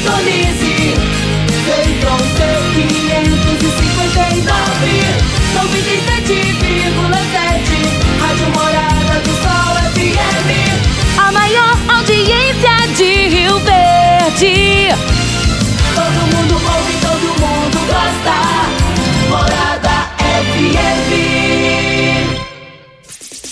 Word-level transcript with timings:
sintonize. 0.00 0.96
Central 1.66 2.18
C 2.18 2.38
559, 2.74 5.04
97,7. 5.54 8.18
Rádio 8.20 8.48
Morada 8.50 9.16
do 9.20 9.32
Sol 9.42 9.74
FM. 9.92 10.48
A 11.18 11.32
maior 11.32 11.76
audiência 11.88 12.76
de 12.96 13.10
Rio 13.28 13.58
Verde. 13.60 14.88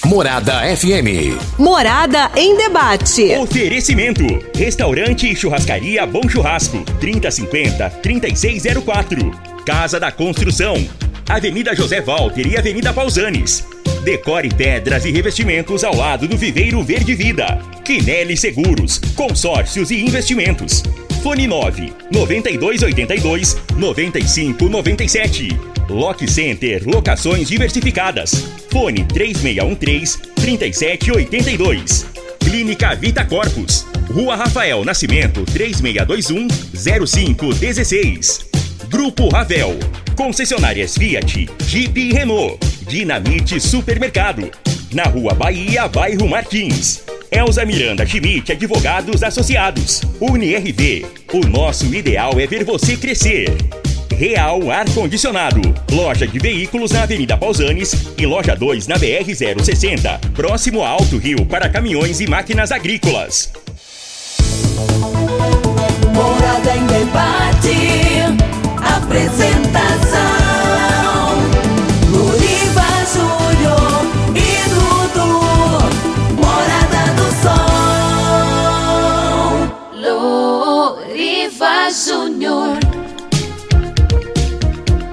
Morada 0.09 0.63
FM. 0.75 1.37
Morada 1.59 2.31
em 2.35 2.57
debate. 2.57 3.37
Oferecimento: 3.37 4.25
Restaurante 4.57 5.31
e 5.31 5.37
Churrascaria 5.37 6.07
Bom 6.07 6.27
Churrasco, 6.27 6.79
3050-3604. 6.99 9.31
Casa 9.67 10.01
da 10.01 10.11
Construção, 10.11 10.83
Avenida 11.29 11.77
José 11.77 12.01
Walter 12.01 12.47
e 12.47 12.57
Avenida 12.57 12.91
Pausanes. 12.91 13.67
Decore 14.09 14.49
pedras 14.49 15.05
e 15.05 15.11
revestimentos 15.11 15.85
ao 15.85 15.95
lado 15.95 16.27
do 16.27 16.35
Viveiro 16.35 16.83
Verde 16.83 17.15
Vida. 17.15 17.59
Quinelli 17.85 18.39
Seguros, 18.39 18.99
consórcios 19.15 19.91
e 19.91 20.01
investimentos. 20.01 20.83
Fone 21.23 21.47
9 21.47 21.93
9282 22.11 23.59
9597. 23.77 25.49
Lock 25.91 26.27
Center 26.27 26.89
Locações 26.89 27.49
Diversificadas. 27.49 28.49
Fone 28.71 29.05
3613 29.05 30.19
3782. 30.37 32.07
Clínica 32.41 32.95
Vita 32.95 33.27
Corpus. 33.27 33.85
Rua 34.11 34.37
Rafael 34.37 34.87
Nascimento 34.87 35.45
3621 35.45 36.49
0516. 37.07 38.48
Grupo 38.89 39.29
Ravel. 39.29 39.79
Concessionárias 40.17 40.97
Fiat, 40.97 41.49
Jeep 41.67 42.01
e 42.01 42.13
Renault. 42.13 42.59
Dinamite 42.89 43.61
Supermercado. 43.61 44.51
Na 44.93 45.03
Rua 45.05 45.35
Bahia, 45.35 45.87
bairro 45.87 46.27
Martins. 46.27 47.05
Elza 47.31 47.67
Miranda 47.67 48.07
Schmidt 48.07 48.51
Advogados 48.53 49.23
Associados. 49.23 50.01
UniRV. 50.19 51.05
O 51.35 51.47
nosso 51.47 51.95
ideal 51.95 52.33
é 52.41 52.47
ver 52.47 52.65
você 52.65 52.97
crescer. 52.97 53.55
Real 54.17 54.71
Ar 54.71 54.89
Condicionado. 54.95 55.61
Loja 55.93 56.27
de 56.27 56.39
veículos 56.39 56.91
na 56.91 57.03
Avenida 57.03 57.37
Pausanes 57.37 57.95
e 58.17 58.25
loja 58.25 58.57
2 58.57 58.87
na 58.87 58.97
BR 58.97 59.35
060. 59.63 60.19
Próximo 60.35 60.83
a 60.83 60.89
Alto 60.89 61.19
Rio 61.19 61.45
para 61.45 61.69
caminhões 61.69 62.21
e 62.21 62.27
máquinas 62.27 62.73
agrícolas. 62.73 63.53
Morada 66.15 66.75
em 66.75 66.87
debate. 66.87 67.98
Apresentação: 69.09 70.21
Luriva 72.11 72.85
Júnior 73.11 74.05
e 74.37 74.69
Dudu. 74.69 75.33
Morada 76.37 77.03
do 77.17 77.29
Sol. 77.41 77.65
Loriva 81.09 81.89
Júnior. 81.91 82.77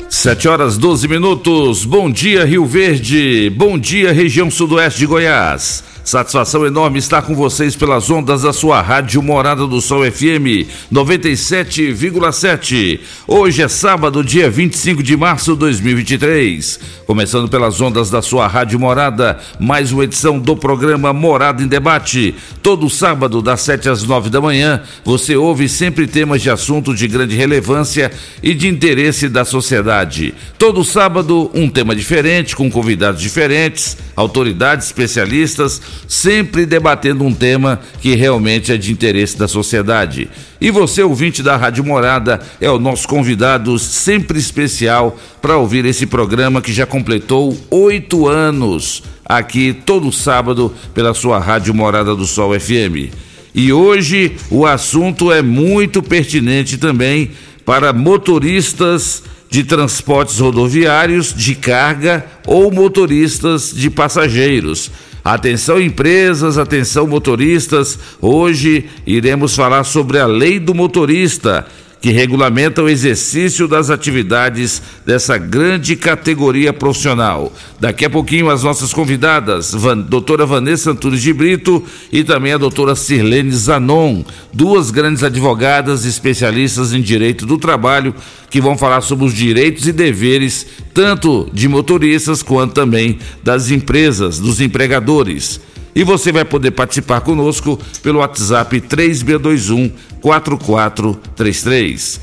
7 0.09 0.49
horas 0.49 0.77
12 0.77 1.07
minutos. 1.07 1.85
Bom 1.85 2.11
dia, 2.11 2.43
Rio 2.43 2.65
Verde. 2.65 3.49
Bom 3.55 3.79
dia, 3.79 4.11
região 4.11 4.51
sudoeste 4.51 4.99
de 4.99 5.05
Goiás. 5.05 5.94
Satisfação 6.05 6.65
enorme 6.67 6.99
estar 6.99 7.23
com 7.23 7.33
vocês 7.33 7.75
pelas 7.75 8.11
ondas 8.11 8.43
da 8.43 8.53
sua 8.53 8.79
rádio 8.79 9.23
Morada 9.23 9.65
do 9.65 9.81
Sol 9.81 10.03
FM 10.03 10.69
97,7. 10.93 12.99
Hoje 13.27 13.63
é 13.63 13.67
sábado, 13.67 14.23
dia 14.23 14.47
25 14.47 15.01
de 15.01 15.17
março 15.17 15.53
de 15.53 15.59
2023. 15.61 16.79
Começando 17.07 17.49
pelas 17.49 17.81
ondas 17.81 18.11
da 18.11 18.21
sua 18.21 18.45
rádio 18.45 18.79
Morada, 18.79 19.39
mais 19.59 19.91
uma 19.91 20.03
edição 20.03 20.37
do 20.37 20.55
programa 20.55 21.11
Morada 21.11 21.63
em 21.63 21.67
Debate. 21.67 22.35
Todo 22.61 22.87
sábado, 22.87 23.41
das 23.41 23.61
7 23.61 23.89
às 23.89 24.03
9 24.03 24.29
da 24.29 24.39
manhã, 24.39 24.83
você 25.03 25.35
ouve 25.35 25.67
sempre 25.67 26.05
temas 26.05 26.39
de 26.39 26.51
assunto 26.51 26.93
de 26.93 27.07
grande 27.07 27.35
relevância 27.35 28.11
e 28.43 28.53
de 28.53 28.67
interesse 28.67 29.27
da 29.27 29.43
sociedade. 29.43 30.35
Todo 30.59 30.83
sábado, 30.83 31.49
um 31.51 31.67
tema 31.67 31.95
diferente, 31.95 32.55
com 32.55 32.69
convidados 32.69 33.19
diferentes, 33.19 33.97
autoridades, 34.15 34.85
especialistas 34.85 35.94
sempre 36.07 36.65
debatendo 36.65 37.23
um 37.23 37.33
tema 37.33 37.79
que 38.01 38.15
realmente 38.15 38.71
é 38.71 38.77
de 38.77 38.91
interesse 38.91 39.37
da 39.37 39.47
sociedade. 39.47 40.29
E 40.59 40.71
você, 40.71 41.03
ouvinte 41.03 41.43
da 41.43 41.57
Rádio 41.57 41.83
Morada, 41.83 42.39
é 42.59 42.69
o 42.69 42.79
nosso 42.79 43.07
convidado 43.07 43.77
sempre 43.79 44.39
especial 44.39 45.17
para 45.41 45.57
ouvir 45.57 45.85
esse 45.85 46.05
programa 46.05 46.61
que 46.61 46.73
já 46.73 46.85
completou 46.85 47.57
oito 47.69 48.27
anos 48.27 49.03
aqui 49.25 49.73
todo 49.85 50.11
sábado 50.11 50.73
pela 50.93 51.13
sua 51.13 51.39
Rádio 51.39 51.73
Morada 51.73 52.15
do 52.15 52.25
Sol 52.25 52.57
FM. 52.59 53.11
E 53.53 53.71
hoje 53.71 54.35
o 54.51 54.65
assunto 54.65 55.31
é 55.31 55.41
muito 55.41 56.03
pertinente 56.03 56.77
também 56.77 57.31
para 57.65 57.93
motoristas 57.93 59.23
de 59.49 59.63
transportes 59.63 60.39
rodoviários 60.39 61.33
de 61.33 61.55
carga 61.55 62.25
ou 62.45 62.71
motoristas 62.71 63.71
de 63.73 63.89
passageiros. 63.89 64.91
Atenção 65.25 65.81
empresas, 65.81 66.55
atenção 66.55 67.07
motoristas. 67.07 67.97
Hoje 68.21 68.85
iremos 69.07 69.55
falar 69.55 69.83
sobre 69.83 70.19
a 70.19 70.27
lei 70.27 70.59
do 70.59 70.75
motorista, 70.75 71.65
que 72.05 72.11
regulamenta 72.11 72.83
o 72.83 72.87
exercício 72.87 73.67
das 73.67 73.89
atividades 73.89 74.79
dessa 75.03 75.39
grande 75.39 75.95
categoria 75.95 76.71
profissional. 76.71 77.51
Daqui 77.79 78.05
a 78.05 78.09
pouquinho 78.11 78.47
as 78.47 78.61
nossas 78.61 78.93
convidadas, 78.93 79.73
Van, 79.73 79.97
doutora 79.97 80.45
Vanessa 80.45 80.91
Antunes 80.91 81.19
de 81.19 81.33
Brito 81.33 81.83
e 82.11 82.23
também 82.23 82.53
a 82.53 82.59
doutora 82.59 82.95
Sirlene 82.95 83.51
Zanon, 83.51 84.23
duas 84.53 84.91
grandes 84.91 85.23
advogadas 85.23 86.05
especialistas 86.05 86.93
em 86.93 87.01
direito 87.01 87.43
do 87.43 87.57
trabalho, 87.57 88.13
que 88.51 88.61
vão 88.61 88.77
falar 88.77 89.01
sobre 89.01 89.25
os 89.25 89.33
direitos 89.33 89.87
e 89.87 89.91
deveres 89.91 90.67
tanto 90.93 91.49
de 91.51 91.67
motoristas 91.67 92.43
quanto 92.43 92.75
também 92.75 93.17
das 93.41 93.71
empresas, 93.71 94.37
dos 94.37 94.61
empregadores. 94.61 95.59
E 95.95 96.03
você 96.03 96.31
vai 96.31 96.43
poder 96.43 96.71
participar 96.71 97.21
conosco 97.21 97.79
pelo 98.03 98.19
WhatsApp 98.19 98.81
3621 98.81 99.91
4433. 100.19 102.19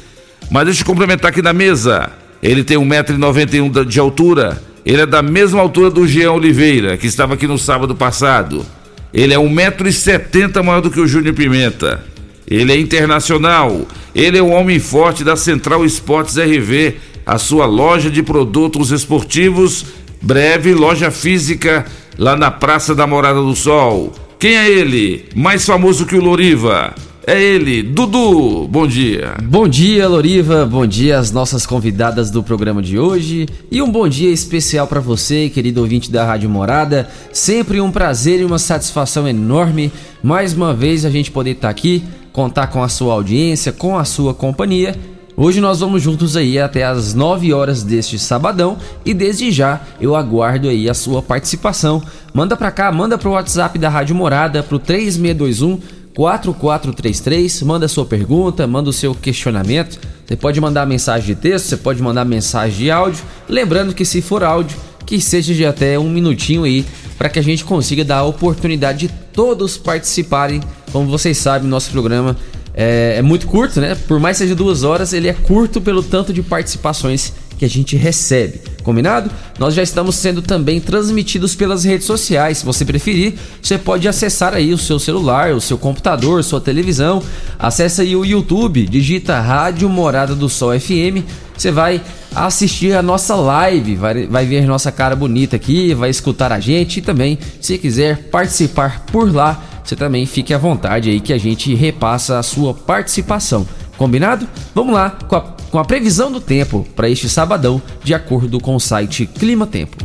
Mas 0.51 0.65
deixa 0.67 0.83
eu 0.83 0.87
complementar 0.87 1.31
aqui 1.31 1.41
na 1.41 1.55
mesa. 1.55 2.11
Ele 2.43 2.63
tem 2.63 2.77
1,91m 2.77 3.87
de 3.87 3.99
altura. 3.99 4.63
Ele 4.85 5.01
é 5.01 5.07
da 5.07 5.23
mesma 5.23 5.61
altura 5.61 5.91
do 5.91 6.07
Jean 6.07 6.33
Oliveira, 6.33 6.99
que 6.99 7.07
estava 7.07 7.33
aqui 7.33 7.47
no 7.47 7.57
sábado 7.57 7.95
passado. 7.95 8.67
Ele 9.15 9.33
é 9.33 9.39
1,70m 9.39 10.63
maior 10.63 10.83
do 10.83 10.91
que 10.91 11.01
o 11.01 11.07
Júnior 11.07 11.35
Pimenta. 11.35 12.05
Ele 12.47 12.73
é 12.73 12.79
internacional. 12.79 13.87
Ele 14.15 14.37
é 14.37 14.43
o 14.43 14.51
homem 14.51 14.79
forte 14.79 15.25
da 15.25 15.37
Central 15.37 15.87
Esportes 15.87 16.37
RV, 16.37 16.97
a 17.25 17.39
sua 17.39 17.65
loja 17.65 18.11
de 18.11 18.23
produtos 18.23 18.91
esportivos, 18.91 19.87
breve 20.21 20.75
loja 20.75 21.11
física 21.11 21.87
lá 22.19 22.37
na 22.37 22.51
Praça 22.51 22.95
da 22.95 23.07
Morada 23.07 23.41
do 23.41 23.55
Sol. 23.55 24.13
Quem 24.39 24.57
é 24.57 24.69
ele? 24.69 25.27
Mais 25.35 25.65
famoso 25.65 26.07
que 26.07 26.17
o 26.17 26.23
Loriva. 26.23 26.95
É 27.25 27.41
ele, 27.41 27.85
Dudu. 27.85 28.67
Bom 28.67 28.85
dia. 28.85 29.35
Bom 29.45 29.69
dia, 29.69 30.09
Loriva. 30.09 30.67
Bom 30.67 30.85
dia 30.85 31.19
às 31.19 31.31
nossas 31.31 31.65
convidadas 31.65 32.31
do 32.31 32.43
programa 32.43 32.83
de 32.83 32.99
hoje. 32.99 33.47
E 33.71 33.81
um 33.81 33.89
bom 33.89 34.09
dia 34.09 34.31
especial 34.31 34.89
para 34.89 34.99
você, 34.99 35.49
querido 35.49 35.81
ouvinte 35.81 36.11
da 36.11 36.25
Rádio 36.25 36.51
Morada. 36.51 37.09
Sempre 37.33 37.81
um 37.81 37.93
prazer 37.93 38.41
e 38.41 38.45
uma 38.45 38.59
satisfação 38.59 39.29
enorme 39.29 39.93
mais 40.21 40.53
uma 40.53 40.75
vez 40.75 41.05
a 41.05 41.11
gente 41.11 41.31
poder 41.31 41.53
estar 41.53 41.69
aqui, 41.69 42.03
contar 42.33 42.67
com 42.67 42.83
a 42.83 42.89
sua 42.89 43.15
audiência, 43.15 43.73
com 43.73 43.97
a 43.97 44.05
sua 44.05 44.35
companhia. 44.35 44.97
Hoje 45.35 45.61
nós 45.63 45.81
vamos 45.81 46.03
juntos 46.03 46.37
aí 46.37 46.59
até 46.59 46.85
as 46.85 47.15
9 47.15 47.55
horas 47.55 47.83
deste 47.83 48.19
sabadão 48.19 48.77
e 49.05 49.15
desde 49.15 49.51
já 49.51 49.81
eu 49.99 50.15
aguardo 50.15 50.69
aí 50.69 50.91
a 50.91 50.95
sua 50.95 51.23
participação. 51.23 52.03
Manda 52.35 52.55
pra 52.55 52.71
cá, 52.71 52.93
manda 52.93 53.17
pro 53.17 53.31
WhatsApp 53.31 53.79
da 53.79 53.89
Rádio 53.89 54.15
Morada 54.15 54.63
pro 54.63 54.79
3621 54.79 55.81
4433, 56.15 57.63
manda 57.63 57.89
sua 57.89 58.05
pergunta, 58.05 58.67
manda 58.67 58.91
o 58.91 58.93
seu 58.93 59.15
questionamento. 59.15 59.99
Você 60.27 60.37
pode 60.37 60.61
mandar 60.61 60.87
mensagem 60.87 61.35
de 61.35 61.41
texto, 61.41 61.67
você 61.67 61.77
pode 61.79 62.03
mandar 62.03 62.27
mensagem 62.27 62.77
de 62.77 62.91
áudio. 62.91 63.25
Lembrando 63.49 63.95
que 63.95 64.05
se 64.05 64.21
for 64.21 64.45
áudio, 64.45 64.77
que 65.07 65.19
seja 65.19 65.55
de 65.55 65.65
até 65.65 65.99
um 65.99 66.11
minutinho 66.11 66.65
aí, 66.65 66.85
para 67.17 67.31
que 67.31 67.39
a 67.39 67.43
gente 67.43 67.65
consiga 67.65 68.05
dar 68.05 68.19
a 68.19 68.25
oportunidade 68.25 69.07
de 69.07 69.15
todos 69.33 69.79
participarem. 69.79 70.61
Como 70.93 71.09
vocês 71.09 71.39
sabem, 71.39 71.67
nosso 71.67 71.91
programa 71.91 72.37
é, 72.75 73.17
é 73.19 73.23
muito 73.23 73.47
curto, 73.47 73.81
né? 73.81 73.95
Por 73.95 74.19
mais 74.19 74.37
seja 74.37 74.55
duas 74.55 74.83
horas, 74.83 75.13
ele 75.13 75.29
é 75.29 75.33
curto 75.33 75.81
pelo 75.81 76.03
tanto 76.03 76.33
de 76.33 76.43
participações 76.43 77.33
que 77.59 77.65
a 77.65 77.69
gente 77.69 77.97
recebe. 77.97 78.61
Combinado? 78.83 79.31
Nós 79.57 79.75
já 79.75 79.83
estamos 79.85 80.17
sendo 80.17 80.43
também 80.43 80.81
transmitidos 80.81 81.55
pelas 81.55 81.85
redes 81.85 82.07
sociais. 82.07 82.59
Se 82.59 82.65
você 82.65 82.85
preferir, 82.85 83.35
você 83.63 83.79
pode 83.79 84.09
acessar 84.09 84.55
aí 84.55 84.73
o 84.73 84.79
seu 84.79 84.99
celular, 84.99 85.53
o 85.53 85.61
seu 85.61 85.79
computador, 85.79 86.43
sua 86.43 86.61
televisão. 86.61 87.23
Acesse 87.59 88.01
aí 88.01 88.17
o 88.17 88.25
YouTube, 88.25 88.85
digita 88.87 89.39
Rádio 89.39 89.89
Morada 89.89 90.35
do 90.35 90.49
Sol 90.49 90.79
FM. 90.79 91.23
Você 91.57 91.71
vai 91.71 92.01
assistir 92.35 92.97
a 92.97 93.03
nossa 93.03 93.37
live, 93.37 93.95
vai, 93.95 94.27
vai 94.27 94.45
ver 94.45 94.67
nossa 94.67 94.91
cara 94.91 95.15
bonita 95.15 95.55
aqui, 95.55 95.95
vai 95.95 96.11
escutar 96.11 96.51
a 96.51 96.59
gente 96.59 96.99
e 96.99 97.03
também, 97.03 97.39
se 97.61 97.79
quiser 97.79 98.25
participar 98.31 99.05
por 99.13 99.33
lá, 99.33 99.63
você 99.85 99.97
também 99.97 100.25
fique 100.27 100.53
à 100.55 100.59
vontade 100.59 101.11
aí 101.11 101.21
que 101.21 101.33
a 101.33 101.39
gente 101.39 101.75
repassa 101.75 102.39
a 102.39 102.43
sua 102.43 102.73
participação. 102.75 103.67
Combinado? 103.97 104.49
Vamos 104.75 104.95
lá 104.95 105.11
com 105.11 105.37
a, 105.37 105.41
com 105.41 105.79
a 105.79 105.85
previsão 105.85 106.31
do 106.33 106.41
tempo 106.41 106.87
para 106.97 107.09
este 107.09 107.29
sabadão, 107.29 107.81
de 108.03 108.15
acordo 108.15 108.59
com 108.61 108.75
o 108.75 108.81
site 108.81 109.27
Clima 109.27 109.67
Tempo. 109.67 109.97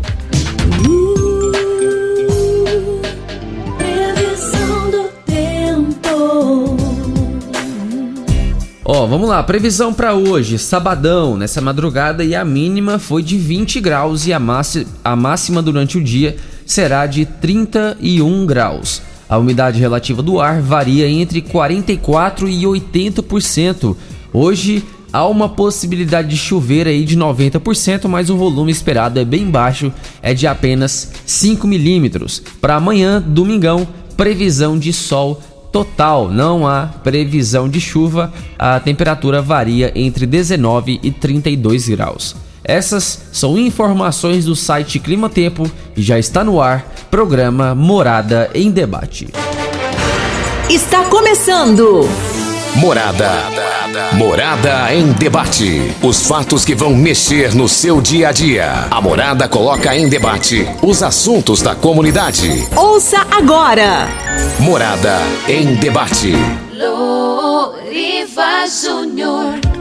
Previsão 3.78 4.90
do 4.92 5.10
tempo. 5.26 6.78
Ó, 8.86 9.06
vamos 9.06 9.28
lá, 9.30 9.44
previsão 9.44 9.94
para 9.94 10.14
hoje, 10.14 10.58
sabadão, 10.58 11.36
nessa 11.38 11.60
madrugada 11.62 12.24
e 12.24 12.34
a 12.36 12.46
mínima 12.46 12.98
foi 13.00 13.22
de 13.22 13.38
20 13.38 13.80
graus 13.82 14.26
e 14.28 14.34
a, 14.34 14.40
massi- 14.40 14.88
a 15.04 15.16
máxima 15.16 15.62
durante 15.62 15.98
o 15.98 16.04
dia 16.04 16.38
será 16.66 17.06
de 17.06 17.26
31 17.26 18.46
graus. 18.46 19.02
A 19.30 19.38
umidade 19.38 19.80
relativa 19.80 20.22
do 20.22 20.40
ar 20.40 20.62
varia 20.62 21.10
entre 21.10 21.42
44 21.42 22.48
e 22.48 22.64
80%. 22.64 23.96
Hoje 24.32 24.84
há 25.12 25.26
uma 25.28 25.50
possibilidade 25.50 26.30
de 26.30 26.38
chover 26.38 26.88
aí 26.88 27.04
de 27.04 27.18
90%, 27.18 28.08
mas 28.08 28.30
o 28.30 28.38
volume 28.38 28.72
esperado 28.72 29.20
é 29.20 29.26
bem 29.26 29.50
baixo, 29.50 29.92
é 30.22 30.34
de 30.34 30.48
apenas 30.48 31.12
5 31.26 31.68
milímetros. 31.68 32.42
Para 32.62 32.76
amanhã, 32.76 33.22
domingão, 33.22 33.88
previsão 34.16 34.80
de 34.80 34.94
sol 34.94 35.42
total, 35.72 36.32
não 36.32 36.66
há 36.66 36.88
previsão 36.88 37.68
de 37.68 37.82
chuva, 37.82 38.34
a 38.58 38.80
temperatura 38.80 39.42
varia 39.42 39.92
entre 39.94 40.26
19 40.26 41.00
e 41.04 41.12
32 41.12 41.90
graus. 41.90 42.47
Essas 42.68 43.22
são 43.32 43.58
informações 43.58 44.44
do 44.44 44.56
site 44.56 45.00
Clima 45.00 45.30
Tempo 45.30 45.72
e 45.96 46.02
já 46.02 46.20
está 46.20 46.44
no 46.44 46.62
ar 46.62 46.86
programa 47.10 47.74
Morada 47.74 48.50
em 48.54 48.70
Debate. 48.70 49.30
Está 50.70 51.06
começando. 51.06 52.10
Morada. 52.76 53.32
Morada 54.14 54.94
em 54.94 55.14
debate. 55.14 55.96
Os 56.04 56.28
fatos 56.28 56.66
que 56.66 56.76
vão 56.76 56.94
mexer 56.94 57.56
no 57.56 57.70
seu 57.70 58.02
dia 58.02 58.30
a 58.30 58.32
dia. 58.34 58.88
A 58.92 59.00
Morada 59.00 59.48
coloca 59.48 59.96
em 59.96 60.10
debate 60.10 60.68
os 60.82 61.02
assuntos 61.02 61.62
da 61.62 61.74
comunidade. 61.74 62.68
Ouça 62.76 63.26
agora. 63.32 64.08
Morada 64.60 65.20
em 65.48 65.76
debate. 65.76 66.34
Loriva 66.74 68.68
Júnior. 68.68 69.77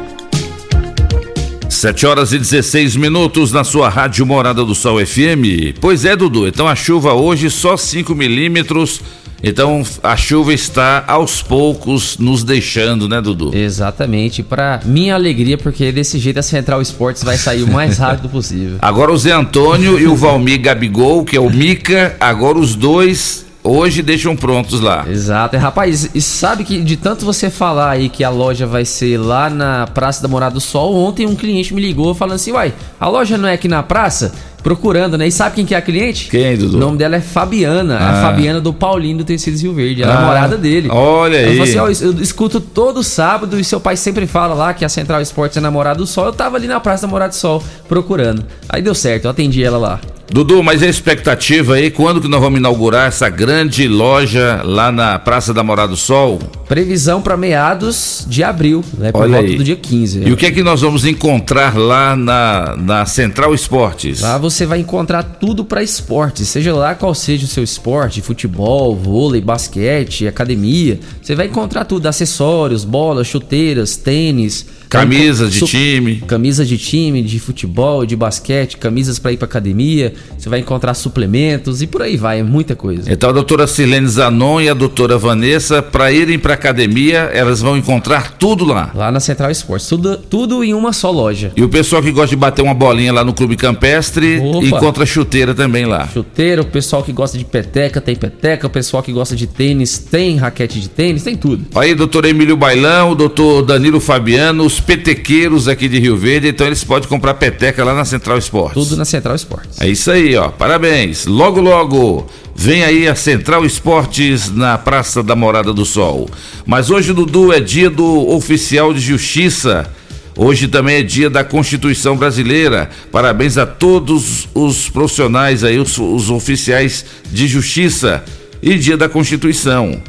7 1.69 2.07
horas 2.07 2.33
e 2.33 2.39
16 2.39 2.97
minutos 2.97 3.53
na 3.53 3.65
sua 3.65 3.89
rádio 3.89 4.25
Morada 4.25 4.65
do 4.65 4.75
Sol 4.75 5.05
FM. 5.05 5.77
Pois 5.81 6.05
é, 6.05 6.17
Dudu. 6.17 6.47
Então 6.47 6.67
a 6.67 6.75
chuva 6.75 7.13
hoje 7.13 7.51
só 7.51 7.77
5 7.77 8.15
milímetros. 8.15 9.01
Então 9.43 9.83
a 10.03 10.17
chuva 10.17 10.55
está 10.55 11.05
aos 11.07 11.43
poucos 11.43 12.17
nos 12.19 12.43
deixando, 12.43 13.09
né, 13.09 13.21
Dudu? 13.21 13.55
Exatamente, 13.55 14.43
para 14.43 14.81
minha 14.85 15.15
alegria, 15.15 15.59
porque 15.59 15.93
desse 15.93 16.19
jeito 16.19 16.39
a 16.39 16.43
Central 16.43 16.81
Esportes 16.81 17.23
vai 17.23 17.37
sair 17.37 17.63
o 17.63 17.71
mais 17.71 17.99
rápido 17.99 18.29
possível. 18.29 18.79
Agora 18.81 19.13
o 19.13 19.17
Zé 19.19 19.33
Antônio 19.33 19.99
e 19.99 20.07
o 20.07 20.17
Valmir 20.17 20.61
Gabigol, 20.61 21.25
que 21.25 21.37
é 21.37 21.41
o 21.41 21.51
Mica, 21.51 22.17
agora 22.19 22.59
os 22.59 22.75
dois 22.75 23.46
hoje 23.67 24.03
deixam 24.03 24.37
prontos 24.37 24.81
lá. 24.81 25.05
Exato. 25.09 25.57
E, 25.57 25.59
rapaz, 25.59 26.11
e 26.15 26.21
sabe 26.21 26.65
que 26.65 26.81
de 26.81 26.97
tanto 26.97 27.25
você 27.25 27.51
falar 27.51 27.91
aí 27.91 28.09
que 28.09 28.23
a 28.25 28.31
loja 28.31 28.67
vai 28.67 28.85
ser 28.85 29.19
lá 29.19 29.51
na 29.51 29.87
Praça 29.87 30.23
da 30.23 30.29
Morada 30.29 30.55
do 30.55 30.61
Sol, 30.61 30.95
ontem 30.95 31.27
um 31.27 31.35
cliente 31.35 31.75
me 31.75 31.81
ligou 31.81 32.15
falando 32.15 32.37
assim, 32.37 32.53
uai, 32.53 32.73
a 33.01 33.09
loja 33.09 33.37
não 33.37 33.49
é 33.49 33.55
aqui 33.55 33.69
na 33.69 33.83
praça? 33.83 34.33
Procurando, 34.63 35.17
né? 35.17 35.29
E 35.29 35.31
sabe 35.31 35.55
quem 35.55 35.65
que 35.65 35.75
é 35.77 35.79
a 35.79 35.83
cliente? 35.83 36.29
Quem, 36.29 36.57
Dudu? 36.57 36.77
O 36.77 36.81
nome 36.81 36.99
dela 36.99 37.15
é 37.15 37.21
Fabiana, 37.21 37.99
Ah. 37.99 38.11
a 38.19 38.23
Fabiana 38.23 38.61
do 38.61 38.73
Paulinho 38.73 39.19
do 39.19 39.25
Tecidos 39.25 39.63
Rio 39.63 39.73
Verde, 39.73 40.03
a 40.03 40.11
Ah, 40.11 40.15
namorada 40.21 40.57
dele. 40.59 40.89
olha 40.91 41.39
aí. 41.39 41.61
assim, 41.61 41.79
ó, 41.79 41.87
eu 41.87 42.21
escuto 42.21 42.61
todo 42.61 43.01
sábado 43.05 43.61
e 43.61 43.63
seu 43.65 43.79
pai 43.79 43.97
sempre 43.97 44.27
fala 44.27 44.55
lá 44.55 44.75
que 44.75 44.85
a 44.85 44.89
Central 44.89 45.21
Esportes 45.21 45.57
é 45.57 45.61
namorada 45.61 45.99
do 45.99 46.07
Sol. 46.07 46.27
Eu 46.27 46.33
tava 46.33 46.57
ali 46.57 46.67
na 46.67 46.81
Praça 46.81 47.07
da 47.07 47.11
Morada 47.11 47.29
do 47.31 47.37
Sol 47.37 47.63
procurando. 47.89 48.45
Aí 48.69 48.83
deu 48.83 48.95
certo, 48.95 49.27
eu 49.27 49.31
atendi 49.31 49.63
ela 49.63 49.79
lá. 49.79 50.01
Dudu, 50.29 50.63
mas 50.63 50.83
a 50.83 50.87
expectativa 50.87 51.75
aí, 51.75 51.91
quando 51.91 52.21
que 52.21 52.27
nós 52.27 52.41
vamos 52.41 52.59
inaugurar 52.59 53.07
essa 53.09 53.29
grande 53.29 53.87
loja 53.87 54.61
lá 54.65 54.91
na 54.91 55.19
Praça 55.19 55.55
da 55.55 55.63
Morada 55.63 55.89
do 55.89 55.97
Sol? 55.97 56.41
Previsão 56.69 57.23
para 57.23 57.37
meados 57.37 58.27
de 58.29 58.43
abril, 58.43 58.85
né? 58.99 59.13
Por 59.13 59.23
Olha 59.23 59.37
volta 59.37 59.49
aí. 59.49 59.57
do 59.57 59.63
dia 59.63 59.77
15. 59.77 60.25
E 60.27 60.33
o 60.33 60.37
que 60.37 60.47
é 60.47 60.51
que 60.51 60.65
nós 60.65 60.81
vamos 60.81 61.05
encontrar 61.05 61.77
lá 61.77 62.17
na, 62.17 62.77
na 62.77 63.07
Central 63.07 63.55
Esportes? 63.55 64.21
Lá 64.21 64.37
você 64.37 64.67
vai 64.67 64.81
encontrar 64.81 65.23
tudo 65.23 65.65
para 65.65 65.83
esporte, 65.83 66.45
seja 66.45 66.75
lá 66.75 66.95
qual 66.97 67.15
seja 67.15 67.45
o 67.45 67.49
seu 67.49 67.63
esporte, 67.63 68.21
futebol, 68.21 68.97
vôlei, 68.97 69.41
basquete, 69.41 70.27
academia. 70.27 70.99
Você 71.23 71.37
vai 71.37 71.47
encontrar 71.47 71.85
tudo, 71.85 72.07
acessórios, 72.09 72.85
bolas, 72.85 73.29
chuteiras, 73.29 73.97
tênis, 73.97 74.67
Camisas 74.89 75.53
de 75.53 75.65
time. 75.65 76.17
camisas 76.27 76.69
de 76.69 76.79
time, 76.79 77.23
de 77.23 77.39
futebol, 77.39 78.07
de 78.07 78.17
basquete, 78.17 78.77
camisas 78.77 79.19
para 79.19 79.33
ir 79.33 79.37
para 79.37 79.47
academia. 79.47 80.15
Você 80.39 80.49
vai 80.49 80.61
encontrar 80.61 80.95
suplementos 80.95 81.83
e 81.83 81.87
por 81.87 82.03
aí 82.03 82.17
vai, 82.17 82.41
é 82.41 82.43
muita 82.43 82.77
coisa. 82.77 83.13
Então 83.13 83.31
a 83.31 83.33
doutora 83.33 83.67
Silene 83.67 84.07
Zanon 84.07 84.61
e 84.61 84.69
a 84.69 84.75
doutora 84.75 85.19
Vanessa, 85.19 85.83
para 85.83 86.13
irem 86.13 86.39
para 86.39 86.55
academia, 86.55 87.31
elas 87.33 87.61
vão 87.61 87.77
encontrar 87.77 88.33
tudo 88.33 88.65
lá. 88.65 88.91
Lá 88.95 89.11
na 89.11 89.21
Central 89.21 89.51
Esportes, 89.51 89.89
tudo, 89.89 90.17
tudo 90.17 90.63
em 90.63 90.73
uma 90.73 90.93
só 90.93 91.11
loja. 91.11 91.53
E 91.57 91.63
o 91.63 91.69
pessoal 91.69 92.03
que 92.03 92.13
gosta 92.13 92.29
de 92.29 92.37
bater 92.37 92.63
uma 92.63 92.75
bolinha 92.75 93.13
lá 93.13 93.25
no 93.25 93.35
Clube 93.35 93.57
Campestre, 93.57 94.39
Opa. 94.39 94.67
encontra 94.67 95.05
chuteira 95.05 95.55
também 95.55 95.85
lá. 95.85 96.09
Chuteiro, 96.09 96.63
o 96.63 96.67
pessoal 96.67 97.03
que 97.03 97.13
gosta 97.13 97.37
de 97.37 97.45
peteca 97.45 98.01
tem 98.01 98.15
peteca, 98.15 98.67
o 98.67 98.71
pessoal 98.71 99.03
que 99.03 99.13
gosta 99.13 99.35
de 99.35 99.47
tênis 99.47 99.99
tem 99.99 100.37
raquete 100.37 100.81
de 100.81 100.89
tênis, 100.89 101.23
tem 101.23 101.37
tudo. 101.37 101.65
Aí, 101.75 101.95
doutor 101.95 102.25
Emílio 102.25 102.57
Bailão, 102.57 103.13
o 103.13 103.15
doutor 103.15 103.63
Danilo 103.63 104.01
Fabiano, 104.01 104.65
os 104.77 104.81
petequeiros 104.81 105.69
aqui 105.69 105.89
de 105.89 105.99
Rio 105.99 106.17
Verde, 106.17 106.49
então 106.49 106.67
eles 106.67 106.85
podem 106.85 107.09
comprar 107.09 107.35
peteca 107.35 107.83
lá 107.83 107.95
na 107.95 108.05
Central 108.05 108.37
Esportes. 108.37 108.75
Tudo 108.75 108.97
na 108.97 109.05
Central 109.05 109.35
Esportes. 109.35 109.81
É 109.81 109.89
isso 109.89 110.11
aí, 110.11 110.37
ó. 110.37 110.49
Parabéns. 110.49 111.25
Logo, 111.27 111.61
logo, 111.61 112.27
vem 112.55 112.85
aí 112.85 113.09
a 113.09 113.15
Central 113.15 113.65
Esportes 113.65 114.51
na 114.55 114.77
Praça 114.77 115.23
da 115.23 115.35
Morada 115.35 115.73
do 115.73 115.85
Sol. 115.85 116.29
Mas 116.67 116.91
hoje, 116.91 117.13
Dudu, 117.13 117.53
é 117.53 117.61
dia 117.61 117.89
do 117.89 118.29
oficial 118.29 118.93
de 118.93 119.01
justiça. 119.01 119.91
Hoje 120.37 120.69
também 120.69 120.97
é 120.97 121.03
dia 121.03 121.31
da 121.31 121.43
Constituição 121.43 122.17
Brasileira. 122.17 122.91
Parabéns 123.11 123.57
a 123.57 123.65
todos 123.65 124.47
os 124.55 124.91
profissionais 124.91 125.65
aí, 125.65 125.79
os, 125.79 125.97
os 125.97 126.29
oficiais 126.29 127.05
de 127.33 127.47
justiça. 127.49 128.23
E 128.63 128.75
dia 128.75 128.97
da 128.97 129.09
Constituição. 129.09 130.03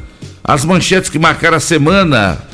As 0.43 0.65
manchetes 0.65 1.09
que 1.09 1.19
marcaram 1.19 1.55
a 1.55 1.61
semana. 1.61 2.46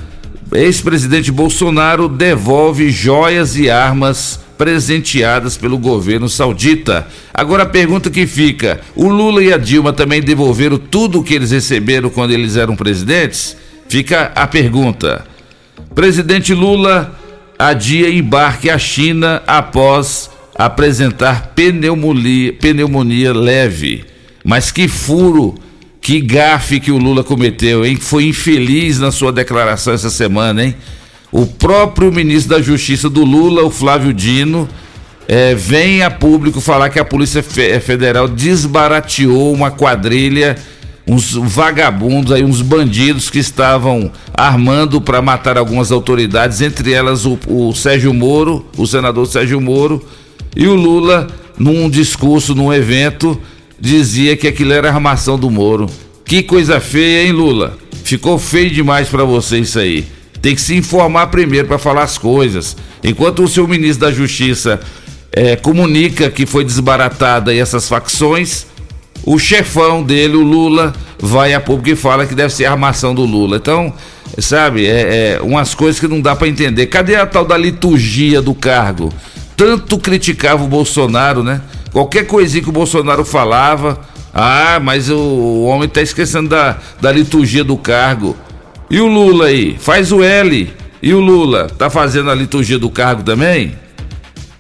Ex-presidente 0.56 1.32
Bolsonaro 1.32 2.08
devolve 2.08 2.90
joias 2.90 3.58
e 3.58 3.70
armas 3.70 4.40
presenteadas 4.58 5.58
pelo 5.58 5.78
governo 5.78 6.30
saudita. 6.30 7.08
Agora 7.34 7.64
a 7.64 7.68
pergunta 7.68 8.10
que 8.10 8.28
fica: 8.28 8.82
o 8.96 9.08
Lula 9.10 9.44
e 9.44 9.52
a 9.52 9.58
Dilma 9.58 9.92
também 9.94 10.22
devolveram 10.22 10.78
tudo 10.78 11.20
o 11.20 11.24
que 11.24 11.34
eles 11.34 11.52
receberam 11.52 12.10
quando 12.10 12.32
eles 12.32 12.56
eram 12.56 12.76
presidentes? 12.76 13.58
Fica 13.90 14.32
a 14.36 14.48
pergunta. 14.48 15.26
Presidente 15.94 16.54
Lula 16.54 17.18
adia 17.58 18.10
embarque 18.10 18.70
à 18.70 18.78
China 18.78 19.42
após 19.46 20.30
apresentar 20.56 21.54
pneumonia, 21.56 22.54
pneumonia 22.54 23.34
leve. 23.34 24.06
Mas 24.44 24.72
que 24.72 24.88
furo, 24.88 25.56
que 26.04 26.20
gafe 26.20 26.82
que 26.82 26.92
o 26.92 26.98
Lula 26.98 27.24
cometeu, 27.24 27.86
hein? 27.86 27.96
Foi 27.96 28.26
infeliz 28.26 29.00
na 29.00 29.10
sua 29.10 29.32
declaração 29.32 29.94
essa 29.94 30.10
semana, 30.10 30.66
hein? 30.66 30.76
O 31.32 31.46
próprio 31.46 32.12
ministro 32.12 32.56
da 32.58 32.62
Justiça 32.62 33.10
do 33.10 33.24
Lula, 33.24 33.64
o 33.64 33.72
Flávio 33.72 34.14
Dino, 34.14 34.68
eh, 35.30 35.56
vem 35.56 36.04
a 36.04 36.12
público 36.12 36.60
falar 36.60 36.90
que 36.90 37.00
a 37.00 37.06
Polícia 37.06 37.42
Fe- 37.42 37.80
Federal 37.80 38.28
desbarateou 38.28 39.54
uma 39.54 39.72
quadrilha, 39.72 40.58
uns 41.08 41.32
vagabundos 41.34 42.34
aí, 42.34 42.44
uns 42.44 42.62
bandidos 42.62 43.30
que 43.30 43.40
estavam 43.40 44.12
armando 44.34 45.00
para 45.00 45.22
matar 45.22 45.58
algumas 45.58 45.90
autoridades, 45.90 46.60
entre 46.60 46.92
elas 46.92 47.26
o, 47.26 47.40
o 47.48 47.74
Sérgio 47.74 48.14
Moro, 48.14 48.66
o 48.78 48.86
senador 48.86 49.26
Sérgio 49.26 49.62
Moro, 49.62 50.06
e 50.54 50.68
o 50.68 50.76
Lula, 50.76 51.28
num 51.58 51.90
discurso, 51.90 52.54
num 52.54 52.74
evento, 52.74 53.40
dizia 53.84 54.38
que 54.38 54.48
aquilo 54.48 54.72
era 54.72 54.88
armação 54.88 55.38
do 55.38 55.52
Moro. 55.52 55.90
Que 56.24 56.42
coisa 56.42 56.80
feia, 56.80 57.26
hein, 57.26 57.34
Lula? 57.34 57.78
Ficou 58.06 58.40
feio 58.40 58.72
demais 58.72 59.10
para 59.10 59.26
você 59.26 59.60
isso 59.60 59.78
aí. 59.78 60.08
Tem 60.42 60.56
que 60.56 60.62
se 60.62 60.74
informar 60.74 61.28
primeiro 61.28 61.68
para 61.68 61.78
falar 61.78 62.04
as 62.04 62.18
coisas. 62.18 62.78
Enquanto 63.04 63.44
o 63.44 63.48
seu 63.48 63.68
ministro 63.68 64.08
da 64.08 64.12
Justiça 64.14 64.80
é, 65.34 65.58
comunica 65.58 66.32
que 66.32 66.46
foi 66.46 66.64
desbaratada 66.64 67.54
essas 67.54 67.90
facções, 67.90 68.66
o 69.26 69.38
chefão 69.38 70.02
dele, 70.02 70.38
o 70.38 70.44
Lula, 70.44 70.94
vai 71.20 71.54
a 71.54 71.60
público 71.60 71.90
e 71.90 71.96
fala 72.02 72.26
que 72.26 72.34
deve 72.34 72.54
ser 72.54 72.64
a 72.64 72.72
armação 72.72 73.14
do 73.14 73.26
Lula. 73.26 73.58
Então, 73.58 73.94
sabe, 74.38 74.88
é, 74.88 75.36
é 75.36 75.42
umas 75.42 75.76
coisas 75.76 76.00
que 76.00 76.08
não 76.08 76.22
dá 76.22 76.38
para 76.38 76.48
entender. 76.48 76.86
Cadê 76.86 77.18
a 77.18 77.26
tal 77.26 77.44
da 77.44 77.58
liturgia 77.58 78.42
do 78.42 78.56
cargo? 78.56 79.12
Tanto 79.58 79.98
criticava 79.98 80.64
o 80.64 80.68
Bolsonaro, 80.68 81.44
né? 81.44 81.60
Qualquer 81.94 82.26
coisinha 82.26 82.64
que 82.64 82.70
o 82.70 82.74
Bolsonaro 82.74 83.24
falava, 83.24 84.02
ah, 84.34 84.80
mas 84.82 85.12
o, 85.12 85.62
homem 85.62 85.88
tá 85.88 86.02
esquecendo 86.02 86.50
da, 86.50 86.78
da 87.00 87.12
liturgia 87.12 87.64
do 87.64 87.78
cargo. 87.78 88.36
E 88.90 89.00
o 89.00 89.06
Lula 89.06 89.46
aí? 89.46 89.78
Faz 89.80 90.12
o 90.12 90.24
L. 90.24 90.74
E 91.04 91.14
o 91.14 91.20
Lula? 91.20 91.70
Tá 91.70 91.92
fazendo 91.92 92.32
a 92.32 92.36
liturgia 92.36 92.80
do 92.80 92.90
cargo 92.90 93.22
também? 93.22 93.76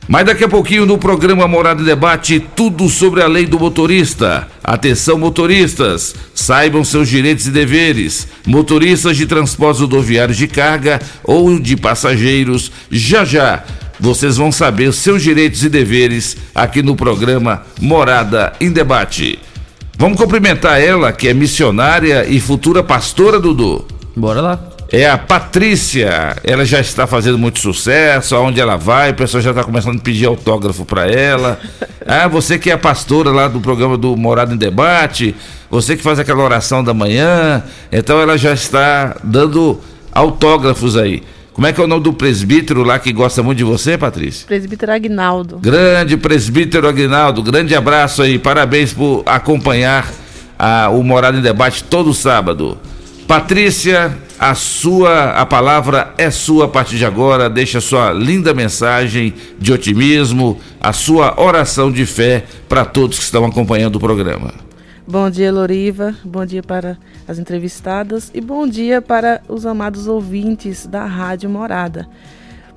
Mas 0.07 0.25
daqui 0.27 0.43
a 0.43 0.49
pouquinho 0.49 0.85
no 0.85 0.97
programa 0.97 1.47
Morada 1.47 1.81
em 1.81 1.85
Debate, 1.85 2.39
tudo 2.55 2.87
sobre 2.87 3.23
a 3.23 3.27
lei 3.27 3.47
do 3.47 3.59
motorista. 3.59 4.47
Atenção, 4.63 5.17
motoristas, 5.17 6.13
saibam 6.35 6.83
seus 6.83 7.09
direitos 7.09 7.47
e 7.47 7.51
deveres. 7.51 8.27
Motoristas 8.45 9.17
de 9.17 9.25
transportes 9.25 9.81
rodoviários 9.81 10.37
de 10.37 10.47
carga 10.47 11.01
ou 11.23 11.57
de 11.57 11.75
passageiros, 11.75 12.71
já 12.91 13.25
já 13.25 13.63
vocês 13.99 14.37
vão 14.37 14.51
saber 14.51 14.91
seus 14.93 15.21
direitos 15.21 15.63
e 15.63 15.69
deveres 15.69 16.37
aqui 16.53 16.81
no 16.81 16.95
programa 16.95 17.63
Morada 17.79 18.53
em 18.59 18.71
Debate. 18.71 19.39
Vamos 19.97 20.17
cumprimentar 20.17 20.81
ela, 20.81 21.11
que 21.11 21.27
é 21.27 21.33
missionária 21.33 22.25
e 22.25 22.39
futura 22.39 22.83
pastora, 22.83 23.39
Dudu. 23.39 23.85
Bora 24.15 24.41
lá 24.41 24.73
é 24.93 25.09
a 25.09 25.17
Patrícia. 25.17 26.37
Ela 26.43 26.63
já 26.63 26.79
está 26.79 27.07
fazendo 27.07 27.35
muito 27.35 27.57
sucesso, 27.57 28.35
aonde 28.35 28.61
ela 28.61 28.77
vai, 28.77 29.09
o 29.09 29.15
pessoal 29.15 29.41
já 29.41 29.49
está 29.49 29.63
começando 29.63 29.97
a 29.97 30.01
pedir 30.01 30.27
autógrafo 30.27 30.85
para 30.85 31.11
ela. 31.11 31.59
Ah, 32.05 32.27
você 32.27 32.59
que 32.59 32.69
é 32.69 32.73
a 32.73 32.77
pastora 32.77 33.31
lá 33.31 33.47
do 33.47 33.61
programa 33.61 33.97
do 33.97 34.17
Morado 34.17 34.53
em 34.53 34.57
Debate, 34.57 35.33
você 35.71 35.95
que 35.95 36.03
faz 36.03 36.19
aquela 36.19 36.43
oração 36.43 36.83
da 36.83 36.93
manhã, 36.93 37.63
então 37.89 38.19
ela 38.19 38.37
já 38.37 38.51
está 38.51 39.15
dando 39.23 39.79
autógrafos 40.11 40.97
aí. 40.97 41.23
Como 41.53 41.67
é 41.67 41.71
que 41.71 41.79
é 41.79 41.83
o 41.83 41.87
nome 41.87 42.03
do 42.03 42.13
presbítero 42.13 42.83
lá 42.83 42.97
que 42.97 43.13
gosta 43.13 43.43
muito 43.43 43.59
de 43.59 43.63
você, 43.63 43.97
Patrícia? 43.97 44.47
Presbítero 44.47 44.91
Agnaldo. 44.91 45.59
Grande 45.59 46.17
presbítero 46.17 46.87
Agnaldo, 46.87 47.43
grande 47.43 47.75
abraço 47.75 48.23
aí, 48.23 48.39
parabéns 48.39 48.91
por 48.91 49.23
acompanhar 49.25 50.11
a, 50.57 50.89
o 50.89 51.03
Morado 51.03 51.37
em 51.37 51.41
Debate 51.41 51.83
todo 51.83 52.11
sábado. 52.13 52.77
Patrícia, 53.27 54.17
a 54.37 54.55
sua, 54.55 55.31
a 55.31 55.45
palavra 55.45 56.13
é 56.17 56.29
sua 56.29 56.65
a 56.65 56.67
partir 56.67 56.97
de 56.97 57.05
agora. 57.05 57.49
Deixa 57.49 57.77
a 57.77 57.81
sua 57.81 58.11
linda 58.11 58.53
mensagem 58.53 59.33
de 59.59 59.71
otimismo, 59.71 60.59
a 60.81 60.91
sua 60.91 61.39
oração 61.39 61.91
de 61.91 62.05
fé 62.05 62.43
para 62.67 62.83
todos 62.83 63.17
que 63.17 63.23
estão 63.23 63.45
acompanhando 63.45 63.95
o 63.95 63.99
programa. 63.99 64.53
Bom 65.05 65.29
dia, 65.29 65.51
Loriva. 65.51 66.15
Bom 66.23 66.45
dia 66.45 66.63
para 66.63 66.97
as 67.27 67.37
entrevistadas 67.37 68.31
e 68.33 68.39
bom 68.39 68.65
dia 68.65 69.01
para 69.01 69.41
os 69.49 69.65
amados 69.65 70.07
ouvintes 70.07 70.87
da 70.87 71.03
Rádio 71.03 71.49
Morada. 71.49 72.07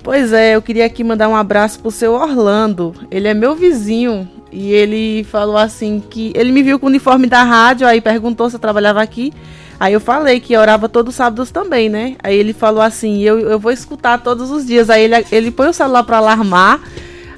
Pois 0.03 0.33
é, 0.33 0.53
eu 0.53 0.61
queria 0.61 0.85
aqui 0.85 1.05
mandar 1.05 1.29
um 1.29 1.35
abraço 1.37 1.79
pro 1.79 1.89
seu 1.89 2.13
Orlando. 2.13 2.93
Ele 3.09 3.29
é 3.29 3.33
meu 3.33 3.55
vizinho 3.55 4.29
e 4.51 4.73
ele 4.73 5.23
falou 5.23 5.55
assim 5.55 6.01
que 6.01 6.33
ele 6.35 6.51
me 6.51 6.61
viu 6.61 6.77
com 6.77 6.87
o 6.87 6.89
uniforme 6.89 7.27
da 7.27 7.43
rádio, 7.43 7.87
aí 7.87 8.01
perguntou 8.01 8.49
se 8.49 8.57
eu 8.57 8.59
trabalhava 8.59 9.01
aqui. 9.01 9.31
Aí 9.79 9.93
eu 9.93 10.01
falei 10.01 10.41
que 10.41 10.57
orava 10.57 10.89
todos 10.89 11.13
os 11.13 11.15
sábados 11.15 11.49
também, 11.49 11.87
né? 11.87 12.17
Aí 12.21 12.35
ele 12.35 12.51
falou 12.51 12.81
assim: 12.81 13.21
eu, 13.21 13.39
eu 13.39 13.57
vou 13.57 13.71
escutar 13.71 14.21
todos 14.21 14.51
os 14.51 14.65
dias. 14.65 14.89
Aí 14.89 15.05
ele, 15.05 15.25
ele 15.31 15.49
põe 15.49 15.69
o 15.69 15.73
celular 15.73 16.03
para 16.03 16.17
alarmar. 16.17 16.81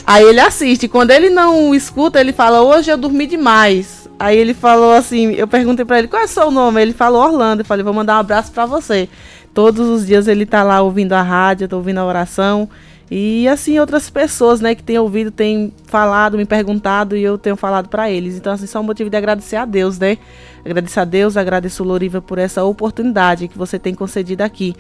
Aí 0.04 0.24
ele 0.24 0.40
assiste. 0.40 0.88
Quando 0.88 1.12
ele 1.12 1.30
não 1.30 1.76
escuta, 1.76 2.20
ele 2.20 2.34
fala: 2.34 2.64
Hoje 2.64 2.90
eu 2.90 2.98
dormi 2.98 3.28
demais. 3.28 3.99
Aí 4.20 4.38
ele 4.38 4.54
falou 4.54 4.92
assim: 4.92 5.32
Eu 5.32 5.48
perguntei 5.48 5.86
para 5.86 6.00
ele 6.00 6.10
qual 6.10 6.22
é 6.22 6.26
o 6.26 6.28
seu 6.28 6.52
nome. 6.52 6.82
Ele 6.82 6.94
falou 6.94 7.24
Orlando. 7.24 7.62
Eu 7.62 7.66
falei: 7.66 7.84
Vou 7.84 7.94
mandar 7.94 8.18
um 8.18 8.20
abraço 8.20 8.52
para 8.52 8.66
você. 8.66 9.08
Todos 9.54 9.88
os 9.88 10.06
dias 10.06 10.28
ele 10.28 10.46
tá 10.46 10.62
lá 10.62 10.82
ouvindo 10.82 11.14
a 11.14 11.22
rádio, 11.22 11.68
tô 11.68 11.78
ouvindo 11.78 12.00
a 12.00 12.06
oração. 12.06 12.70
E 13.12 13.48
assim, 13.48 13.80
outras 13.80 14.08
pessoas, 14.08 14.62
né, 14.62 14.76
que 14.76 14.84
têm 14.84 15.00
ouvido, 15.00 15.32
têm 15.32 15.74
falado, 15.86 16.38
me 16.38 16.46
perguntado 16.46 17.18
e 17.18 17.24
eu 17.24 17.40
tenho 17.40 17.56
falado 17.56 17.90
para 17.90 18.12
eles. 18.12 18.36
Então, 18.36 18.54
assim, 18.54 18.68
só 18.68 18.82
um 18.82 18.84
motivo 18.84 19.10
de 19.10 19.18
agradecer 19.18 19.56
a 19.56 19.66
Deus, 19.66 19.98
né? 19.98 20.20
Agradecer 20.64 21.00
a 21.00 21.06
Deus, 21.06 21.36
agradeço 21.36 21.84
Loriva 21.84 22.22
por 22.22 22.38
essa 22.38 22.64
oportunidade 22.64 23.48
que 23.48 23.58
você 23.58 23.80
tem 23.80 23.96
concedido 23.96 24.44
aqui. 24.44 24.76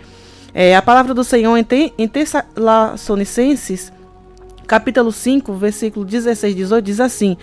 É, 0.54 0.76
a 0.76 0.82
palavra 0.82 1.16
do 1.16 1.24
Senhor 1.24 1.58
em, 1.58 1.66
em 1.98 2.08
Tessalonicenses, 2.08 3.92
capítulo 4.68 5.12
5, 5.12 5.52
versículo 5.54 6.06
16 6.06 6.56
18, 6.56 6.86
diz 6.86 7.00
assim: 7.00 7.36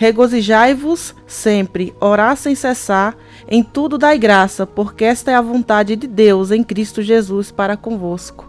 Regozijai-vos 0.00 1.12
sempre, 1.26 1.92
orar 2.00 2.36
sem 2.36 2.54
cessar, 2.54 3.16
em 3.48 3.64
tudo 3.64 3.98
dai 3.98 4.16
graça, 4.16 4.64
porque 4.64 5.04
esta 5.04 5.32
é 5.32 5.34
a 5.34 5.42
vontade 5.42 5.96
de 5.96 6.06
Deus 6.06 6.52
em 6.52 6.62
Cristo 6.62 7.02
Jesus 7.02 7.50
para 7.50 7.76
convosco. 7.76 8.48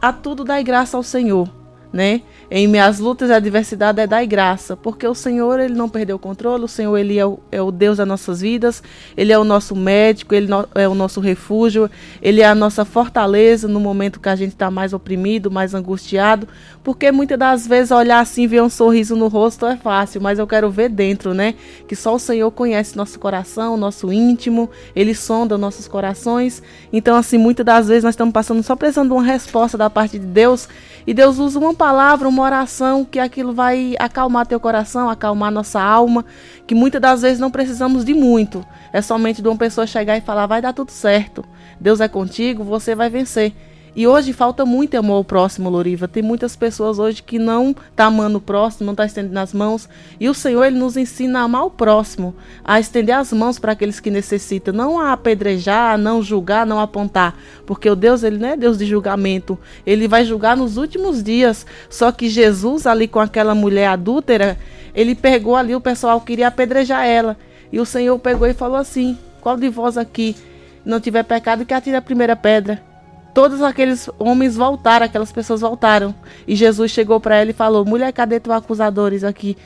A 0.00 0.12
tudo 0.12 0.42
dai 0.42 0.64
graça 0.64 0.96
ao 0.96 1.04
Senhor, 1.04 1.48
né? 1.92 2.22
Em 2.50 2.66
minhas 2.66 2.98
lutas 2.98 3.30
e 3.30 3.32
adversidade 3.32 4.00
é 4.00 4.06
dar 4.06 4.24
graça, 4.24 4.76
porque 4.76 5.06
o 5.06 5.14
Senhor 5.14 5.60
ele 5.60 5.74
não 5.74 5.88
perdeu 5.88 6.16
o 6.16 6.18
controle, 6.18 6.64
o 6.64 6.68
Senhor 6.68 6.96
ele 6.96 7.18
é 7.18 7.26
o, 7.26 7.38
é 7.50 7.60
o 7.60 7.70
Deus 7.70 7.98
das 7.98 8.06
nossas 8.06 8.40
vidas, 8.40 8.82
ele 9.16 9.32
é 9.32 9.38
o 9.38 9.44
nosso 9.44 9.76
médico, 9.76 10.34
ele 10.34 10.46
no, 10.46 10.66
é 10.74 10.88
o 10.88 10.94
nosso 10.94 11.20
refúgio, 11.20 11.90
ele 12.20 12.40
é 12.40 12.46
a 12.46 12.54
nossa 12.54 12.84
fortaleza 12.84 13.68
no 13.68 13.80
momento 13.80 14.20
que 14.20 14.28
a 14.28 14.36
gente 14.36 14.52
está 14.52 14.70
mais 14.70 14.92
oprimido, 14.92 15.50
mais 15.50 15.74
angustiado, 15.74 16.48
porque 16.82 17.12
muitas 17.12 17.38
das 17.38 17.66
vezes 17.66 17.90
olhar 17.90 18.20
assim 18.20 18.46
ver 18.46 18.62
um 18.62 18.70
sorriso 18.70 19.14
no 19.16 19.28
rosto 19.28 19.66
é 19.66 19.76
fácil, 19.76 20.20
mas 20.20 20.38
eu 20.38 20.46
quero 20.46 20.70
ver 20.70 20.88
dentro, 20.88 21.34
né? 21.34 21.54
Que 21.86 21.94
só 21.94 22.14
o 22.14 22.18
Senhor 22.18 22.50
conhece 22.50 22.96
nosso 22.96 23.18
coração, 23.18 23.76
nosso 23.76 24.12
íntimo, 24.12 24.70
ele 24.96 25.14
sonda 25.14 25.58
nossos 25.58 25.86
corações. 25.86 26.62
Então 26.92 27.16
assim, 27.16 27.38
muitas 27.38 27.64
das 27.64 27.88
vezes 27.88 28.04
nós 28.04 28.14
estamos 28.14 28.32
passando 28.32 28.62
só 28.62 28.76
precisando 28.76 29.08
de 29.08 29.14
uma 29.14 29.22
resposta 29.22 29.76
da 29.76 29.90
parte 29.90 30.18
de 30.18 30.26
Deus, 30.26 30.68
e 31.06 31.12
Deus 31.12 31.38
usa 31.38 31.58
uma 31.58 31.74
palavra, 31.82 32.28
uma 32.28 32.44
oração, 32.44 33.04
que 33.04 33.18
aquilo 33.18 33.52
vai 33.52 33.96
acalmar 33.98 34.46
teu 34.46 34.60
coração, 34.60 35.10
acalmar 35.10 35.50
nossa 35.50 35.82
alma, 35.82 36.24
que 36.64 36.76
muitas 36.76 37.00
das 37.00 37.22
vezes 37.22 37.40
não 37.40 37.50
precisamos 37.50 38.04
de 38.04 38.14
muito. 38.14 38.64
É 38.92 39.02
somente 39.02 39.42
de 39.42 39.48
uma 39.48 39.56
pessoa 39.56 39.84
chegar 39.84 40.16
e 40.16 40.20
falar: 40.20 40.46
vai 40.46 40.62
dar 40.62 40.72
tudo 40.72 40.92
certo. 40.92 41.44
Deus 41.80 42.00
é 42.00 42.06
contigo, 42.06 42.62
você 42.62 42.94
vai 42.94 43.10
vencer. 43.10 43.52
E 43.94 44.06
hoje 44.06 44.32
falta 44.32 44.64
muito 44.64 44.96
amor 44.96 45.16
ao 45.16 45.24
próximo, 45.24 45.68
Loriva. 45.68 46.08
Tem 46.08 46.22
muitas 46.22 46.56
pessoas 46.56 46.98
hoje 46.98 47.22
que 47.22 47.38
não 47.38 47.76
tá 47.94 48.06
amando 48.06 48.38
o 48.38 48.40
próximo, 48.40 48.86
não 48.86 48.94
tá 48.94 49.04
estendendo 49.04 49.38
as 49.38 49.52
mãos. 49.52 49.86
E 50.18 50.30
o 50.30 50.34
Senhor, 50.34 50.64
ele 50.64 50.78
nos 50.78 50.96
ensina 50.96 51.40
a 51.40 51.42
amar 51.42 51.66
o 51.66 51.70
próximo, 51.70 52.34
a 52.64 52.80
estender 52.80 53.14
as 53.14 53.34
mãos 53.34 53.58
para 53.58 53.72
aqueles 53.72 54.00
que 54.00 54.10
necessitam, 54.10 54.72
não 54.72 54.98
a 54.98 55.12
apedrejar, 55.12 55.98
não 55.98 56.22
julgar, 56.22 56.64
não 56.64 56.80
apontar. 56.80 57.38
Porque 57.66 57.88
o 57.88 57.94
Deus, 57.94 58.22
ele 58.22 58.38
não 58.38 58.48
é 58.48 58.56
Deus 58.56 58.78
de 58.78 58.86
julgamento. 58.86 59.58
Ele 59.84 60.08
vai 60.08 60.24
julgar 60.24 60.56
nos 60.56 60.78
últimos 60.78 61.22
dias. 61.22 61.66
Só 61.90 62.10
que 62.10 62.30
Jesus, 62.30 62.86
ali 62.86 63.06
com 63.06 63.20
aquela 63.20 63.54
mulher 63.54 63.88
adúltera, 63.88 64.58
ele 64.94 65.14
pegou 65.14 65.54
ali, 65.54 65.74
o 65.74 65.80
pessoal 65.82 66.18
queria 66.22 66.48
apedrejar 66.48 67.04
ela. 67.04 67.36
E 67.70 67.78
o 67.78 67.84
Senhor 67.84 68.18
pegou 68.18 68.48
e 68.48 68.54
falou 68.54 68.78
assim: 68.78 69.18
Qual 69.42 69.58
de 69.58 69.68
vós 69.68 69.98
aqui 69.98 70.34
não 70.82 70.98
tiver 70.98 71.24
pecado, 71.24 71.66
que 71.66 71.74
atire 71.74 71.94
a 71.94 72.02
primeira 72.02 72.34
pedra 72.34 72.91
todos 73.34 73.62
aqueles 73.62 74.08
homens 74.18 74.56
voltaram, 74.56 75.06
aquelas 75.06 75.32
pessoas 75.32 75.60
voltaram. 75.60 76.14
E 76.46 76.54
Jesus 76.54 76.90
chegou 76.90 77.20
para 77.20 77.36
ela 77.36 77.50
e 77.50 77.54
falou: 77.54 77.84
Mulher, 77.84 78.12
cadê 78.12 78.38
teus 78.38 78.56
acusadores 78.56 79.24
aqui? 79.24 79.56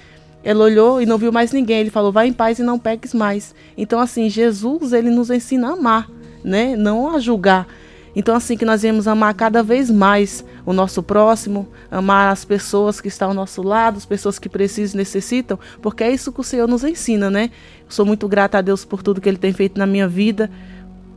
Ela 0.43 0.65
olhou 0.65 1.03
e 1.03 1.07
não 1.07 1.19
viu 1.19 1.33
mais 1.33 1.53
ninguém. 1.53 1.81
Ele 1.81 1.91
falou: 1.91 2.13
Vai 2.13 2.29
em 2.29 2.33
paz 2.33 2.59
e 2.59 2.63
não 2.63 2.79
peques 2.79 3.13
mais. 3.13 3.55
Então, 3.77 4.01
assim, 4.01 4.29
Jesus, 4.29 4.93
ele 4.93 5.11
nos 5.11 5.31
ensina 5.31 5.69
a 5.69 5.73
amar, 5.73 6.09
né? 6.45 6.77
Não 6.77 7.15
a 7.15 7.19
julgar. 7.19 7.67
Então, 8.15 8.35
assim, 8.35 8.57
que 8.57 8.65
nós 8.65 8.81
vamos 8.81 9.07
amar 9.07 9.35
cada 9.35 9.63
vez 9.63 9.91
mais 9.91 10.43
o 10.65 10.73
nosso 10.73 11.03
próximo, 11.03 11.69
amar 11.91 12.33
as 12.33 12.47
pessoas 12.47 12.99
que 12.99 13.09
estão 13.09 13.29
ao 13.29 13.35
nosso 13.35 13.63
lado, 13.63 13.99
as 13.99 14.07
pessoas 14.07 14.39
que 14.39 14.49
precisam 14.49 14.97
necessitam, 14.97 15.59
porque 15.83 16.03
é 16.03 16.11
isso 16.11 16.33
que 16.33 16.41
o 16.41 16.45
Senhor 16.45 16.67
nos 16.67 16.83
ensina, 16.83 17.31
né? 17.31 17.51
sou 17.89 18.05
muito 18.05 18.27
grata 18.27 18.59
a 18.59 18.61
Deus 18.61 18.85
por 18.85 19.03
tudo 19.03 19.21
que 19.21 19.29
Ele 19.29 19.37
tem 19.37 19.53
feito 19.53 19.79
na 19.79 19.87
minha 19.87 20.09
vida 20.09 20.51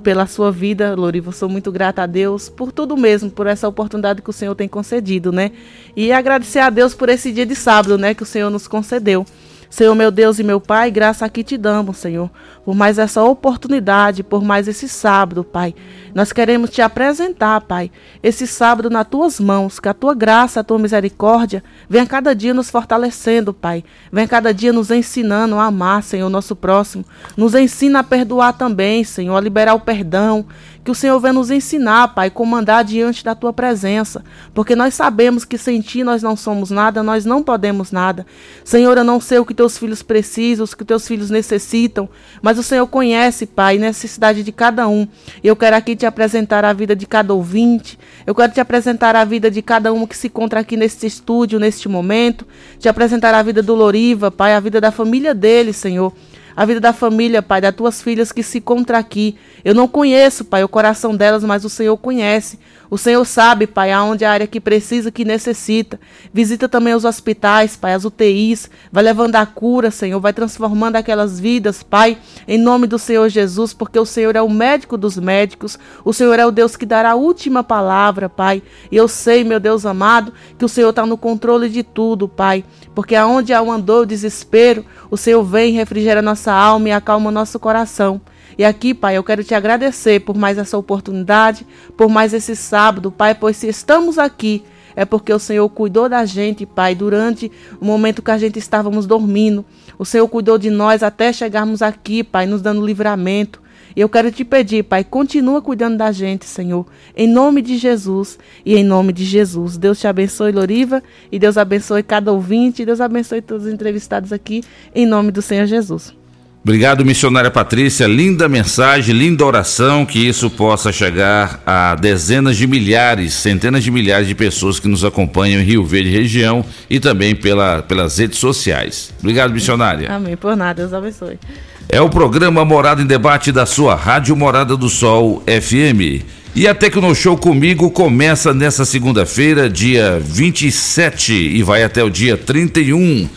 pela 0.03 0.25
sua 0.27 0.51
vida, 0.51 0.96
Loriva. 0.96 1.32
Sou 1.32 1.50
muito 1.50 1.72
grata 1.72 2.03
a 2.03 2.06
Deus 2.06 2.50
por 2.50 2.72
tudo 2.72 2.96
mesmo, 2.98 3.29
por 3.29 3.48
essa 3.48 3.68
oportunidade 3.68 4.22
que 4.22 4.29
o 4.29 4.34
Senhor 4.34 4.56
tem 4.56 4.68
concedido, 4.68 5.32
né? 5.32 5.51
E 5.96 6.12
agradecer 6.12 6.60
a 6.60 6.70
Deus 6.70 6.94
por 6.94 7.10
esse 7.10 7.32
dia 7.32 7.46
de 7.46 7.56
sábado, 7.56 7.98
né, 7.98 8.13
que 8.13 8.24
o 8.24 8.25
Senhor 8.25 8.50
nos 8.50 8.68
concedeu. 8.68 9.25
Senhor 9.69 9.93
meu 9.93 10.09
Deus 10.09 10.39
e 10.39 10.43
meu 10.43 10.59
Pai, 10.59 10.89
graça 10.89 11.25
aqui 11.25 11.43
te 11.43 11.55
damos, 11.55 11.97
Senhor, 11.97 12.29
por 12.65 12.73
mais 12.73 12.97
essa 12.97 13.23
oportunidade, 13.23 14.23
por 14.23 14.43
mais 14.43 14.67
esse 14.67 14.89
sábado, 14.89 15.43
Pai. 15.43 15.75
Nós 16.13 16.31
queremos 16.31 16.71
te 16.71 16.81
apresentar, 16.81 17.61
Pai, 17.61 17.91
esse 18.23 18.47
sábado 18.47 18.89
nas 18.89 19.07
tuas 19.07 19.39
mãos, 19.39 19.79
que 19.79 19.88
a 19.88 19.93
tua 19.93 20.15
graça, 20.15 20.59
a 20.59 20.63
tua 20.63 20.79
misericórdia 20.79 21.63
venha 21.88 22.07
cada 22.07 22.33
dia 22.33 22.53
nos 22.53 22.71
fortalecendo, 22.71 23.53
Pai. 23.53 23.83
Venha 24.11 24.27
cada 24.27 24.51
dia 24.51 24.73
nos 24.73 24.89
ensinando 24.89 25.55
a 25.55 25.65
amar, 25.65 26.01
Senhor, 26.01 26.29
nosso 26.29 26.55
próximo. 26.55 27.05
Nos 27.38 27.53
ensina 27.53 27.99
a 27.99 28.03
perdoar 28.03 28.53
também, 28.53 29.03
Senhor, 29.03 29.35
a 29.35 29.41
liberar 29.41 29.75
o 29.75 29.79
perdão. 29.79 30.47
Que 30.83 30.91
o 30.91 30.95
Senhor 30.95 31.19
venha 31.19 31.33
nos 31.33 31.51
ensinar, 31.51 32.15
Pai, 32.15 32.29
comandar 32.29 32.83
diante 32.83 33.24
da 33.24 33.36
tua 33.36 33.51
presença, 33.51 34.24
porque 34.53 34.75
nós 34.75 34.93
sabemos 34.93 35.43
que 35.43 35.57
sem 35.57 35.81
ti 35.81 36.03
nós 36.03 36.24
não 36.24 36.36
somos 36.36 36.71
nada, 36.71 37.03
nós 37.03 37.25
não 37.25 37.43
podemos 37.43 37.91
nada. 37.91 38.25
Senhor, 38.63 38.98
eu 38.98 39.03
não 39.03 39.19
sei 39.19 39.39
o 39.39 39.45
que 39.45 39.53
teus 39.53 39.77
filhos 39.77 40.01
precisam, 40.01 40.65
o 40.65 40.75
que 40.75 40.86
teus 40.86 41.05
filhos 41.07 41.29
necessitam, 41.29 42.09
mas 42.41 42.57
o 42.57 42.63
Senhor 42.63 42.88
conhece, 42.88 43.45
Pai, 43.45 43.77
a 43.77 43.81
necessidade 43.81 44.41
de 44.41 44.51
cada 44.51 44.88
um. 44.88 45.07
E 45.43 45.48
eu 45.48 45.55
quero 45.55 45.75
aqui 45.75 45.95
te 45.95 46.05
apresentar 46.05 46.63
a 46.63 46.71
vida 46.71 46.95
de 46.95 47.05
cada 47.05 47.33
ouvinte, 47.33 48.00
eu 48.25 48.33
quero 48.33 48.53
te 48.53 48.62
apresentar 48.62 49.15
a 49.15 49.25
vida 49.25 49.51
de 49.51 49.62
cada 49.62 49.91
um 49.91 50.07
que 50.07 50.15
se 50.15 50.27
encontra 50.27 50.62
aqui 50.62 50.77
neste 50.77 51.05
estúdio, 51.05 51.59
neste 51.59 51.89
momento, 51.89 52.48
te 52.79 52.88
apresentar 52.88 53.33
a 53.33 53.43
vida 53.43 53.62
do 53.62 53.75
Loriva, 53.75 54.31
Pai, 54.31 54.53
a 54.53 54.59
vida 54.59 54.79
da 54.79 54.91
família 54.91 55.36
dele, 55.36 55.74
Senhor 55.74 56.13
a 56.59 56.65
vida 56.65 56.81
da 56.81 56.91
família, 56.91 57.41
Pai, 57.41 57.62
das 57.62 57.74
tuas 57.74 58.01
filhas 58.01 58.33
que 58.33 58.43
se 58.43 58.57
encontram 58.57 59.00
aqui. 59.00 59.38
Eu 59.63 59.75
não 59.75 59.88
conheço, 59.88 60.46
Pai, 60.46 60.63
o 60.63 60.70
coração 60.70 61.16
delas, 61.16 61.44
mas 61.44 61.66
o 61.66 61.70
Senhor 61.70 61.98
conhece. 61.98 62.60
O 62.92 62.98
Senhor 62.98 63.24
sabe, 63.24 63.68
Pai, 63.68 63.92
aonde 63.92 64.25
a 64.25 64.32
área 64.32 64.48
que 64.48 64.60
precisa, 64.60 65.12
que 65.12 65.24
necessita. 65.24 66.00
Visita 66.34 66.68
também 66.68 66.96
os 66.96 67.06
hospitais, 67.06 67.75
Pai, 67.75 67.94
as 67.94 68.04
UTIs. 68.04 68.68
Vai 68.92 69.04
levando 69.04 69.36
a 69.36 69.46
cura, 69.46 69.92
Senhor. 69.92 70.20
Vai 70.20 70.34
transformando 70.34 70.96
aquelas 70.96 71.39
vidas, 71.39 71.84
Pai, 71.84 72.18
em 72.48 72.58
nome 72.58 72.88
do 72.88 72.98
Senhor 72.98 73.30
Jesus, 73.30 73.74
porque 73.74 74.00
o 74.00 74.06
Senhor 74.06 74.36
é 74.36 74.42
o 74.42 74.50
médico 74.50 74.98
dos 74.98 75.18
médicos. 75.18 75.78
O 76.04 76.12
Senhor 76.12 76.39
é 76.39 76.46
o 76.46 76.51
Deus 76.51 76.75
que 76.75 76.86
dará 76.86 77.12
a 77.12 77.16
última 77.16 77.63
palavra, 77.63 78.28
Pai. 78.28 78.63
E 78.92 78.96
eu 78.96 79.08
sei, 79.08 79.44
meu 79.44 79.60
Deus 79.60 79.86
amado, 79.86 80.34
que 80.58 80.66
o 80.66 80.70
Senhor 80.70 80.89
está 80.89 81.06
no 81.06 81.18
controle 81.18 81.70
de 81.70 81.84
tudo, 81.84 82.28
Pai. 82.28 82.66
Porque 82.96 83.16
aonde 83.16 83.54
há 83.54 83.62
um 83.62 83.72
andor, 83.72 84.08
desespero, 84.08 84.84
o 85.12 85.18
Senhor 85.18 85.44
vem, 85.44 85.74
refrigera 85.74 86.24
nossa 86.24 86.51
alma 86.51 86.89
e 86.89 86.92
acalma 86.92 87.30
nosso 87.30 87.60
coração. 87.60 88.20
E 88.60 88.66
aqui, 88.66 88.94
Pai, 88.94 89.16
eu 89.16 89.24
quero 89.24 89.42
te 89.42 89.56
agradecer 89.56 90.20
por 90.20 90.36
mais 90.36 90.58
essa 90.58 90.78
oportunidade, 90.78 91.66
por 91.96 92.10
mais 92.10 92.34
esse 92.34 92.58
sábado, 92.58 93.10
Pai, 93.10 93.34
pois 93.34 93.56
se 93.56 93.70
estamos 93.70 94.20
aqui 94.20 94.66
é 94.98 95.06
porque 95.06 95.32
o 95.32 95.39
Senhor 95.39 95.70
cuidou 95.70 96.10
da 96.10 96.25
gente, 96.25 96.66
Pai, 96.66 96.94
durante 96.94 97.50
o 97.80 97.86
momento 97.86 98.22
que 98.22 98.32
a 98.32 98.38
gente 98.38 98.60
estávamos 98.60 99.08
dormindo. 99.08 99.63
O 99.98 100.04
Senhor 100.04 100.28
cuidou 100.28 100.58
de 100.58 100.70
nós 100.70 101.04
até 101.04 101.32
chegarmos 101.32 101.82
aqui, 101.82 102.22
Pai, 102.22 102.46
nos 102.46 102.62
dando 102.62 102.86
livramento. 102.86 103.62
E 103.96 104.01
eu 104.01 104.10
quero 104.10 104.30
te 104.30 104.44
pedir, 104.44 104.84
Pai, 104.84 105.06
continua 105.06 105.62
cuidando 105.62 105.96
da 105.96 106.12
gente, 106.12 106.46
Senhor, 106.46 106.86
em 107.16 107.30
nome 107.30 107.62
de 107.62 107.78
Jesus 107.78 108.38
e 108.66 108.75
em 108.75 108.84
nome 108.84 109.13
de 109.13 109.24
Jesus. 109.24 109.78
Deus 109.78 110.01
te 110.01 110.06
abençoe, 110.06 110.51
Loriva, 110.51 111.01
e 111.32 111.39
Deus 111.39 111.58
abençoe 111.58 112.04
cada 112.04 112.34
ouvinte, 112.34 112.82
e 112.82 112.86
Deus 112.86 113.00
abençoe 113.00 113.42
todos 113.42 113.68
os 113.68 113.74
entrevistados 113.74 114.34
aqui, 114.34 114.66
em 114.94 115.06
nome 115.06 115.32
do 115.32 115.42
Senhor 115.42 115.66
Jesus. 115.66 116.18
Obrigado, 116.62 117.06
missionária 117.06 117.50
Patrícia. 117.50 118.06
Linda 118.06 118.50
mensagem, 118.50 119.16
linda 119.16 119.46
oração, 119.46 120.06
que 120.06 120.20
isso 120.20 120.50
possa 120.50 120.92
chegar 120.92 121.63
a 121.66 121.96
dezenas 121.96 122.58
de 122.58 122.68
milhares, 122.68 123.34
centenas 123.34 123.84
de 123.84 123.89
milhares 123.89 124.28
de 124.28 124.36
pessoas 124.36 124.78
que 124.78 124.88
nos 124.88 125.06
acompanham 125.06 125.62
em 125.62 125.63
Rio 125.63 125.86
Verde 125.86 126.10
região 126.10 126.63
e 126.89 127.00
também 127.00 127.34
pela, 127.34 127.82
pelas 127.82 128.18
redes 128.18 128.39
sociais. 128.39 129.13
Obrigado, 129.20 129.54
missionária. 129.54 130.12
Amém. 130.12 130.36
Por 130.36 130.56
nada, 130.56 130.82
Deus 130.82 130.94
abençoe. 130.94 131.39
É 131.88 132.01
o 132.01 132.10
programa 132.10 132.66
Morada 132.66 133.01
em 133.01 133.08
Debate 133.08 133.54
da 133.54 133.66
sua 133.66 133.96
Rádio 133.96 134.36
Morada 134.36 134.75
do 134.75 134.89
Sol 134.89 135.42
FM. 135.48 136.24
E 136.54 136.68
a 136.68 136.75
Tecnoshow 136.75 137.38
comigo 137.38 137.89
começa 137.89 138.54
nessa 138.54 138.84
segunda-feira, 138.84 139.70
dia 139.70 140.20
27, 140.22 141.34
e 141.34 141.63
vai 141.63 141.84
até 141.84 142.04
o 142.04 142.10
dia 142.10 142.36
31 142.36 143.30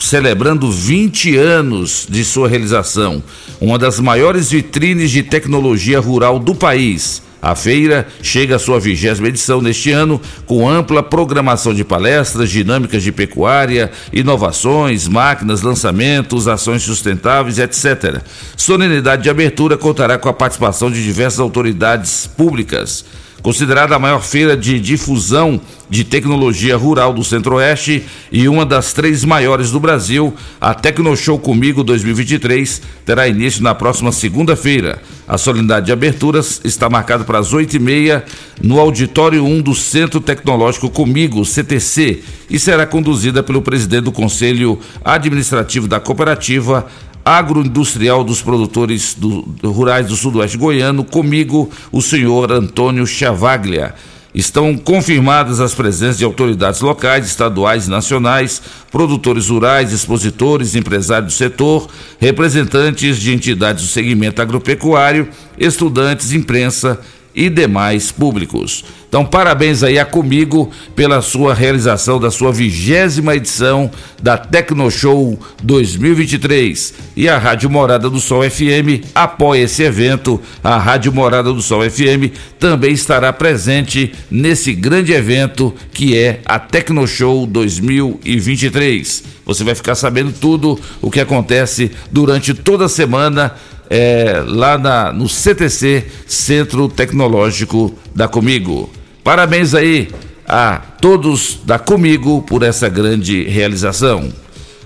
celebrando 0.00 0.70
20 0.70 1.36
anos 1.36 2.06
de 2.08 2.24
sua 2.24 2.48
realização, 2.48 3.22
uma 3.60 3.78
das 3.78 3.98
maiores 3.98 4.50
vitrines 4.50 5.10
de 5.10 5.22
tecnologia 5.22 5.98
rural 6.00 6.38
do 6.38 6.54
país. 6.54 7.22
A 7.40 7.54
feira 7.54 8.06
chega 8.20 8.56
à 8.56 8.58
sua 8.58 8.80
vigésima 8.80 9.28
edição 9.28 9.62
neste 9.62 9.92
ano, 9.92 10.20
com 10.44 10.68
ampla 10.68 11.04
programação 11.04 11.72
de 11.72 11.84
palestras, 11.84 12.50
dinâmicas 12.50 13.02
de 13.02 13.12
pecuária, 13.12 13.92
inovações, 14.12 15.06
máquinas, 15.06 15.62
lançamentos, 15.62 16.48
ações 16.48 16.82
sustentáveis, 16.82 17.58
etc. 17.58 18.22
Solenidade 18.56 19.22
de 19.22 19.30
abertura 19.30 19.76
contará 19.76 20.18
com 20.18 20.28
a 20.28 20.32
participação 20.32 20.90
de 20.90 21.02
diversas 21.02 21.38
autoridades 21.38 22.26
públicas. 22.26 23.04
Considerada 23.42 23.94
a 23.94 23.98
maior 24.00 24.20
feira 24.20 24.56
de 24.56 24.80
difusão 24.80 25.60
de 25.88 26.02
tecnologia 26.02 26.76
rural 26.76 27.12
do 27.12 27.22
Centro-Oeste 27.22 28.04
e 28.32 28.48
uma 28.48 28.66
das 28.66 28.92
três 28.92 29.24
maiores 29.24 29.70
do 29.70 29.78
Brasil, 29.78 30.34
a 30.60 30.74
Tecnoshow 30.74 31.38
Comigo 31.38 31.84
2023 31.84 32.82
terá 33.06 33.28
início 33.28 33.62
na 33.62 33.74
próxima 33.74 34.10
segunda-feira. 34.10 35.00
A 35.26 35.38
solenidade 35.38 35.86
de 35.86 35.92
aberturas 35.92 36.60
está 36.64 36.90
marcada 36.90 37.22
para 37.22 37.38
as 37.38 37.52
oito 37.52 37.76
e 37.76 37.78
meia 37.78 38.24
no 38.60 38.80
Auditório 38.80 39.44
1 39.44 39.62
do 39.62 39.74
Centro 39.74 40.20
Tecnológico 40.20 40.90
Comigo, 40.90 41.44
CTC, 41.44 42.22
e 42.50 42.58
será 42.58 42.86
conduzida 42.86 43.42
pelo 43.42 43.62
presidente 43.62 44.04
do 44.04 44.12
Conselho 44.12 44.80
Administrativo 45.04 45.86
da 45.86 46.00
Cooperativa, 46.00 46.86
agroindustrial 47.28 48.24
dos 48.24 48.40
produtores 48.40 49.14
do, 49.14 49.42
do, 49.42 49.70
rurais 49.70 50.06
do 50.06 50.16
sudoeste 50.16 50.56
goiano, 50.56 51.04
comigo, 51.04 51.70
o 51.92 52.00
senhor 52.00 52.50
Antônio 52.50 53.06
Chavaglia. 53.06 53.94
Estão 54.34 54.76
confirmadas 54.76 55.60
as 55.60 55.74
presenças 55.74 56.18
de 56.18 56.24
autoridades 56.24 56.80
locais, 56.80 57.26
estaduais 57.26 57.86
e 57.86 57.90
nacionais, 57.90 58.62
produtores 58.90 59.48
rurais, 59.48 59.92
expositores, 59.92 60.74
empresários 60.74 61.34
do 61.34 61.36
setor, 61.36 61.88
representantes 62.18 63.18
de 63.18 63.34
entidades 63.34 63.84
do 63.84 63.90
segmento 63.90 64.40
agropecuário, 64.40 65.28
estudantes, 65.58 66.32
imprensa 66.32 66.98
e 67.34 67.50
demais 67.50 68.10
públicos. 68.10 68.84
Então, 69.08 69.24
parabéns 69.24 69.82
aí 69.82 69.98
a 69.98 70.04
Comigo 70.04 70.70
pela 70.94 71.22
sua 71.22 71.54
realização 71.54 72.20
da 72.20 72.30
sua 72.30 72.52
vigésima 72.52 73.34
edição 73.34 73.90
da 74.22 74.36
Tecnoshow 74.36 75.38
2023. 75.62 76.92
E 77.16 77.26
a 77.26 77.38
Rádio 77.38 77.70
Morada 77.70 78.10
do 78.10 78.20
Sol 78.20 78.42
FM 78.42 79.02
apoia 79.14 79.62
esse 79.62 79.82
evento. 79.82 80.38
A 80.62 80.76
Rádio 80.76 81.10
Morada 81.10 81.50
do 81.50 81.62
Sol 81.62 81.88
FM 81.88 82.34
também 82.58 82.92
estará 82.92 83.32
presente 83.32 84.12
nesse 84.30 84.74
grande 84.74 85.14
evento 85.14 85.74
que 85.90 86.16
é 86.16 86.40
a 86.44 86.58
Tecnoshow 86.58 87.46
2023. 87.46 89.24
Você 89.46 89.64
vai 89.64 89.74
ficar 89.74 89.94
sabendo 89.94 90.32
tudo 90.38 90.78
o 91.00 91.10
que 91.10 91.20
acontece 91.20 91.90
durante 92.12 92.52
toda 92.52 92.84
a 92.84 92.88
semana 92.90 93.54
é, 93.88 94.42
lá 94.46 94.76
na, 94.76 95.14
no 95.14 95.26
CTC, 95.30 96.04
Centro 96.26 96.90
Tecnológico 96.90 97.94
da 98.14 98.28
Comigo. 98.28 98.97
Parabéns 99.28 99.74
aí 99.74 100.08
a 100.48 100.80
todos 101.02 101.60
da 101.62 101.78
Comigo 101.78 102.40
por 102.40 102.62
essa 102.62 102.88
grande 102.88 103.42
realização. 103.42 104.32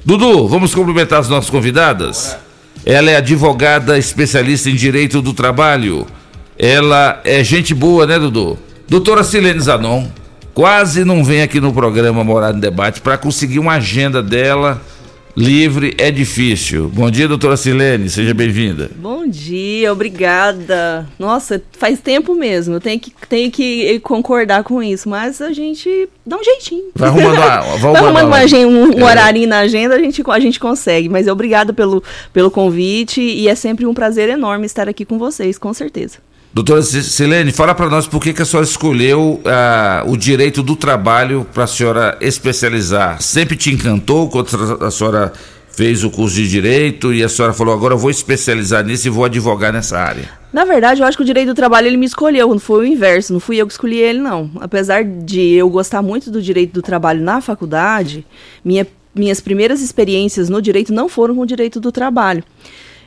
Dudu, 0.05 0.49
vamos 0.49 0.75
cumprimentar 0.75 1.21
as 1.21 1.29
nossas 1.29 1.49
convidadas? 1.49 2.37
Ela 2.85 3.13
é 3.13 3.17
advogada 3.19 3.97
especialista 3.97 4.69
em 4.69 4.75
direito 4.75 5.23
do 5.23 5.33
trabalho. 5.33 6.09
Ela 6.59 7.21
é 7.25 7.45
gente 7.45 7.73
boa, 7.73 8.05
né, 8.05 8.19
Dudu? 8.19 8.59
Doutora 8.89 9.23
Silene 9.23 9.61
Zanon, 9.61 10.09
quase 10.53 11.05
não 11.05 11.23
vem 11.23 11.43
aqui 11.43 11.61
no 11.61 11.73
programa 11.73 12.25
Morada 12.25 12.59
em 12.59 12.61
Debate 12.61 13.01
para 13.01 13.17
conseguir 13.17 13.61
uma 13.61 13.75
agenda 13.75 14.21
dela 14.21 14.83
livre 15.37 15.95
é 15.99 16.11
difícil. 16.11 16.89
Bom 16.89 17.11
dia, 17.11 17.27
doutora 17.27 17.57
Silene, 17.57 18.09
seja 18.09 18.35
bem-vinda. 18.35 18.91
Bom 18.97 19.27
dia, 19.27 19.93
obrigada. 19.93 21.07
Nossa, 21.19 21.63
faz 21.79 22.01
tempo 22.01 22.35
mesmo, 22.35 22.75
eu 22.75 22.81
tenho 22.81 23.01
que, 23.01 23.13
tenho 23.29 23.51
que 23.51 24.01
concordar 24.01 24.63
com 24.65 24.83
isso, 24.83 25.09
mas 25.09 25.41
a 25.41 25.53
gente 25.53 26.09
dá 26.27 26.37
um 26.37 26.45
jeitinho. 26.45 26.85
Vai 26.95 27.09
arrumando, 27.09 27.37
uma, 27.37 27.61
vai 27.79 27.97
arrumando 27.97 28.27
uma, 28.27 28.67
um, 28.67 28.97
um 28.97 29.01
é. 29.01 29.05
horário 29.05 29.47
na 29.47 29.61
agenda, 29.61 29.95
a 29.95 29.99
gente, 29.99 30.23
a 30.27 30.41
gente 30.41 30.61
consegue. 30.61 31.09
Mas 31.09 31.27
obrigado 31.27 31.73
pelo, 31.73 32.03
pelo 32.33 32.51
convite 32.51 33.21
e 33.21 33.49
é 33.49 33.55
sempre 33.55 33.87
um 33.87 33.95
prazer 33.95 34.29
enorme 34.29 34.67
estar 34.67 34.89
aqui 34.89 35.05
com 35.05 35.19
vocês, 35.19 35.59
com 35.59 35.73
certeza. 35.73 36.19
Doutora 36.55 36.83
Silene, 36.83 37.51
fala 37.51 37.75
para 37.75 37.89
nós 37.89 38.07
por 38.07 38.21
que, 38.21 38.35
que 38.35 38.43
a 38.43 38.45
senhora 38.45 38.67
escolheu 38.67 39.41
uh, 39.41 40.11
o 40.11 40.19
direito 40.19 40.63
do 40.63 40.77
trabalho 40.77 41.47
para 41.51 41.65
a 41.65 41.67
senhora 41.67 42.19
especializar. 42.21 43.23
Sempre 43.23 43.57
te 43.57 43.73
encantou 43.73 44.29
quando 44.29 44.85
a 44.85 44.91
senhora 44.91 45.33
fez 45.75 46.05
o 46.05 46.11
curso 46.11 46.37
de 46.37 46.47
direito 46.47 47.11
e 47.11 47.25
a 47.25 47.29
senhora 47.31 47.55
falou 47.55 47.73
agora 47.73 47.95
eu 47.95 47.99
vou 47.99 48.11
especializar 48.11 48.85
nisso 48.85 49.07
e 49.07 49.11
vou 49.11 49.25
advogar 49.25 49.73
nessa 49.73 49.99
área? 49.99 50.29
Na 50.53 50.67
verdade, 50.67 51.01
eu 51.01 51.07
acho 51.07 51.17
que 51.17 51.23
o 51.23 51.27
direito 51.27 51.49
do 51.49 51.55
trabalho 51.55 51.87
ele 51.87 51.97
me 51.97 52.05
escolheu, 52.05 52.47
não 52.49 52.59
foi 52.59 52.85
o 52.85 52.87
inverso, 52.87 53.33
não 53.33 53.41
fui 53.41 53.57
eu 53.57 53.67
que 53.67 53.73
escolhi 53.73 53.97
ele 53.97 54.19
não. 54.19 54.51
Apesar 54.61 55.03
de 55.05 55.55
eu 55.55 55.71
gostar 55.71 56.03
muito 56.03 56.31
do 56.31 56.43
direito 56.43 56.75
do 56.75 56.83
trabalho 56.83 57.23
na 57.23 57.41
faculdade, 57.41 58.27
minha, 58.63 58.87
minhas 59.15 59.41
primeiras 59.41 59.81
experiências 59.81 60.51
no 60.51 60.61
direito 60.61 60.93
não 60.93 61.09
foram 61.09 61.35
com 61.35 61.41
o 61.41 61.47
direito 61.47 61.81
do 61.81 61.91
trabalho. 61.91 62.45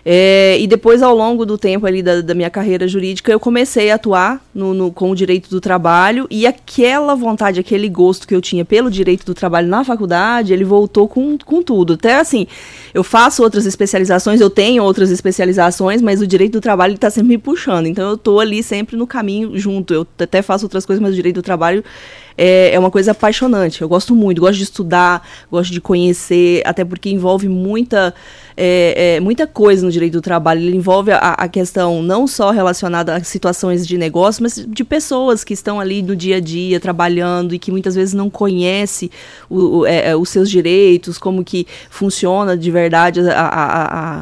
É, 0.08 0.60
e 0.60 0.68
depois, 0.68 1.02
ao 1.02 1.15
longo 1.15 1.48
do 1.48 1.58
tempo 1.58 1.88
ali 1.88 2.04
da, 2.04 2.22
da 2.22 2.36
minha 2.36 2.50
carreira 2.52 2.88
jurídica, 2.88 3.32
eu 3.32 3.39
comecei 3.39 3.89
a 3.89 3.96
atuar 3.96 4.39
no, 4.54 4.72
no, 4.72 4.91
com 4.91 5.10
o 5.10 5.15
direito 5.15 5.50
do 5.50 5.60
trabalho 5.60 6.28
e 6.30 6.46
aquela 6.46 7.15
vontade, 7.15 7.60
aquele 7.60 7.89
gosto 7.89 8.28
que 8.28 8.36
eu 8.36 8.39
tinha 8.39 8.63
pelo 8.63 8.91
direito 8.91 9.26
do 9.26 9.34
trabalho 9.34 9.68
na 9.68 9.84
faculdade, 9.84 10.54
ele 10.54 10.63
voltou 10.63 11.08
com, 11.08 11.36
com 11.39 11.63
tudo. 11.63 11.94
Até 11.94 12.20
assim, 12.20 12.46
eu 12.94 13.04
faço 13.04 13.41
outras 13.41 13.65
especializações, 13.65 14.39
eu 14.39 14.50
tenho 14.50 14.84
outras 14.84 15.10
especializações, 15.10 16.04
mas 16.04 16.22
o 16.22 16.28
direito 16.28 16.54
do 16.54 16.62
trabalho 16.62 16.94
está 16.94 17.10
sempre 17.10 17.30
me 17.30 17.38
puxando. 17.39 17.88
Então 17.88 18.08
eu 18.10 18.13
estou 18.15 18.39
ali 18.39 18.62
sempre 18.62 18.96
no 18.96 19.08
caminho 19.08 19.58
junto. 19.58 19.91
Eu 19.91 20.06
até 20.20 20.44
faço 20.44 20.65
outras 20.65 20.86
coisas, 20.86 21.02
mas 21.02 21.13
o 21.13 21.15
direito 21.15 21.38
do 21.38 21.41
trabalho 21.41 21.84
é, 22.38 22.72
é 22.74 22.80
uma 22.80 22.91
coisa 22.91 23.12
apaixonante. 23.12 23.82
Eu 23.82 23.89
gosto 23.89 24.15
muito, 24.15 24.41
gosto 24.41 24.58
de 24.58 24.63
estudar, 24.63 25.28
gosto 25.52 25.72
de 25.72 25.82
conhecer, 25.82 26.62
até 26.65 26.84
porque 26.84 27.10
envolve 27.10 27.48
muita, 27.48 28.13
é, 28.56 29.15
é, 29.15 29.20
muita 29.20 29.48
coisa 29.48 29.86
no 29.86 29.91
direito 29.95 30.13
do 30.13 30.21
trabalho. 30.21 30.62
Ele 30.62 30.77
envolve 30.77 31.12
a, 31.12 31.17
a, 31.17 31.47
questão 31.47 32.03
não 32.03 32.27
só 32.27 32.51
relacionada 32.51 33.15
a 33.15 33.23
situações 33.23 33.88
de 33.88 33.97
negócio, 33.97 34.43
mas 34.43 34.63
de 34.67 34.84
pessoas 34.84 35.43
que 35.43 35.53
estão 35.53 35.79
ali 35.79 36.01
no 36.01 36.15
dia 36.15 36.38
a 36.38 36.39
dia 36.39 36.79
trabalhando 36.79 37.53
e 37.53 37.60
que 37.60 37.71
muitas 37.71 37.95
vezes 37.95 38.13
não 38.13 38.29
conhece 38.29 39.10
o, 39.49 39.79
o, 39.79 39.86
é, 39.86 40.10
é, 40.10 40.15
os 40.15 40.29
seus 40.29 40.49
direitos, 40.49 41.17
como 41.17 41.43
que 41.43 41.65
funciona 41.89 42.55
de 42.55 42.69
verdade 42.69 43.21
a, 43.29 43.49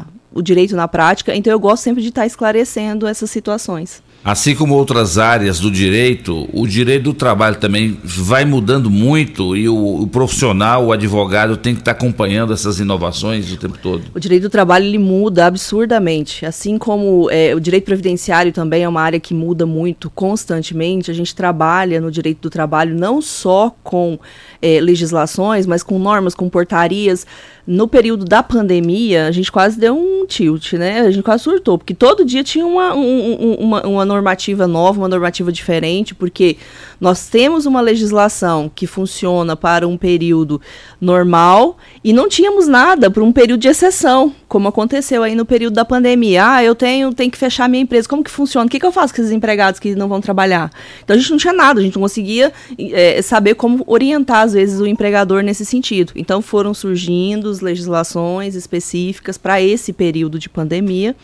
a, 0.00 0.04
o 0.32 0.40
direito 0.40 0.76
na 0.76 0.88
prática. 0.88 1.34
Então 1.34 1.52
eu 1.52 1.60
gosto 1.60 1.82
sempre 1.82 2.02
de 2.02 2.08
estar 2.08 2.26
esclarecendo 2.26 3.06
essas 3.06 3.30
situações. 3.30 4.02
Assim 4.24 4.54
como 4.54 4.74
outras 4.74 5.18
áreas 5.18 5.60
do 5.60 5.70
direito, 5.70 6.48
o 6.50 6.66
direito 6.66 7.02
do 7.02 7.12
trabalho 7.12 7.56
também 7.56 7.98
vai 8.02 8.46
mudando 8.46 8.88
muito 8.90 9.54
e 9.54 9.68
o, 9.68 10.00
o 10.00 10.06
profissional, 10.06 10.86
o 10.86 10.92
advogado, 10.92 11.58
tem 11.58 11.74
que 11.74 11.82
estar 11.82 11.90
acompanhando 11.90 12.50
essas 12.50 12.80
inovações 12.80 13.52
o 13.52 13.58
tempo 13.58 13.76
todo. 13.76 14.02
O 14.14 14.18
direito 14.18 14.44
do 14.44 14.48
trabalho 14.48 14.86
ele 14.86 14.96
muda 14.96 15.44
absurdamente. 15.44 16.46
Assim 16.46 16.78
como 16.78 17.28
é, 17.30 17.54
o 17.54 17.60
direito 17.60 17.84
previdenciário 17.84 18.50
também 18.50 18.82
é 18.82 18.88
uma 18.88 19.02
área 19.02 19.20
que 19.20 19.34
muda 19.34 19.66
muito 19.66 20.08
constantemente, 20.08 21.10
a 21.10 21.14
gente 21.14 21.34
trabalha 21.34 22.00
no 22.00 22.10
direito 22.10 22.40
do 22.40 22.48
trabalho 22.48 22.98
não 22.98 23.20
só 23.20 23.76
com 23.82 24.18
é, 24.62 24.80
legislações, 24.80 25.66
mas 25.66 25.82
com 25.82 25.98
normas, 25.98 26.34
com 26.34 26.48
portarias 26.48 27.26
no 27.66 27.88
período 27.88 28.24
da 28.24 28.42
pandemia, 28.42 29.26
a 29.26 29.30
gente 29.30 29.50
quase 29.50 29.78
deu 29.78 29.96
um 29.96 30.26
tilt, 30.26 30.74
né? 30.74 31.00
A 31.00 31.10
gente 31.10 31.22
quase 31.22 31.44
surtou, 31.44 31.78
porque 31.78 31.94
todo 31.94 32.24
dia 32.24 32.44
tinha 32.44 32.66
uma, 32.66 32.94
um, 32.94 33.54
uma, 33.58 33.86
uma, 33.86 34.04
normativa 34.04 34.66
nova, 34.66 35.00
uma 35.00 35.08
normativa 35.08 35.50
diferente, 35.50 36.14
porque 36.14 36.58
nós 37.04 37.26
temos 37.26 37.66
uma 37.66 37.82
legislação 37.82 38.72
que 38.74 38.86
funciona 38.86 39.54
para 39.54 39.86
um 39.86 39.94
período 39.94 40.58
normal 40.98 41.76
e 42.02 42.14
não 42.14 42.30
tínhamos 42.30 42.66
nada 42.66 43.10
para 43.10 43.22
um 43.22 43.30
período 43.30 43.60
de 43.60 43.68
exceção, 43.68 44.34
como 44.48 44.68
aconteceu 44.68 45.22
aí 45.22 45.34
no 45.34 45.44
período 45.44 45.74
da 45.74 45.84
pandemia. 45.84 46.48
Ah, 46.48 46.64
eu 46.64 46.74
tenho, 46.74 47.12
tenho 47.12 47.30
que 47.30 47.36
fechar 47.36 47.68
minha 47.68 47.82
empresa, 47.82 48.08
como 48.08 48.24
que 48.24 48.30
funciona? 48.30 48.64
O 48.64 48.70
que, 48.70 48.80
que 48.80 48.86
eu 48.86 48.90
faço 48.90 49.14
com 49.14 49.20
esses 49.20 49.34
empregados 49.34 49.78
que 49.78 49.94
não 49.94 50.08
vão 50.08 50.18
trabalhar? 50.18 50.70
Então 51.04 51.14
a 51.14 51.18
gente 51.18 51.30
não 51.30 51.36
tinha 51.36 51.52
nada, 51.52 51.78
a 51.78 51.82
gente 51.82 51.94
não 51.94 52.00
conseguia 52.00 52.50
é, 52.78 53.20
saber 53.20 53.54
como 53.54 53.84
orientar, 53.86 54.40
às 54.40 54.54
vezes, 54.54 54.80
o 54.80 54.86
empregador 54.86 55.42
nesse 55.42 55.66
sentido. 55.66 56.10
Então 56.16 56.40
foram 56.40 56.72
surgindo 56.72 57.54
legislações 57.62 58.54
específicas 58.54 59.36
para 59.36 59.60
esse 59.60 59.92
período 59.92 60.38
de 60.38 60.48
pandemia. 60.48 61.14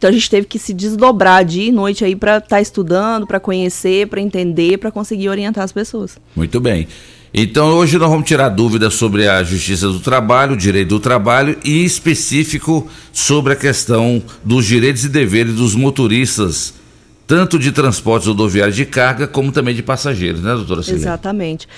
Então 0.00 0.08
a 0.08 0.12
gente 0.14 0.30
teve 0.30 0.46
que 0.46 0.58
se 0.58 0.72
desdobrar 0.72 1.44
dia 1.44 1.66
e 1.66 1.70
noite 1.70 2.02
aí 2.06 2.16
para 2.16 2.38
estar 2.38 2.48
tá 2.48 2.60
estudando, 2.62 3.26
para 3.26 3.38
conhecer, 3.38 4.06
para 4.06 4.18
entender, 4.18 4.78
para 4.78 4.90
conseguir 4.90 5.28
orientar 5.28 5.62
as 5.62 5.72
pessoas. 5.72 6.16
Muito 6.34 6.58
bem. 6.58 6.88
Então 7.34 7.74
hoje 7.74 7.98
nós 7.98 8.08
vamos 8.08 8.26
tirar 8.26 8.48
dúvidas 8.48 8.94
sobre 8.94 9.28
a 9.28 9.42
justiça 9.42 9.88
do 9.88 10.00
trabalho, 10.00 10.54
o 10.54 10.56
direito 10.56 10.88
do 10.88 11.00
trabalho 11.00 11.58
e 11.62 11.82
em 11.82 11.84
específico 11.84 12.88
sobre 13.12 13.52
a 13.52 13.56
questão 13.56 14.22
dos 14.42 14.64
direitos 14.64 15.04
e 15.04 15.08
deveres 15.10 15.56
dos 15.56 15.74
motoristas, 15.74 16.72
tanto 17.26 17.58
de 17.58 17.70
transportes 17.70 18.26
rodoviários 18.26 18.76
de 18.76 18.86
carga 18.86 19.26
como 19.26 19.52
também 19.52 19.74
de 19.74 19.82
passageiros, 19.82 20.40
né, 20.40 20.54
doutora 20.54 20.82
Silvia? 20.82 21.02
Exatamente. 21.02 21.68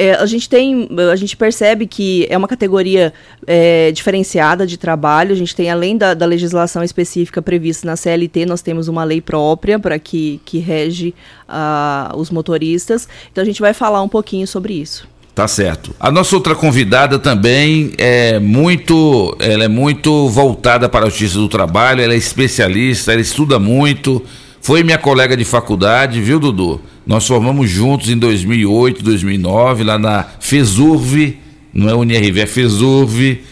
É, 0.00 0.14
a 0.14 0.26
gente 0.26 0.48
tem, 0.48 0.88
a 1.10 1.16
gente 1.16 1.36
percebe 1.36 1.84
que 1.84 2.24
é 2.30 2.38
uma 2.38 2.46
categoria 2.46 3.12
é, 3.44 3.90
diferenciada 3.90 4.64
de 4.64 4.76
trabalho. 4.76 5.32
A 5.32 5.34
gente 5.34 5.56
tem, 5.56 5.72
além 5.72 5.96
da, 5.98 6.14
da, 6.14 6.24
legislação 6.24 6.84
específica 6.84 7.42
prevista 7.42 7.84
na 7.84 7.96
CLT, 7.96 8.46
nós 8.46 8.62
temos 8.62 8.86
uma 8.86 9.02
lei 9.02 9.20
própria 9.20 9.76
para 9.76 9.98
que, 9.98 10.40
que 10.44 10.60
rege 10.60 11.12
uh, 11.48 12.16
os 12.16 12.30
motoristas. 12.30 13.08
Então 13.32 13.42
a 13.42 13.44
gente 13.44 13.60
vai 13.60 13.74
falar 13.74 14.00
um 14.00 14.08
pouquinho 14.08 14.46
sobre 14.46 14.74
isso. 14.74 15.08
Tá 15.34 15.48
certo. 15.48 15.92
A 15.98 16.12
nossa 16.12 16.36
outra 16.36 16.54
convidada 16.54 17.18
também 17.18 17.90
é 17.98 18.38
muito, 18.38 19.36
ela 19.40 19.64
é 19.64 19.68
muito 19.68 20.28
voltada 20.28 20.88
para 20.88 21.06
a 21.06 21.08
justiça 21.08 21.38
do 21.38 21.48
trabalho, 21.48 22.02
ela 22.02 22.14
é 22.14 22.16
especialista, 22.16 23.12
ela 23.12 23.20
estuda 23.20 23.58
muito, 23.58 24.22
foi 24.60 24.82
minha 24.82 24.98
colega 24.98 25.36
de 25.36 25.44
faculdade, 25.44 26.20
viu, 26.20 26.38
Dudu? 26.38 26.80
Nós 27.06 27.26
formamos 27.26 27.70
juntos 27.70 28.10
em 28.10 28.18
2008, 28.18 29.02
2009, 29.02 29.84
lá 29.84 29.98
na 29.98 30.24
FESURV, 30.40 31.38
não 31.72 31.88
é 31.88 31.94
UNIRV, 31.94 32.40
é 32.40 32.46
FESURV, 32.46 33.42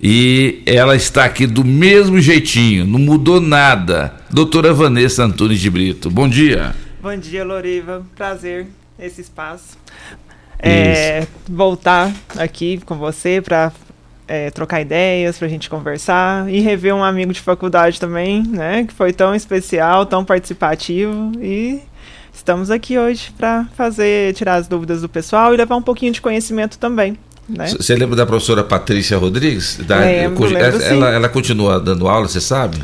e 0.00 0.62
ela 0.66 0.94
está 0.94 1.24
aqui 1.24 1.46
do 1.46 1.64
mesmo 1.64 2.20
jeitinho, 2.20 2.86
não 2.86 2.98
mudou 2.98 3.40
nada. 3.40 4.14
Doutora 4.30 4.72
Vanessa 4.72 5.24
Antunes 5.24 5.60
de 5.60 5.70
Brito, 5.70 6.10
bom 6.10 6.28
dia. 6.28 6.74
Bom 7.00 7.16
dia, 7.16 7.44
Loriva. 7.44 8.04
Prazer 8.14 8.66
esse 8.98 9.20
espaço. 9.20 9.78
É, 10.58 11.26
voltar 11.48 12.12
aqui 12.36 12.80
com 12.84 12.96
você 12.96 13.40
para 13.40 13.72
é, 14.28 14.50
trocar 14.50 14.80
ideias, 14.80 15.38
para 15.38 15.46
a 15.46 15.50
gente 15.50 15.68
conversar 15.70 16.48
e 16.48 16.60
rever 16.60 16.94
um 16.94 17.02
amigo 17.02 17.32
de 17.32 17.40
faculdade 17.40 17.98
também, 17.98 18.42
né? 18.46 18.84
Que 18.86 18.92
foi 18.92 19.12
tão 19.12 19.34
especial, 19.34 20.04
tão 20.04 20.24
participativo 20.24 21.32
e 21.40 21.80
estamos 22.32 22.70
aqui 22.70 22.98
hoje 22.98 23.32
para 23.36 23.66
fazer, 23.74 24.34
tirar 24.34 24.56
as 24.56 24.68
dúvidas 24.68 25.00
do 25.00 25.08
pessoal 25.08 25.54
e 25.54 25.56
levar 25.56 25.76
um 25.76 25.82
pouquinho 25.82 26.12
de 26.12 26.20
conhecimento 26.20 26.78
também. 26.78 27.18
Né? 27.48 27.66
Você 27.68 27.96
lembra 27.96 28.14
da 28.14 28.26
professora 28.26 28.62
Patrícia 28.62 29.16
Rodrigues? 29.16 29.78
Da, 29.86 30.00
lembro, 30.00 30.44
lembro, 30.44 30.82
ela, 30.82 31.10
ela, 31.10 31.28
continua 31.30 31.80
dando 31.80 32.06
aula, 32.06 32.28
você 32.28 32.42
sabe? 32.42 32.78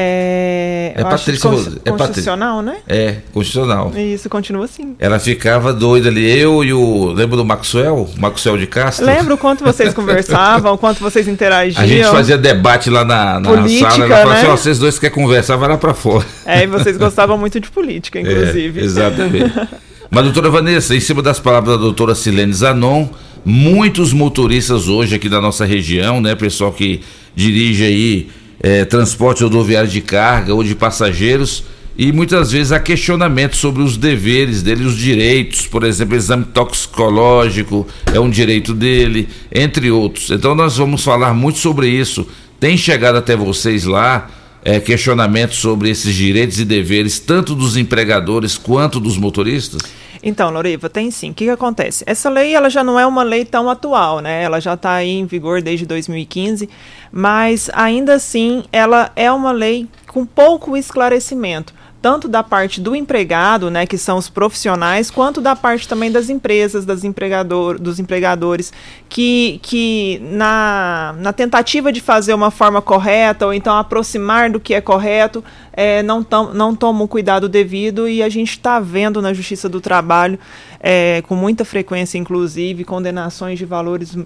É, 0.00 0.92
é 0.96 1.02
Patrícia 1.02 1.48
é 1.84 1.90
Constitucional, 1.90 2.62
né? 2.62 2.78
É, 2.88 3.16
constitucional. 3.32 3.92
Isso, 3.96 4.28
continua 4.28 4.64
assim. 4.64 4.96
Ela 4.98 5.18
ficava 5.18 5.72
doida 5.72 6.08
ali, 6.08 6.26
eu 6.38 6.64
e 6.64 6.72
o. 6.72 7.12
Lembra 7.12 7.36
do 7.36 7.44
Maxwell? 7.44 8.08
Maxwell 8.16 8.56
de 8.56 8.66
Castro? 8.66 9.04
Lembro 9.04 9.34
o 9.34 9.38
quanto 9.38 9.62
vocês 9.62 9.92
conversavam, 9.94 10.72
o 10.74 10.78
quanto 10.78 11.00
vocês 11.00 11.28
interagiam. 11.28 11.82
A 11.82 11.86
gente 11.86 12.06
fazia 12.06 12.38
debate 12.38 12.88
lá 12.88 13.04
na, 13.04 13.40
na 13.40 13.48
política, 13.50 13.90
sala. 13.90 14.04
Ela 14.04 14.16
falava 14.16 14.34
assim: 14.34 14.46
oh, 14.46 14.56
vocês 14.56 14.78
dois 14.78 14.98
querem 14.98 15.14
conversar, 15.14 15.56
vai 15.56 15.68
lá 15.68 15.76
pra 15.76 15.92
fora. 15.92 16.24
É, 16.46 16.64
e 16.64 16.66
vocês 16.66 16.96
gostavam 16.96 17.36
muito 17.36 17.60
de 17.60 17.70
política, 17.70 18.18
é, 18.18 18.22
inclusive. 18.22 18.80
É, 18.80 18.84
exatamente. 18.84 19.52
Mas, 20.10 20.24
doutora 20.24 20.50
Vanessa, 20.50 20.94
em 20.94 21.00
cima 21.00 21.22
das 21.22 21.38
palavras 21.38 21.76
da 21.76 21.80
doutora 21.80 22.16
Silene 22.16 22.52
Zanon, 22.52 23.06
muitos 23.44 24.12
motoristas 24.12 24.88
hoje 24.88 25.14
aqui 25.14 25.28
da 25.28 25.40
nossa 25.40 25.64
região, 25.64 26.20
né, 26.20 26.34
pessoal 26.34 26.72
que 26.72 27.00
dirige 27.36 27.84
aí 27.84 28.28
é, 28.60 28.84
transporte 28.84 29.42
rodoviário 29.42 29.88
de 29.88 30.00
carga 30.00 30.54
ou 30.54 30.62
de 30.62 30.74
passageiros 30.74 31.64
e 31.96 32.12
muitas 32.12 32.52
vezes 32.52 32.72
há 32.72 32.80
questionamentos 32.80 33.58
sobre 33.58 33.82
os 33.82 33.96
deveres 33.96 34.62
dele, 34.62 34.84
os 34.84 34.96
direitos, 34.96 35.66
por 35.66 35.84
exemplo, 35.84 36.16
exame 36.16 36.44
toxicológico 36.44 37.86
é 38.14 38.18
um 38.18 38.30
direito 38.30 38.72
dele, 38.72 39.28
entre 39.52 39.90
outros. 39.90 40.30
Então 40.30 40.54
nós 40.54 40.76
vamos 40.76 41.04
falar 41.04 41.34
muito 41.34 41.58
sobre 41.58 41.88
isso. 41.88 42.26
Tem 42.58 42.76
chegado 42.76 43.16
até 43.16 43.36
vocês 43.36 43.84
lá 43.84 44.30
é, 44.64 44.78
questionamentos 44.78 45.58
sobre 45.58 45.90
esses 45.90 46.14
direitos 46.14 46.58
e 46.58 46.64
deveres, 46.64 47.18
tanto 47.18 47.54
dos 47.54 47.76
empregadores 47.76 48.56
quanto 48.56 49.00
dos 49.00 49.18
motoristas? 49.18 49.82
Então, 50.22 50.50
Loriva, 50.50 50.90
tem 50.90 51.10
sim. 51.10 51.30
O 51.30 51.34
que, 51.34 51.44
que 51.44 51.50
acontece? 51.50 52.04
Essa 52.06 52.28
lei 52.28 52.54
ela 52.54 52.68
já 52.68 52.84
não 52.84 53.00
é 53.00 53.06
uma 53.06 53.22
lei 53.22 53.44
tão 53.44 53.70
atual, 53.70 54.20
né? 54.20 54.42
Ela 54.42 54.60
já 54.60 54.74
está 54.74 55.02
em 55.02 55.24
vigor 55.24 55.62
desde 55.62 55.86
2015, 55.86 56.68
mas 57.10 57.70
ainda 57.72 58.14
assim 58.14 58.64
ela 58.70 59.10
é 59.16 59.32
uma 59.32 59.50
lei 59.50 59.88
com 60.06 60.26
pouco 60.26 60.76
esclarecimento 60.76 61.79
tanto 62.02 62.28
da 62.28 62.42
parte 62.42 62.80
do 62.80 62.96
empregado, 62.96 63.70
né, 63.70 63.86
que 63.86 63.98
são 63.98 64.16
os 64.16 64.28
profissionais, 64.28 65.10
quanto 65.10 65.40
da 65.40 65.54
parte 65.54 65.86
também 65.86 66.10
das 66.10 66.30
empresas, 66.30 66.84
das 66.86 67.04
empregador, 67.04 67.78
dos 67.78 67.98
empregadores, 67.98 68.72
que, 69.08 69.60
que 69.62 70.18
na, 70.22 71.14
na 71.18 71.32
tentativa 71.32 71.92
de 71.92 72.00
fazer 72.00 72.32
uma 72.32 72.50
forma 72.50 72.80
correta, 72.80 73.46
ou 73.46 73.52
então 73.52 73.76
aproximar 73.76 74.50
do 74.50 74.58
que 74.58 74.72
é 74.72 74.80
correto, 74.80 75.44
é, 75.72 76.02
não, 76.02 76.22
tom, 76.22 76.52
não 76.54 76.74
tomam 76.74 77.06
cuidado 77.06 77.48
devido, 77.48 78.08
e 78.08 78.22
a 78.22 78.28
gente 78.28 78.52
está 78.52 78.80
vendo 78.80 79.20
na 79.20 79.34
Justiça 79.34 79.68
do 79.68 79.80
Trabalho, 79.80 80.38
é, 80.80 81.22
com 81.28 81.34
muita 81.34 81.64
frequência, 81.64 82.16
inclusive, 82.16 82.84
condenações 82.84 83.58
de 83.58 83.66
valores 83.66 84.16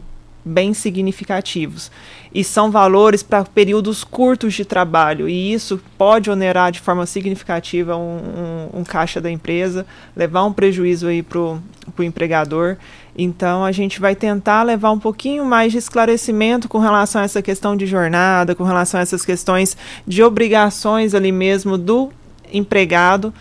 bem 0.44 0.74
significativos. 0.74 1.90
E 2.32 2.44
são 2.44 2.70
valores 2.70 3.22
para 3.22 3.44
períodos 3.44 4.04
curtos 4.04 4.54
de 4.54 4.64
trabalho, 4.64 5.28
e 5.28 5.52
isso 5.52 5.80
pode 5.96 6.30
onerar 6.30 6.72
de 6.72 6.80
forma 6.80 7.06
significativa 7.06 7.96
um, 7.96 8.68
um, 8.74 8.80
um 8.80 8.84
caixa 8.84 9.20
da 9.20 9.30
empresa, 9.30 9.86
levar 10.16 10.44
um 10.44 10.52
prejuízo 10.52 11.06
aí 11.06 11.22
para 11.22 11.38
o 11.38 11.60
empregador. 12.00 12.76
Então 13.16 13.64
a 13.64 13.70
gente 13.70 14.00
vai 14.00 14.16
tentar 14.16 14.64
levar 14.64 14.90
um 14.90 14.98
pouquinho 14.98 15.44
mais 15.44 15.70
de 15.70 15.78
esclarecimento 15.78 16.68
com 16.68 16.78
relação 16.78 17.22
a 17.22 17.24
essa 17.24 17.40
questão 17.40 17.76
de 17.76 17.86
jornada, 17.86 18.54
com 18.54 18.64
relação 18.64 18.98
a 18.98 19.02
essas 19.02 19.24
questões 19.24 19.76
de 20.06 20.22
obrigações 20.22 21.14
ali 21.14 21.30
mesmo 21.30 21.78
do 21.78 22.10
empregado 22.52 23.32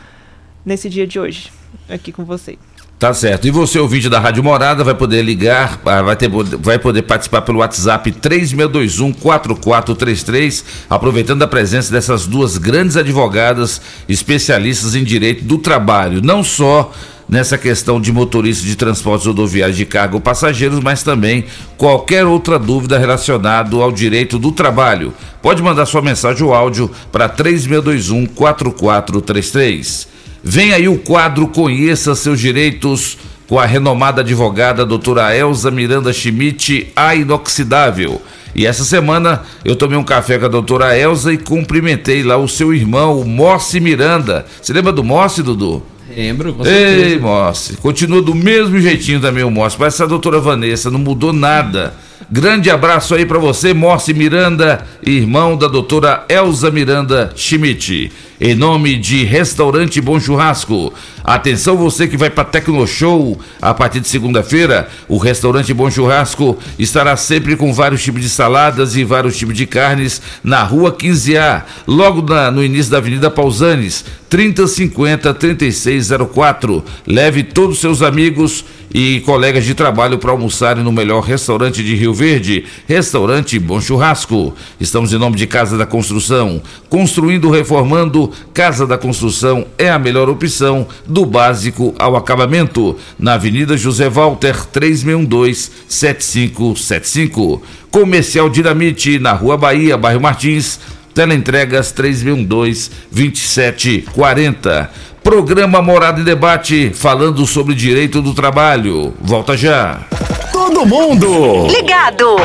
nesse 0.64 0.90
dia 0.90 1.08
de 1.08 1.20
hoje, 1.20 1.52
aqui 1.90 2.12
com 2.12 2.24
você. 2.24 2.58
Tá 3.04 3.14
certo. 3.14 3.46
E 3.46 3.52
você, 3.52 3.78
ouvinte 3.80 4.08
da 4.08 4.18
Rádio 4.18 4.42
Morada, 4.42 4.82
vai 4.82 4.96
poder 4.96 5.22
ligar, 5.24 5.78
ah, 5.86 6.02
vai, 6.02 6.16
ter, 6.16 6.30
vai 6.30 6.80
poder 6.80 7.02
participar 7.02 7.42
pelo 7.42 7.60
WhatsApp 7.60 8.10
3621-4433, 8.14 10.64
aproveitando 10.90 11.44
a 11.44 11.48
presença 11.48 11.92
dessas 11.92 12.26
duas 12.26 12.58
grandes 12.58 12.96
advogadas 12.96 13.82
especialistas 14.08 14.96
em 14.96 15.04
direito 15.04 15.44
do 15.44 15.58
trabalho. 15.58 16.22
Não 16.22 16.46
só 16.46 16.94
nessa 17.28 17.58
questão 17.58 18.00
de 18.00 18.14
motorista 18.14 18.66
de 18.66 18.78
transportes 18.78 19.28
rodoviários 19.28 19.76
de 19.76 19.86
carga 19.86 20.16
ou 20.16 20.22
passageiros, 20.22 20.80
mas 20.80 21.04
também 21.04 21.44
qualquer 21.78 22.26
outra 22.26 22.58
dúvida 22.58 22.98
relacionada 22.98 23.76
ao 23.76 23.92
direito 23.92 24.40
do 24.40 24.54
trabalho. 24.54 25.14
Pode 25.42 25.62
mandar 25.62 25.86
sua 25.88 26.02
mensagem 26.02 26.46
ou 26.46 26.54
áudio 26.54 26.90
para 27.12 27.28
3621 27.28 28.28
4433. 28.28 30.13
Vem 30.44 30.74
aí 30.74 30.90
o 30.90 30.98
quadro 30.98 31.48
Conheça 31.48 32.14
seus 32.16 32.38
direitos 32.38 33.18
com 33.48 33.58
a 33.58 33.66
renomada 33.66 34.20
advogada 34.20 34.86
doutora 34.86 35.34
Elza 35.34 35.72
Miranda 35.72 36.12
Schmidt, 36.12 36.88
a 36.96 37.16
inoxidável. 37.16 38.22
E 38.54 38.66
essa 38.66 38.84
semana 38.84 39.44
eu 39.64 39.76
tomei 39.76 39.98
um 39.98 40.04
café 40.04 40.38
com 40.38 40.46
a 40.46 40.50
doutora 40.50 40.98
Elza 40.98 41.32
e 41.32 41.38
cumprimentei 41.38 42.24
lá 42.24 42.36
o 42.36 42.50
seu 42.50 42.74
irmão, 42.74 43.22
o 43.22 43.26
Mossi 43.26 43.80
Miranda. 43.80 44.46
Você 44.62 44.74
lembra 44.74 44.92
do 44.92 45.04
Mossi, 45.04 45.42
Dudu? 45.42 45.82
Lembro, 46.14 46.54
com 46.54 46.64
certeza. 46.64 47.06
Ei, 47.06 47.20
Mossi, 47.20 47.78
continua 47.78 48.22
do 48.22 48.36
mesmo 48.36 48.80
jeitinho 48.82 49.22
também 49.22 49.46
o 49.46 49.50
Mossi. 49.50 49.78
Parece 49.78 50.04
a 50.04 50.06
doutora 50.06 50.42
Vanessa, 50.42 50.92
não 50.92 51.00
mudou 51.00 51.32
nada. 51.32 51.94
Grande 52.32 52.70
abraço 52.70 53.14
aí 53.14 53.26
para 53.26 53.38
você, 53.38 53.74
Mossi 53.74 54.14
Miranda, 54.14 54.86
irmão 55.06 55.58
da 55.58 55.68
doutora 55.68 56.26
Elza 56.30 56.72
Miranda 56.72 57.32
Schmidt 57.36 58.12
em 58.46 58.56
nome 58.56 58.98
de 58.98 59.24
Restaurante 59.24 60.02
Bom 60.02 60.20
Churrasco. 60.20 60.94
Atenção 61.24 61.78
você 61.78 62.10
que 62.10 62.18
vai 62.18 62.30
para 62.30 62.44
Tecno 62.44 62.86
Show 62.86 63.40
a 63.62 63.74
partir 63.74 64.02
de 64.02 64.08
segunda-feira, 64.10 64.90
o 65.08 65.18
Restaurante 65.18 65.74
Bom 65.74 65.90
Churrasco 65.90 66.58
estará 66.78 67.16
sempre 67.16 67.56
com 67.56 67.72
vários 67.72 68.04
tipos 68.04 68.22
de 68.22 68.28
saladas 68.28 68.98
e 68.98 69.06
vários 69.06 69.38
tipos 69.38 69.56
de 69.56 69.66
carnes 69.66 70.22
na 70.44 70.62
Rua 70.62 70.92
15A, 70.92 71.64
logo 71.88 72.22
na, 72.22 72.52
no 72.52 72.62
início 72.62 72.92
da 72.92 72.98
Avenida 72.98 73.32
Pausanes, 73.32 74.04
3050 74.30 75.34
3604. 75.34 76.84
Leve 77.08 77.44
todos 77.44 77.76
os 77.76 77.82
seus 77.82 78.02
amigos 78.02 78.66
e 78.94 79.22
colegas 79.22 79.66
de 79.66 79.74
trabalho 79.74 80.20
para 80.20 80.32
almoçarem 80.32 80.84
no 80.84 80.92
melhor 80.92 81.22
restaurante 81.22 81.84
de 81.84 81.96
Rio 81.96 82.14
Verde, 82.14 82.66
Restaurante 82.88 83.58
Bom 83.58 83.82
Churrasco. 83.82 84.54
Estamos 84.80 85.12
em 85.12 85.18
nome 85.18 85.36
de 85.36 85.48
Casa 85.48 85.76
da 85.78 85.86
Construção, 85.86 86.62
construindo, 86.90 87.50
reformando 87.50 88.32
Casa 88.54 88.86
da 88.86 88.98
Construção 88.98 89.66
é 89.78 89.90
a 89.90 89.98
melhor 89.98 90.30
opção 90.30 90.86
do 91.08 91.26
básico 91.26 91.96
ao 91.98 92.16
acabamento. 92.16 92.96
Na 93.18 93.34
Avenida 93.34 93.76
José 93.76 94.08
Walter, 94.10 94.56
3612-7575. 94.72 97.62
Comercial 97.90 98.48
Dinamite, 98.50 99.18
na 99.18 99.34
Rua 99.34 99.58
Bahia, 99.58 99.98
bairro 99.98 100.22
Martins. 100.22 100.80
Teleentregas 101.14 101.94
3612-2740. 101.94 104.90
Programa 105.24 105.82
Morada 105.82 106.20
em 106.20 106.24
Debate, 106.24 106.92
falando 106.94 107.48
sobre 107.48 107.74
direito 107.74 108.22
do 108.22 108.34
trabalho. 108.34 109.14
Volta 109.22 109.56
já. 109.56 110.06
Todo 110.52 110.86
mundo 110.86 111.66
Ligado! 111.68 112.36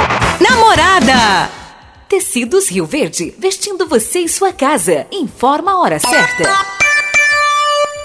Namorada. 0.40 1.50
Tecidos 2.08 2.70
Rio 2.70 2.86
Verde, 2.86 3.34
vestindo 3.36 3.86
você 3.86 4.20
e 4.20 4.28
sua 4.28 4.52
casa. 4.52 5.06
Informa 5.12 5.72
a 5.72 5.80
hora 5.80 5.98
certa. 5.98 6.44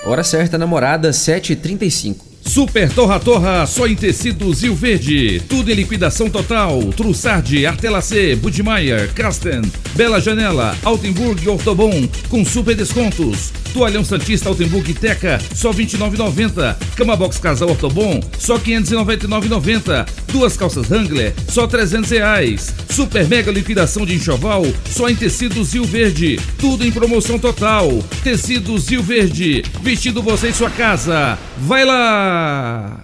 Hora 0.06 0.24
certa, 0.24 0.58
namorada, 0.58 1.12
7h35. 1.12 2.18
Super 2.46 2.92
Torra 2.92 3.20
Torra, 3.20 3.66
só 3.66 3.88
em 3.88 3.96
tecidos 3.96 4.64
Rio 4.64 4.76
Verde. 4.76 5.40
Tudo 5.48 5.72
em 5.72 5.76
liquidação 5.76 6.30
total. 6.30 6.80
Trussardi, 6.98 7.66
Artelacê, 7.66 8.36
Budmeier, 8.36 9.14
Casten, 9.14 9.62
Bela 9.96 10.20
Janela, 10.20 10.76
Altenburg 10.84 11.46
e 11.46 11.48
Ortobon, 11.48 12.10
com 12.28 12.44
super 12.44 12.76
descontos. 12.76 13.54
Toalhão 13.74 14.06
Santista 14.06 14.48
Altenburg 14.50 14.92
e 14.92 14.94
Teca, 14.94 15.42
só 15.56 15.72
R$ 15.72 15.84
29,90. 15.86 16.76
Cama 16.96 17.16
Box 17.16 17.40
Casal 17.40 17.70
Ortobon, 17.70 18.20
só 18.38 18.56
R$ 18.56 18.62
599,90. 18.64 20.08
Duas 20.32 20.56
calças 20.56 20.90
Wrangler, 20.90 21.34
só 21.50 21.66
300 21.66 22.10
reais. 22.12 22.74
Super 22.90 23.28
mega 23.28 23.52
liquidação 23.52 24.06
de 24.06 24.16
enxoval, 24.16 24.64
só 24.90 25.10
em 25.10 25.16
tecidos 25.16 25.74
Rio 25.74 25.86
Verde. 25.86 26.40
Tudo 26.60 26.86
em 26.86 26.92
promoção 26.92 27.40
total. 27.40 27.90
Tecidos 28.24 28.88
Rio 28.88 29.02
Verde, 29.02 29.64
vestindo 29.82 30.22
você 30.22 30.50
em 30.50 30.54
sua 30.54 30.70
casa. 30.70 31.38
Vai 31.58 31.84
lá! 31.84 33.00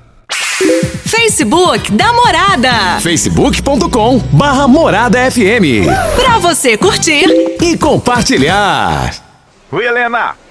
Facebook 1.05 1.91
da 1.93 2.11
Morada. 2.11 2.99
facebook.com 3.01 4.19
barra 4.33 4.67
Morada 4.67 5.31
FM. 5.31 5.87
Pra 6.15 6.37
você 6.37 6.77
curtir 6.77 7.25
E 7.61 7.77
compartilhar. 7.77 9.15
Oi, 9.71 9.85
Helena! 9.85 10.35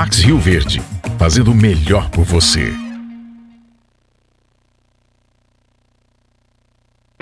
Pax 0.00 0.20
Rio 0.20 0.38
Verde, 0.38 0.80
fazendo 1.18 1.52
o 1.52 1.54
melhor 1.54 2.08
por 2.08 2.24
você. 2.24 2.72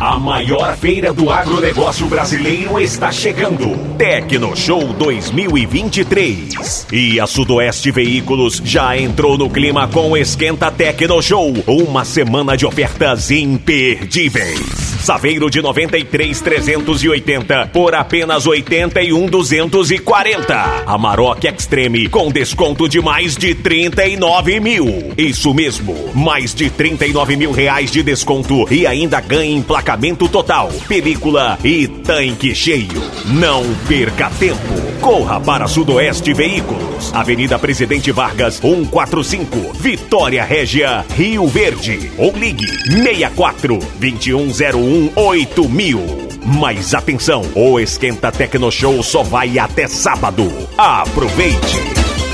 A 0.00 0.18
maior 0.18 0.74
feira 0.78 1.12
do 1.12 1.28
agronegócio 1.28 2.06
brasileiro 2.06 2.80
está 2.80 3.12
chegando. 3.12 3.76
Tecno 3.98 4.56
Show 4.56 4.94
2023. 4.94 6.86
E 6.90 7.20
a 7.20 7.26
Sudoeste 7.26 7.90
Veículos 7.90 8.62
já 8.64 8.96
entrou 8.96 9.36
no 9.36 9.50
clima 9.50 9.86
com 9.88 10.16
Esquenta 10.16 10.70
Tecno 10.70 11.20
Show. 11.20 11.52
Uma 11.66 12.06
semana 12.06 12.56
de 12.56 12.64
ofertas 12.64 13.30
imperdíveis. 13.30 14.99
Saveiro 15.00 15.48
de 15.48 15.62
93,380 15.62 17.70
por 17.72 17.94
apenas 17.94 18.46
81,240. 18.46 20.84
Amarok 20.86 21.46
Extreme 21.46 22.06
com 22.08 22.30
desconto 22.30 22.86
de 22.86 23.00
mais 23.00 23.34
de 23.34 23.54
39 23.54 24.60
mil. 24.60 25.14
Isso 25.16 25.54
mesmo, 25.54 26.10
mais 26.14 26.54
de 26.54 26.68
39 26.68 27.36
mil 27.36 27.50
reais 27.50 27.90
de 27.90 28.02
desconto 28.02 28.70
e 28.70 28.86
ainda 28.86 29.18
ganha 29.20 29.56
emplacamento 29.56 30.28
total, 30.28 30.70
película 30.86 31.58
e 31.64 31.88
tanque 31.88 32.54
cheio. 32.54 33.02
Não 33.24 33.64
perca 33.88 34.28
tempo. 34.38 34.90
Corra 35.00 35.40
para 35.40 35.66
Sudoeste 35.66 36.34
Veículos, 36.34 37.10
Avenida 37.14 37.58
Presidente 37.58 38.12
Vargas, 38.12 38.56
145, 38.56 39.72
Vitória 39.72 40.44
Régia, 40.44 41.06
Rio 41.16 41.46
Verde. 41.46 42.10
Ou 42.18 42.36
ligue 42.36 42.66
64 42.66 43.78
2101 43.98 44.89
8000. 45.14 46.00
Mas 46.58 46.94
atenção, 46.94 47.42
o 47.54 47.78
Esquenta 47.78 48.32
Tecno 48.32 48.70
Show 48.70 49.02
só 49.02 49.22
vai 49.22 49.58
até 49.58 49.86
sábado. 49.86 50.50
Aproveite! 50.76 52.29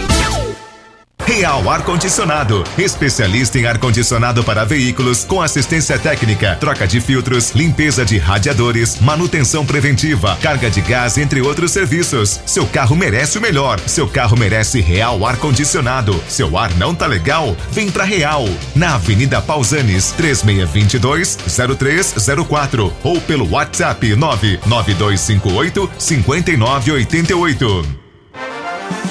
Real 1.27 1.69
Ar 1.69 1.83
Condicionado, 1.83 2.63
especialista 2.79 3.59
em 3.59 3.67
ar 3.67 3.79
condicionado 3.79 4.45
para 4.45 4.65
veículos 4.65 5.25
com 5.25 5.43
assistência 5.43 5.99
técnica, 5.99 6.57
troca 6.61 6.87
de 6.87 7.01
filtros, 7.01 7.51
limpeza 7.51 8.05
de 8.05 8.17
radiadores, 8.17 9.01
manutenção 9.01 9.67
preventiva, 9.67 10.39
carga 10.41 10.71
de 10.71 10.81
gás, 10.81 11.19
entre 11.19 11.41
outros 11.41 11.73
serviços. 11.73 12.41
Seu 12.47 12.65
carro 12.65 12.95
merece 12.95 13.39
o 13.39 13.41
melhor. 13.41 13.81
Seu 13.81 14.07
carro 14.07 14.37
merece 14.37 14.81
Real 14.81 15.27
Ar 15.27 15.37
Condicionado. 15.37 16.15
Seu 16.29 16.57
ar 16.57 16.73
não 16.77 16.95
tá 16.95 17.09
legal? 17.09 17.57
Vem 17.73 17.91
pra 17.91 18.05
Real. 18.05 18.45
Na 18.75 18.95
Avenida 18.95 19.43
Pausanes, 19.43 20.13
3622 20.13 21.39
0304 21.77 22.93
ou 23.03 23.21
pelo 23.21 23.51
WhatsApp 23.51 24.15
99258 24.15 25.91
5988. 25.99 27.85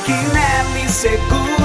Quinelli 0.05 0.87
Seguros, 0.87 1.64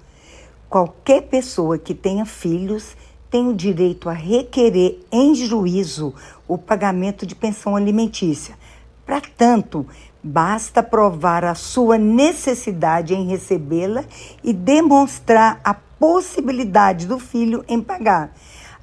Qualquer 0.68 1.22
pessoa 1.22 1.78
que 1.78 1.94
tenha 1.94 2.26
filhos 2.26 2.94
tem 3.32 3.48
o 3.48 3.54
direito 3.54 4.10
a 4.10 4.12
requerer 4.12 5.00
em 5.10 5.34
juízo 5.34 6.14
o 6.46 6.58
pagamento 6.58 7.24
de 7.24 7.34
pensão 7.34 7.74
alimentícia. 7.74 8.58
Para 9.06 9.22
tanto, 9.22 9.86
basta 10.22 10.82
provar 10.82 11.42
a 11.42 11.54
sua 11.54 11.96
necessidade 11.96 13.14
em 13.14 13.26
recebê-la 13.26 14.04
e 14.44 14.52
demonstrar 14.52 15.58
a 15.64 15.72
possibilidade 15.72 17.06
do 17.06 17.18
filho 17.18 17.64
em 17.66 17.80
pagar. 17.80 18.36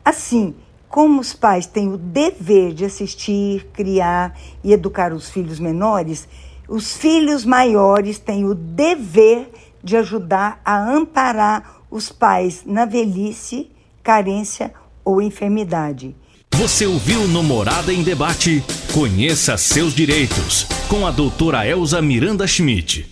Assim, 0.03 0.55
como 0.89 1.21
os 1.21 1.31
pais 1.31 1.67
têm 1.67 1.93
o 1.93 1.97
dever 1.97 2.73
de 2.73 2.85
assistir, 2.85 3.67
criar 3.71 4.35
e 4.63 4.73
educar 4.73 5.13
os 5.13 5.29
filhos 5.29 5.59
menores, 5.59 6.27
os 6.67 6.97
filhos 6.97 7.45
maiores 7.45 8.17
têm 8.17 8.45
o 8.45 8.55
dever 8.55 9.51
de 9.83 9.95
ajudar 9.95 10.59
a 10.65 10.75
amparar 10.75 11.83
os 11.91 12.11
pais 12.11 12.63
na 12.65 12.85
velhice, 12.85 13.69
carência 14.03 14.73
ou 15.03 15.21
enfermidade. 15.21 16.15
Você 16.53 16.85
ouviu 16.85 17.27
no 17.27 17.41
Morada 17.41 17.93
em 17.93 18.03
Debate? 18.03 18.63
Conheça 18.93 19.55
seus 19.57 19.93
direitos. 19.93 20.67
Com 20.89 21.07
a 21.07 21.11
doutora 21.11 21.65
Elza 21.65 22.01
Miranda 22.01 22.45
Schmidt. 22.45 23.05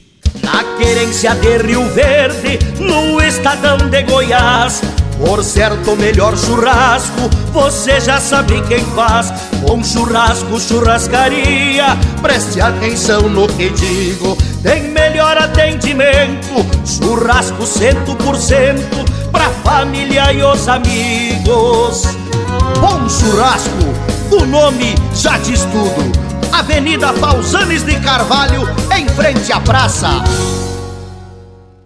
Na 0.43 0.63
querência 0.77 1.33
de 1.35 1.57
Rio 1.57 1.87
Verde, 1.93 2.59
no 2.79 3.21
estadão 3.21 3.77
de 3.77 4.03
Goiás. 4.03 4.81
Por 5.17 5.43
certo, 5.43 5.95
melhor 5.95 6.37
churrasco, 6.37 7.29
você 7.51 7.99
já 7.99 8.19
sabe 8.19 8.61
quem 8.67 8.83
faz. 8.95 9.33
Bom 9.61 9.83
churrasco, 9.83 10.59
churrascaria, 10.59 11.97
preste 12.21 12.61
atenção 12.61 13.23
no 13.23 13.47
que 13.47 13.69
digo. 13.69 14.37
Tem 14.61 14.83
melhor 14.83 15.37
atendimento, 15.37 16.65
churrasco 16.85 17.65
cento 17.65 18.15
por 18.15 18.35
cento, 18.35 19.03
pra 19.31 19.49
família 19.63 20.31
e 20.31 20.43
os 20.43 20.67
amigos. 20.67 22.03
Bom 22.79 23.09
churrasco, 23.09 23.93
o 24.31 24.45
nome 24.45 24.95
já 25.15 25.37
diz 25.39 25.63
tudo. 25.65 26.27
Avenida 26.51 27.11
Pausanes 27.13 27.83
de 27.83 27.99
Carvalho, 27.99 28.69
em 28.95 29.07
frente 29.09 29.51
à 29.51 29.59
praça. 29.59 30.09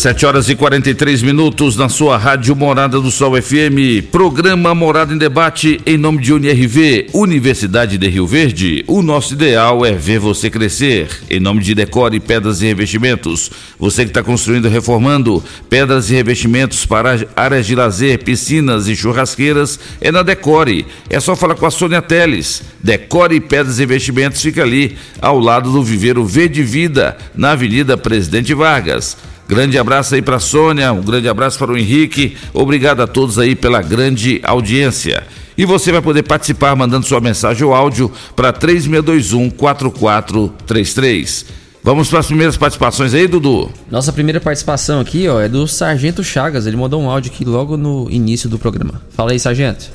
7 0.04 0.26
horas 0.26 0.50
e 0.50 0.56
43 0.58 1.24
minutos 1.24 1.78
na 1.78 1.88
sua 1.88 2.18
Rádio 2.18 2.54
Morada 2.58 3.00
do 3.00 3.10
Sol 3.10 3.42
FM. 3.42 4.04
Programa 4.12 4.76
Morada 4.76 5.14
em 5.14 5.18
Debate 5.18 5.80
em 5.86 5.98
nome 5.98 6.22
de 6.22 6.34
UniRV, 6.34 7.08
Universidade 7.14 7.98
de 7.98 8.10
Rio 8.10 8.28
Verde. 8.28 8.84
O 8.86 9.02
nosso 9.02 9.34
ideal 9.34 9.86
é 9.86 9.94
ver 9.94 10.20
você 10.20 10.50
crescer. 10.50 11.08
Em 11.30 11.40
nome 11.40 11.62
de 11.62 11.74
Decore 11.74 12.20
Pedras 12.20 12.62
e 12.62 12.66
Revestimentos. 12.66 13.50
Você 13.80 14.04
que 14.04 14.10
está 14.10 14.22
construindo 14.22 14.68
reformando 14.68 15.42
pedras 15.70 16.10
e 16.10 16.16
revestimentos 16.16 16.86
para 16.86 17.26
áreas 17.34 17.66
de 17.66 17.74
lazer, 17.74 18.22
piscinas 18.26 18.90
e 18.90 18.98
churrasqueiras 18.98 19.80
é 20.02 20.12
na 20.12 20.22
Decore. 20.22 20.86
É 21.10 21.18
só 21.22 21.34
falar 21.34 21.56
com 21.56 21.66
a 21.66 21.72
Sônia 21.72 22.02
Teles. 22.02 22.62
Decore 22.84 23.40
Pedras 23.40 23.78
e 23.78 23.84
Revestimentos 23.84 24.42
fica 24.42 24.64
ali 24.64 24.98
ao 25.22 25.40
lado 25.40 25.72
do 25.72 25.82
Viveiro 25.82 26.26
Verde 26.26 26.62
Vida, 26.62 27.16
na 27.34 27.52
Avenida 27.52 27.98
Presidente 27.98 28.54
Vargas. 28.54 29.16
Grande 29.54 29.78
abraço 29.78 30.16
aí 30.16 30.22
para 30.24 30.40
Sônia, 30.40 30.92
um 30.92 31.04
grande 31.04 31.30
abraço 31.30 31.60
para 31.60 31.72
o 31.72 31.78
Henrique. 31.78 32.36
Obrigado 32.56 33.04
a 33.04 33.08
todos 33.08 33.38
aí 33.38 33.56
pela 33.56 33.84
grande 33.84 34.42
audiência. 34.44 35.22
E 35.56 35.64
você 35.64 35.92
vai 35.92 36.02
poder 36.02 36.24
participar 36.24 36.76
mandando 36.76 37.06
sua 37.06 37.22
mensagem 37.22 37.64
ou 37.64 37.72
áudio 37.72 38.12
para 38.36 38.52
3621 38.52 39.52
4433. 39.52 41.46
Vamos 41.84 42.10
para 42.10 42.18
as 42.18 42.26
primeiras 42.26 42.58
participações 42.58 43.14
aí, 43.14 43.28
Dudu. 43.28 43.70
Nossa 43.92 44.12
primeira 44.12 44.42
participação 44.42 45.00
aqui, 45.00 45.28
ó, 45.28 45.40
é 45.40 45.48
do 45.48 45.68
Sargento 45.68 46.24
Chagas. 46.24 46.66
Ele 46.66 46.76
mandou 46.76 47.00
um 47.00 47.08
áudio 47.08 47.32
aqui 47.32 47.46
logo 47.46 47.78
no 47.78 48.10
início 48.10 48.50
do 48.50 48.58
programa. 48.58 49.04
Fala 49.12 49.34
aí, 49.34 49.40
Sargento. 49.40 49.92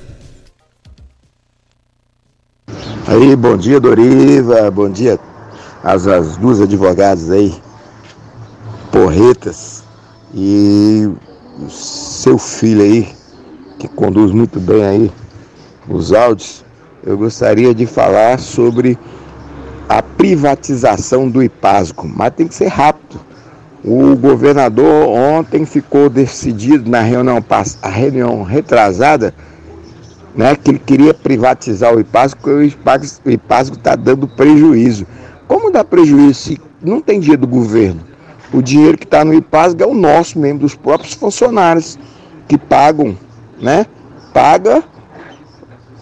Aí, 3.08 3.34
bom 3.34 3.56
dia, 3.56 3.80
Doriva. 3.80 4.70
Bom 4.70 4.88
dia 4.88 5.18
às, 5.82 6.06
às 6.06 6.36
duas 6.36 6.60
advogadas 6.60 7.28
aí 7.32 7.52
porretas 8.90 9.82
e 10.34 11.10
seu 11.68 12.38
filho 12.38 12.82
aí, 12.82 13.08
que 13.78 13.88
conduz 13.88 14.32
muito 14.32 14.60
bem 14.60 14.84
aí 14.84 15.12
os 15.88 16.12
áudios, 16.12 16.64
eu 17.02 17.16
gostaria 17.16 17.74
de 17.74 17.86
falar 17.86 18.38
sobre 18.38 18.98
a 19.88 20.02
privatização 20.02 21.28
do 21.28 21.42
IPASGO, 21.42 22.06
mas 22.06 22.34
tem 22.34 22.46
que 22.46 22.54
ser 22.54 22.66
rápido. 22.66 23.18
O 23.82 24.14
governador 24.16 25.08
ontem 25.08 25.64
ficou 25.64 26.10
decidido 26.10 26.90
na 26.90 27.00
reunião, 27.00 27.42
a 27.80 27.88
reunião 27.88 28.42
retrasada 28.42 29.32
né, 30.34 30.54
que 30.54 30.72
ele 30.72 30.78
queria 30.78 31.14
privatizar 31.14 31.94
o 31.94 32.00
IPASGO, 32.00 32.40
porque 32.40 33.20
o 33.24 33.30
IPASGO 33.30 33.76
está 33.76 33.96
dando 33.96 34.28
prejuízo. 34.28 35.06
Como 35.46 35.70
dá 35.70 35.82
prejuízo 35.82 36.34
se 36.34 36.60
não 36.82 37.00
tem 37.00 37.18
dinheiro 37.18 37.42
do 37.42 37.48
governo? 37.48 38.07
O 38.52 38.62
dinheiro 38.62 38.96
que 38.96 39.04
está 39.04 39.24
no 39.24 39.34
IPASG 39.34 39.82
é 39.82 39.86
o 39.86 39.94
nosso 39.94 40.38
mesmo, 40.38 40.60
dos 40.60 40.74
próprios 40.74 41.12
funcionários 41.12 41.98
que 42.46 42.56
pagam, 42.56 43.16
né? 43.60 43.86
Paga, 44.32 44.82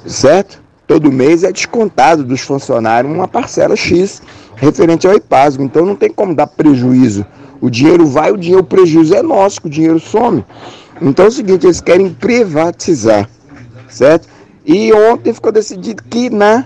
certo? 0.06 0.62
Todo 0.86 1.10
mês 1.10 1.42
é 1.42 1.50
descontado 1.50 2.22
dos 2.22 2.42
funcionários 2.42 3.12
uma 3.12 3.26
parcela 3.26 3.74
X 3.74 4.22
referente 4.54 5.06
ao 5.06 5.14
IPASG. 5.14 5.62
Então 5.62 5.84
não 5.84 5.96
tem 5.96 6.10
como 6.10 6.34
dar 6.34 6.46
prejuízo. 6.46 7.26
O 7.60 7.68
dinheiro 7.68 8.06
vai, 8.06 8.30
o 8.30 8.36
dinheiro, 8.36 8.62
o 8.62 8.66
prejuízo 8.66 9.14
é 9.14 9.22
nosso, 9.22 9.60
que 9.60 9.66
o 9.66 9.70
dinheiro 9.70 9.98
some. 9.98 10.44
Então 11.02 11.24
é 11.24 11.28
o 11.28 11.32
seguinte, 11.32 11.66
eles 11.66 11.80
querem 11.80 12.10
privatizar, 12.10 13.28
certo? 13.88 14.28
E 14.64 14.92
ontem 14.92 15.32
ficou 15.32 15.50
decidido 15.50 16.02
que 16.04 16.30
na, 16.30 16.64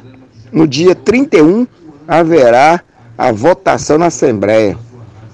no 0.53 0.67
dia 0.69 0.95
31 0.95 1.67
haverá 2.07 2.81
a 3.17 3.33
votação 3.33 3.99
na 3.99 4.07
Assembleia. 4.07 4.77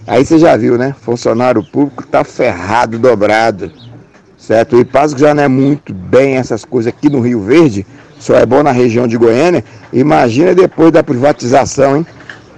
Aí 0.07 0.25
você 0.25 0.39
já 0.39 0.57
viu, 0.57 0.79
né? 0.79 0.95
Funcionário 1.01 1.65
público 1.65 2.07
tá 2.07 2.23
ferrado, 2.23 2.99
dobrado. 2.99 3.73
Certo? 4.39 4.77
O 4.77 4.81
IPASGO 4.81 5.19
já 5.19 5.35
não 5.35 5.43
é 5.43 5.49
muito 5.49 5.93
bem 5.93 6.37
essas 6.37 6.65
coisas 6.65 6.93
aqui 6.93 7.11
no 7.11 7.21
Rio 7.21 7.41
Verde, 7.41 7.85
só 8.19 8.37
é 8.37 8.47
bom 8.47 8.63
na 8.63 8.71
região 8.71 9.09
de 9.09 9.17
Goiânia. 9.17 9.65
Imagina 9.93 10.55
depois 10.55 10.93
da 10.93 11.03
privatização, 11.03 11.97
hein? 11.97 12.07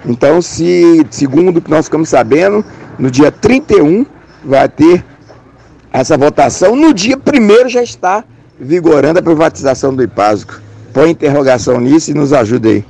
Então, 0.04 0.42
se, 0.42 1.06
segundo 1.10 1.56
o 1.56 1.62
que 1.62 1.70
nós 1.70 1.86
ficamos 1.86 2.10
sabendo, 2.10 2.62
no 2.98 3.10
dia 3.10 3.32
31 3.32 4.04
vai 4.44 4.68
ter 4.68 5.02
essa 5.90 6.16
votação. 6.18 6.76
No 6.76 6.92
dia 6.92 7.16
1 7.16 7.68
já 7.68 7.82
está 7.82 8.22
vigorando 8.60 9.18
a 9.18 9.22
privatização 9.22 9.94
do 9.94 10.02
IPASGO. 10.02 10.60
Põe 10.92 11.10
interrogação 11.10 11.80
nisso 11.80 12.10
e 12.10 12.14
nos 12.14 12.32
ajude 12.32 12.68
aí. 12.68 12.84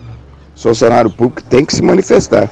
O 0.57 0.61
funcionário 0.61 1.11
público 1.11 1.43
tem 1.45 1.65
que 1.65 1.75
se 1.75 1.83
manifestar. 1.83 2.51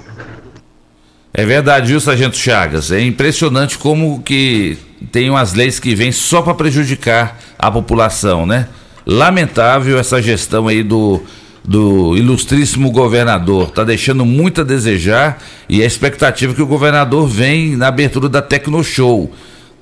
É 1.39 1.45
verdade, 1.45 1.89
viu, 1.89 2.01
Sargento 2.01 2.35
Chagas? 2.35 2.91
É 2.91 2.99
impressionante 2.99 3.77
como 3.77 4.23
que 4.23 4.79
tem 5.13 5.29
umas 5.29 5.53
leis 5.53 5.79
que 5.79 5.95
vêm 5.95 6.11
só 6.11 6.41
para 6.41 6.55
prejudicar 6.55 7.39
a 7.59 7.71
população, 7.71 8.47
né? 8.47 8.69
Lamentável 9.05 9.99
essa 9.99 10.23
gestão 10.23 10.67
aí 10.67 10.83
do, 10.83 11.23
do 11.63 12.17
ilustríssimo 12.17 12.91
governador. 12.91 13.71
Tá 13.71 13.85
deixando 13.85 14.25
muito 14.25 14.63
a 14.63 14.65
desejar 14.65 15.43
e 15.69 15.83
a 15.83 15.87
expectativa 15.87 16.55
que 16.55 16.63
o 16.63 16.67
governador 16.67 17.29
vem 17.29 17.77
na 17.77 17.89
abertura 17.89 18.31
da 18.31 18.41
Tecno 18.41 18.83
Show. 18.83 19.31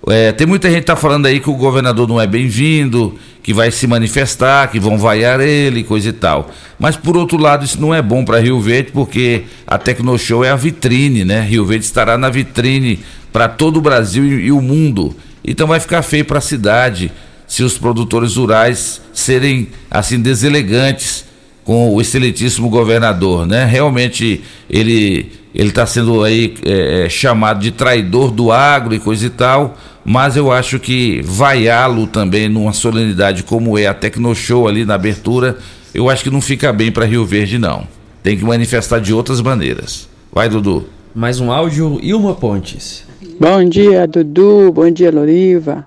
É, 0.06 0.32
tem 0.32 0.46
muita 0.46 0.70
gente 0.70 0.84
tá 0.84 0.96
falando 0.96 1.26
aí 1.26 1.40
que 1.40 1.48
o 1.48 1.54
governador 1.54 2.06
não 2.06 2.20
é 2.20 2.26
bem-vindo, 2.26 3.18
que 3.42 3.54
vai 3.54 3.70
se 3.70 3.86
manifestar, 3.86 4.70
que 4.70 4.78
vão 4.78 4.98
vaiar 4.98 5.40
ele, 5.40 5.82
coisa 5.82 6.10
e 6.10 6.12
tal. 6.12 6.50
Mas 6.78 6.96
por 6.96 7.16
outro 7.16 7.38
lado, 7.38 7.64
isso 7.64 7.80
não 7.80 7.94
é 7.94 8.02
bom 8.02 8.24
para 8.24 8.40
Rio 8.40 8.60
Verde, 8.60 8.90
porque 8.92 9.44
a 9.66 9.78
Tecnoshow 9.78 10.44
é 10.44 10.50
a 10.50 10.56
vitrine, 10.56 11.24
né? 11.24 11.40
Rio 11.40 11.64
Verde 11.64 11.84
estará 11.84 12.18
na 12.18 12.28
vitrine 12.28 13.00
para 13.32 13.48
todo 13.48 13.78
o 13.78 13.80
Brasil 13.80 14.24
e, 14.24 14.46
e, 14.46 14.52
o 14.52 14.60
mundo. 14.60 15.16
Então 15.44 15.66
vai 15.66 15.80
ficar 15.80 16.02
feio 16.02 16.24
para 16.24 16.38
a 16.38 16.42
cidade 16.42 17.10
se 17.46 17.62
os 17.62 17.78
produtores 17.78 18.36
rurais 18.36 19.00
serem 19.12 19.68
assim 19.90 20.20
deselegantes 20.20 21.24
com 21.64 21.94
o 21.94 22.00
excelentíssimo 22.00 22.68
governador, 22.68 23.46
né? 23.46 23.64
Realmente 23.64 24.42
ele 24.68 25.32
ele 25.54 25.68
está 25.68 25.86
sendo 25.86 26.24
aí 26.24 26.54
é, 26.66 27.08
chamado 27.08 27.60
de 27.60 27.70
traidor 27.70 28.32
do 28.32 28.50
agro 28.50 28.92
e 28.92 28.98
coisa 28.98 29.26
e 29.26 29.30
tal 29.30 29.78
mas 30.04 30.36
eu 30.36 30.52
acho 30.52 30.78
que 30.78 31.22
vaiá-lo 31.22 32.06
também 32.06 32.48
numa 32.48 32.72
solenidade 32.72 33.42
como 33.42 33.78
é 33.78 33.86
a 33.86 33.94
Tecnoshow 33.94 34.68
ali 34.68 34.84
na 34.84 34.94
abertura, 34.94 35.56
eu 35.94 36.10
acho 36.10 36.22
que 36.22 36.30
não 36.30 36.40
fica 36.40 36.72
bem 36.72 36.92
para 36.92 37.06
Rio 37.06 37.24
Verde 37.24 37.58
não. 37.58 37.86
Tem 38.22 38.36
que 38.36 38.44
manifestar 38.44 39.00
de 39.00 39.14
outras 39.14 39.40
maneiras. 39.40 40.08
Vai, 40.32 40.48
Dudu. 40.48 40.86
Mais 41.14 41.40
um 41.40 41.52
áudio, 41.52 41.98
Ilma 42.02 42.34
Pontes. 42.34 43.04
Bom 43.38 43.64
dia, 43.64 44.06
Dudu. 44.06 44.72
Bom 44.72 44.90
dia, 44.90 45.10
Loriva. 45.10 45.86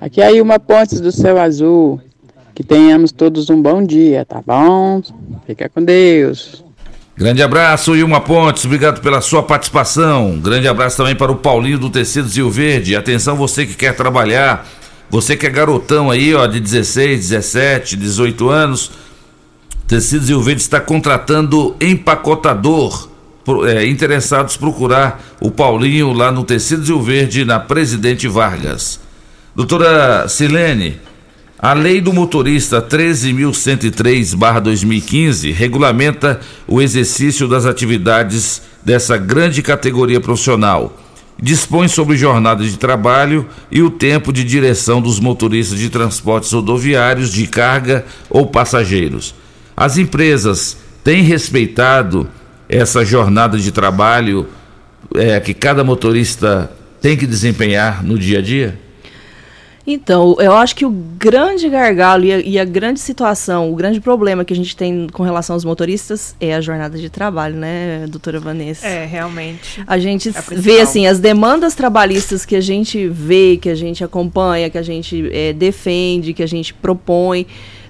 Aqui 0.00 0.20
é 0.20 0.26
a 0.26 0.32
Ilma 0.32 0.58
Pontes 0.58 1.00
do 1.00 1.10
Céu 1.10 1.38
Azul. 1.38 2.00
Que 2.54 2.62
tenhamos 2.62 3.12
todos 3.12 3.50
um 3.50 3.60
bom 3.60 3.82
dia, 3.82 4.24
tá 4.24 4.42
bom? 4.44 5.02
Fica 5.46 5.68
com 5.68 5.82
Deus. 5.82 6.64
Grande 7.18 7.42
abraço, 7.42 7.96
Ilma 7.96 8.20
Pontes, 8.20 8.64
obrigado 8.64 9.00
pela 9.00 9.20
sua 9.20 9.42
participação. 9.42 10.38
Grande 10.38 10.68
abraço 10.68 10.98
também 10.98 11.16
para 11.16 11.32
o 11.32 11.34
Paulinho 11.34 11.76
do 11.76 11.90
Tecido 11.90 12.28
Rio 12.28 12.48
Verde. 12.48 12.94
Atenção, 12.94 13.34
você 13.34 13.66
que 13.66 13.74
quer 13.74 13.92
trabalhar, 13.96 14.64
você 15.10 15.36
que 15.36 15.44
é 15.44 15.50
garotão 15.50 16.12
aí, 16.12 16.32
ó, 16.32 16.46
de 16.46 16.60
16, 16.60 17.30
17, 17.30 17.96
18 17.96 18.48
anos. 18.48 18.92
Tecidos 19.88 20.28
Rio 20.28 20.40
Verde 20.40 20.62
está 20.62 20.78
contratando 20.78 21.74
empacotador. 21.80 23.08
É, 23.66 23.84
interessados 23.84 24.56
procurar 24.56 25.20
o 25.40 25.50
Paulinho 25.50 26.12
lá 26.12 26.30
no 26.30 26.44
Tecidos 26.44 26.86
Rio 26.86 27.02
Verde, 27.02 27.44
na 27.44 27.58
Presidente 27.58 28.28
Vargas. 28.28 29.00
Doutora 29.56 30.28
Silene, 30.28 31.00
a 31.58 31.72
lei 31.72 32.00
do 32.00 32.12
motorista 32.12 32.80
13.103/2015 32.80 35.52
regulamenta 35.52 36.38
o 36.68 36.80
exercício 36.80 37.48
das 37.48 37.66
atividades 37.66 38.62
dessa 38.84 39.16
grande 39.16 39.60
categoria 39.60 40.20
profissional. 40.20 40.96
Dispõe 41.40 41.86
sobre 41.88 42.16
jornadas 42.16 42.70
de 42.70 42.78
trabalho 42.78 43.48
e 43.70 43.82
o 43.82 43.90
tempo 43.90 44.32
de 44.32 44.44
direção 44.44 45.02
dos 45.02 45.18
motoristas 45.18 45.76
de 45.78 45.90
transportes 45.90 46.52
rodoviários 46.52 47.32
de 47.32 47.48
carga 47.48 48.06
ou 48.30 48.46
passageiros. 48.46 49.34
As 49.76 49.98
empresas 49.98 50.76
têm 51.02 51.22
respeitado 51.22 52.28
essa 52.68 53.04
jornada 53.04 53.58
de 53.58 53.72
trabalho 53.72 54.46
é, 55.14 55.40
que 55.40 55.54
cada 55.54 55.82
motorista 55.82 56.70
tem 57.00 57.16
que 57.16 57.26
desempenhar 57.26 58.04
no 58.04 58.18
dia 58.18 58.38
a 58.38 58.42
dia? 58.42 58.78
Então, 59.90 60.36
eu 60.38 60.52
acho 60.52 60.76
que 60.76 60.84
o 60.84 60.90
grande 60.90 61.66
gargalo 61.66 62.22
e 62.22 62.30
a, 62.30 62.38
e 62.40 62.58
a, 62.58 62.64
grande 62.66 63.00
situação, 63.00 63.72
o 63.72 63.74
grande 63.74 64.02
problema 64.02 64.44
que 64.44 64.52
a 64.52 64.56
gente 64.56 64.76
tem 64.76 65.06
com 65.10 65.22
relação 65.22 65.54
aos 65.54 65.64
motoristas 65.64 66.36
é 66.38 66.54
a 66.54 66.60
jornada 66.60 66.98
de 66.98 67.08
trabalho, 67.08 67.56
né, 67.56 68.06
doutora 68.06 68.38
Vanessa? 68.38 68.86
É, 68.86 69.06
realmente. 69.06 69.82
A 69.86 69.98
gente 69.98 70.28
é 70.28 70.42
vê, 70.50 70.82
assim, 70.82 71.06
as 71.06 71.18
demandas 71.18 71.74
trabalhistas 71.74 72.44
que 72.44 72.54
a 72.54 72.60
gente 72.60 73.08
vê, 73.08 73.56
que 73.56 73.70
a 73.70 73.74
gente 73.74 74.04
acompanha, 74.04 74.68
que 74.68 74.76
a 74.76 74.82
gente 74.82 75.26
é, 75.32 75.54
defende, 75.54 76.34
que 76.34 76.42
a 76.42 76.46
gente 76.46 76.74
propõe, 76.74 77.46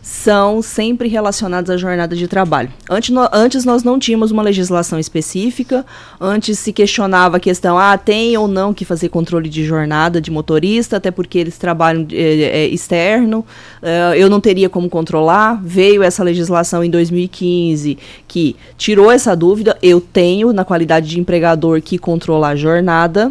são 0.08 0.62
sempre 0.62 1.06
relacionadas 1.06 1.68
à 1.68 1.76
jornada 1.76 2.16
de 2.16 2.26
trabalho. 2.26 2.70
Antes, 2.88 3.10
no, 3.10 3.28
antes 3.30 3.66
nós 3.66 3.84
não 3.84 3.98
tínhamos 3.98 4.30
uma 4.30 4.42
legislação 4.42 4.98
específica, 4.98 5.84
antes 6.18 6.58
se 6.58 6.72
questionava 6.72 7.36
a 7.36 7.40
questão, 7.40 7.76
ah, 7.76 7.98
tem 7.98 8.34
ou 8.38 8.48
não 8.48 8.72
que 8.72 8.86
fazer 8.86 9.10
controle 9.10 9.50
de 9.50 9.66
jornada 9.66 10.18
de 10.18 10.30
motorista, 10.30 10.96
até 10.96 11.10
porque 11.10 11.38
eles 11.38 11.58
trabalham 11.58 12.06
é, 12.10 12.16
é, 12.22 12.66
externo, 12.68 13.40
uh, 13.82 14.14
eu 14.16 14.30
não 14.30 14.40
teria 14.40 14.70
como 14.70 14.88
controlar. 14.88 15.60
Veio 15.62 16.02
essa 16.02 16.24
legislação 16.24 16.82
em 16.82 16.88
2015 16.88 17.98
que 18.26 18.56
tirou 18.78 19.12
essa 19.12 19.36
dúvida, 19.36 19.76
eu 19.82 20.00
tenho, 20.00 20.54
na 20.54 20.64
qualidade 20.64 21.06
de 21.06 21.20
empregador, 21.20 21.82
que 21.82 21.98
controlar 21.98 22.50
a 22.50 22.56
jornada. 22.56 23.30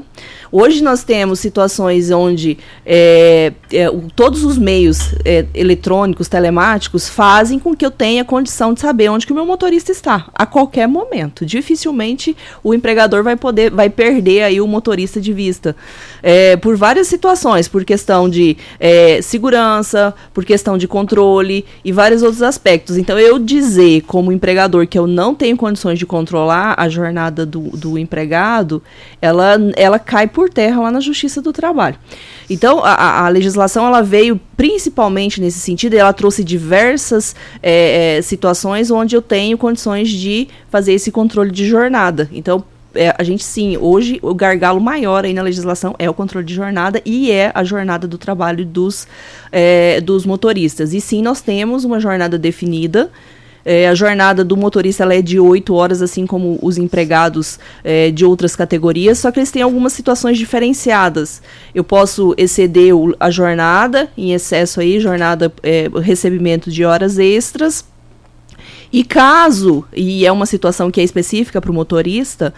Hoje 0.51 0.81
nós 0.81 1.03
temos 1.03 1.39
situações 1.39 2.09
onde 2.09 2.57
é, 2.85 3.51
é, 3.71 3.87
todos 4.15 4.43
os 4.43 4.57
meios 4.57 5.13
é, 5.25 5.45
eletrônicos, 5.53 6.27
telemáticos, 6.27 7.09
fazem 7.09 7.59
com 7.59 7.75
que 7.75 7.85
eu 7.85 7.91
tenha 7.91 8.23
condição 8.23 8.73
de 8.73 8.79
saber 8.79 9.09
onde 9.09 9.25
que 9.25 9.31
o 9.31 9.35
meu 9.35 9.45
motorista 9.45 9.91
está, 9.91 10.27
a 10.33 10.45
qualquer 10.45 10.87
momento. 10.87 11.45
Dificilmente 11.45 12.35
o 12.63 12.73
empregador 12.73 13.23
vai 13.23 13.35
poder, 13.35 13.71
vai 13.71 13.89
perder 13.89 14.43
aí 14.43 14.61
o 14.61 14.67
motorista 14.67 15.19
de 15.19 15.33
vista. 15.33 15.75
Por 16.61 16.75
várias 16.75 17.07
situações, 17.07 17.67
por 17.67 17.83
questão 17.85 18.29
de 18.29 18.57
segurança, 19.21 20.13
por 20.33 20.45
questão 20.45 20.77
de 20.77 20.87
controle 20.87 21.65
e 21.83 21.91
vários 21.91 22.21
outros 22.21 22.41
aspectos. 22.41 22.97
Então, 22.97 23.17
eu 23.17 23.39
dizer 23.39 24.01
como 24.01 24.31
empregador 24.31 24.87
que 24.87 24.97
eu 24.97 25.07
não 25.07 25.33
tenho 25.33 25.57
condições 25.57 25.99
de 25.99 26.05
controlar 26.05 26.75
a 26.77 26.89
jornada 26.89 27.45
do, 27.45 27.61
do 27.77 27.97
empregado, 27.97 28.81
ela, 29.21 29.57
ela 29.75 29.99
cai 29.99 30.27
por 30.38 30.51
terra 30.51 30.79
lá 30.79 30.91
na 30.91 30.99
Justiça 30.99 31.41
do 31.41 31.51
Trabalho. 31.51 31.95
Então, 32.47 32.85
a, 32.85 33.25
a 33.25 33.27
legislação 33.27 33.88
ela 33.88 34.03
veio 34.03 34.39
principalmente 34.55 35.41
nesse 35.41 35.57
sentido, 35.57 35.95
e 35.95 35.97
ela 35.97 36.13
trouxe 36.13 36.43
diversas 36.43 37.35
é, 37.63 38.17
é, 38.17 38.21
situações 38.21 38.91
onde 38.91 39.15
eu 39.15 39.21
tenho 39.23 39.57
condições 39.57 40.09
de 40.09 40.47
fazer 40.69 40.93
esse 40.93 41.11
controle 41.11 41.49
de 41.49 41.65
jornada. 41.65 42.29
Então, 42.31 42.63
é, 42.93 43.15
a 43.17 43.23
gente 43.23 43.43
sim, 43.43 43.77
hoje 43.77 44.19
o 44.21 44.35
gargalo 44.35 44.79
maior 44.79 45.25
aí 45.25 45.33
na 45.33 45.41
legislação 45.41 45.95
é 45.97 46.07
o 46.07 46.13
controle 46.13 46.45
de 46.45 46.53
jornada 46.53 47.01
e 47.03 47.31
é 47.31 47.51
a 47.55 47.63
jornada 47.63 48.07
do 48.07 48.19
trabalho 48.19 48.63
dos, 48.63 49.07
é, 49.51 49.99
dos 50.01 50.23
motoristas. 50.23 50.93
E 50.93 51.01
sim, 51.01 51.23
nós 51.23 51.41
temos 51.41 51.83
uma 51.83 51.99
jornada 51.99 52.38
definida 52.38 53.09
é, 53.70 53.86
a 53.86 53.93
jornada 53.93 54.45
do 54.45 54.55
motorista 54.55 55.03
é 55.13 55.22
de 55.22 55.38
8 55.38 55.74
horas, 55.74 56.01
assim 56.01 56.26
como 56.26 56.57
os 56.61 56.78
empregados 56.78 57.59
é, 57.84 58.09
de 58.11 58.24
outras 58.24 58.55
categorias, 58.55 59.20
só 59.20 59.30
que 59.30 59.39
eles 59.39 59.51
têm 59.51 59.61
algumas 59.61 59.91
situações 59.91 60.38
diferenciadas. 60.38 61.41
Eu 61.76 61.84
posso 61.84 62.34
exceder 62.38 62.95
o, 62.95 63.13
a 63.20 63.30
jornada, 63.30 64.09
em 64.18 64.32
excesso 64.32 64.80
aí, 64.80 65.01
jornada, 65.01 65.51
é, 65.61 65.89
recebimento 66.01 66.72
de 66.72 66.86
horas 66.86 67.20
extras. 67.20 67.84
E 68.89 69.03
caso, 69.03 69.84
e 69.93 70.26
é 70.26 70.32
uma 70.32 70.45
situação 70.45 70.89
que 70.89 71.01
é 71.01 71.03
específica 71.03 71.59
para 71.59 71.70
o 71.70 71.74
motorista, 71.74 72.53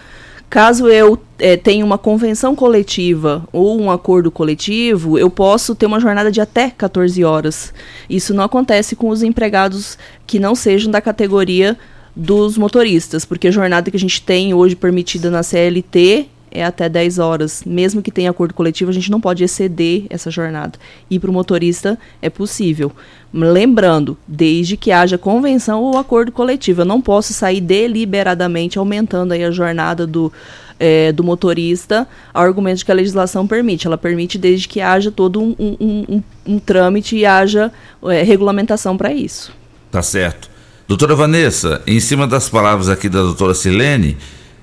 Caso 0.49 0.87
eu 0.87 1.19
é, 1.37 1.55
tenha 1.55 1.85
uma 1.85 1.97
convenção 1.97 2.55
coletiva 2.55 3.47
ou 3.53 3.79
um 3.79 3.91
acordo 3.91 4.31
coletivo, 4.31 5.17
eu 5.17 5.29
posso 5.29 5.75
ter 5.75 5.85
uma 5.85 5.99
jornada 5.99 6.31
de 6.31 6.41
até 6.41 6.71
14 6.71 7.23
horas. 7.23 7.71
Isso 8.09 8.33
não 8.33 8.43
acontece 8.43 8.95
com 8.95 9.09
os 9.09 9.21
empregados 9.21 9.97
que 10.25 10.39
não 10.39 10.55
sejam 10.55 10.91
da 10.91 10.99
categoria 10.99 11.77
dos 12.15 12.57
motoristas, 12.57 13.25
porque 13.25 13.47
a 13.47 13.51
jornada 13.51 13.91
que 13.91 13.97
a 13.97 13.99
gente 13.99 14.21
tem 14.21 14.53
hoje 14.53 14.75
permitida 14.75 15.29
na 15.29 15.43
CLT 15.43 16.27
é 16.51 16.63
até 16.63 16.89
10 16.89 17.19
horas. 17.19 17.63
Mesmo 17.65 18.01
que 18.01 18.11
tenha 18.11 18.29
acordo 18.29 18.53
coletivo, 18.53 18.89
a 18.89 18.93
gente 18.93 19.11
não 19.11 19.21
pode 19.21 19.43
exceder 19.43 20.05
essa 20.09 20.31
jornada. 20.31 20.79
E 21.09 21.19
para 21.19 21.29
o 21.29 21.33
motorista 21.33 21.97
é 22.21 22.29
possível. 22.29 22.91
Lembrando, 23.33 24.17
desde 24.27 24.75
que 24.75 24.91
haja 24.91 25.17
convenção 25.17 25.81
ou 25.83 25.97
acordo 25.97 26.31
coletivo. 26.31 26.81
Eu 26.81 26.85
não 26.85 27.01
posso 27.01 27.33
sair 27.33 27.61
deliberadamente 27.61 28.79
aumentando 28.79 29.33
aí 29.33 29.43
a 29.43 29.51
jornada 29.51 30.07
do, 30.07 30.31
é, 30.79 31.11
do 31.11 31.23
motorista 31.23 32.07
argumento 32.33 32.83
que 32.83 32.91
a 32.91 32.95
legislação 32.95 33.45
permite. 33.45 33.85
Ela 33.85 33.97
permite 33.97 34.37
desde 34.37 34.67
que 34.67 34.81
haja 34.81 35.11
todo 35.11 35.41
um, 35.41 35.55
um, 35.59 36.05
um, 36.09 36.23
um 36.45 36.59
trâmite 36.59 37.15
e 37.15 37.25
haja 37.25 37.71
é, 38.03 38.23
regulamentação 38.23 38.97
para 38.97 39.13
isso. 39.13 39.53
Tá 39.91 40.01
certo. 40.01 40.49
Doutora 40.87 41.15
Vanessa, 41.15 41.83
em 41.85 41.99
cima 41.99 42.25
das 42.25 42.49
palavras 42.49 42.89
aqui 42.89 43.07
da 43.07 43.21
doutora 43.21 43.53
Silene, 43.53 44.17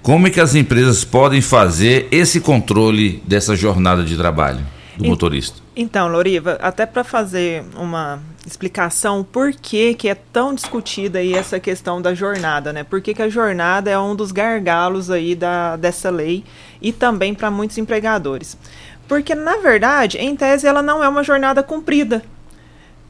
como 0.06 0.28
é 0.28 0.30
que 0.30 0.40
as 0.40 0.54
empresas 0.54 1.04
podem 1.04 1.40
fazer 1.40 2.06
esse 2.12 2.40
controle 2.40 3.20
dessa 3.26 3.56
jornada 3.56 4.04
de 4.04 4.16
trabalho 4.16 4.64
do 4.96 5.04
e, 5.04 5.08
motorista? 5.08 5.60
Então, 5.74 6.06
Loriva, 6.06 6.56
até 6.62 6.86
para 6.86 7.02
fazer 7.02 7.64
uma 7.74 8.20
explicação 8.46 9.24
por 9.24 9.52
que, 9.52 9.94
que 9.94 10.08
é 10.08 10.14
tão 10.14 10.54
discutida 10.54 11.18
aí 11.18 11.34
essa 11.34 11.58
questão 11.58 12.00
da 12.00 12.14
jornada, 12.14 12.72
né? 12.72 12.84
Por 12.84 13.00
que, 13.00 13.14
que 13.14 13.20
a 13.20 13.28
jornada 13.28 13.90
é 13.90 13.98
um 13.98 14.14
dos 14.14 14.30
gargalos 14.30 15.10
aí 15.10 15.34
da, 15.34 15.74
dessa 15.74 16.08
lei 16.08 16.44
e 16.80 16.92
também 16.92 17.34
para 17.34 17.50
muitos 17.50 17.76
empregadores. 17.76 18.56
Porque, 19.08 19.34
na 19.34 19.56
verdade, 19.56 20.18
em 20.18 20.36
tese, 20.36 20.68
ela 20.68 20.82
não 20.82 21.02
é 21.02 21.08
uma 21.08 21.24
jornada 21.24 21.64
cumprida. 21.64 22.22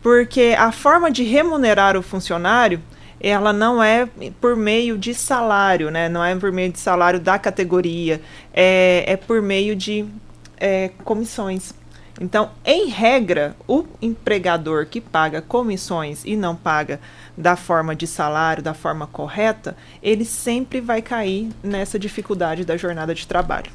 Porque 0.02 0.56
a 0.58 0.72
forma 0.72 1.10
de 1.10 1.24
remunerar 1.24 1.94
o 1.94 2.02
funcionário 2.02 2.80
ela 3.28 3.52
não 3.52 3.82
é 3.82 4.08
por 4.40 4.54
meio 4.56 4.96
de 4.96 5.12
salário, 5.14 5.90
né? 5.90 6.08
Não 6.08 6.24
é 6.24 6.34
por 6.36 6.52
meio 6.52 6.70
de 6.70 6.78
salário 6.78 7.18
da 7.18 7.38
categoria, 7.38 8.20
é, 8.54 9.04
é 9.06 9.16
por 9.16 9.42
meio 9.42 9.74
de 9.74 10.04
é, 10.58 10.90
comissões. 11.04 11.74
Então, 12.20 12.50
em 12.64 12.88
regra, 12.88 13.54
o 13.68 13.84
empregador 14.00 14.86
que 14.86 15.00
paga 15.00 15.42
comissões 15.42 16.22
e 16.24 16.34
não 16.34 16.56
paga 16.56 16.98
da 17.36 17.56
forma 17.56 17.94
de 17.94 18.06
salário, 18.06 18.62
da 18.62 18.72
forma 18.72 19.06
correta, 19.06 19.76
ele 20.02 20.24
sempre 20.24 20.80
vai 20.80 21.02
cair 21.02 21.50
nessa 21.62 21.98
dificuldade 21.98 22.64
da 22.64 22.76
jornada 22.76 23.14
de 23.14 23.26
trabalho. 23.26 23.70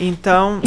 Então, 0.00 0.62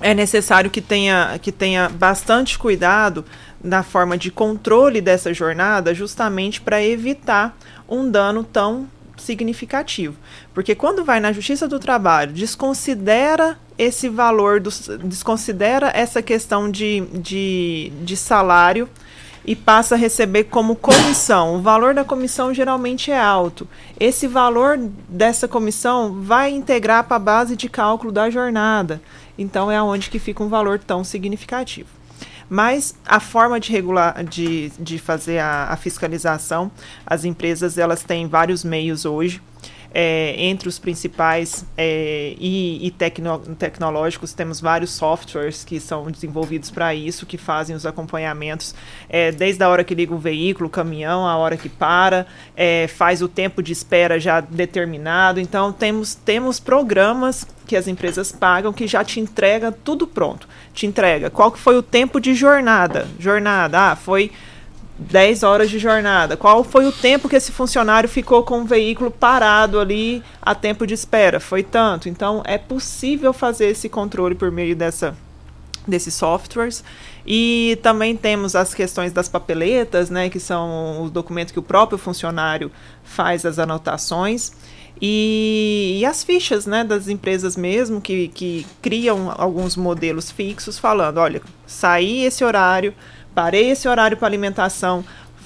é 0.00 0.14
necessário 0.14 0.70
que 0.70 0.80
tenha, 0.80 1.38
que 1.42 1.52
tenha 1.52 1.88
bastante 1.90 2.58
cuidado 2.58 3.24
na 3.62 3.82
forma 3.82 4.16
de 4.16 4.30
controle 4.30 5.00
dessa 5.00 5.32
jornada, 5.34 5.94
justamente 5.94 6.60
para 6.60 6.82
evitar 6.82 7.56
um 7.88 8.10
dano 8.10 8.42
tão 8.42 8.88
significativo. 9.16 10.16
Porque 10.54 10.74
quando 10.74 11.04
vai 11.04 11.20
na 11.20 11.32
Justiça 11.32 11.68
do 11.68 11.78
Trabalho, 11.78 12.32
desconsidera 12.32 13.58
esse 13.78 14.08
valor, 14.08 14.60
do, 14.60 14.70
desconsidera 15.04 15.90
essa 15.94 16.22
questão 16.22 16.70
de, 16.70 17.00
de, 17.12 17.92
de 18.02 18.16
salário 18.16 18.88
e 19.44 19.56
passa 19.56 19.94
a 19.94 19.98
receber 19.98 20.44
como 20.44 20.76
comissão. 20.76 21.56
O 21.56 21.62
valor 21.62 21.94
da 21.94 22.04
comissão 22.04 22.52
geralmente 22.52 23.10
é 23.10 23.18
alto. 23.18 23.66
Esse 23.98 24.26
valor 24.26 24.78
dessa 25.08 25.48
comissão 25.48 26.20
vai 26.20 26.50
integrar 26.50 27.04
para 27.04 27.16
a 27.16 27.20
base 27.20 27.56
de 27.56 27.68
cálculo 27.68 28.12
da 28.12 28.28
jornada. 28.28 29.00
Então 29.38 29.70
é 29.70 29.82
onde 29.82 30.10
que 30.10 30.18
fica 30.18 30.42
um 30.42 30.48
valor 30.48 30.78
tão 30.78 31.02
significativo. 31.02 31.99
Mas 32.50 32.96
a 33.06 33.20
forma 33.20 33.60
de 33.60 33.70
regular, 33.70 34.24
de, 34.24 34.70
de 34.70 34.98
fazer 34.98 35.38
a, 35.38 35.68
a 35.70 35.76
fiscalização, 35.76 36.68
as 37.06 37.24
empresas 37.24 37.78
elas 37.78 38.02
têm 38.02 38.26
vários 38.26 38.64
meios 38.64 39.04
hoje. 39.04 39.40
É, 39.92 40.36
entre 40.38 40.68
os 40.68 40.78
principais 40.78 41.64
é, 41.76 42.36
e, 42.38 42.86
e 42.86 42.90
tecno, 42.92 43.40
tecnológicos, 43.58 44.32
temos 44.32 44.60
vários 44.60 44.92
softwares 44.92 45.64
que 45.64 45.80
são 45.80 46.08
desenvolvidos 46.08 46.70
para 46.70 46.94
isso, 46.94 47.26
que 47.26 47.36
fazem 47.36 47.74
os 47.74 47.84
acompanhamentos 47.84 48.72
é, 49.08 49.32
desde 49.32 49.64
a 49.64 49.68
hora 49.68 49.82
que 49.82 49.92
liga 49.92 50.14
o 50.14 50.18
veículo, 50.18 50.68
o 50.68 50.70
caminhão, 50.70 51.26
a 51.26 51.36
hora 51.36 51.56
que 51.56 51.68
para, 51.68 52.24
é, 52.56 52.86
faz 52.86 53.20
o 53.20 53.26
tempo 53.26 53.60
de 53.60 53.72
espera 53.72 54.20
já 54.20 54.40
determinado. 54.40 55.40
Então, 55.40 55.72
temos, 55.72 56.14
temos 56.14 56.60
programas 56.60 57.44
que 57.70 57.76
as 57.76 57.86
empresas 57.86 58.32
pagam 58.32 58.72
que 58.72 58.84
já 58.88 59.04
te 59.04 59.20
entrega 59.20 59.70
tudo 59.70 60.04
pronto. 60.04 60.48
Te 60.74 60.86
entrega 60.86 61.30
qual 61.30 61.52
que 61.52 61.58
foi 61.60 61.76
o 61.76 61.82
tempo 61.82 62.20
de 62.20 62.34
jornada. 62.34 63.06
Jornada, 63.16 63.92
ah, 63.92 63.94
foi 63.94 64.32
10 64.98 65.44
horas 65.44 65.70
de 65.70 65.78
jornada. 65.78 66.36
Qual 66.36 66.64
foi 66.64 66.84
o 66.84 66.90
tempo 66.90 67.28
que 67.28 67.36
esse 67.36 67.52
funcionário 67.52 68.08
ficou 68.08 68.42
com 68.42 68.62
o 68.62 68.64
veículo 68.64 69.08
parado 69.08 69.78
ali 69.78 70.20
a 70.42 70.52
tempo 70.52 70.84
de 70.84 70.94
espera? 70.94 71.38
Foi 71.38 71.62
tanto. 71.62 72.08
Então, 72.08 72.42
é 72.44 72.58
possível 72.58 73.32
fazer 73.32 73.66
esse 73.66 73.88
controle 73.88 74.34
por 74.34 74.50
meio 74.50 74.74
dessa, 74.74 75.16
desses 75.86 76.12
softwares. 76.12 76.82
E 77.24 77.78
também 77.84 78.16
temos 78.16 78.56
as 78.56 78.74
questões 78.74 79.12
das 79.12 79.28
papeletas, 79.28 80.10
né, 80.10 80.28
que 80.28 80.40
são 80.40 81.04
os 81.04 81.10
documentos 81.12 81.52
que 81.52 81.58
o 81.60 81.62
próprio 81.62 81.96
funcionário 81.96 82.72
faz 83.04 83.46
as 83.46 83.60
anotações. 83.60 84.50
E, 85.02 85.98
e, 86.00 86.04
as 86.04 86.22
fichas 86.22 86.66
né, 86.66 86.84
das 86.84 87.08
empresas 87.08 87.56
mesmo, 87.56 88.00
que, 88.00 88.28
que 88.28 88.66
criam 88.82 89.32
alguns 89.36 89.74
modelos 89.74 90.30
fixos, 90.30 90.78
falando: 90.78 91.18
olha, 91.18 91.40
saí 91.66 92.24
esse 92.24 92.44
horário 92.44 92.94
parei 93.34 93.70
esse 93.70 93.88
horário 93.88 94.16
para 94.16 94.28
alimentação, 94.28 95.04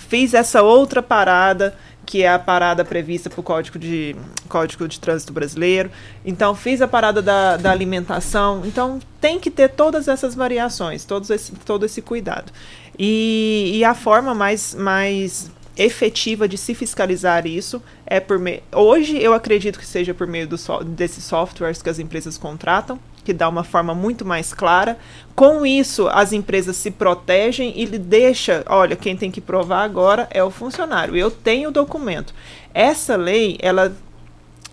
fiz 0.09 0.35
essa 0.35 0.63
outra 0.63 1.03
parada, 1.03 1.77
que 2.07 2.23
é 2.23 2.33
a 2.33 2.39
parada 2.39 2.85
prevista 2.85 3.31
para 3.31 3.41
o 3.41 3.43
Código 3.43 3.79
de, 3.79 4.15
Código 4.49 4.87
de 4.87 5.01
Trânsito 5.01 5.33
Brasileiro. 5.33 5.91
Então, 6.25 6.55
fiz 6.55 6.83
a 6.83 6.89
parada 6.89 7.23
da, 7.23 7.57
da 7.57 7.71
alimentação. 7.71 8.63
Então, 8.65 8.99
tem 9.21 9.41
que 9.41 9.51
ter 9.51 9.71
todas 9.71 10.07
essas 10.07 10.35
variações, 10.35 11.05
todos 11.05 11.31
esse, 11.31 11.53
todo 11.65 11.87
esse 11.87 12.03
cuidado. 12.03 12.53
E, 12.99 13.73
e 13.75 13.85
a 13.85 13.95
forma 13.95 14.35
mais, 14.35 14.75
mais 14.75 15.51
efetiva 15.77 16.47
de 16.47 16.57
se 16.57 16.75
fiscalizar 16.75 17.47
isso 17.47 17.83
é 18.07 18.21
por 18.21 18.39
meio. 18.39 18.63
Hoje 18.73 19.19
eu 19.21 19.35
acredito 19.35 19.79
que 19.79 19.87
seja 19.87 20.15
por 20.15 20.27
meio 20.27 20.57
so 20.57 20.85
desses 20.85 21.25
softwares 21.25 21.83
que 21.83 21.91
as 21.91 21.99
empresas 21.99 22.39
contratam, 22.39 22.99
que 23.25 23.33
dá 23.33 23.49
uma 23.49 23.65
forma 23.65 23.95
muito 23.95 24.25
mais 24.25 24.53
clara. 24.53 24.99
Com 25.35 25.67
isso, 25.67 26.09
as 26.09 26.33
empresas 26.33 26.77
se 26.77 26.91
protegem 26.91 27.73
e 27.77 27.85
lhe 27.85 27.99
deixa, 27.99 28.65
olha, 28.69 28.95
quem 28.95 29.17
tem 29.17 29.31
que 29.31 29.41
provar 29.41 29.83
agora 29.83 30.29
é 30.31 30.45
o 30.45 30.51
funcionário. 30.51 31.17
Eu 31.17 31.31
tenho 31.31 31.71
o 31.71 31.73
documento. 31.73 32.35
Essa 32.73 33.17
lei, 33.17 33.59
ela 33.61 33.97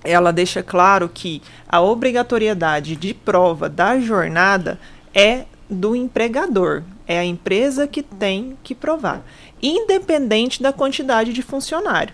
ela 0.03 0.33
deixa 0.33 0.63
claro 0.63 1.07
que 1.07 1.43
a 1.67 1.79
obrigatoriedade 1.79 2.95
de 2.95 3.13
prova 3.13 3.69
da 3.69 3.99
jornada 3.99 4.79
é 5.13 5.45
do 5.69 5.95
empregador, 5.95 6.83
é 7.07 7.19
a 7.19 7.23
empresa 7.23 7.87
que 7.87 8.03
tem 8.03 8.57
que 8.63 8.75
provar, 8.75 9.23
independente 9.61 10.61
da 10.61 10.73
quantidade 10.73 11.33
de 11.33 11.41
funcionário, 11.41 12.13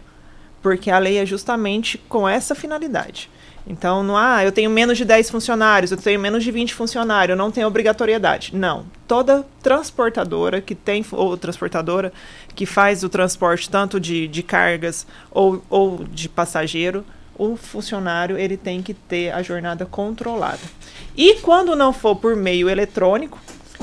porque 0.61 0.91
a 0.91 0.99
lei 0.99 1.17
é 1.17 1.25
justamente 1.25 1.97
com 2.09 2.27
essa 2.27 2.53
finalidade. 2.53 3.29
Então, 3.69 4.01
não 4.01 4.15
há, 4.15 4.37
ah, 4.37 4.45
eu 4.45 4.51
tenho 4.51 4.69
menos 4.69 4.97
de 4.97 5.03
10 5.03 5.29
funcionários, 5.29 5.91
eu 5.91 5.97
tenho 5.97 6.19
menos 6.19 6.41
de 6.41 6.51
20 6.51 6.73
funcionários, 6.73 7.37
não 7.37 7.51
tenho 7.51 7.67
obrigatoriedade. 7.67 8.55
Não. 8.55 8.85
Toda 9.05 9.45
transportadora 9.61 10.61
que 10.61 10.73
tem, 10.73 11.05
ou 11.11 11.37
transportadora 11.37 12.13
que 12.55 12.65
faz 12.65 13.03
o 13.03 13.09
transporte 13.09 13.69
tanto 13.69 13.99
de, 13.99 14.25
de 14.27 14.41
cargas 14.41 15.05
ou, 15.29 15.61
ou 15.69 16.05
de 16.05 16.29
passageiro, 16.29 17.03
o 17.37 17.57
funcionário 17.57 18.37
ele 18.37 18.55
tem 18.55 18.81
que 18.81 18.93
ter 18.93 19.31
a 19.31 19.43
jornada 19.43 19.85
controlada. 19.85 20.59
E 21.15 21.35
quando 21.35 21.75
não 21.75 21.91
for 21.91 22.15
por 22.15 22.37
meio 22.37 22.69
eletrônico, 22.69 23.37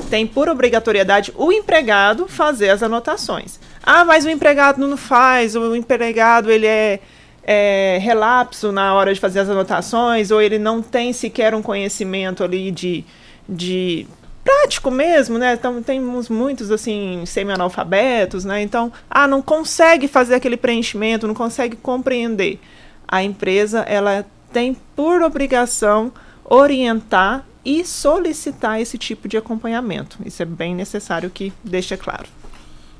tem 0.09 0.25
por 0.25 0.49
obrigatoriedade 0.49 1.33
o 1.35 1.51
empregado 1.51 2.27
fazer 2.27 2.69
as 2.69 2.83
anotações. 2.83 3.59
Ah, 3.83 4.03
mas 4.03 4.25
o 4.25 4.29
empregado 4.29 4.85
não 4.85 4.97
faz, 4.97 5.55
o 5.55 5.75
empregado 5.75 6.51
ele 6.51 6.65
é, 6.65 6.99
é 7.43 7.97
relapso 8.01 8.71
na 8.71 8.93
hora 8.93 9.13
de 9.13 9.19
fazer 9.19 9.39
as 9.39 9.49
anotações, 9.49 10.31
ou 10.31 10.41
ele 10.41 10.59
não 10.59 10.81
tem 10.81 11.13
sequer 11.13 11.53
um 11.53 11.61
conhecimento 11.61 12.43
ali 12.43 12.71
de, 12.71 13.05
de 13.47 14.07
prático 14.43 14.91
mesmo, 14.91 15.37
né? 15.37 15.53
Então 15.53 15.81
temos 15.81 16.29
muitos 16.29 16.71
assim 16.71 17.23
semi-analfabetos, 17.25 18.45
né? 18.45 18.61
Então, 18.61 18.91
ah, 19.09 19.27
não 19.27 19.41
consegue 19.41 20.07
fazer 20.07 20.35
aquele 20.35 20.57
preenchimento, 20.57 21.27
não 21.27 21.35
consegue 21.35 21.75
compreender 21.75 22.59
a 23.07 23.23
empresa 23.23 23.81
ela 23.81 24.25
tem 24.51 24.75
por 24.95 25.21
obrigação 25.21 26.11
orientar 26.43 27.45
e 27.65 27.83
solicitar 27.83 28.79
esse 28.79 28.97
tipo 28.97 29.27
de 29.27 29.37
acompanhamento. 29.37 30.17
Isso 30.25 30.41
é 30.41 30.45
bem 30.45 30.75
necessário 30.75 31.29
que 31.29 31.51
deixe 31.63 31.97
claro. 31.97 32.27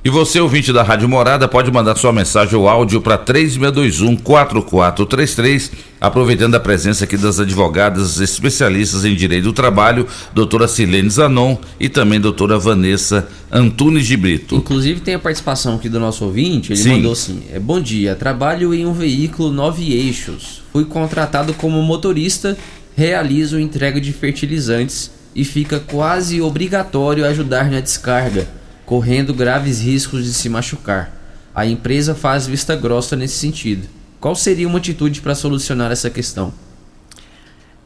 E 0.06 0.10
você, 0.12 0.40
ouvinte 0.40 0.72
da 0.72 0.84
Rádio 0.84 1.10
Morada, 1.10 1.48
pode 1.48 1.72
mandar 1.72 1.96
sua 1.96 2.14
mensagem 2.14 2.56
ou 2.56 2.70
áudio 2.70 3.02
para 3.02 3.18
3621-4433, 3.18 5.72
aproveitando 6.00 6.54
a 6.54 6.60
presença 6.60 7.06
aqui 7.06 7.18
das 7.18 7.40
advogadas 7.40 8.20
especialistas 8.20 9.04
em 9.04 9.16
Direito 9.16 9.46
do 9.46 9.54
Trabalho, 9.54 10.06
doutora 10.32 10.68
Silene 10.68 11.10
Zanon 11.10 11.58
e 11.80 11.90
também 11.90 12.22
doutora 12.22 12.60
Vanessa 12.60 13.28
Antunes 13.52 14.06
de 14.06 14.16
Brito. 14.16 14.54
Inclusive 14.54 15.00
tem 15.00 15.16
a 15.16 15.20
participação 15.20 15.78
aqui 15.78 15.90
do 15.90 16.00
nosso 16.00 16.24
ouvinte, 16.24 16.74
ele 16.74 16.80
Sim. 16.80 16.98
mandou 16.98 17.14
assim, 17.14 17.42
é, 17.52 17.58
bom 17.58 17.82
dia, 17.82 18.14
trabalho 18.14 18.76
em 18.76 18.86
um 18.86 18.94
veículo 18.94 19.52
nove 19.52 19.92
eixos, 19.92 20.62
fui 20.72 20.86
contratado 20.86 21.52
como 21.56 21.82
motorista, 21.82 22.56
realizo 22.96 23.60
entrega 23.60 24.00
de 24.00 24.14
fertilizantes 24.14 25.12
e 25.36 25.44
fica 25.44 25.80
quase 25.80 26.42
obrigatório 26.42 27.26
ajudar 27.26 27.70
na 27.70 27.82
descarga 27.82 28.48
correndo 28.86 29.34
graves 29.34 29.82
riscos 29.82 30.24
de 30.24 30.34
se 30.34 30.48
machucar. 30.48 31.12
A 31.54 31.66
empresa 31.66 32.14
faz 32.14 32.46
vista 32.46 32.76
grossa 32.76 33.16
nesse 33.16 33.36
sentido. 33.36 33.88
Qual 34.20 34.36
seria 34.36 34.68
uma 34.68 34.78
atitude 34.78 35.22
para 35.22 35.36
solucionar 35.36 35.92
essa 35.92 36.10
questão? 36.10 36.54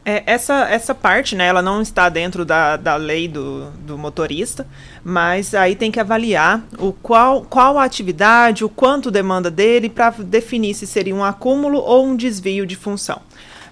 É, 0.04 0.22
essa, 0.26 0.68
essa 0.70 0.94
parte, 0.94 1.36
né, 1.36 1.46
ela 1.46 1.60
não 1.60 1.82
está 1.82 2.08
dentro 2.08 2.44
da, 2.44 2.76
da 2.76 2.96
lei 2.96 3.28
do, 3.28 3.70
do 3.86 3.98
motorista, 3.98 4.66
mas 5.04 5.54
aí 5.54 5.76
tem 5.76 5.90
que 5.90 6.00
avaliar 6.00 6.62
o 6.78 6.92
qual, 6.92 7.42
qual 7.42 7.78
a 7.78 7.84
atividade, 7.84 8.64
o 8.64 8.68
quanto 8.68 9.10
demanda 9.10 9.50
dele, 9.50 9.90
para 9.90 10.10
definir 10.10 10.74
se 10.74 10.86
seria 10.86 11.14
um 11.14 11.22
acúmulo 11.22 11.78
ou 11.78 12.06
um 12.06 12.16
desvio 12.16 12.66
de 12.66 12.76
função. 12.76 13.20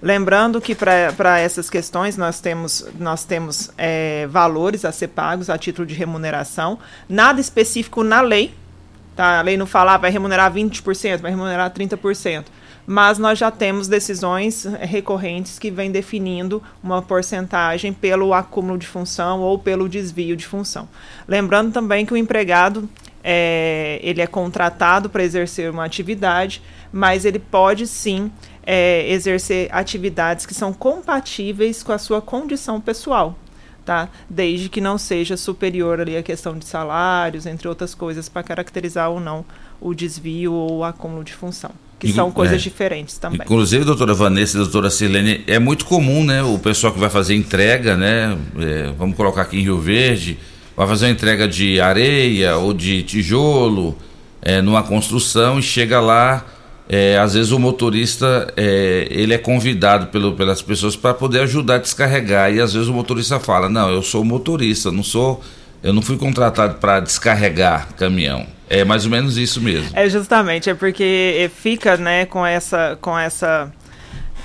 Lembrando 0.00 0.60
que 0.60 0.76
para 0.76 1.38
essas 1.40 1.68
questões 1.68 2.16
nós 2.16 2.40
temos, 2.40 2.86
nós 2.98 3.24
temos 3.24 3.70
é, 3.76 4.28
valores 4.28 4.84
a 4.84 4.92
ser 4.92 5.08
pagos 5.08 5.50
a 5.50 5.58
título 5.58 5.84
de 5.86 5.94
remuneração, 5.94 6.78
nada 7.08 7.40
específico 7.40 8.04
na 8.04 8.20
lei, 8.20 8.54
tá? 9.16 9.40
a 9.40 9.42
lei 9.42 9.56
não 9.56 9.66
fala 9.66 9.94
ah, 9.94 9.98
vai 9.98 10.10
remunerar 10.10 10.52
20%, 10.52 11.18
vai 11.18 11.32
remunerar 11.32 11.72
30%, 11.72 12.44
mas 12.86 13.18
nós 13.18 13.40
já 13.40 13.50
temos 13.50 13.88
decisões 13.88 14.64
recorrentes 14.80 15.58
que 15.58 15.68
vêm 15.68 15.90
definindo 15.90 16.62
uma 16.80 17.02
porcentagem 17.02 17.92
pelo 17.92 18.32
acúmulo 18.32 18.78
de 18.78 18.86
função 18.86 19.40
ou 19.40 19.58
pelo 19.58 19.88
desvio 19.88 20.36
de 20.36 20.46
função. 20.46 20.88
Lembrando 21.26 21.72
também 21.72 22.06
que 22.06 22.14
o 22.14 22.16
empregado 22.16 22.88
é, 23.22 23.98
ele 24.02 24.22
é 24.22 24.26
contratado 24.26 25.10
para 25.10 25.24
exercer 25.24 25.70
uma 25.70 25.84
atividade, 25.84 26.62
mas 26.92 27.24
ele 27.24 27.38
pode 27.38 27.86
sim 27.86 28.30
é, 28.70 29.10
exercer 29.10 29.70
atividades 29.72 30.44
que 30.44 30.52
são 30.52 30.74
compatíveis 30.74 31.82
com 31.82 31.90
a 31.90 31.96
sua 31.96 32.20
condição 32.20 32.78
pessoal, 32.78 33.34
tá? 33.82 34.10
Desde 34.28 34.68
que 34.68 34.78
não 34.78 34.98
seja 34.98 35.38
superior 35.38 36.02
ali 36.02 36.18
a 36.18 36.22
questão 36.22 36.58
de 36.58 36.66
salários, 36.66 37.46
entre 37.46 37.66
outras 37.66 37.94
coisas, 37.94 38.28
para 38.28 38.42
caracterizar 38.42 39.08
ou 39.08 39.18
não 39.18 39.42
o 39.80 39.94
desvio 39.94 40.52
ou 40.52 40.78
o 40.80 40.84
acúmulo 40.84 41.24
de 41.24 41.32
função. 41.32 41.70
Que 41.98 42.12
são 42.12 42.30
coisas 42.30 42.56
é. 42.56 42.58
diferentes 42.58 43.16
também. 43.16 43.40
Inclusive, 43.42 43.86
doutora 43.86 44.12
Vanessa 44.12 44.58
e 44.58 44.60
doutora 44.60 44.90
Silene, 44.90 45.42
é 45.46 45.58
muito 45.58 45.86
comum, 45.86 46.22
né? 46.22 46.42
O 46.42 46.58
pessoal 46.58 46.92
que 46.92 46.98
vai 46.98 47.08
fazer 47.08 47.34
entrega, 47.34 47.96
né? 47.96 48.36
É, 48.58 48.92
vamos 48.98 49.16
colocar 49.16 49.42
aqui 49.42 49.58
em 49.58 49.62
Rio 49.62 49.80
Verde, 49.80 50.38
vai 50.76 50.86
fazer 50.86 51.06
uma 51.06 51.12
entrega 51.12 51.48
de 51.48 51.80
areia 51.80 52.58
ou 52.58 52.74
de 52.74 53.02
tijolo 53.02 53.96
é, 54.42 54.60
numa 54.60 54.82
construção 54.82 55.58
e 55.58 55.62
chega 55.62 56.00
lá 56.00 56.44
é, 56.88 57.18
às 57.18 57.34
vezes 57.34 57.52
o 57.52 57.58
motorista 57.58 58.52
é, 58.56 59.06
ele 59.10 59.34
é 59.34 59.38
convidado 59.38 60.06
pelo, 60.06 60.32
pelas 60.32 60.62
pessoas 60.62 60.96
para 60.96 61.12
poder 61.12 61.40
ajudar 61.40 61.74
a 61.74 61.78
descarregar. 61.78 62.50
E 62.50 62.60
às 62.60 62.72
vezes 62.72 62.88
o 62.88 62.94
motorista 62.94 63.38
fala 63.38 63.68
não 63.68 63.90
eu 63.90 64.02
sou 64.02 64.24
motorista 64.24 64.90
não 64.90 65.02
sou 65.02 65.42
eu 65.82 65.92
não 65.92 66.00
fui 66.00 66.16
contratado 66.16 66.76
para 66.76 67.00
descarregar 67.00 67.88
caminhão. 67.94 68.46
É 68.70 68.84
mais 68.84 69.04
ou 69.04 69.10
menos 69.10 69.36
isso 69.36 69.60
mesmo. 69.60 69.90
É 69.92 70.08
justamente 70.08 70.70
é 70.70 70.74
porque 70.74 71.50
fica 71.56 71.98
né 71.98 72.24
com 72.24 72.44
essa 72.44 72.96
com 73.02 73.18
essa 73.18 73.70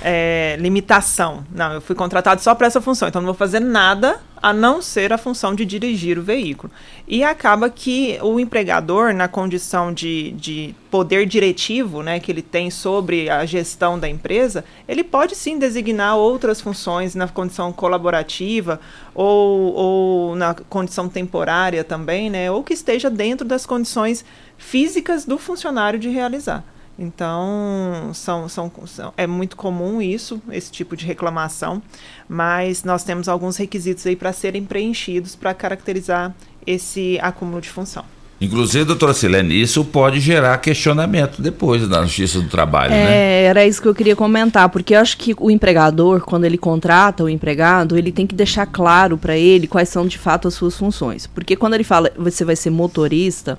é, 0.02 0.58
limitação. 0.60 1.46
Não 1.50 1.72
eu 1.74 1.82
fui 1.82 1.96
contratado 1.96 2.42
só 2.42 2.54
para 2.54 2.68
essa 2.68 2.82
função 2.82 3.08
então 3.08 3.22
não 3.22 3.28
vou 3.28 3.36
fazer 3.36 3.62
nada 3.62 4.20
a 4.44 4.52
não 4.52 4.82
ser 4.82 5.14
a 5.14 5.18
função 5.18 5.56
de 5.56 5.64
dirigir 5.64 6.20
o 6.20 6.22
veículo. 6.22 6.70
E 7.08 7.24
acaba 7.24 7.70
que 7.70 8.20
o 8.22 8.38
empregador, 8.42 9.14
na 9.14 9.26
condição 9.26 9.94
de, 9.94 10.32
de 10.32 10.76
poder 10.92 11.26
diretivo 11.26 12.04
né, 12.04 12.20
que 12.20 12.30
ele 12.30 12.42
tem 12.42 12.70
sobre 12.70 13.30
a 13.30 13.46
gestão 13.46 13.98
da 13.98 14.10
empresa, 14.10 14.66
ele 14.86 15.02
pode 15.02 15.34
sim 15.34 15.58
designar 15.58 16.18
outras 16.18 16.60
funções 16.60 17.16
na 17.16 17.26
condição 17.26 17.72
colaborativa 17.72 18.82
ou, 19.16 19.74
ou 19.74 20.36
na 20.36 20.54
condição 20.54 21.08
temporária 21.08 21.82
também, 21.82 22.30
né, 22.30 22.52
ou 22.52 22.66
que 22.66 22.74
esteja 22.74 23.10
dentro 23.10 23.48
das 23.48 23.66
condições 23.66 24.26
físicas 24.58 25.24
do 25.24 25.38
funcionário 25.38 25.98
de 25.98 26.10
realizar. 26.10 26.66
Então, 26.98 28.12
são, 28.14 28.48
são, 28.48 28.72
são, 28.86 29.14
é 29.18 29.26
muito 29.26 29.56
comum 29.58 30.00
isso, 30.00 30.42
esse 30.52 30.72
tipo 30.72 30.96
de 30.96 31.06
reclamação, 31.06 31.82
mas 32.30 32.84
nós 32.84 33.04
temos 33.04 33.28
alguns 33.28 33.58
requisitos 33.58 34.06
aí 34.06 34.16
para 34.16 34.32
serem 34.32 34.64
preenchidos 34.64 35.36
para 35.36 35.54
caracterizar 35.56 36.36
esse 36.68 37.18
acúmulo 37.20 37.60
de 37.62 37.70
função. 37.70 38.06
Inclusive, 38.44 38.84
doutora 38.84 39.14
Silene, 39.14 39.62
isso 39.62 39.86
pode 39.86 40.20
gerar 40.20 40.58
questionamento 40.58 41.42
depois 41.42 41.88
na 41.88 42.04
Justiça 42.04 42.42
do 42.42 42.50
Trabalho, 42.50 42.94
é, 42.94 43.06
né? 43.06 43.44
Era 43.44 43.66
isso 43.66 43.82
que 43.82 43.88
eu 43.88 43.96
queria 43.96 44.18
comentar, 44.18 44.68
porque 44.68 44.94
eu 44.96 45.00
acho 45.00 45.18
que 45.18 45.34
o 45.40 45.50
empregador, 45.50 46.22
quando 46.22 46.44
ele 46.44 46.58
contrata 46.58 47.24
o 47.24 47.30
empregado, 47.30 47.98
ele 47.98 48.12
tem 48.12 48.28
que 48.28 48.36
deixar 48.36 48.66
claro 48.66 49.18
para 49.18 49.38
ele 49.38 49.66
quais 49.66 49.88
são 49.88 50.06
de 50.06 50.18
fato 50.18 50.48
as 50.48 50.56
suas 50.56 50.78
funções. 50.78 51.26
Porque 51.26 51.56
quando 51.56 51.76
ele 51.76 51.86
fala 51.86 52.12
você 52.18 52.44
vai 52.44 52.58
ser 52.58 52.70
motorista, 52.70 53.58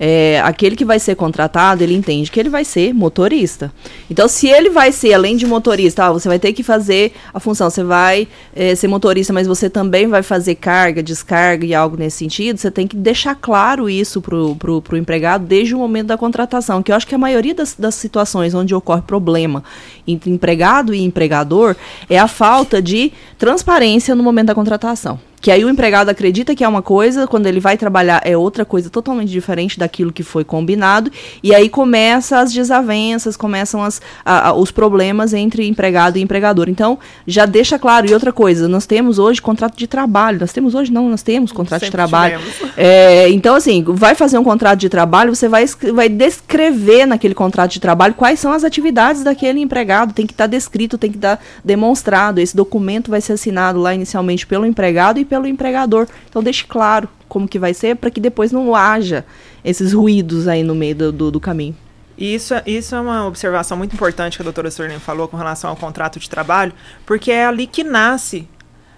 é, 0.00 0.40
aquele 0.44 0.76
que 0.76 0.84
vai 0.84 0.98
ser 0.98 1.14
contratado, 1.14 1.84
ele 1.84 1.94
entende 1.94 2.30
que 2.30 2.40
ele 2.40 2.48
vai 2.48 2.64
ser 2.64 2.94
motorista. 2.94 3.70
Então, 4.10 4.26
se 4.28 4.48
ele 4.48 4.70
vai 4.70 4.92
ser, 4.92 5.12
além 5.12 5.36
de 5.36 5.46
motorista, 5.46 6.10
você 6.10 6.28
vai 6.28 6.38
ter 6.38 6.54
que 6.54 6.62
fazer 6.62 7.12
a 7.34 7.38
função, 7.38 7.68
você 7.68 7.84
vai 7.84 8.26
é, 8.56 8.74
ser 8.74 8.88
motorista, 8.88 9.32
mas 9.32 9.46
você 9.46 9.68
também 9.68 10.06
vai 10.06 10.22
fazer 10.22 10.54
carga, 10.54 11.02
descarga 11.02 11.66
e 11.66 11.74
algo 11.74 11.96
nesse 11.98 12.16
sentido, 12.16 12.58
você 12.58 12.70
tem 12.70 12.86
que 12.86 12.96
deixar 12.96 13.34
claro 13.34 13.90
isso 13.90 14.21
pro, 14.22 14.56
pro, 14.56 14.80
pro 14.80 14.96
empregado 14.96 15.44
desde 15.44 15.74
o 15.74 15.78
momento 15.78 16.06
da 16.06 16.16
contratação, 16.16 16.82
que 16.82 16.90
eu 16.90 16.96
acho 16.96 17.06
que 17.06 17.14
a 17.14 17.18
maioria 17.18 17.54
das, 17.54 17.74
das 17.74 17.94
situações 17.96 18.54
onde 18.54 18.74
ocorre 18.74 19.02
problema 19.02 19.62
entre 20.06 20.30
empregado 20.30 20.94
e 20.94 21.02
empregador 21.02 21.76
é 22.08 22.18
a 22.18 22.28
falta 22.28 22.80
de 22.80 23.12
transparência 23.38 24.14
no 24.14 24.22
momento 24.22 24.48
da 24.48 24.54
contratação. 24.54 25.18
Que 25.42 25.50
aí 25.50 25.64
o 25.64 25.68
empregado 25.68 26.08
acredita 26.08 26.54
que 26.54 26.62
é 26.62 26.68
uma 26.68 26.82
coisa, 26.82 27.26
quando 27.26 27.48
ele 27.48 27.58
vai 27.58 27.76
trabalhar 27.76 28.22
é 28.24 28.36
outra 28.36 28.64
coisa 28.64 28.88
totalmente 28.88 29.28
diferente 29.28 29.76
daquilo 29.76 30.12
que 30.12 30.22
foi 30.22 30.44
combinado, 30.44 31.10
e 31.42 31.52
aí 31.52 31.68
começa 31.68 32.38
as 32.38 32.52
desavenças, 32.52 33.36
começam 33.36 33.82
as, 33.82 34.00
a, 34.24 34.50
a, 34.50 34.52
os 34.54 34.70
problemas 34.70 35.34
entre 35.34 35.66
empregado 35.66 36.16
e 36.16 36.22
empregador. 36.22 36.68
Então, 36.68 36.96
já 37.26 37.44
deixa 37.44 37.76
claro. 37.76 38.08
E 38.08 38.14
outra 38.14 38.32
coisa, 38.32 38.68
nós 38.68 38.86
temos 38.86 39.18
hoje 39.18 39.42
contrato 39.42 39.76
de 39.76 39.88
trabalho. 39.88 40.38
Nós 40.38 40.52
temos 40.52 40.76
hoje, 40.76 40.92
não, 40.92 41.08
nós 41.08 41.24
temos 41.24 41.50
contrato 41.50 41.80
Sempre 41.80 41.90
de 41.90 41.92
trabalho. 41.96 42.40
É, 42.76 43.28
então, 43.30 43.56
assim, 43.56 43.82
vai 43.84 44.14
fazer 44.14 44.38
um 44.38 44.44
contrato 44.44 44.78
de 44.78 44.88
trabalho, 44.88 45.34
você 45.34 45.48
vai, 45.48 45.64
vai 45.92 46.08
descrever 46.08 47.04
naquele 47.04 47.34
contrato 47.34 47.72
de 47.72 47.80
trabalho 47.80 48.14
quais 48.14 48.38
são 48.38 48.52
as 48.52 48.62
atividades 48.62 49.24
daquele 49.24 49.58
empregado. 49.58 49.91
Tem 50.12 50.26
que 50.26 50.32
estar 50.32 50.46
descrito, 50.46 50.96
tem 50.96 51.10
que 51.10 51.18
estar 51.18 51.38
demonstrado. 51.64 52.40
Esse 52.40 52.56
documento 52.56 53.10
vai 53.10 53.20
ser 53.20 53.34
assinado 53.34 53.80
lá 53.80 53.94
inicialmente 53.94 54.46
pelo 54.46 54.64
empregado 54.64 55.18
e 55.18 55.24
pelo 55.24 55.46
empregador. 55.46 56.06
Então, 56.28 56.42
deixe 56.42 56.64
claro 56.64 57.08
como 57.28 57.46
que 57.48 57.58
vai 57.58 57.74
ser 57.74 57.96
para 57.96 58.10
que 58.10 58.20
depois 58.20 58.52
não 58.52 58.74
haja 58.74 59.24
esses 59.64 59.92
ruídos 59.92 60.48
aí 60.48 60.62
no 60.62 60.74
meio 60.74 60.94
do, 60.94 61.12
do, 61.12 61.30
do 61.30 61.40
caminho. 61.40 61.76
Isso, 62.16 62.54
é- 62.54 62.62
isso 62.66 62.94
é 62.94 63.00
uma 63.00 63.26
observação 63.26 63.76
muito 63.76 63.94
importante 63.94 64.36
que 64.36 64.42
a 64.42 64.44
doutora 64.44 64.70
Sorlin 64.70 64.98
falou 64.98 65.26
com 65.28 65.36
relação 65.36 65.70
ao 65.70 65.76
contrato 65.76 66.18
de 66.20 66.28
trabalho, 66.28 66.72
porque 67.06 67.32
é 67.32 67.46
ali 67.46 67.66
que 67.66 67.82
nasce 67.82 68.46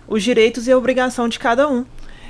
os 0.06 0.22
direitos 0.22 0.66
e 0.66 0.72
a 0.72 0.76
obrigação 0.76 1.28
de 1.28 1.38
cada 1.38 1.68
um. 1.68 1.84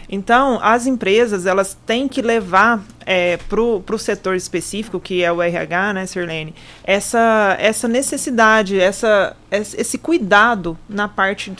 Então, 0.09 0.59
as 0.63 0.87
empresas, 0.87 1.47
elas 1.47 1.77
têm 1.87 2.09
que 2.09 2.23
levar 2.23 2.83
é, 3.07 3.37
para 3.37 3.61
o 3.61 3.99
setor 3.99 4.35
específico, 4.37 4.99
que 5.01 5.23
é 5.23 5.33
o 5.33 5.43
RH, 5.43 5.93
né, 5.93 6.07
Sirlene, 6.07 6.55
essa, 6.83 7.57
essa 7.59 7.87
necessidade, 7.89 8.81
essa, 8.81 9.37
esse 9.51 9.99
cuidado 9.99 10.79
na 10.89 11.09
parte 11.09 11.53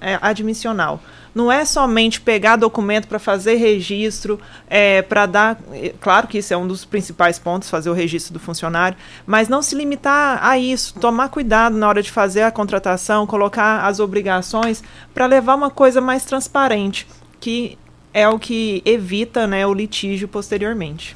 é, 0.00 0.18
admissional. 0.20 1.00
Não 1.34 1.52
é 1.52 1.66
somente 1.66 2.18
pegar 2.18 2.56
documento 2.56 3.06
para 3.06 3.18
fazer 3.18 3.56
registro, 3.56 4.40
é, 4.68 5.02
para 5.02 5.26
dar. 5.26 5.58
é, 5.70 5.92
Claro 6.00 6.26
que 6.26 6.38
isso 6.38 6.54
é 6.54 6.56
um 6.56 6.66
dos 6.66 6.86
principais 6.86 7.38
pontos, 7.38 7.68
fazer 7.68 7.90
o 7.90 7.92
registro 7.92 8.32
do 8.32 8.40
funcionário, 8.40 8.96
mas 9.26 9.46
não 9.46 9.60
se 9.60 9.74
limitar 9.74 10.42
a 10.42 10.58
isso. 10.58 10.94
Tomar 10.98 11.28
cuidado 11.28 11.76
na 11.76 11.86
hora 11.86 12.02
de 12.02 12.10
fazer 12.10 12.40
a 12.40 12.50
contratação, 12.50 13.26
colocar 13.26 13.84
as 13.84 14.00
obrigações 14.00 14.82
para 15.12 15.26
levar 15.26 15.56
uma 15.56 15.68
coisa 15.68 16.00
mais 16.00 16.24
transparente, 16.24 17.06
que 17.38 17.76
é 18.16 18.26
o 18.26 18.38
que 18.38 18.80
evita 18.86 19.46
né, 19.46 19.66
o 19.66 19.74
litígio 19.74 20.26
posteriormente. 20.26 21.14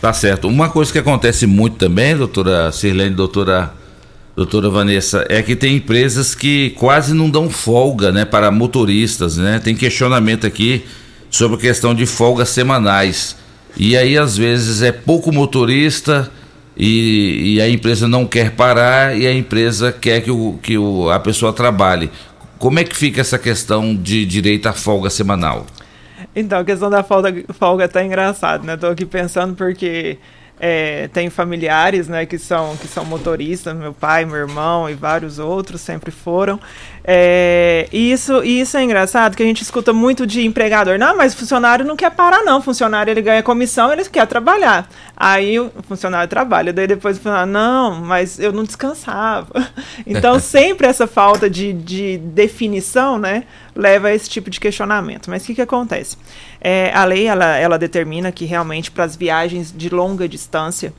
Tá 0.00 0.14
certo. 0.14 0.48
Uma 0.48 0.70
coisa 0.70 0.90
que 0.90 0.98
acontece 0.98 1.46
muito 1.46 1.76
também, 1.76 2.16
doutora 2.16 2.72
Sirlene, 2.72 3.14
doutora, 3.14 3.74
doutora 4.34 4.70
Vanessa, 4.70 5.26
é 5.28 5.42
que 5.42 5.54
tem 5.54 5.76
empresas 5.76 6.34
que 6.34 6.70
quase 6.70 7.12
não 7.12 7.28
dão 7.28 7.50
folga 7.50 8.10
né, 8.10 8.24
para 8.24 8.50
motoristas, 8.50 9.36
né? 9.36 9.60
Tem 9.62 9.76
questionamento 9.76 10.46
aqui 10.46 10.86
sobre 11.28 11.58
a 11.58 11.60
questão 11.60 11.94
de 11.94 12.06
folgas 12.06 12.48
semanais. 12.48 13.36
E 13.76 13.94
aí, 13.94 14.16
às 14.16 14.34
vezes, 14.34 14.80
é 14.80 14.90
pouco 14.90 15.30
motorista 15.30 16.32
e, 16.74 17.56
e 17.56 17.60
a 17.60 17.68
empresa 17.68 18.08
não 18.08 18.24
quer 18.24 18.52
parar 18.52 19.14
e 19.14 19.26
a 19.26 19.34
empresa 19.34 19.92
quer 19.92 20.22
que, 20.22 20.30
o, 20.30 20.58
que 20.62 20.78
o, 20.78 21.10
a 21.10 21.20
pessoa 21.20 21.52
trabalhe. 21.52 22.10
Como 22.58 22.78
é 22.78 22.84
que 22.84 22.96
fica 22.96 23.20
essa 23.20 23.38
questão 23.38 23.94
de 23.94 24.24
direito 24.24 24.66
à 24.66 24.72
folga 24.72 25.10
semanal? 25.10 25.66
Então, 26.34 26.60
a 26.60 26.64
questão 26.64 26.88
da 26.88 27.02
folga, 27.02 27.44
folga 27.52 27.88
tá 27.88 28.02
engraçado, 28.04 28.64
né? 28.64 28.76
Tô 28.76 28.86
aqui 28.86 29.04
pensando 29.04 29.54
porque 29.54 30.18
é, 30.64 31.08
tem 31.08 31.28
familiares, 31.28 32.06
né, 32.06 32.24
que 32.24 32.38
são, 32.38 32.76
que 32.76 32.86
são 32.86 33.04
motoristas, 33.04 33.74
meu 33.74 33.92
pai, 33.92 34.24
meu 34.24 34.36
irmão 34.36 34.88
e 34.88 34.94
vários 34.94 35.40
outros 35.40 35.80
sempre 35.80 36.12
foram. 36.12 36.60
É, 37.02 37.88
e 37.92 38.12
isso, 38.12 38.44
e 38.44 38.60
isso 38.60 38.76
é 38.76 38.84
engraçado, 38.84 39.36
que 39.36 39.42
a 39.42 39.46
gente 39.46 39.60
escuta 39.60 39.92
muito 39.92 40.24
de 40.24 40.46
empregador. 40.46 41.00
Não, 41.00 41.16
mas 41.16 41.34
funcionário 41.34 41.84
não 41.84 41.96
quer 41.96 42.12
parar, 42.12 42.44
não. 42.44 42.62
Funcionário, 42.62 43.10
ele 43.10 43.20
ganha 43.20 43.42
comissão, 43.42 43.92
ele 43.92 44.04
quer 44.04 44.24
trabalhar. 44.28 44.88
Aí 45.16 45.58
o 45.58 45.68
funcionário 45.88 46.28
trabalha, 46.28 46.72
daí 46.72 46.86
depois 46.86 47.16
o 47.16 47.20
funcionário, 47.20 47.52
não, 47.52 47.96
mas 47.96 48.38
eu 48.38 48.52
não 48.52 48.62
descansava. 48.62 49.48
Então, 50.06 50.38
sempre 50.40 50.86
essa 50.86 51.06
falta 51.06 51.48
de, 51.48 51.72
de 51.72 52.18
definição, 52.18 53.18
né, 53.18 53.44
leva 53.74 54.08
a 54.08 54.14
esse 54.14 54.28
tipo 54.28 54.50
de 54.50 54.60
questionamento. 54.60 55.28
Mas 55.28 55.42
o 55.42 55.46
que, 55.46 55.54
que 55.54 55.62
acontece? 55.62 56.16
É, 56.64 56.92
a 56.94 57.04
lei, 57.04 57.26
ela, 57.26 57.56
ela 57.56 57.76
determina 57.76 58.30
que 58.30 58.44
realmente 58.44 58.88
para 58.88 59.02
as 59.02 59.16
viagens 59.16 59.74
de 59.76 59.88
longa 59.88 60.28
distância, 60.28 60.94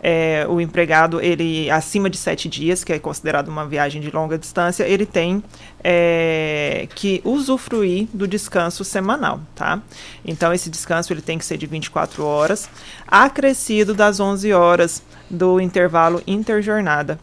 é, 0.00 0.46
o 0.48 0.60
empregado, 0.60 1.20
ele 1.20 1.68
acima 1.70 2.08
de 2.08 2.16
sete 2.16 2.48
dias, 2.48 2.84
que 2.84 2.92
é 2.92 3.00
considerado 3.00 3.48
uma 3.48 3.66
viagem 3.66 4.00
de 4.00 4.12
longa 4.12 4.38
distância, 4.38 4.84
ele 4.84 5.04
tem 5.04 5.42
é, 5.82 6.86
que 6.94 7.20
usufruir 7.24 8.06
do 8.14 8.28
descanso 8.28 8.84
semanal, 8.84 9.40
tá? 9.56 9.82
Então, 10.24 10.52
esse 10.52 10.70
descanso 10.70 11.12
ele 11.12 11.20
tem 11.20 11.36
que 11.36 11.44
ser 11.44 11.56
de 11.56 11.66
24 11.66 12.24
horas, 12.24 12.70
acrescido 13.06 13.94
das 13.94 14.20
11 14.20 14.52
horas 14.52 15.02
do 15.28 15.60
intervalo 15.60 16.22
interjornada. 16.28 17.18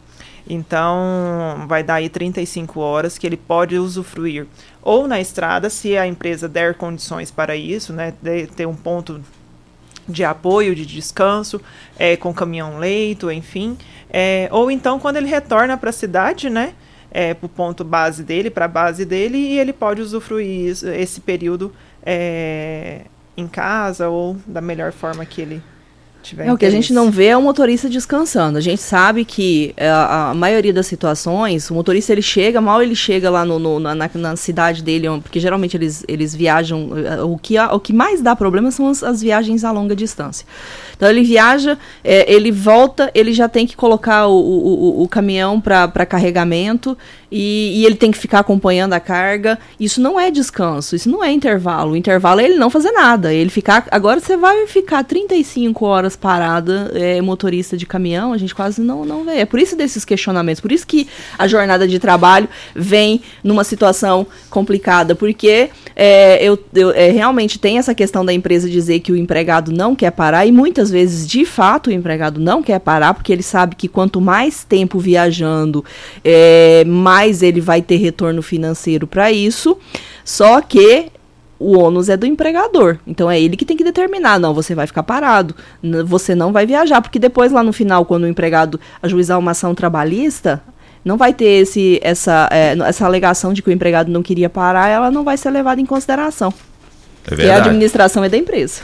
Então, 0.47 1.65
vai 1.67 1.81
dar 1.81 1.95
aí 1.95 2.07
35 2.07 2.79
horas 2.79 3.17
que 3.17 3.25
ele 3.25 3.37
pode 3.37 3.77
usufruir 3.77 4.45
ou 4.85 5.07
na 5.07 5.19
estrada, 5.19 5.69
se 5.69 5.97
a 5.97 6.05
empresa 6.05 6.47
der 6.47 6.75
condições 6.75 7.31
para 7.31 7.55
isso, 7.55 7.91
né, 7.91 8.13
ter 8.55 8.67
um 8.67 8.75
ponto 8.75 9.19
de 10.07 10.23
apoio, 10.23 10.75
de 10.75 10.85
descanso, 10.85 11.59
é, 11.97 12.15
com 12.15 12.31
caminhão-leito, 12.31 13.31
enfim. 13.31 13.75
É, 14.09 14.47
ou 14.51 14.69
então 14.69 14.99
quando 14.99 15.17
ele 15.17 15.27
retorna 15.27 15.75
para 15.75 15.89
a 15.89 15.93
cidade, 15.93 16.49
né? 16.49 16.73
É, 17.09 17.33
para 17.33 17.45
o 17.45 17.49
ponto 17.49 17.83
base 17.83 18.23
dele, 18.23 18.49
para 18.49 18.65
a 18.65 18.67
base 18.67 19.05
dele, 19.05 19.37
e 19.37 19.57
ele 19.57 19.73
pode 19.73 20.01
usufruir 20.01 20.69
isso- 20.69 20.87
esse 20.87 21.19
período 21.21 21.73
é, 22.05 23.01
em 23.35 23.47
casa 23.47 24.09
ou 24.09 24.37
da 24.45 24.61
melhor 24.61 24.91
forma 24.91 25.25
que 25.25 25.41
ele 25.41 25.63
tiver 26.25 26.47
É, 26.47 26.53
o 26.53 26.57
que 26.57 26.65
a 26.65 26.69
gente 26.69 26.91
não 26.93 27.09
vê 27.11 27.27
é 27.27 27.37
o 27.37 27.41
motorista 27.41 27.87
descansando. 27.89 28.57
A 28.57 28.61
gente 28.61 28.81
sabe 28.81 29.23
que 29.23 29.73
é, 29.77 29.87
a, 29.89 30.31
a 30.31 30.33
maioria 30.33 30.73
das 30.73 30.87
situações, 30.87 31.69
o 31.69 31.73
motorista 31.73 32.11
ele 32.11 32.21
chega, 32.21 32.59
mal 32.59 32.81
ele 32.81 32.95
chega 32.95 33.29
lá 33.29 33.45
no, 33.45 33.57
no- 33.59 33.79
na, 33.79 33.95
na- 33.95 34.35
cidade 34.35 34.83
dele, 34.83 35.07
porque 35.21 35.39
geralmente 35.39 35.77
eles, 35.77 36.03
eles 36.07 36.35
viajam. 36.35 36.89
é, 36.97 37.21
O 37.23 37.37
que, 37.37 37.57
o 37.59 37.79
que 37.79 37.93
mais 37.93 38.21
dá 38.21 38.35
problema 38.35 38.71
são 38.71 38.87
as, 38.89 39.01
as 39.03 39.21
viagens 39.21 39.63
a 39.63 39.71
longa 39.71 39.95
distância. 39.95 40.45
Então 40.95 41.09
ele 41.09 41.23
viaja, 41.23 41.77
é, 42.03 42.31
ele 42.33 42.51
volta, 42.51 43.11
ele 43.13 43.33
já 43.33 43.47
tem 43.49 43.67
que 43.67 43.75
colocar 43.75 44.27
o, 44.27 44.33
o, 44.37 44.99
o- 44.99 45.03
o 45.03 45.07
caminhão 45.07 45.59
para 45.61 46.05
carregamento 46.05 46.97
e, 47.31 47.81
e 47.81 47.85
ele 47.85 47.95
tem 47.95 48.11
que 48.11 48.17
ficar 48.17 48.39
acompanhando 48.39 48.93
a 48.93 48.99
carga. 48.99 49.59
Isso 49.79 49.99
não 50.01 50.17
é 50.19 50.31
descanso, 50.31 50.95
isso 50.95 51.09
não 51.09 51.23
é 51.23 51.31
intervalo. 51.31 51.91
O 51.91 51.95
intervalo 51.97 52.39
é 52.39 52.45
ele 52.45 52.55
não 52.55 52.69
fazer 52.69 52.91
nada. 52.91 53.33
Ele 53.33 53.49
ficar. 53.49 53.85
Agora 53.91 54.19
você 54.19 54.37
vai 54.37 54.67
ficar 54.67 55.03
35 55.03 55.85
horas 55.85 56.14
parada, 56.17 56.91
é, 56.93 57.21
motorista 57.21 57.75
de 57.77 57.85
caminhão, 57.85 58.33
a 58.33 58.37
gente 58.37 58.53
quase 58.55 58.81
não, 58.81 59.03
não 59.05 59.23
vê. 59.23 59.39
É 59.39 59.45
por 59.45 59.59
isso 59.59 59.75
desses 59.75 60.03
questionamentos, 60.05 60.61
por 60.61 60.71
isso 60.71 60.85
que 60.87 61.07
a 61.37 61.47
jornada 61.47 61.87
de 61.87 61.99
trabalho 61.99 62.47
vem 62.75 63.21
numa 63.43 63.63
situação 63.63 64.25
complicada, 64.49 65.15
porque 65.15 65.69
é, 65.95 66.43
eu, 66.43 66.57
eu- 66.73 66.91
é, 66.91 67.09
realmente 67.11 67.57
tem 67.59 67.77
essa 67.77 67.93
questão 67.95 68.25
da 68.25 68.33
empresa 68.33 68.69
dizer 68.69 68.99
que 68.99 69.11
o 69.11 69.17
empregado 69.17 69.71
não 69.71 69.95
quer 69.95 70.11
parar, 70.11 70.45
e 70.45 70.51
muitas 70.51 70.89
vezes, 70.89 71.27
de 71.27 71.45
fato, 71.45 71.87
o 71.89 71.93
empregado 71.93 72.39
não 72.39 72.61
quer 72.63 72.79
parar, 72.79 73.13
porque 73.13 73.31
ele 73.31 73.43
sabe 73.43 73.75
que 73.75 73.87
quanto 73.87 74.19
mais 74.21 74.63
tempo 74.63 74.99
viajando, 74.99 75.83
é, 76.23 76.83
mais 76.85 77.41
ele 77.41 77.61
vai 77.61 77.81
ter 77.81 77.97
retorno 77.97 78.41
financeiro 78.41 79.07
para 79.07 79.31
isso. 79.31 79.77
Só 80.23 80.59
que 80.61 81.07
o 81.65 81.79
ônus 81.79 82.09
é 82.09 82.15
do 82.15 82.27
empregador. 82.27 82.99
Então 83.07 83.29
é 83.29 83.41
ele 83.41 83.57
que 83.57 83.65
tem 83.65 83.75
que 83.75 83.83
determinar, 83.83 84.39
não, 84.39 84.53
você 84.53 84.75
vai 84.75 84.85
ficar 84.85 85.01
parado, 85.01 85.55
você 86.05 86.35
não 86.35 86.53
vai 86.53 86.63
viajar, 86.67 87.01
porque 87.01 87.17
depois 87.17 87.51
lá 87.51 87.63
no 87.63 87.73
final, 87.73 88.05
quando 88.05 88.25
o 88.25 88.27
empregado 88.27 88.79
ajuizar 89.01 89.39
uma 89.39 89.51
ação 89.51 89.73
trabalhista, 89.73 90.61
não 91.03 91.17
vai 91.17 91.33
ter 91.33 91.63
esse, 91.63 91.99
essa, 92.03 92.47
é, 92.51 92.77
essa 92.85 93.05
alegação 93.05 93.51
de 93.51 93.63
que 93.63 93.69
o 93.69 93.73
empregado 93.73 94.11
não 94.11 94.21
queria 94.21 94.47
parar, 94.47 94.89
ela 94.89 95.09
não 95.09 95.23
vai 95.23 95.37
ser 95.37 95.49
levada 95.49 95.81
em 95.81 95.85
consideração. 95.87 96.53
É 97.25 97.29
Porque 97.29 97.41
a 97.41 97.45
verdade. 97.45 97.69
administração 97.69 98.23
é 98.23 98.29
da 98.29 98.37
empresa. 98.37 98.81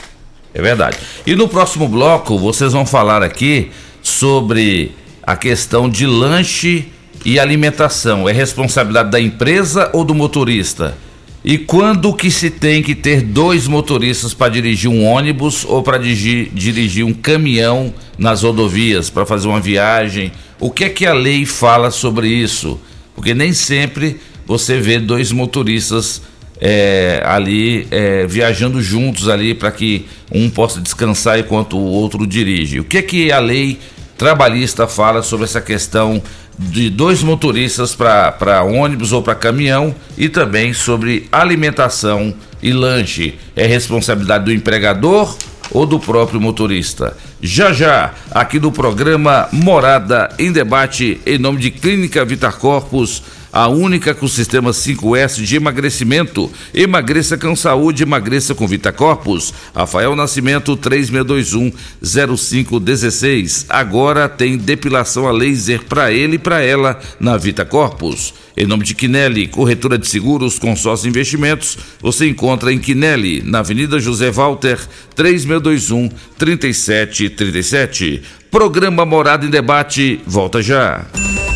É 0.52 0.62
verdade. 0.62 0.98
E 1.26 1.36
no 1.36 1.48
próximo 1.48 1.88
bloco, 1.88 2.38
vocês 2.40 2.74
vão 2.74 2.86
falar 2.86 3.22
aqui 3.22 3.72
sobre 4.02 4.92
a 5.22 5.36
questão 5.36 5.88
de 5.88 6.08
lanche 6.08 6.92
e 7.24 7.40
alimentação. 7.40 8.28
É 8.28 8.32
responsabilidade 8.32 9.12
da 9.12 9.20
empresa 9.20 9.92
ou 9.94 10.04
do 10.04 10.16
motorista? 10.16 10.98
E 11.44 11.58
quando 11.58 12.14
que 12.14 12.30
se 12.30 12.52
tem 12.52 12.84
que 12.84 12.94
ter 12.94 13.22
dois 13.22 13.68
motoristas 13.68 14.34
para 14.34 14.50
dirigir 14.50 14.90
um 14.90 15.04
ônibus 15.04 15.66
ou 15.66 15.82
para 15.82 15.98
dirigir, 15.98 16.50
dirigir 16.54 17.04
um 17.04 17.14
caminhão 17.14 17.92
nas 18.18 18.44
rodovias 18.44 19.10
para 19.10 19.26
fazer 19.26 19.48
uma 19.48 19.60
viagem? 19.60 20.32
O 20.60 20.70
que 20.70 20.84
é 20.84 20.90
que 20.90 21.06
a 21.06 21.14
lei 21.14 21.44
fala 21.46 21.90
sobre 21.90 22.28
isso? 22.28 22.80
Porque 23.16 23.34
nem 23.34 23.54
sempre 23.54 24.20
você 24.46 24.80
vê 24.80 25.00
dois 25.00 25.32
motoristas 25.32 26.22
é, 26.60 27.24
ali 27.26 27.88
é, 27.90 28.28
viajando 28.28 28.80
juntos 28.80 29.28
ali 29.28 29.56
para 29.56 29.72
que 29.72 30.06
um 30.32 30.48
possa 30.48 30.80
descansar 30.80 31.40
enquanto 31.40 31.76
o 31.76 31.84
outro 31.84 32.28
dirige. 32.28 32.80
O 32.80 32.84
que 32.84 33.00
é 33.00 33.02
que 33.02 33.32
a 33.32 33.40
lei 33.40 33.80
trabalhista 34.16 34.86
fala 34.88 35.24
sobre 35.24 35.46
essa 35.46 35.60
questão 35.60 36.22
de 36.58 36.90
dois 36.90 37.24
motoristas 37.24 37.96
para 37.96 38.64
ônibus 38.64 39.12
ou 39.12 39.22
para 39.22 39.36
caminhão 39.36 39.96
e 40.18 40.30
também 40.30 40.74
sobre 40.74 41.28
alimentação 41.32 42.34
e 42.62 42.72
lanche. 42.72 43.36
É 43.56 43.66
responsabilidade 43.66 44.46
do 44.46 44.54
empregador 44.54 45.36
ou 45.72 45.86
do 45.86 46.00
próprio 46.00 46.40
motorista? 46.40 47.18
Já 47.42 47.74
já, 47.74 48.14
aqui 48.30 48.60
do 48.60 48.72
programa 48.72 49.50
Morada 49.52 50.30
em 50.38 50.52
Debate, 50.52 51.20
em 51.26 51.40
nome 51.40 51.60
de 51.60 51.72
Clínica 51.72 52.24
Vitar 52.24 52.58
Corpus 52.58 53.24
a 53.52 53.68
única 53.68 54.14
com 54.14 54.28
sistema 54.28 54.70
5S 54.72 55.44
de 55.44 55.56
emagrecimento. 55.56 56.52
Emagreça 56.74 57.38
com 57.38 57.56
saúde, 57.56 58.04
emagreça 58.04 58.54
com 58.56 58.68
Vita 58.68 58.92
Corpus. 58.92 59.54
Rafael 59.76 60.16
Nascimento 60.16 60.78
3621-0516. 60.78 63.66
Agora 63.68 64.30
tem 64.30 64.58
depilação 64.58 65.28
a 65.28 65.32
laser 65.32 65.84
para 65.84 66.12
ele 66.12 66.36
e 66.36 66.40
para 66.40 66.62
ela 66.62 67.00
na 67.20 67.36
Vita 67.38 67.66
Corpus. 67.66 68.34
Em 68.56 68.66
nome 68.66 68.84
de 68.84 68.94
Quinelli, 68.94 69.48
corretora 69.48 69.98
de 69.98 70.08
seguros, 70.08 70.60
consórcio 70.60 71.10
investimentos, 71.10 71.78
você 72.02 72.28
encontra 72.28 72.72
em 72.72 72.80
Quinelli, 72.80 73.42
na 73.42 73.60
Avenida 73.60 74.00
José 74.00 74.30
Walter, 74.30 74.78
3621 75.16 76.10
3737. 76.38 78.22
Programa 78.50 79.06
Morada 79.06 79.46
em 79.46 79.50
Debate, 79.50 80.22
volta 80.28 80.62
já. 80.62 81.06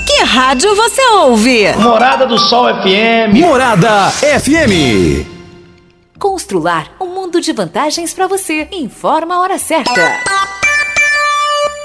Que 0.05 0.23
rádio 0.23 0.75
você 0.75 1.01
ouve? 1.13 1.73
Morada 1.77 2.25
do 2.25 2.37
Sol 2.37 2.65
FM. 2.81 3.33
Morada 3.39 4.11
FM. 4.11 5.25
Constrular 6.19 6.91
um 7.01 7.07
mundo 7.07 7.41
de 7.41 7.51
vantagens 7.51 8.13
para 8.13 8.27
você. 8.27 8.67
Informa 8.71 9.35
a 9.35 9.39
hora 9.41 9.57
certa. 9.57 10.19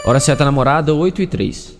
Hora 0.05 0.21
certa 0.21 0.45
namorada, 0.45 0.95
8 0.95 1.23
e 1.23 1.27
3. 1.27 1.80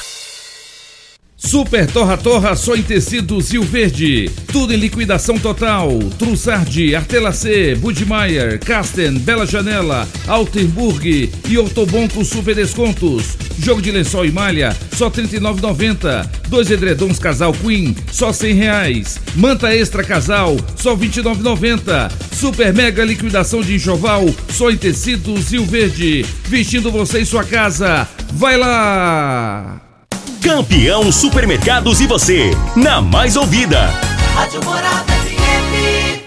Super 1.43 1.89
Torra 1.91 2.17
Torra 2.17 2.55
só 2.55 2.75
em 2.75 2.83
tecidos 2.83 3.51
Rio 3.51 3.63
Verde. 3.63 4.29
Tudo 4.53 4.73
em 4.73 4.77
liquidação 4.77 5.37
total. 5.39 5.89
Trussardi, 6.17 6.95
Artelacê, 6.95 7.75
Budmeier, 7.75 8.59
Casten, 8.59 9.17
Bela 9.17 9.45
Janela, 9.45 10.07
Altenburg 10.27 11.31
e 11.49 11.57
Ortobon 11.57 12.07
com 12.07 12.23
super 12.23 12.55
descontos. 12.55 13.35
Jogo 13.57 13.81
de 13.81 13.91
lençol 13.91 14.25
e 14.25 14.31
malha, 14.31 14.75
só 14.93 15.07
R$ 15.07 15.23
39,90. 15.23 16.29
Dois 16.47 16.69
edredons 16.69 17.17
casal 17.17 17.53
Queen, 17.53 17.95
só 18.11 18.31
R$ 18.31 18.53
reais. 18.53 19.19
Manta 19.35 19.75
extra 19.75 20.03
casal, 20.03 20.55
só 20.75 20.95
R$ 20.95 21.07
29,90. 21.07 22.11
Super 22.33 22.71
mega 22.73 23.03
liquidação 23.03 23.61
de 23.61 23.75
enxoval, 23.75 24.25
só 24.49 24.69
em 24.69 24.77
tecidos 24.77 25.51
Rio 25.51 25.65
Verde. 25.65 26.23
Vestindo 26.45 26.91
você 26.91 27.21
em 27.21 27.25
sua 27.25 27.43
casa. 27.43 28.07
Vai 28.31 28.57
lá! 28.57 29.90
Campeão 30.41 31.11
Supermercados 31.11 32.01
e 32.01 32.07
você, 32.07 32.49
na 32.75 32.99
mais 32.99 33.35
ouvida. 33.35 33.79
Rádio 34.33 34.59
Morada 34.65 35.13
FM. 35.13 36.21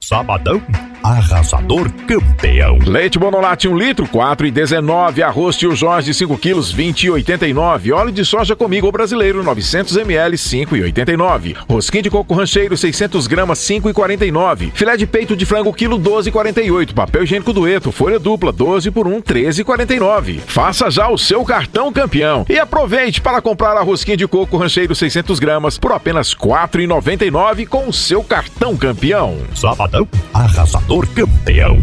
Sabadão, 0.00 0.60
arrasador 1.02 1.90
campeão. 2.06 2.78
Leite 2.86 3.18
Bonolate 3.18 3.68
1 3.68 3.76
litro, 3.76 4.06
4,19. 4.06 5.22
Arroz 5.22 5.56
Tio 5.56 5.74
Jorge 5.74 6.14
5 6.14 6.38
quilos, 6.38 6.74
20,89. 6.74 7.92
Óleo 7.92 8.12
de 8.12 8.24
soja 8.24 8.54
comigo 8.54 8.90
brasileiro, 8.92 9.42
900 9.42 9.96
ml, 9.96 10.36
5,89. 10.36 11.56
Rosquinha 11.68 12.02
de 12.02 12.10
coco 12.10 12.34
rancheiro, 12.34 12.76
600 12.76 13.26
gramas, 13.26 13.58
5,49. 13.58 14.70
Filé 14.74 14.96
de 14.96 15.06
peito 15.06 15.36
de 15.36 15.44
frango, 15.44 15.72
quilo, 15.72 15.98
12,48. 15.98 16.94
Papel 16.94 17.24
higiênico 17.24 17.52
dueto, 17.52 17.90
folha 17.90 18.18
dupla, 18.18 18.52
12 18.52 18.90
por 18.90 19.06
1, 19.08 19.20
13,49. 19.22 20.40
Faça 20.46 20.90
já 20.90 21.08
o 21.08 21.18
seu 21.18 21.44
cartão 21.44 21.92
campeão. 21.92 22.46
E 22.48 22.58
aproveite 22.58 23.20
para 23.20 23.42
comprar 23.42 23.76
a 23.76 23.82
rosquinha 23.82 24.16
de 24.16 24.28
coco 24.28 24.56
rancheiro, 24.56 24.94
600 24.94 25.38
gramas, 25.40 25.78
por 25.78 25.92
apenas 25.92 26.34
4,99 26.34 27.66
com 27.66 27.88
o 27.88 27.92
seu 27.92 28.22
cartão 28.22 28.76
campeão. 28.76 29.38
Sabadão, 29.54 30.06
arrasador 30.32 30.91
campeão. 31.00 31.82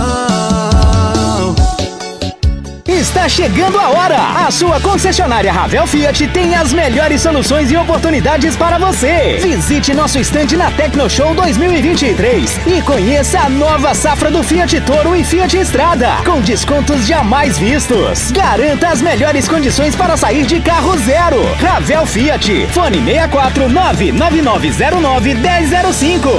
Está 3.11 3.27
chegando 3.27 3.77
a 3.77 3.89
hora! 3.89 4.47
A 4.47 4.49
sua 4.49 4.79
concessionária 4.79 5.51
Ravel 5.51 5.85
Fiat 5.85 6.29
tem 6.29 6.55
as 6.55 6.71
melhores 6.71 7.21
soluções 7.21 7.69
e 7.69 7.75
oportunidades 7.75 8.55
para 8.55 8.77
você. 8.77 9.37
Visite 9.41 9.93
nosso 9.93 10.17
estande 10.17 10.55
na 10.55 10.71
Tecno 10.71 11.09
Show 11.09 11.35
2023 11.35 12.61
e 12.65 12.81
conheça 12.81 13.41
a 13.41 13.49
nova 13.49 13.93
safra 13.93 14.31
do 14.31 14.41
Fiat 14.41 14.79
Toro 14.81 15.13
e 15.13 15.25
Fiat 15.25 15.57
Estrada, 15.57 16.07
com 16.25 16.39
descontos 16.39 17.05
jamais 17.05 17.59
vistos. 17.59 18.31
Garanta 18.31 18.87
as 18.87 19.01
melhores 19.01 19.45
condições 19.45 19.93
para 19.93 20.15
sair 20.15 20.45
de 20.45 20.61
carro 20.61 20.97
zero. 20.97 21.43
Ravel 21.59 22.05
Fiat, 22.05 22.67
fone 22.67 23.03
64 23.03 23.67
99909 23.67 25.33
1005. 25.33 26.29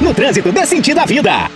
No 0.00 0.12
trânsito 0.12 0.50
dê 0.50 0.66
sentido 0.66 0.98
à 0.98 1.04
vida. 1.06 1.55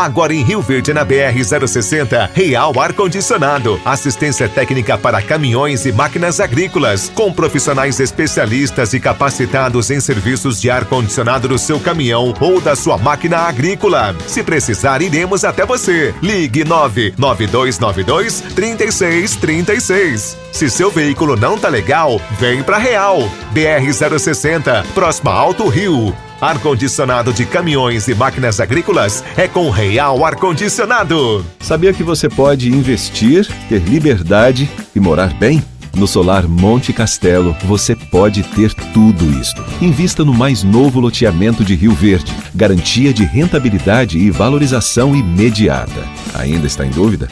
Agora 0.00 0.32
em 0.32 0.42
Rio 0.42 0.62
Verde, 0.62 0.94
na 0.94 1.04
BR-060, 1.04 2.30
Real 2.32 2.72
Ar 2.80 2.94
Condicionado. 2.94 3.78
Assistência 3.84 4.48
técnica 4.48 4.96
para 4.96 5.20
caminhões 5.20 5.84
e 5.84 5.92
máquinas 5.92 6.40
agrícolas. 6.40 7.12
Com 7.14 7.30
profissionais 7.30 8.00
especialistas 8.00 8.94
e 8.94 8.98
capacitados 8.98 9.90
em 9.90 10.00
serviços 10.00 10.58
de 10.58 10.70
ar 10.70 10.86
condicionado 10.86 11.48
do 11.48 11.58
seu 11.58 11.78
caminhão 11.78 12.32
ou 12.40 12.62
da 12.62 12.74
sua 12.74 12.96
máquina 12.96 13.40
agrícola. 13.40 14.16
Se 14.26 14.42
precisar, 14.42 15.02
iremos 15.02 15.44
até 15.44 15.66
você. 15.66 16.14
Ligue 16.22 16.64
99292 16.64 18.40
3636. 18.54 20.34
Se 20.50 20.70
seu 20.70 20.90
veículo 20.90 21.36
não 21.36 21.58
tá 21.58 21.68
legal, 21.68 22.18
vem 22.38 22.62
pra 22.62 22.78
Real. 22.78 23.18
BR-060, 23.52 24.82
próxima 24.94 25.30
Alto 25.30 25.68
Rio. 25.68 26.16
Ar-condicionado 26.40 27.34
de 27.34 27.44
caminhões 27.44 28.08
e 28.08 28.14
máquinas 28.14 28.60
agrícolas 28.60 29.22
é 29.36 29.46
com 29.46 29.68
Real 29.68 30.24
Ar-Condicionado. 30.24 31.44
Sabia 31.60 31.92
que 31.92 32.02
você 32.02 32.30
pode 32.30 32.70
investir, 32.70 33.46
ter 33.68 33.82
liberdade 33.82 34.70
e 34.96 35.00
morar 35.00 35.34
bem? 35.34 35.62
No 35.94 36.06
Solar 36.06 36.48
Monte 36.48 36.94
Castelo, 36.94 37.54
você 37.64 37.94
pode 37.94 38.42
ter 38.42 38.72
tudo 38.72 39.30
isto. 39.38 39.62
Invista 39.82 40.24
no 40.24 40.32
mais 40.32 40.62
novo 40.62 40.98
loteamento 40.98 41.62
de 41.62 41.74
Rio 41.74 41.92
Verde. 41.92 42.32
Garantia 42.54 43.12
de 43.12 43.24
rentabilidade 43.24 44.16
e 44.16 44.30
valorização 44.30 45.14
imediata. 45.14 46.08
Ainda 46.32 46.66
está 46.66 46.86
em 46.86 46.90
dúvida? 46.90 47.28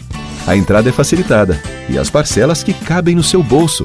A 0.46 0.54
entrada 0.54 0.90
é 0.90 0.92
facilitada 0.92 1.62
e 1.88 1.96
as 1.96 2.10
parcelas 2.10 2.62
que 2.62 2.74
cabem 2.74 3.14
no 3.14 3.22
seu 3.22 3.42
bolso. 3.42 3.84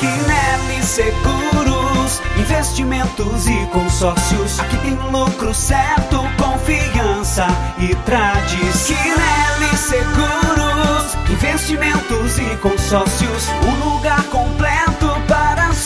Quinelli 0.00 0.82
Seguros, 0.82 2.20
investimentos 2.36 3.46
e 3.46 3.64
consórcios. 3.66 4.58
Aqui 4.58 4.76
tem 4.78 4.98
lucro 5.12 5.54
certo, 5.54 6.18
confiança 6.36 7.46
e 7.78 7.94
tradição. 8.04 8.96
Quinelli 8.96 9.76
Seguros, 9.76 11.14
investimentos 11.30 12.40
e 12.40 12.56
consórcios. 12.56 13.46
Um 13.62 13.94
lugar 13.94 14.24
completo 14.24 14.97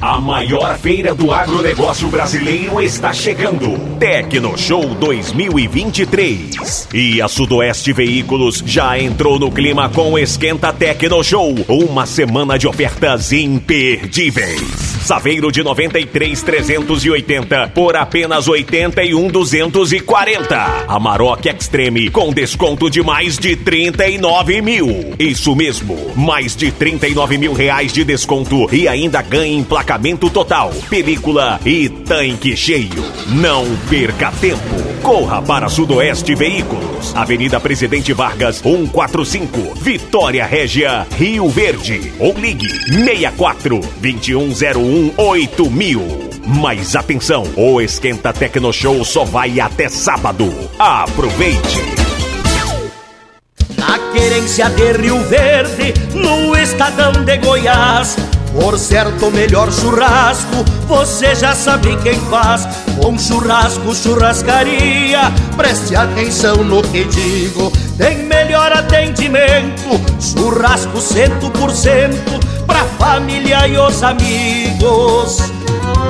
A 0.00 0.20
maior 0.20 0.76
feira 0.78 1.14
do 1.14 1.32
agronegócio 1.32 2.08
brasileiro 2.08 2.80
está 2.80 3.12
chegando. 3.12 3.78
Tecno 3.98 4.56
Show 4.58 4.94
2023. 4.94 6.88
E 6.92 7.22
a 7.22 7.28
Sudoeste 7.28 7.92
Veículos 7.92 8.62
já 8.66 8.98
entrou 8.98 9.38
no 9.38 9.50
clima 9.50 9.88
com 9.88 10.18
Esquenta 10.18 10.72
Tecno 10.72 11.22
Show. 11.22 11.54
Uma 11.68 12.06
semana 12.06 12.58
de 12.58 12.66
ofertas 12.66 13.32
imperdíveis. 13.32 14.94
Saveiro 15.04 15.52
de 15.52 15.62
93,380 15.62 17.68
por 17.74 17.94
apenas 17.94 18.48
81,240. 18.48 20.86
Amarok 20.88 21.46
Extreme 21.46 22.08
com 22.08 22.32
desconto 22.32 22.88
de 22.88 23.02
mais 23.02 23.36
de 23.36 23.54
39 23.54 24.62
mil. 24.62 25.14
Isso 25.18 25.54
mesmo, 25.54 26.10
mais 26.16 26.56
de 26.56 26.72
39 26.72 27.36
mil 27.36 27.52
reais 27.52 27.92
de 27.92 28.02
desconto 28.02 28.74
e 28.74 28.88
ainda 28.88 29.20
ganha 29.20 29.58
emplacamento 29.84 30.30
total, 30.30 30.70
película 30.88 31.60
e 31.64 31.90
tanque 31.90 32.56
cheio. 32.56 33.04
Não 33.28 33.66
perca 33.90 34.32
tempo. 34.40 34.74
Corra 35.02 35.42
para 35.42 35.68
Sudoeste 35.68 36.34
Veículos, 36.34 37.14
Avenida 37.14 37.60
Presidente 37.60 38.14
Vargas, 38.14 38.56
145, 38.56 39.74
Vitória 39.74 40.46
Régia, 40.46 41.06
Rio 41.18 41.50
Verde. 41.50 42.14
Ou 42.18 42.32
ligue 42.32 42.66
64 42.66 43.78
2101 44.00 45.12
8000. 45.18 46.30
Mas 46.46 46.96
atenção, 46.96 47.44
o 47.54 47.78
Esquenta 47.78 48.32
Tecno 48.32 48.72
Show 48.72 49.04
só 49.04 49.24
vai 49.24 49.60
até 49.60 49.90
sábado. 49.90 50.50
Aproveite! 50.78 51.82
Na 53.76 53.98
querência 54.12 54.70
de 54.70 54.92
Rio 54.92 55.20
Verde, 55.24 55.92
no 56.14 56.56
estadão 56.56 57.12
de 57.24 57.36
Goiás. 57.36 58.16
Por 58.54 58.78
certo, 58.78 59.30
melhor 59.32 59.72
churrasco, 59.72 60.64
você 60.86 61.34
já 61.34 61.54
sabe 61.54 61.96
quem 62.02 62.18
faz. 62.30 62.66
Bom 62.96 63.18
churrasco, 63.18 63.94
churrascaria, 63.94 65.32
preste 65.56 65.96
atenção 65.96 66.58
no 66.58 66.80
que 66.82 67.04
digo. 67.04 67.72
Tem 67.98 68.24
melhor 68.24 68.72
atendimento, 68.72 70.00
churrasco 70.20 71.00
cento 71.00 71.50
por 71.50 71.72
cento, 71.72 72.38
pra 72.64 72.84
família 72.98 73.66
e 73.66 73.76
os 73.76 74.02
amigos. 74.02 75.38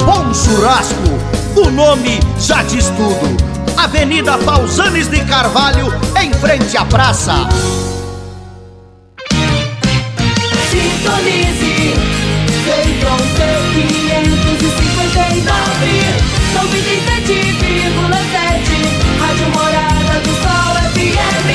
Bom 0.04 0.34
churrasco, 0.34 1.18
o 1.56 1.70
nome 1.70 2.20
já 2.38 2.62
diz 2.62 2.86
tudo. 2.90 3.54
Avenida 3.76 4.36
Pausanes 4.38 5.08
de 5.08 5.24
Carvalho, 5.24 5.92
em 6.22 6.32
frente 6.34 6.76
à 6.76 6.84
praça. 6.84 7.48
Sintonize, 10.70 11.94
Feitron 12.64 13.20
T559, 13.36 16.24
97,7, 16.54 19.20
Rádio 19.20 19.48
Morada 19.50 20.16
do 20.20 20.32
Sol 20.42 20.74
FM. 20.94 21.48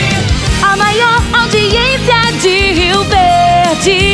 A 0.61 0.77
maior 0.77 1.19
audiência 1.33 2.19
de 2.39 2.55
Rio 2.73 3.03
Verde. 3.05 4.08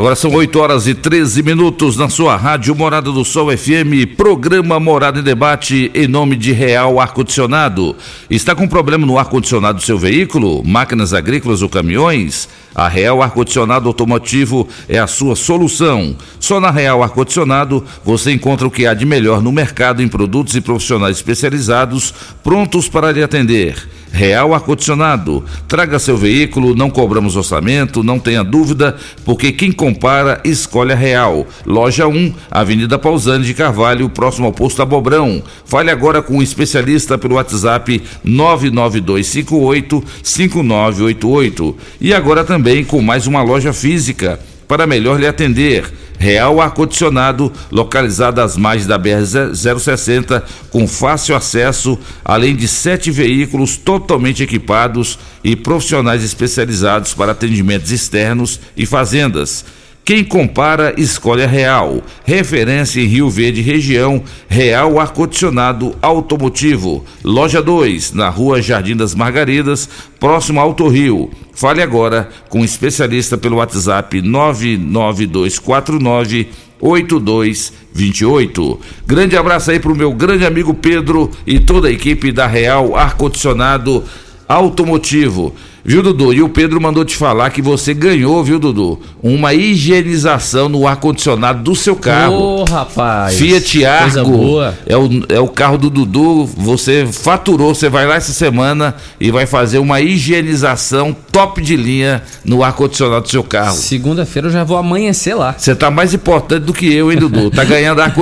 Agora 0.00 0.16
são 0.16 0.32
8 0.32 0.58
horas 0.58 0.86
e 0.86 0.94
13 0.94 1.42
minutos 1.42 1.94
na 1.98 2.08
sua 2.08 2.34
rádio 2.34 2.74
Morada 2.74 3.12
do 3.12 3.22
Sol 3.22 3.54
FM, 3.54 4.16
programa 4.16 4.80
Morada 4.80 5.20
em 5.20 5.22
Debate 5.22 5.90
em 5.94 6.08
nome 6.08 6.36
de 6.36 6.52
Real 6.52 6.98
Ar-Condicionado. 6.98 7.94
Está 8.30 8.54
com 8.54 8.66
problema 8.66 9.04
no 9.04 9.18
ar-condicionado 9.18 9.78
do 9.78 9.84
seu 9.84 9.98
veículo, 9.98 10.64
máquinas 10.64 11.12
agrícolas 11.12 11.60
ou 11.60 11.68
caminhões? 11.68 12.48
A 12.74 12.88
Real 12.88 13.20
Ar-Condicionado 13.20 13.88
Automotivo 13.88 14.66
é 14.88 14.98
a 14.98 15.06
sua 15.06 15.36
solução. 15.36 16.16
Só 16.38 16.58
na 16.58 16.70
Real 16.70 17.02
Ar-Condicionado 17.02 17.84
você 18.02 18.32
encontra 18.32 18.66
o 18.66 18.70
que 18.70 18.86
há 18.86 18.94
de 18.94 19.04
melhor 19.04 19.42
no 19.42 19.52
mercado 19.52 20.02
em 20.02 20.08
produtos 20.08 20.56
e 20.56 20.62
profissionais 20.62 21.18
especializados 21.18 22.14
prontos 22.42 22.88
para 22.88 23.12
lhe 23.12 23.22
atender. 23.22 23.76
Real 24.12 24.54
Ar-Condicionado. 24.54 25.44
Traga 25.68 25.98
seu 25.98 26.16
veículo, 26.16 26.74
não 26.74 26.90
cobramos 26.90 27.36
orçamento, 27.36 28.02
não 28.02 28.18
tenha 28.18 28.42
dúvida, 28.42 28.96
porque 29.24 29.52
quem 29.52 29.72
compara 29.72 30.40
escolhe 30.44 30.92
a 30.92 30.96
Real. 30.96 31.46
Loja 31.64 32.06
1, 32.06 32.34
Avenida 32.50 32.98
Pausani 32.98 33.44
de 33.44 33.54
Carvalho, 33.54 34.08
próximo 34.08 34.46
ao 34.46 34.52
posto 34.52 34.82
Abobrão. 34.82 35.42
Fale 35.64 35.90
agora 35.90 36.22
com 36.22 36.38
um 36.38 36.42
especialista 36.42 37.16
pelo 37.16 37.36
WhatsApp 37.36 38.02
99258 38.24 40.04
5988. 40.22 41.76
E 42.00 42.12
agora 42.12 42.44
também 42.44 42.84
com 42.84 43.00
mais 43.00 43.26
uma 43.26 43.42
loja 43.42 43.72
física 43.72 44.38
para 44.66 44.86
melhor 44.86 45.18
lhe 45.18 45.26
atender. 45.26 45.84
Real 46.20 46.60
Ar-Condicionado, 46.60 47.50
localizado 47.72 48.42
às 48.42 48.54
margens 48.54 48.86
da 48.86 48.98
BR-060, 48.98 50.42
com 50.68 50.86
fácil 50.86 51.34
acesso, 51.34 51.98
além 52.22 52.54
de 52.54 52.68
sete 52.68 53.10
veículos 53.10 53.78
totalmente 53.78 54.42
equipados 54.42 55.18
e 55.42 55.56
profissionais 55.56 56.22
especializados 56.22 57.14
para 57.14 57.32
atendimentos 57.32 57.90
externos 57.90 58.60
e 58.76 58.84
fazendas. 58.84 59.64
Quem 60.04 60.22
compara, 60.24 60.92
escolhe 60.96 61.44
a 61.44 61.46
Real. 61.46 62.02
Referência 62.24 63.00
em 63.00 63.06
Rio 63.06 63.30
Verde, 63.30 63.60
região, 63.60 64.24
Real 64.48 64.98
Ar-Condicionado 64.98 65.94
Automotivo. 66.02 67.04
Loja 67.22 67.62
2, 67.62 68.14
na 68.14 68.28
rua 68.28 68.60
Jardim 68.60 68.96
das 68.96 69.14
Margaridas, 69.14 69.88
próximo 70.18 70.58
ao 70.58 70.66
Auto 70.68 70.88
Rio. 70.88 71.30
Fale 71.52 71.80
agora 71.82 72.28
com 72.48 72.62
o 72.62 72.64
especialista 72.64 73.38
pelo 73.38 73.56
WhatsApp 73.56 74.20
99249 74.20 76.48
8228. 76.80 78.80
Grande 79.06 79.36
abraço 79.36 79.70
aí 79.70 79.78
pro 79.78 79.94
meu 79.94 80.12
grande 80.12 80.46
amigo 80.46 80.74
Pedro 80.74 81.30
e 81.46 81.60
toda 81.60 81.88
a 81.88 81.92
equipe 81.92 82.32
da 82.32 82.46
Real 82.46 82.96
Ar-Condicionado 82.96 84.02
Automotivo. 84.48 85.54
Viu, 85.84 86.02
Dudu? 86.02 86.32
E 86.32 86.42
o 86.42 86.48
Pedro 86.48 86.80
mandou 86.80 87.04
te 87.04 87.16
falar 87.16 87.50
que 87.50 87.62
você 87.62 87.94
ganhou, 87.94 88.42
viu, 88.44 88.58
Dudu? 88.58 89.00
Uma 89.22 89.54
higienização 89.54 90.68
no 90.68 90.86
ar-condicionado 90.86 91.62
do 91.62 91.74
seu 91.74 91.96
carro. 91.96 92.34
Ô, 92.34 92.64
rapaz. 92.64 93.36
Fiat 93.36 93.84
Argo. 93.84 94.60
É 94.86 94.96
o, 94.96 95.08
é 95.28 95.40
o 95.40 95.48
carro 95.48 95.78
do 95.78 95.88
Dudu. 95.88 96.44
Você 96.44 97.06
faturou, 97.10 97.74
você 97.74 97.88
vai 97.88 98.06
lá 98.06 98.16
essa 98.16 98.32
semana 98.32 98.94
e 99.18 99.30
vai 99.30 99.46
fazer 99.46 99.78
uma 99.78 100.00
higienização 100.00 101.16
top 101.32 101.62
de 101.62 101.76
linha 101.76 102.22
no 102.44 102.62
ar-condicionado 102.62 103.22
do 103.22 103.28
seu 103.30 103.42
carro. 103.42 103.76
Segunda-feira 103.76 104.48
eu 104.48 104.52
já 104.52 104.64
vou 104.64 104.76
amanhecer 104.76 105.34
lá. 105.34 105.54
Você 105.56 105.74
tá 105.74 105.90
mais 105.90 106.12
importante 106.12 106.64
do 106.64 106.72
que 106.72 106.92
eu, 106.92 107.10
hein, 107.10 107.18
Dudu? 107.18 107.50
Tá 107.50 107.64
ganhando 107.64 108.00
ar 108.00 108.14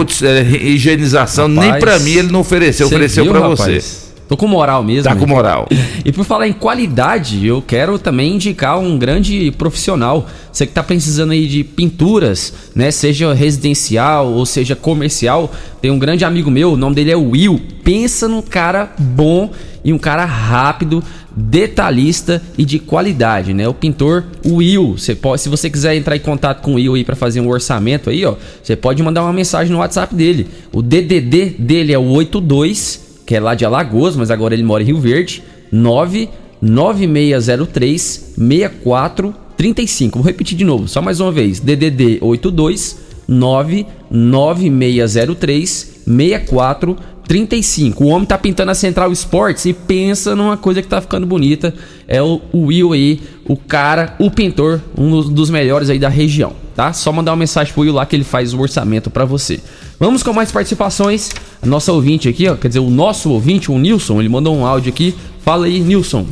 higienização. 0.62 1.48
Nem 1.48 1.64
Rapaz, 1.64 1.84
pra 1.84 1.98
mim 1.98 2.12
ele 2.12 2.32
não 2.32 2.40
ofereceu, 2.40 2.86
ofereceu 2.86 3.30
rapaz? 3.32 3.58
você. 3.58 4.07
Tô 4.28 4.36
com 4.36 4.46
moral 4.46 4.84
mesmo. 4.84 5.04
Tá 5.04 5.16
com 5.16 5.26
moral. 5.26 5.66
E 6.04 6.12
por 6.12 6.22
falar 6.22 6.46
em 6.46 6.52
qualidade, 6.52 7.46
eu 7.46 7.62
quero 7.62 7.98
também 7.98 8.34
indicar 8.34 8.78
um 8.78 8.98
grande 8.98 9.50
profissional. 9.52 10.26
Você 10.52 10.66
que 10.66 10.72
tá 10.72 10.82
precisando 10.82 11.32
aí 11.32 11.46
de 11.46 11.64
pinturas, 11.64 12.52
né? 12.74 12.90
Seja 12.90 13.32
residencial 13.32 14.30
ou 14.30 14.44
seja 14.44 14.76
comercial. 14.76 15.50
Tem 15.80 15.90
um 15.90 15.98
grande 15.98 16.26
amigo 16.26 16.50
meu, 16.50 16.72
o 16.72 16.76
nome 16.76 16.94
dele 16.94 17.10
é 17.10 17.16
Will. 17.16 17.58
Pensa 17.82 18.28
num 18.28 18.42
cara 18.42 18.92
bom 18.98 19.50
e 19.82 19.94
um 19.94 19.98
cara 19.98 20.26
rápido, 20.26 21.02
detalhista 21.34 22.42
e 22.58 22.66
de 22.66 22.78
qualidade, 22.78 23.54
né? 23.54 23.66
O 23.66 23.72
pintor 23.72 24.24
Will. 24.44 24.98
Você 24.98 25.14
pode, 25.14 25.40
se 25.40 25.48
você 25.48 25.70
quiser 25.70 25.96
entrar 25.96 26.16
em 26.16 26.20
contato 26.20 26.60
com 26.60 26.72
o 26.72 26.74
Will 26.74 26.96
aí 26.96 27.04
para 27.04 27.16
fazer 27.16 27.40
um 27.40 27.48
orçamento 27.48 28.10
aí, 28.10 28.26
ó, 28.26 28.34
você 28.62 28.76
pode 28.76 29.02
mandar 29.02 29.22
uma 29.22 29.32
mensagem 29.32 29.72
no 29.72 29.78
WhatsApp 29.78 30.14
dele. 30.14 30.48
O 30.70 30.82
DDD 30.82 31.56
dele 31.58 31.94
é 31.94 31.98
o 31.98 32.08
82 32.08 33.07
que 33.28 33.36
é 33.36 33.40
lá 33.40 33.54
de 33.54 33.64
Alagoas, 33.66 34.16
mas 34.16 34.30
agora 34.30 34.54
ele 34.54 34.62
mora 34.62 34.82
em 34.82 34.86
Rio 34.86 34.98
Verde, 34.98 35.42
99603 35.70 38.32
6435. 38.38 40.18
Vou 40.18 40.26
repetir 40.26 40.56
de 40.56 40.64
novo, 40.64 40.88
só 40.88 41.02
mais 41.02 41.20
uma 41.20 41.30
vez. 41.30 41.60
DDD 41.60 42.20
82 42.22 42.96
99603 43.28 46.00
6435. 46.06 47.17
O 48.04 48.08
homem 48.08 48.26
tá 48.26 48.38
pintando 48.38 48.70
a 48.70 48.74
Central 48.74 49.12
Sports 49.12 49.66
e 49.66 49.72
pensa 49.74 50.34
numa 50.34 50.56
coisa 50.56 50.80
que 50.80 50.88
tá 50.88 51.00
ficando 51.00 51.26
bonita. 51.26 51.74
É 52.06 52.22
o 52.22 52.40
Will 52.54 52.92
aí, 52.94 53.20
o 53.46 53.54
cara, 53.56 54.16
o 54.18 54.30
pintor, 54.30 54.80
um 54.96 55.10
dos- 55.10 55.50
melhores 55.50 55.90
aí 55.90 55.98
da 55.98 56.08
região, 56.08 56.54
tá? 56.74 56.92
Só 56.94 57.12
mandar 57.12 57.32
uma 57.32 57.36
mensagem 57.36 57.72
pro 57.72 57.82
Will 57.82 57.92
lá 57.92 58.06
que 58.06 58.16
ele 58.16 58.24
faz 58.24 58.54
o 58.54 58.60
orçamento 58.60 59.10
pra 59.10 59.26
você. 59.26 59.60
Vamos 60.00 60.22
com 60.22 60.32
mais 60.32 60.50
participações. 60.50 61.30
A 61.60 61.66
nossa 61.66 61.92
ouvinte 61.92 62.28
aqui, 62.28 62.48
ó, 62.48 62.54
quer 62.56 62.68
dizer, 62.68 62.80
o 62.80 62.88
nosso 62.88 63.30
ouvinte, 63.30 63.70
o 63.70 63.78
Nilson, 63.78 64.20
ele 64.20 64.28
mandou 64.28 64.56
um 64.56 64.64
áudio 64.64 64.88
aqui. 64.90 65.14
Fala 65.44 65.66
aí, 65.66 65.80
Nilson. 65.80 66.26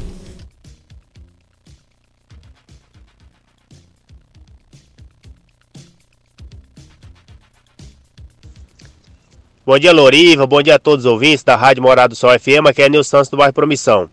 Bom 9.66 9.80
dia, 9.80 9.90
Loriva. 9.90 10.46
Bom 10.46 10.62
dia 10.62 10.76
a 10.76 10.78
todos 10.78 11.04
os 11.04 11.10
ouvintes 11.10 11.42
da 11.42 11.56
Rádio 11.56 11.82
Morado 11.82 12.10
do 12.10 12.16
Sol 12.16 12.30
FM. 12.38 12.68
Aqui 12.68 12.82
é 12.82 12.88
Nilson 12.88 13.10
Santos 13.10 13.28
do 13.28 13.36
bairro 13.36 13.52
Promissão. 13.52 14.08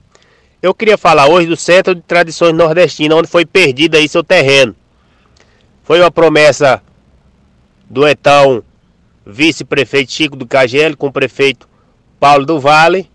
Eu 0.59 0.73
queria 0.73 0.97
falar 0.97 1.27
hoje 1.27 1.47
do 1.47 1.55
Centro 1.55 1.93
de 1.93 2.01
Tradições 2.01 2.55
Nordestinas, 2.55 3.15
onde 3.15 3.27
foi 3.27 3.45
perdido 3.45 3.95
aí 3.95 4.09
seu 4.09 4.23
terreno. 4.23 4.75
Foi 5.83 5.99
uma 5.99 6.09
promessa 6.09 6.81
do 7.87 8.07
então 8.07 8.63
vice-prefeito 9.23 10.11
Chico 10.11 10.35
do 10.35 10.47
Cagel 10.47 10.97
com 10.97 11.05
o 11.05 11.13
prefeito 11.13 11.69
Paulo 12.19 12.47
do 12.47 12.59
Vale. 12.59 13.07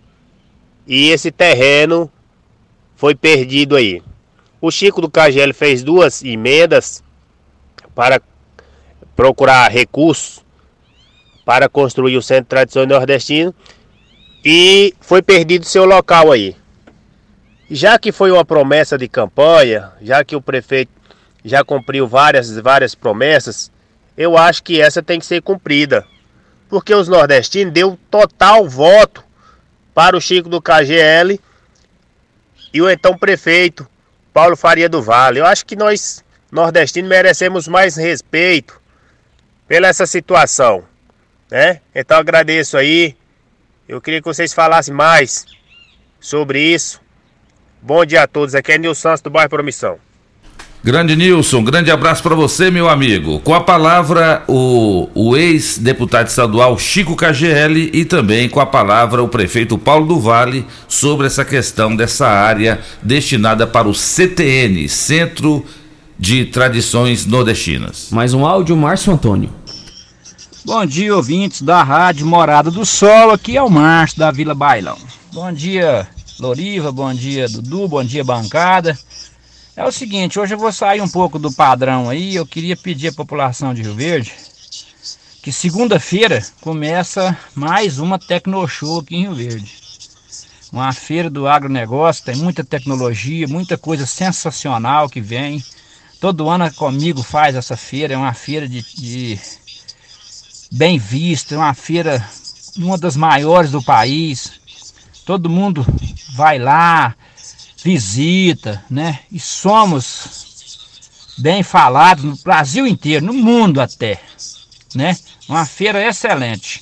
E 0.86 1.08
esse 1.10 1.32
terreno 1.32 2.08
foi 2.94 3.16
perdido 3.16 3.74
aí. 3.74 4.00
O 4.60 4.70
Chico 4.70 5.00
do 5.00 5.10
Cagel 5.10 5.52
fez 5.52 5.82
duas 5.82 6.22
emendas 6.22 7.02
para 7.96 8.22
procurar 9.16 9.72
recursos 9.72 10.46
para 11.48 11.66
construir 11.66 12.14
o 12.14 12.20
Centro 12.20 12.44
Tradições 12.44 12.86
Nordestino 12.86 13.54
e 14.44 14.94
foi 15.00 15.22
perdido 15.22 15.64
seu 15.64 15.86
local 15.86 16.30
aí. 16.30 16.54
Já 17.70 17.98
que 17.98 18.12
foi 18.12 18.30
uma 18.30 18.44
promessa 18.44 18.98
de 18.98 19.08
campanha, 19.08 19.90
já 20.02 20.22
que 20.22 20.36
o 20.36 20.42
prefeito 20.42 20.92
já 21.42 21.64
cumpriu 21.64 22.06
várias 22.06 22.54
várias 22.58 22.94
promessas, 22.94 23.72
eu 24.14 24.36
acho 24.36 24.62
que 24.62 24.78
essa 24.78 25.02
tem 25.02 25.18
que 25.18 25.24
ser 25.24 25.40
cumprida. 25.40 26.04
Porque 26.68 26.94
os 26.94 27.08
nordestinos 27.08 27.72
deu 27.72 27.98
total 28.10 28.68
voto 28.68 29.24
para 29.94 30.18
o 30.18 30.20
Chico 30.20 30.50
do 30.50 30.60
KGL 30.60 31.40
e 32.74 32.82
o 32.82 32.90
então 32.90 33.16
prefeito 33.16 33.88
Paulo 34.34 34.54
Faria 34.54 34.86
do 34.86 35.02
Vale. 35.02 35.40
Eu 35.40 35.46
acho 35.46 35.64
que 35.64 35.76
nós 35.76 36.22
nordestinos 36.52 37.08
merecemos 37.08 37.66
mais 37.66 37.96
respeito 37.96 38.78
pela 39.66 39.88
essa 39.88 40.04
situação 40.04 40.84
né? 41.50 41.80
Então 41.94 42.18
agradeço 42.18 42.76
aí. 42.76 43.14
Eu 43.88 44.00
queria 44.00 44.20
que 44.20 44.26
vocês 44.26 44.52
falassem 44.52 44.94
mais 44.94 45.46
sobre 46.20 46.60
isso. 46.60 47.00
Bom 47.80 48.04
dia 48.04 48.22
a 48.22 48.26
todos. 48.26 48.54
Aqui 48.54 48.72
é 48.72 48.78
Nilson 48.78 49.00
Santos 49.00 49.22
do 49.22 49.30
bairro 49.30 49.48
Promissão. 49.48 49.98
Grande 50.82 51.16
Nilson, 51.16 51.64
grande 51.64 51.90
abraço 51.90 52.22
para 52.22 52.36
você, 52.36 52.70
meu 52.70 52.88
amigo. 52.88 53.40
Com 53.40 53.52
a 53.52 53.60
palavra, 53.60 54.44
o, 54.46 55.08
o 55.12 55.36
ex-deputado 55.36 56.28
estadual 56.28 56.78
Chico 56.78 57.16
KGL 57.16 57.90
e 57.92 58.04
também 58.04 58.48
com 58.48 58.60
a 58.60 58.66
palavra 58.66 59.22
o 59.22 59.28
prefeito 59.28 59.76
Paulo 59.76 60.06
do 60.06 60.20
Vale 60.20 60.64
sobre 60.86 61.26
essa 61.26 61.44
questão 61.44 61.96
dessa 61.96 62.28
área 62.28 62.78
destinada 63.02 63.66
para 63.66 63.88
o 63.88 63.94
CTN, 63.94 64.88
Centro 64.88 65.64
de 66.16 66.44
Tradições 66.46 67.26
Nordestinas. 67.26 68.08
Mais 68.12 68.32
um 68.32 68.46
áudio, 68.46 68.76
Márcio 68.76 69.12
Antônio. 69.12 69.50
Bom 70.64 70.84
dia, 70.84 71.14
ouvintes 71.14 71.62
da 71.62 71.82
Rádio 71.82 72.26
Morada 72.26 72.70
do 72.70 72.84
Sol. 72.84 73.30
Aqui 73.30 73.56
é 73.56 73.62
o 73.62 73.70
Márcio 73.70 74.18
da 74.18 74.30
Vila 74.30 74.54
Bailão. 74.54 74.98
Bom 75.32 75.52
dia, 75.52 76.06
Loriva. 76.38 76.90
Bom 76.90 77.14
dia, 77.14 77.48
Dudu. 77.48 77.86
Bom 77.86 78.04
dia, 78.04 78.24
bancada. 78.24 78.98
É 79.76 79.84
o 79.84 79.92
seguinte, 79.92 80.38
hoje 80.38 80.54
eu 80.54 80.58
vou 80.58 80.72
sair 80.72 81.00
um 81.00 81.08
pouco 81.08 81.38
do 81.38 81.52
padrão 81.52 82.10
aí. 82.10 82.34
Eu 82.34 82.44
queria 82.44 82.76
pedir 82.76 83.08
à 83.08 83.12
população 83.12 83.72
de 83.72 83.82
Rio 83.82 83.94
Verde 83.94 84.34
que 85.40 85.52
segunda-feira 85.52 86.44
começa 86.60 87.36
mais 87.54 87.98
uma 88.00 88.18
Tecnoshow 88.18 88.98
aqui 88.98 89.14
em 89.16 89.22
Rio 89.22 89.34
Verde. 89.36 89.78
Uma 90.72 90.92
feira 90.92 91.30
do 91.30 91.46
agronegócio, 91.46 92.24
tem 92.24 92.36
muita 92.36 92.64
tecnologia, 92.64 93.46
muita 93.46 93.78
coisa 93.78 94.04
sensacional 94.04 95.08
que 95.08 95.20
vem. 95.20 95.64
Todo 96.20 96.48
ano 96.50 96.70
comigo 96.74 97.22
faz 97.22 97.54
essa 97.54 97.76
feira, 97.76 98.14
é 98.14 98.16
uma 98.16 98.34
feira 98.34 98.68
de, 98.68 98.82
de 98.82 99.38
bem 100.70 100.98
vista, 100.98 101.54
é 101.54 101.58
uma 101.58 101.74
feira, 101.74 102.26
uma 102.76 102.98
das 102.98 103.16
maiores 103.16 103.70
do 103.70 103.82
país. 103.82 104.52
Todo 105.24 105.50
mundo 105.50 105.86
vai 106.34 106.58
lá, 106.58 107.14
visita, 107.82 108.82
né? 108.90 109.20
E 109.30 109.38
somos 109.38 110.46
bem 111.38 111.62
falado 111.62 112.22
no 112.22 112.36
Brasil 112.36 112.86
inteiro, 112.86 113.26
no 113.26 113.32
mundo 113.32 113.80
até, 113.80 114.20
né? 114.94 115.16
Uma 115.48 115.64
feira 115.64 116.06
excelente. 116.06 116.80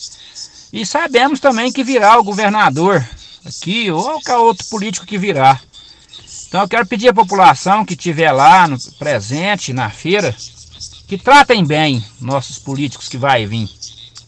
E 0.72 0.84
sabemos 0.84 1.40
também 1.40 1.72
que 1.72 1.84
virá 1.84 2.18
o 2.18 2.24
governador 2.24 3.06
aqui 3.44 3.90
ou 3.90 4.02
qualquer 4.02 4.36
outro 4.36 4.66
político 4.66 5.06
que 5.06 5.18
virá. 5.18 5.60
Então 6.48 6.62
eu 6.62 6.68
quero 6.68 6.86
pedir 6.86 7.08
à 7.08 7.14
população 7.14 7.84
que 7.84 7.94
estiver 7.94 8.32
lá 8.32 8.66
no 8.66 8.78
presente 8.98 9.72
na 9.72 9.90
feira 9.90 10.34
que 11.06 11.16
tratem 11.16 11.64
bem 11.64 12.04
nossos 12.20 12.58
políticos 12.58 13.08
que 13.08 13.16
vai 13.16 13.46
vir 13.46 13.68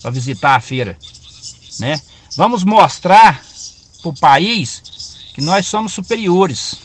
para 0.01 0.11
visitar 0.11 0.57
a 0.57 0.61
feira, 0.61 0.97
né? 1.81 2.01
Vamos 2.37 2.65
mostrar 2.65 3.43
para 4.01 4.09
o 4.09 4.15
país 4.15 4.83
que 5.35 5.41
nós 5.41 5.67
somos 5.67 5.93
superiores. 5.93 6.77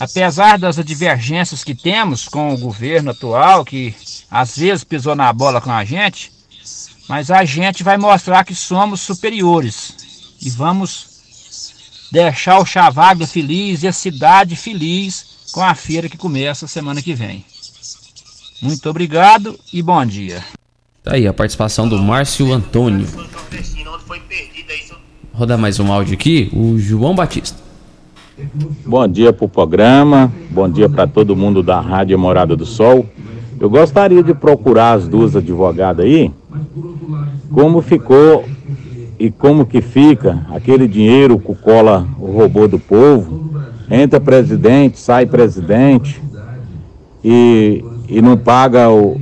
Apesar 0.00 0.58
das 0.58 0.76
divergências 0.84 1.62
que 1.62 1.74
temos 1.74 2.28
com 2.28 2.52
o 2.52 2.58
governo 2.58 3.12
atual, 3.12 3.64
que 3.64 3.94
às 4.30 4.56
vezes 4.56 4.82
pisou 4.82 5.14
na 5.14 5.32
bola 5.32 5.60
com 5.60 5.70
a 5.70 5.84
gente, 5.84 6.32
mas 7.08 7.30
a 7.30 7.44
gente 7.44 7.82
vai 7.82 7.96
mostrar 7.96 8.44
que 8.44 8.54
somos 8.54 9.00
superiores 9.00 10.36
e 10.40 10.50
vamos 10.50 11.14
deixar 12.10 12.58
o 12.58 12.66
Chavaglia 12.66 13.26
feliz 13.26 13.82
e 13.82 13.88
a 13.88 13.92
cidade 13.92 14.56
feliz 14.56 15.48
com 15.52 15.62
a 15.62 15.74
feira 15.74 16.08
que 16.08 16.16
começa 16.16 16.66
semana 16.66 17.02
que 17.02 17.14
vem. 17.14 17.44
Muito 18.60 18.88
obrigado 18.88 19.58
e 19.72 19.82
bom 19.82 20.04
dia. 20.04 20.44
Tá 21.04 21.16
aí 21.16 21.26
a 21.28 21.34
participação 21.34 21.86
do 21.86 21.98
Márcio 21.98 22.50
Antônio. 22.50 23.06
Rodar 25.34 25.58
mais 25.58 25.78
um 25.78 25.92
áudio 25.92 26.14
aqui, 26.14 26.48
o 26.50 26.78
João 26.78 27.14
Batista. 27.14 27.58
Bom 28.86 29.06
dia 29.06 29.30
para 29.30 29.44
o 29.44 29.48
programa, 29.48 30.32
bom 30.48 30.66
dia 30.66 30.88
para 30.88 31.06
todo 31.06 31.36
mundo 31.36 31.62
da 31.62 31.78
Rádio 31.78 32.18
Morada 32.18 32.56
do 32.56 32.64
Sol. 32.64 33.04
Eu 33.60 33.68
gostaria 33.68 34.22
de 34.22 34.32
procurar 34.32 34.94
as 34.94 35.06
duas 35.06 35.36
advogadas 35.36 36.06
aí, 36.06 36.32
como 37.52 37.82
ficou 37.82 38.46
e 39.18 39.30
como 39.30 39.66
que 39.66 39.82
fica 39.82 40.46
aquele 40.54 40.88
dinheiro 40.88 41.38
que 41.38 41.52
o 41.52 41.54
Cola 41.54 42.08
roubou 42.18 42.66
do 42.66 42.78
povo. 42.78 43.60
Entra 43.90 44.18
presidente, 44.18 44.98
sai 44.98 45.26
presidente 45.26 46.18
e, 47.22 47.84
e 48.08 48.22
não 48.22 48.38
paga 48.38 48.88
o, 48.88 49.20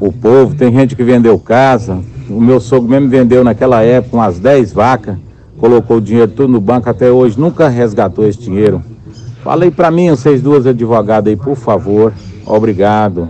o 0.00 0.12
povo. 0.12 0.54
Tem 0.54 0.72
gente 0.72 0.94
que 0.96 1.02
vendeu 1.02 1.38
casa. 1.38 1.98
O 2.28 2.40
meu 2.40 2.60
sogro 2.60 2.88
mesmo 2.88 3.08
vendeu 3.08 3.44
naquela 3.44 3.82
época 3.82 4.16
umas 4.16 4.38
10 4.38 4.72
vacas 4.72 5.16
colocou 5.58 5.96
o 5.96 6.00
dinheiro 6.00 6.30
tudo 6.30 6.52
no 6.52 6.60
banco 6.60 6.90
até 6.90 7.10
hoje, 7.10 7.40
nunca 7.40 7.68
resgatou 7.68 8.26
esse 8.26 8.38
dinheiro. 8.38 8.82
Falei 9.42 9.70
para 9.70 9.90
mim, 9.90 10.10
vocês 10.10 10.42
duas 10.42 10.66
advogadas 10.66 11.30
aí, 11.30 11.36
por 11.36 11.56
favor. 11.56 12.12
Obrigado. 12.46 13.28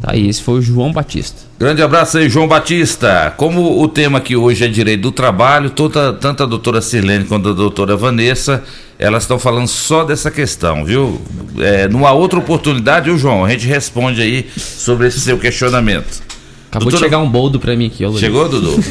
Tá 0.00 0.12
aí, 0.12 0.28
esse 0.28 0.42
foi 0.42 0.58
o 0.58 0.62
João 0.62 0.92
Batista. 0.92 1.42
Grande 1.58 1.82
abraço 1.82 2.16
aí, 2.16 2.28
João 2.28 2.48
Batista. 2.48 3.34
Como 3.36 3.82
o 3.82 3.86
tema 3.86 4.18
aqui 4.18 4.34
hoje 4.34 4.64
é 4.64 4.68
direito 4.68 5.02
do 5.02 5.12
trabalho, 5.12 5.68
toda, 5.68 6.12
tanto 6.12 6.42
a 6.42 6.46
doutora 6.46 6.80
Sirlene 6.80 7.26
quanto 7.26 7.50
a 7.50 7.52
doutora 7.52 7.96
Vanessa, 7.96 8.64
elas 8.98 9.24
estão 9.24 9.38
falando 9.38 9.68
só 9.68 10.02
dessa 10.02 10.30
questão, 10.30 10.84
viu? 10.86 11.20
É, 11.58 11.86
numa 11.86 12.12
outra 12.12 12.38
oportunidade, 12.38 13.10
o 13.10 13.18
João, 13.18 13.44
a 13.44 13.50
gente 13.50 13.66
responde 13.66 14.22
aí 14.22 14.48
sobre 14.56 15.06
esse 15.06 15.20
seu 15.20 15.38
questionamento. 15.38 16.22
Acabou 16.70 16.88
Doutora... 16.90 16.96
de 16.96 17.04
chegar 17.04 17.18
um 17.18 17.28
boldo 17.28 17.58
pra 17.58 17.76
mim 17.76 17.88
aqui, 17.88 18.04
ó, 18.04 18.08
Luiz. 18.08 18.20
Chegou, 18.20 18.48
Dudu? 18.48 18.82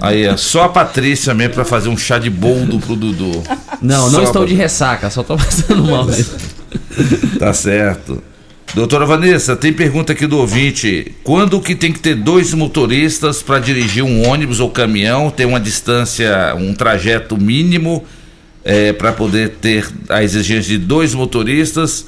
Aí, 0.00 0.24
é 0.24 0.36
só 0.36 0.64
a 0.64 0.68
Patrícia 0.68 1.34
mesmo 1.34 1.54
pra 1.54 1.64
fazer 1.64 1.88
um 1.88 1.96
chá 1.96 2.18
de 2.18 2.30
boldo 2.30 2.80
pro 2.80 2.96
Dudu. 2.96 3.42
Não, 3.82 4.10
não 4.10 4.22
estou 4.22 4.46
de 4.46 4.54
ressaca, 4.54 5.10
só 5.10 5.22
tô 5.22 5.36
passando 5.38 5.84
mal 5.84 6.06
mesmo. 6.06 6.34
tá 7.38 7.52
certo. 7.52 8.31
Doutora 8.74 9.04
Vanessa, 9.04 9.54
tem 9.54 9.70
pergunta 9.70 10.14
aqui 10.14 10.26
do 10.26 10.38
ouvinte. 10.38 11.14
Quando 11.22 11.60
que 11.60 11.74
tem 11.74 11.92
que 11.92 11.98
ter 11.98 12.14
dois 12.14 12.54
motoristas 12.54 13.42
para 13.42 13.58
dirigir 13.58 14.02
um 14.02 14.26
ônibus 14.26 14.60
ou 14.60 14.70
caminhão? 14.70 15.30
Tem 15.30 15.44
uma 15.44 15.60
distância, 15.60 16.54
um 16.56 16.72
trajeto 16.72 17.36
mínimo 17.36 18.02
é, 18.64 18.94
para 18.94 19.12
poder 19.12 19.56
ter 19.60 19.86
a 20.08 20.22
exigência 20.22 20.70
de 20.70 20.78
dois 20.78 21.14
motoristas? 21.14 22.06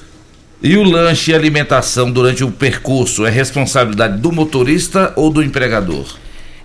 E 0.62 0.78
o 0.78 0.82
lanche 0.82 1.32
e 1.32 1.35
alimentação 1.35 2.11
durante 2.11 2.43
o 2.43 2.51
percurso 2.51 3.27
é 3.27 3.31
responsabilidade 3.31 4.16
do 4.16 4.32
motorista 4.32 5.12
ou 5.16 5.28
do 5.28 5.43
empregador? 5.43 6.16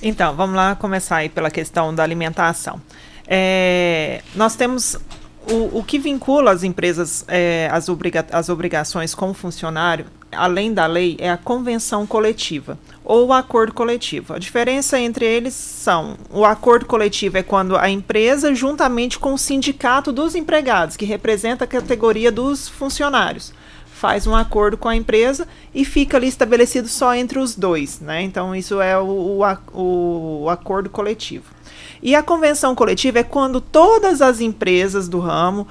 Então, 0.01 0.33
vamos 0.33 0.55
lá 0.55 0.75
começar 0.75 1.17
aí 1.17 1.27
pela 1.27 1.51
questão 1.51 1.93
da 1.93 2.03
alimentação. 2.03 2.81
É, 3.27 4.21
nós 4.33 4.55
temos 4.55 4.97
o, 5.49 5.79
o, 5.79 5.83
que 5.83 5.97
vincula 5.97 6.51
as 6.51 6.63
empresas, 6.63 7.25
é, 7.27 7.69
as, 7.71 7.89
obriga 7.89 8.25
as 8.31 8.49
obrigações 8.49 9.15
com 9.15 9.31
o 9.31 9.33
funcionário, 9.33 10.05
além 10.31 10.73
da 10.73 10.85
lei, 10.85 11.17
é 11.19 11.29
a 11.29 11.37
convenção 11.37 12.05
coletiva 12.05 12.77
ou 13.03 13.27
o 13.27 13.33
acordo 13.33 13.73
coletivo. 13.73 14.33
A 14.33 14.39
diferença 14.39 14.99
entre 14.99 15.25
eles 15.25 15.53
são: 15.53 16.15
o 16.29 16.45
acordo 16.45 16.85
coletivo 16.85 17.37
é 17.37 17.43
quando 17.43 17.75
a 17.75 17.89
empresa, 17.89 18.53
juntamente 18.53 19.17
com 19.17 19.33
o 19.33 19.37
sindicato 19.37 20.11
dos 20.11 20.35
empregados, 20.35 20.95
que 20.95 21.05
representa 21.05 21.63
a 21.63 21.67
categoria 21.67 22.31
dos 22.31 22.69
funcionários, 22.69 23.51
faz 23.91 24.27
um 24.27 24.35
acordo 24.35 24.77
com 24.77 24.87
a 24.87 24.95
empresa 24.95 25.47
e 25.73 25.83
fica 25.83 26.17
ali 26.17 26.27
estabelecido 26.27 26.87
só 26.87 27.13
entre 27.15 27.39
os 27.39 27.55
dois, 27.55 27.99
né? 27.99 28.21
Então 28.21 28.55
isso 28.55 28.79
é 28.79 28.97
o, 28.97 29.41
o, 29.73 30.43
o 30.43 30.49
acordo 30.49 30.89
coletivo. 30.89 31.45
E 32.01 32.15
a 32.15 32.23
convenção 32.23 32.73
coletiva 32.73 33.19
é 33.19 33.23
quando 33.23 33.59
todas 33.59 34.21
as 34.21 34.39
empresas 34.39 35.07
do 35.07 35.19
ramo 35.19 35.67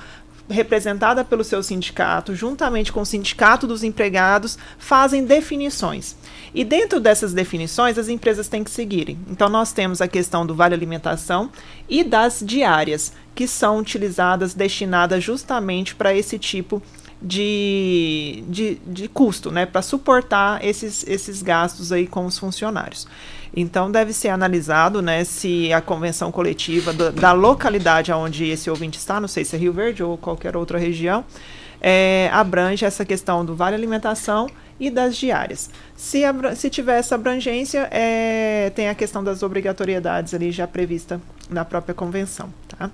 representada 0.51 1.25
pelo 1.25 1.45
seu 1.45 1.63
sindicato, 1.63 2.35
juntamente 2.35 2.93
com 2.93 3.03
o 3.03 3.07
sindicato 3.07 3.67
dos 3.67 3.85
empregados, 3.85 4.59
fazem 4.79 5.25
definições. 5.25 6.17
E 6.55 6.65
dentro 6.65 6.99
dessas 6.99 7.35
definições, 7.35 7.99
as 7.99 8.09
empresas 8.09 8.49
têm 8.49 8.65
que 8.65 8.71
seguirem. 8.71 9.19
Então, 9.31 9.49
nós 9.49 9.73
temos 9.73 10.01
a 10.01 10.09
questão 10.09 10.47
do 10.47 10.55
vale 10.55 10.75
alimentação 10.75 11.51
e 11.89 12.03
das 12.03 12.43
diárias, 12.45 13.13
que 13.35 13.47
são 13.47 13.79
utilizadas, 13.79 14.55
destinadas 14.55 15.23
justamente 15.23 15.95
para 15.95 16.15
esse 16.15 16.39
tipo 16.39 16.83
de, 17.21 18.43
de, 18.49 18.77
de 18.87 19.09
custo, 19.09 19.51
né, 19.51 19.67
para 19.67 19.83
suportar 19.83 20.65
esses, 20.65 21.05
esses 21.07 21.43
gastos 21.43 21.93
aí 21.93 22.07
com 22.07 22.25
os 22.25 22.39
funcionários. 22.39 23.07
Então 23.55 23.91
deve 23.91 24.13
ser 24.13 24.29
analisado, 24.29 25.01
né, 25.01 25.25
se 25.25 25.73
a 25.73 25.81
convenção 25.81 26.31
coletiva 26.31 26.93
do, 26.93 27.11
da 27.11 27.33
localidade 27.33 28.13
onde 28.13 28.47
esse 28.49 28.69
ouvinte 28.71 28.99
está, 28.99 29.21
não 29.21 29.29
sei 29.29 29.45
se 29.45 29.57
é 29.57 29.59
Rio 29.59 29.73
Verde 29.73 30.03
ou 30.03 30.17
qualquer 30.17 30.57
outra 30.57 30.79
região, 30.79 31.25
é, 31.81 32.29
abrange 32.33 32.85
essa 32.85 33.05
questão 33.05 33.45
do 33.45 33.55
vale 33.55 33.75
alimentação 33.75 34.49
e 34.81 34.91
das 34.91 35.17
diárias. 35.17 35.71
Se, 35.97 36.23
se 36.57 36.71
tiver 36.71 36.99
essa 36.99 37.15
abrangência, 37.15 37.89
é, 37.91 38.71
tem 38.75 38.89
a 38.89 38.95
questão 38.95 39.25
das 39.25 39.43
obrigatoriedades 39.43 40.35
ali 40.35 40.53
já 40.53 40.67
prevista 40.67 41.21
na 41.51 41.65
própria 41.65 41.95
convenção. 41.95 42.53
Tá? 42.69 42.91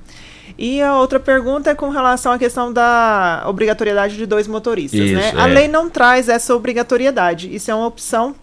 E 0.56 0.80
a 0.80 0.98
outra 0.98 1.20
pergunta 1.20 1.70
é 1.70 1.74
com 1.74 1.90
relação 1.90 2.32
à 2.32 2.38
questão 2.38 2.72
da 2.72 3.44
obrigatoriedade 3.46 4.16
de 4.16 4.24
dois 4.24 4.46
motoristas. 4.46 5.00
Isso, 5.00 5.14
né? 5.14 5.32
É. 5.34 5.40
A 5.40 5.46
lei 5.46 5.68
não 5.68 5.90
traz 5.90 6.28
essa 6.28 6.54
obrigatoriedade. 6.54 7.54
Isso 7.54 7.70
é 7.70 7.74
uma 7.74 7.86
opção 7.86 8.34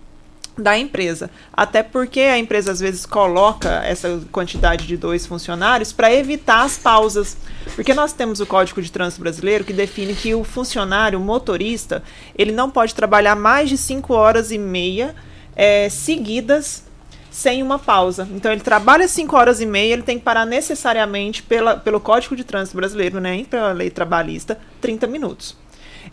da 0.58 0.78
empresa. 0.78 1.30
Até 1.54 1.82
porque 1.82 2.20
a 2.22 2.38
empresa 2.38 2.72
às 2.72 2.80
vezes 2.80 3.06
coloca 3.06 3.84
essa 3.84 4.22
quantidade 4.32 4.86
de 4.86 4.98
dois 4.98 5.26
funcionários 5.26 5.92
para 5.92 6.14
evitar 6.14 6.64
as 6.64 6.78
pausas. 6.78 7.38
Porque 7.76 7.94
nós 7.94 8.14
temos 8.14 8.40
o 8.40 8.46
Código 8.46 8.82
de 8.82 8.92
Trânsito 8.92 9.22
Brasileiro 9.22 9.64
que 9.64 9.74
define 9.74 10.14
que 10.14 10.36
o 10.36 10.44
funcionário, 10.44 11.20
o 11.20 11.22
motorista, 11.22 12.04
ele 12.38 12.52
não 12.52 12.70
pode 12.70 12.94
trabalhar 12.94 13.36
mais 13.36 13.70
de 13.70 13.78
cinco 13.78 14.14
horas 14.14 14.52
e 14.52 14.58
meia 14.58 15.16
é, 15.56 15.90
seguidas 15.90 16.84
sem 17.32 17.64
uma 17.64 17.80
pausa. 17.80 18.28
Então 18.32 18.52
ele 18.52 18.62
trabalha 18.62 19.08
5 19.08 19.36
horas 19.36 19.62
e 19.62 19.66
meia, 19.66 19.94
ele 19.94 20.04
tem 20.04 20.20
que 20.20 20.24
parar 20.26 20.46
necessariamente 20.46 21.42
pela, 21.42 21.78
pelo 21.78 22.00
Código 22.00 22.36
de 22.36 22.44
Trânsito 22.44 22.76
Brasileiro, 22.76 23.22
né, 23.22 23.46
pela 23.50 23.72
lei 23.72 23.90
trabalhista, 23.90 24.60
30 24.82 25.08
minutos. 25.08 25.56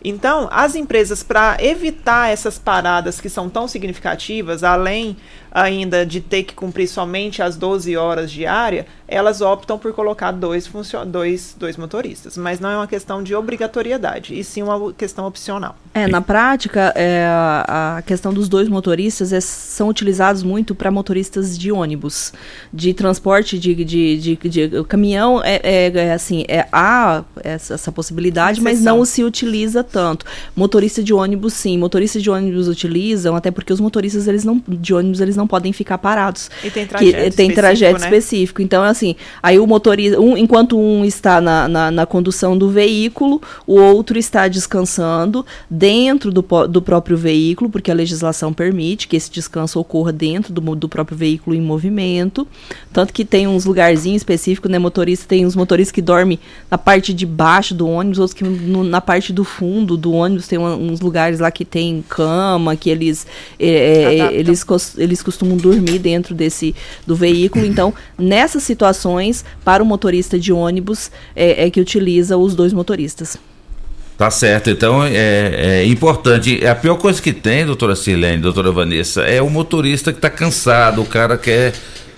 Então, 0.03 0.47
as 0.51 0.75
empresas, 0.75 1.23
para 1.23 1.57
evitar 1.59 2.29
essas 2.29 2.57
paradas 2.57 3.19
que 3.19 3.29
são 3.29 3.49
tão 3.49 3.67
significativas, 3.67 4.63
além 4.63 5.17
ainda 5.51 6.05
de 6.05 6.21
ter 6.21 6.43
que 6.43 6.53
cumprir 6.53 6.87
somente 6.87 7.41
as 7.41 7.55
12 7.55 7.95
horas 7.97 8.31
diária, 8.31 8.85
elas 9.07 9.41
optam 9.41 9.77
por 9.77 9.91
colocar 9.93 10.31
dois, 10.31 10.69
dois, 11.07 11.55
dois 11.57 11.77
motoristas. 11.77 12.37
Mas 12.37 12.59
não 12.59 12.69
é 12.69 12.75
uma 12.77 12.87
questão 12.87 13.23
de 13.23 13.33
obrigatoriedade, 13.33 14.37
e 14.37 14.43
sim 14.43 14.61
uma 14.61 14.93
questão 14.93 15.25
opcional. 15.25 15.75
É, 15.93 16.07
na 16.07 16.21
prática, 16.21 16.93
é, 16.95 17.25
a 17.27 18.03
questão 18.05 18.31
dos 18.31 18.47
dois 18.47 18.69
motoristas 18.69 19.33
é, 19.33 19.41
são 19.41 19.89
utilizados 19.89 20.43
muito 20.43 20.75
para 20.75 20.91
motoristas 20.91 21.57
de 21.57 21.71
ônibus, 21.71 22.31
de 22.71 22.93
transporte 22.93 23.57
de, 23.57 23.73
de, 23.83 24.17
de, 24.17 24.67
de 24.69 24.83
caminhão. 24.83 25.41
É, 25.43 25.59
é, 25.63 25.87
é, 25.87 26.13
assim, 26.13 26.45
é, 26.47 26.67
há 26.71 27.23
essa, 27.43 27.73
essa 27.73 27.91
possibilidade, 27.91 28.61
mas 28.61 28.81
não 28.81 29.03
se 29.03 29.23
utiliza 29.23 29.83
tanto. 29.83 30.25
Motorista 30.55 31.01
de 31.01 31.13
ônibus, 31.13 31.53
sim. 31.53 31.77
Motoristas 31.77 32.21
de 32.21 32.29
ônibus 32.29 32.67
utilizam, 32.67 33.35
até 33.35 33.49
porque 33.49 33.73
os 33.73 33.79
motoristas 33.79 34.27
eles 34.27 34.43
não, 34.43 34.61
de 34.67 34.93
ônibus 34.93 35.19
eles 35.19 35.35
não 35.39 35.47
podem 35.47 35.73
ficar 35.73 35.97
parados. 35.97 36.51
E 36.63 36.69
tem 36.69 36.85
trajeto 36.85 37.23
que, 37.23 37.31
tem 37.31 37.51
trajeto 37.51 37.99
né? 37.99 38.05
específico. 38.05 38.61
Então, 38.61 38.83
assim, 38.83 39.15
aí 39.41 39.57
o 39.57 39.65
motorista, 39.65 40.19
um, 40.19 40.37
enquanto 40.37 40.77
um 40.77 41.05
está 41.05 41.39
na, 41.39 41.67
na, 41.67 41.89
na, 41.89 42.05
condução 42.05 42.57
do 42.57 42.69
veículo, 42.69 43.41
o 43.65 43.79
outro 43.79 44.19
está 44.19 44.47
descansando 44.47 45.45
dentro 45.69 46.31
do, 46.31 46.45
do 46.67 46.81
próprio 46.81 47.17
veículo, 47.17 47.69
porque 47.69 47.89
a 47.89 47.93
legislação 47.93 48.51
permite 48.53 49.07
que 49.07 49.15
esse 49.15 49.31
descanso 49.31 49.79
ocorra 49.79 50.11
dentro 50.11 50.53
do, 50.53 50.75
do 50.75 50.89
próprio 50.89 51.17
veículo 51.17 51.55
em 51.55 51.61
movimento. 51.61 52.47
Tanto 52.91 53.13
que 53.13 53.23
tem 53.23 53.47
uns 53.47 53.65
lugarzinhos 53.65 54.21
específicos, 54.21 54.69
né? 54.69 54.77
Motorista, 54.77 55.25
tem 55.27 55.45
uns 55.45 55.55
motoristas 55.55 55.91
que 55.91 56.01
dormem 56.01 56.39
na 56.69 56.77
parte 56.77 57.13
de 57.13 57.25
baixo 57.25 57.73
do 57.73 57.87
ônibus, 57.87 58.19
outros 58.19 58.33
que 58.33 58.43
no, 58.43 58.83
na 58.83 58.99
parte 58.99 59.31
do 59.31 59.43
fundo 59.43 59.95
do 59.95 60.11
ônibus 60.11 60.47
tem 60.47 60.59
uns 60.59 60.99
lugares 60.99 61.39
lá 61.39 61.49
que 61.49 61.63
tem 61.63 62.03
cama, 62.09 62.75
que 62.75 62.89
eles, 62.89 63.25
é, 63.59 63.67
é 63.67 64.33
eles, 64.33 64.65
eles 64.97 65.21
costumam 65.29 65.55
dormir 65.55 65.99
dentro 65.99 66.33
desse 66.33 66.75
do 67.05 67.15
veículo. 67.15 67.63
Então, 67.65 67.93
nessas 68.17 68.63
situações, 68.63 69.45
para 69.63 69.83
o 69.83 69.85
motorista 69.85 70.39
de 70.39 70.51
ônibus, 70.51 71.11
é, 71.35 71.65
é 71.65 71.69
que 71.69 71.79
utiliza 71.79 72.35
os 72.35 72.55
dois 72.55 72.73
motoristas. 72.73 73.37
Tá 74.17 74.31
certo, 74.31 74.69
então 74.69 75.03
é, 75.03 75.11
é, 75.81 75.85
importante. 75.85 76.65
A 76.65 76.75
pior 76.75 76.95
coisa 76.95 77.21
que 77.21 77.31
tem, 77.31 77.65
doutora 77.65 77.95
Silene, 77.95 78.41
doutora 78.41 78.71
Vanessa, 78.71 79.21
é 79.21 79.41
o 79.41 79.49
motorista 79.49 80.11
que 80.11 80.17
está 80.17 80.29
cansado, 80.29 81.01
o 81.01 81.05
cara 81.05 81.37
quer 81.37 81.73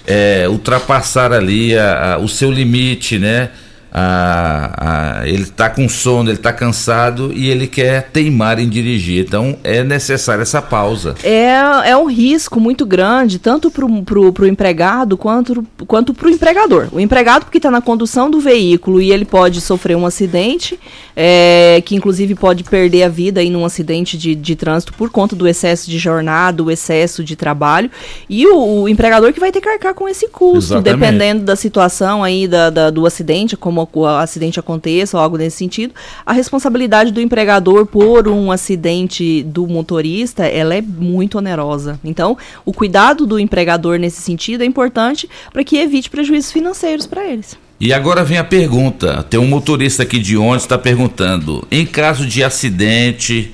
é, 0.07 0.47
ultrapassar 0.49 1.31
ali 1.33 1.77
a, 1.77 2.13
a, 2.13 2.17
o 2.17 2.27
seu 2.27 2.49
limite, 2.49 3.19
né? 3.19 3.49
A, 3.93 5.19
a, 5.19 5.27
ele 5.27 5.43
está 5.43 5.69
com 5.69 5.89
sono, 5.89 6.29
ele 6.29 6.37
está 6.37 6.53
cansado 6.53 7.33
e 7.33 7.49
ele 7.49 7.67
quer 7.67 8.09
teimar 8.11 8.57
em 8.57 8.69
dirigir. 8.69 9.25
Então 9.25 9.57
é 9.63 9.83
necessária 9.83 10.41
essa 10.41 10.61
pausa. 10.61 11.15
É, 11.23 11.89
é 11.89 11.97
um 11.97 12.09
risco 12.09 12.59
muito 12.59 12.85
grande, 12.85 13.37
tanto 13.37 13.69
para 13.69 13.85
o 13.85 14.47
empregado 14.47 15.17
quanto 15.17 16.13
para 16.13 16.27
o 16.27 16.29
empregador. 16.29 16.87
O 16.91 16.99
empregado, 16.99 17.43
porque 17.43 17.57
está 17.57 17.69
na 17.69 17.81
condução 17.81 18.31
do 18.31 18.39
veículo 18.39 19.01
e 19.01 19.11
ele 19.11 19.25
pode 19.25 19.59
sofrer 19.59 19.97
um 19.97 20.05
acidente, 20.05 20.79
é, 21.15 21.81
que 21.85 21.95
inclusive 21.95 22.33
pode 22.35 22.63
perder 22.63 23.03
a 23.03 23.09
vida 23.09 23.43
em 23.43 23.55
um 23.55 23.65
acidente 23.65 24.17
de, 24.17 24.35
de 24.35 24.55
trânsito 24.55 24.93
por 24.93 25.09
conta 25.09 25.35
do 25.35 25.47
excesso 25.47 25.89
de 25.89 25.97
jornada, 25.97 26.63
o 26.63 26.71
excesso 26.71 27.23
de 27.23 27.35
trabalho. 27.35 27.91
E 28.29 28.47
o, 28.47 28.83
o 28.83 28.89
empregador 28.89 29.33
que 29.33 29.39
vai 29.39 29.51
ter 29.51 29.59
que 29.59 29.67
arcar 29.67 29.93
com 29.93 30.07
esse 30.07 30.29
custo, 30.29 30.75
Exatamente. 30.75 30.99
dependendo 30.99 31.43
da 31.43 31.55
situação 31.55 32.23
aí 32.23 32.47
da, 32.47 32.69
da 32.69 32.89
do 32.89 33.05
acidente, 33.05 33.57
como 33.57 33.80
o 33.93 34.05
acidente 34.05 34.59
aconteça 34.59 35.17
ou 35.17 35.23
algo 35.23 35.37
nesse 35.37 35.57
sentido, 35.57 35.93
a 36.25 36.33
responsabilidade 36.33 37.11
do 37.11 37.21
empregador 37.21 37.85
por 37.85 38.27
um 38.27 38.51
acidente 38.51 39.43
do 39.43 39.67
motorista, 39.67 40.45
ela 40.45 40.75
é 40.75 40.81
muito 40.81 41.37
onerosa. 41.37 41.99
Então, 42.03 42.37
o 42.65 42.73
cuidado 42.73 43.25
do 43.25 43.39
empregador 43.39 43.97
nesse 43.97 44.21
sentido 44.21 44.63
é 44.63 44.65
importante 44.65 45.29
para 45.51 45.63
que 45.63 45.77
evite 45.77 46.09
prejuízos 46.09 46.51
financeiros 46.51 47.05
para 47.05 47.25
eles. 47.25 47.57
E 47.79 47.91
agora 47.91 48.23
vem 48.23 48.37
a 48.37 48.43
pergunta. 48.43 49.23
Tem 49.23 49.39
um 49.39 49.47
motorista 49.47 50.03
aqui 50.03 50.19
de 50.19 50.37
onde 50.37 50.61
está 50.61 50.77
perguntando: 50.77 51.67
em 51.71 51.83
caso 51.83 52.27
de 52.27 52.43
acidente, 52.43 53.51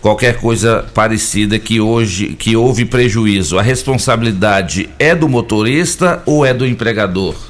qualquer 0.00 0.40
coisa 0.40 0.84
parecida 0.92 1.56
que 1.56 1.80
hoje 1.80 2.34
que 2.38 2.56
houve 2.56 2.84
prejuízo, 2.84 3.58
a 3.58 3.62
responsabilidade 3.62 4.88
é 4.98 5.14
do 5.14 5.28
motorista 5.28 6.20
ou 6.26 6.44
é 6.44 6.52
do 6.52 6.66
empregador? 6.66 7.49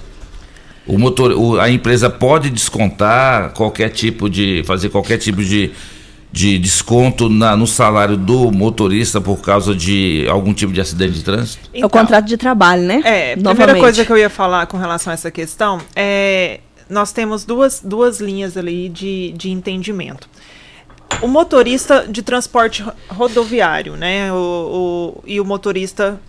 O 0.91 0.99
motor, 0.99 1.33
o, 1.33 1.61
a 1.61 1.71
empresa 1.71 2.11
pode 2.11 2.51
descontar 2.51 3.53
qualquer 3.53 3.91
tipo 3.91 4.29
de. 4.29 4.65
fazer 4.65 4.89
qualquer 4.89 5.19
tipo 5.19 5.43
de, 5.43 5.71
de 6.33 6.59
desconto 6.59 7.29
na, 7.29 7.57
no 7.57 7.67
salário 7.67 8.17
do 8.17 8.51
motorista 8.51 9.21
por 9.21 9.41
causa 9.41 9.73
de 9.73 10.27
algum 10.29 10.53
tipo 10.53 10.73
de 10.73 10.81
acidente 10.81 11.13
de 11.13 11.23
trânsito? 11.23 11.71
Então, 11.73 11.83
é 11.83 11.87
o 11.87 11.91
contrato 11.91 12.27
de 12.27 12.37
trabalho, 12.37 12.83
né? 12.83 13.01
É, 13.05 13.33
a 13.35 13.37
primeira 13.37 13.77
coisa 13.77 14.05
que 14.05 14.11
eu 14.11 14.19
ia 14.19 14.29
falar 14.29 14.67
com 14.67 14.77
relação 14.77 15.13
a 15.13 15.15
essa 15.15 15.31
questão 15.31 15.81
é. 15.95 16.61
Nós 16.89 17.13
temos 17.13 17.45
duas, 17.45 17.81
duas 17.85 18.21
linhas 18.21 18.57
ali 18.57 18.89
de, 18.89 19.31
de 19.37 19.49
entendimento. 19.49 20.29
O 21.23 21.29
motorista 21.29 22.05
de 22.09 22.21
transporte 22.21 22.85
rodoviário, 23.09 23.95
né? 23.95 24.33
O, 24.33 24.37
o, 24.37 25.23
e 25.25 25.41
o 25.41 25.45
motorista 25.45 26.21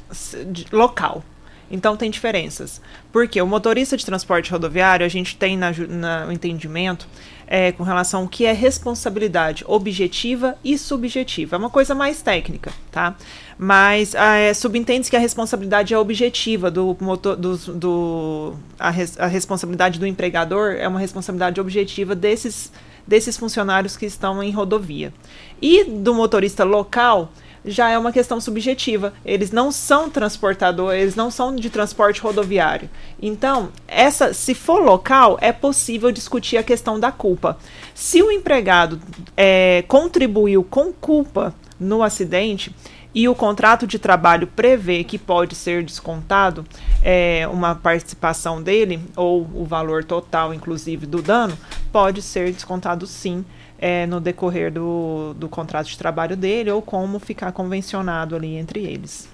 local. 0.71 1.23
Então 1.71 1.95
tem 1.95 2.11
diferenças. 2.11 2.81
Porque 3.11 3.41
o 3.41 3.47
motorista 3.47 3.95
de 3.95 4.05
transporte 4.05 4.51
rodoviário, 4.51 5.05
a 5.05 5.09
gente 5.09 5.35
tem 5.35 5.57
na, 5.57 5.71
na, 5.71 6.33
entendimento 6.33 7.07
é, 7.47 7.71
com 7.71 7.83
relação 7.83 8.21
ao 8.21 8.27
que 8.27 8.45
é 8.45 8.51
responsabilidade 8.51 9.63
objetiva 9.67 10.57
e 10.63 10.77
subjetiva. 10.77 11.55
É 11.55 11.59
uma 11.59 11.69
coisa 11.69 11.95
mais 11.95 12.21
técnica, 12.21 12.71
tá? 12.91 13.15
Mas 13.57 14.15
ah, 14.15 14.35
é, 14.35 14.53
subentende-se 14.53 15.09
que 15.09 15.15
a 15.15 15.19
responsabilidade 15.19 15.93
é 15.93 15.97
objetiva 15.97 16.69
do 16.69 16.95
motor, 16.99 17.35
do, 17.35 17.57
do 17.57 18.55
a, 18.77 18.89
res, 18.89 19.19
a 19.19 19.27
responsabilidade 19.27 19.99
do 19.99 20.05
empregador 20.05 20.73
é 20.73 20.87
uma 20.87 20.99
responsabilidade 20.99 21.59
objetiva 21.59 22.15
desses 22.15 22.71
desses 23.05 23.35
funcionários 23.35 23.97
que 23.97 24.05
estão 24.05 24.41
em 24.41 24.51
rodovia. 24.51 25.13
E 25.61 25.83
do 25.83 26.13
motorista 26.13 26.63
local, 26.63 27.31
já 27.63 27.89
é 27.89 27.97
uma 27.97 28.11
questão 28.11 28.41
subjetiva. 28.41 29.13
Eles 29.25 29.51
não 29.51 29.71
são 29.71 30.09
transportadores, 30.09 31.01
eles 31.01 31.15
não 31.15 31.29
são 31.29 31.55
de 31.55 31.69
transporte 31.69 32.21
rodoviário. 32.21 32.89
Então, 33.21 33.69
essa, 33.87 34.33
se 34.33 34.53
for 34.53 34.81
local, 34.83 35.37
é 35.41 35.51
possível 35.51 36.11
discutir 36.11 36.57
a 36.57 36.63
questão 36.63 36.99
da 36.99 37.11
culpa. 37.11 37.57
Se 37.93 38.21
o 38.21 38.31
empregado 38.31 38.99
é, 39.35 39.83
contribuiu 39.87 40.63
com 40.63 40.91
culpa 40.91 41.53
no 41.79 42.03
acidente 42.03 42.73
e 43.13 43.27
o 43.27 43.35
contrato 43.35 43.85
de 43.85 43.99
trabalho 43.99 44.47
prevê 44.47 45.03
que 45.03 45.17
pode 45.17 45.53
ser 45.55 45.83
descontado 45.83 46.65
é, 47.03 47.47
uma 47.51 47.75
participação 47.75 48.61
dele 48.61 49.01
ou 49.15 49.41
o 49.53 49.65
valor 49.65 50.03
total, 50.03 50.53
inclusive 50.53 51.05
do 51.05 51.21
dano, 51.21 51.57
pode 51.91 52.21
ser 52.21 52.51
descontado 52.53 53.05
sim 53.05 53.43
é, 53.81 54.05
no 54.05 54.21
decorrer 54.21 54.71
do, 54.71 55.33
do 55.33 55.49
contrato 55.49 55.87
de 55.87 55.97
trabalho 55.97 56.37
dele 56.37 56.69
ou 56.69 56.81
como 56.81 57.17
ficar 57.19 57.51
convencionado 57.51 58.35
ali 58.35 58.55
entre 58.55 58.81
eles. 58.85 59.27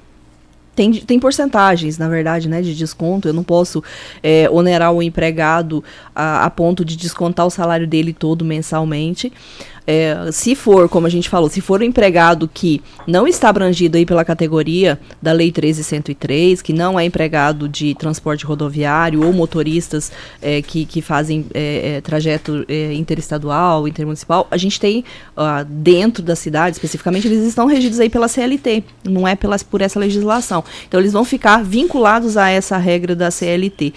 Tem, 0.73 0.91
tem 0.93 1.19
porcentagens, 1.19 1.97
na 1.97 2.07
verdade, 2.07 2.47
né, 2.47 2.61
de 2.61 2.75
desconto. 2.75 3.27
Eu 3.27 3.33
não 3.33 3.43
posso 3.43 3.83
é, 4.21 4.47
onerar 4.49 4.93
o 4.93 5.01
empregado 5.01 5.83
a, 6.15 6.45
a 6.45 6.49
ponto 6.51 6.85
de 6.85 6.95
descontar 6.95 7.47
o 7.47 7.49
salário 7.49 7.87
dele 7.87 8.13
todo 8.13 8.45
mensalmente. 8.45 9.33
É, 9.89 10.29
se 10.33 10.53
for, 10.53 10.89
como 10.89 11.07
a 11.07 11.09
gente 11.09 11.29
falou, 11.29 11.49
se 11.49 11.61
for 11.61 11.79
um 11.79 11.85
empregado 11.85 12.45
que 12.53 12.81
não 13.07 13.25
está 13.25 13.47
abrangido 13.47 13.97
aí 13.97 14.05
pela 14.05 14.25
categoria 14.25 14.99
da 15.21 15.31
Lei 15.31 15.49
13103, 15.49 16.61
que 16.61 16.73
não 16.73 16.99
é 16.99 17.05
empregado 17.05 17.69
de 17.69 17.95
transporte 17.95 18.45
rodoviário 18.45 19.25
ou 19.25 19.31
motoristas 19.31 20.11
é, 20.41 20.61
que, 20.61 20.85
que 20.85 21.01
fazem 21.01 21.45
é, 21.53 21.95
é 21.95 22.01
trajeto 22.01 22.65
é, 22.67 22.93
interestadual, 22.93 23.87
intermunicipal, 23.87 24.45
a 24.51 24.57
gente 24.57 24.77
tem 24.77 25.05
uh, 25.37 25.63
dentro 25.65 26.21
da 26.21 26.35
cidade, 26.35 26.75
especificamente, 26.75 27.25
eles 27.25 27.45
estão 27.45 27.65
regidos 27.65 27.99
aí 27.99 28.09
pela 28.09 28.27
CLT, 28.27 28.83
não 29.05 29.25
é 29.25 29.37
pela, 29.37 29.57
por 29.59 29.81
essa 29.81 29.97
legislação. 29.97 30.63
Então, 30.85 30.99
eles 30.99 31.13
vão 31.13 31.23
ficar 31.23 31.63
vinculados 31.63 32.35
a 32.35 32.49
essa 32.49 32.77
regra 32.77 33.15
da 33.15 33.31
CLT. 33.31 33.93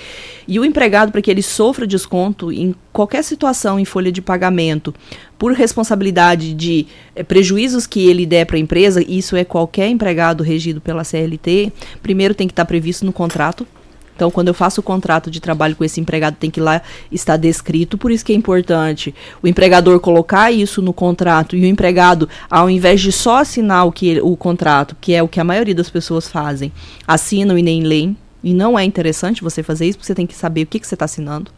E 0.46 0.60
o 0.60 0.64
empregado, 0.64 1.10
para 1.10 1.20
que 1.20 1.30
ele 1.30 1.42
sofra 1.42 1.86
desconto 1.86 2.52
em 2.52 2.74
qualquer 2.92 3.22
situação 3.22 3.78
em 3.78 3.84
folha 3.84 4.10
de 4.10 4.20
pagamento, 4.20 4.94
por 5.40 5.54
responsabilidade 5.54 6.52
de 6.52 6.86
é, 7.16 7.22
prejuízos 7.22 7.86
que 7.86 8.06
ele 8.06 8.26
der 8.26 8.44
para 8.44 8.56
a 8.56 8.60
empresa, 8.60 9.02
isso 9.02 9.34
é 9.34 9.42
qualquer 9.42 9.88
empregado 9.88 10.44
regido 10.44 10.82
pela 10.82 11.02
CLT, 11.02 11.72
primeiro 12.02 12.34
tem 12.34 12.46
que 12.46 12.52
estar 12.52 12.66
tá 12.66 12.68
previsto 12.68 13.06
no 13.06 13.12
contrato. 13.12 13.66
Então, 14.14 14.30
quando 14.30 14.48
eu 14.48 14.54
faço 14.54 14.82
o 14.82 14.84
contrato 14.84 15.30
de 15.30 15.40
trabalho 15.40 15.74
com 15.74 15.82
esse 15.82 15.98
empregado, 15.98 16.36
tem 16.38 16.50
que 16.50 16.60
lá 16.60 16.82
estar 17.10 17.38
descrito, 17.38 17.96
por 17.96 18.10
isso 18.10 18.22
que 18.22 18.34
é 18.34 18.36
importante 18.36 19.14
o 19.42 19.48
empregador 19.48 19.98
colocar 19.98 20.52
isso 20.52 20.82
no 20.82 20.92
contrato 20.92 21.56
e 21.56 21.62
o 21.62 21.66
empregado, 21.66 22.28
ao 22.50 22.68
invés 22.68 23.00
de 23.00 23.10
só 23.10 23.38
assinar 23.38 23.86
o, 23.86 23.92
que, 23.92 24.20
o 24.20 24.36
contrato, 24.36 24.94
que 25.00 25.14
é 25.14 25.22
o 25.22 25.28
que 25.28 25.40
a 25.40 25.44
maioria 25.44 25.74
das 25.74 25.88
pessoas 25.88 26.28
fazem, 26.28 26.70
assinam 27.06 27.56
e 27.56 27.62
nem 27.62 27.82
leem, 27.82 28.14
e 28.44 28.52
não 28.52 28.78
é 28.78 28.84
interessante 28.84 29.42
você 29.42 29.62
fazer 29.62 29.86
isso, 29.86 29.96
porque 29.96 30.08
você 30.08 30.14
tem 30.14 30.26
que 30.26 30.34
saber 30.34 30.64
o 30.64 30.66
que, 30.66 30.78
que 30.78 30.86
você 30.86 30.94
está 30.94 31.06
assinando. 31.06 31.50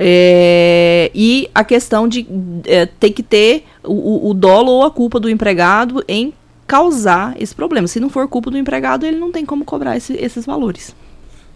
É, 0.00 1.10
e 1.12 1.50
a 1.52 1.64
questão 1.64 2.06
de 2.06 2.24
é, 2.64 2.86
ter 2.86 3.10
que 3.10 3.22
ter 3.22 3.64
o, 3.82 4.30
o 4.30 4.34
dolo 4.34 4.70
ou 4.70 4.84
a 4.84 4.92
culpa 4.92 5.18
do 5.18 5.28
empregado 5.28 6.04
em 6.06 6.32
causar 6.68 7.34
esse 7.36 7.52
problema. 7.52 7.88
Se 7.88 7.98
não 7.98 8.08
for 8.08 8.28
culpa 8.28 8.48
do 8.48 8.56
empregado, 8.56 9.04
ele 9.04 9.18
não 9.18 9.32
tem 9.32 9.44
como 9.44 9.64
cobrar 9.64 9.96
esse, 9.96 10.12
esses 10.12 10.46
valores. 10.46 10.94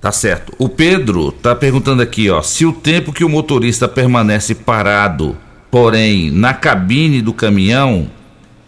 Tá 0.01 0.10
certo. 0.10 0.52
O 0.59 0.69
Pedro 0.69 1.31
tá 1.31 1.55
perguntando 1.55 2.02
aqui, 2.02 2.28
ó, 2.31 2.43
se 2.43 2.66
o 2.66 2.73
tempo 2.73 3.12
que 3.12 3.23
o 3.23 3.28
motorista 3.28 3.86
permanece 3.86 4.56
parado, 4.56 5.36
porém 5.70 6.28
na 6.32 6.52
cabine 6.52 7.23
do 7.23 7.32
caminhão, 7.32 8.10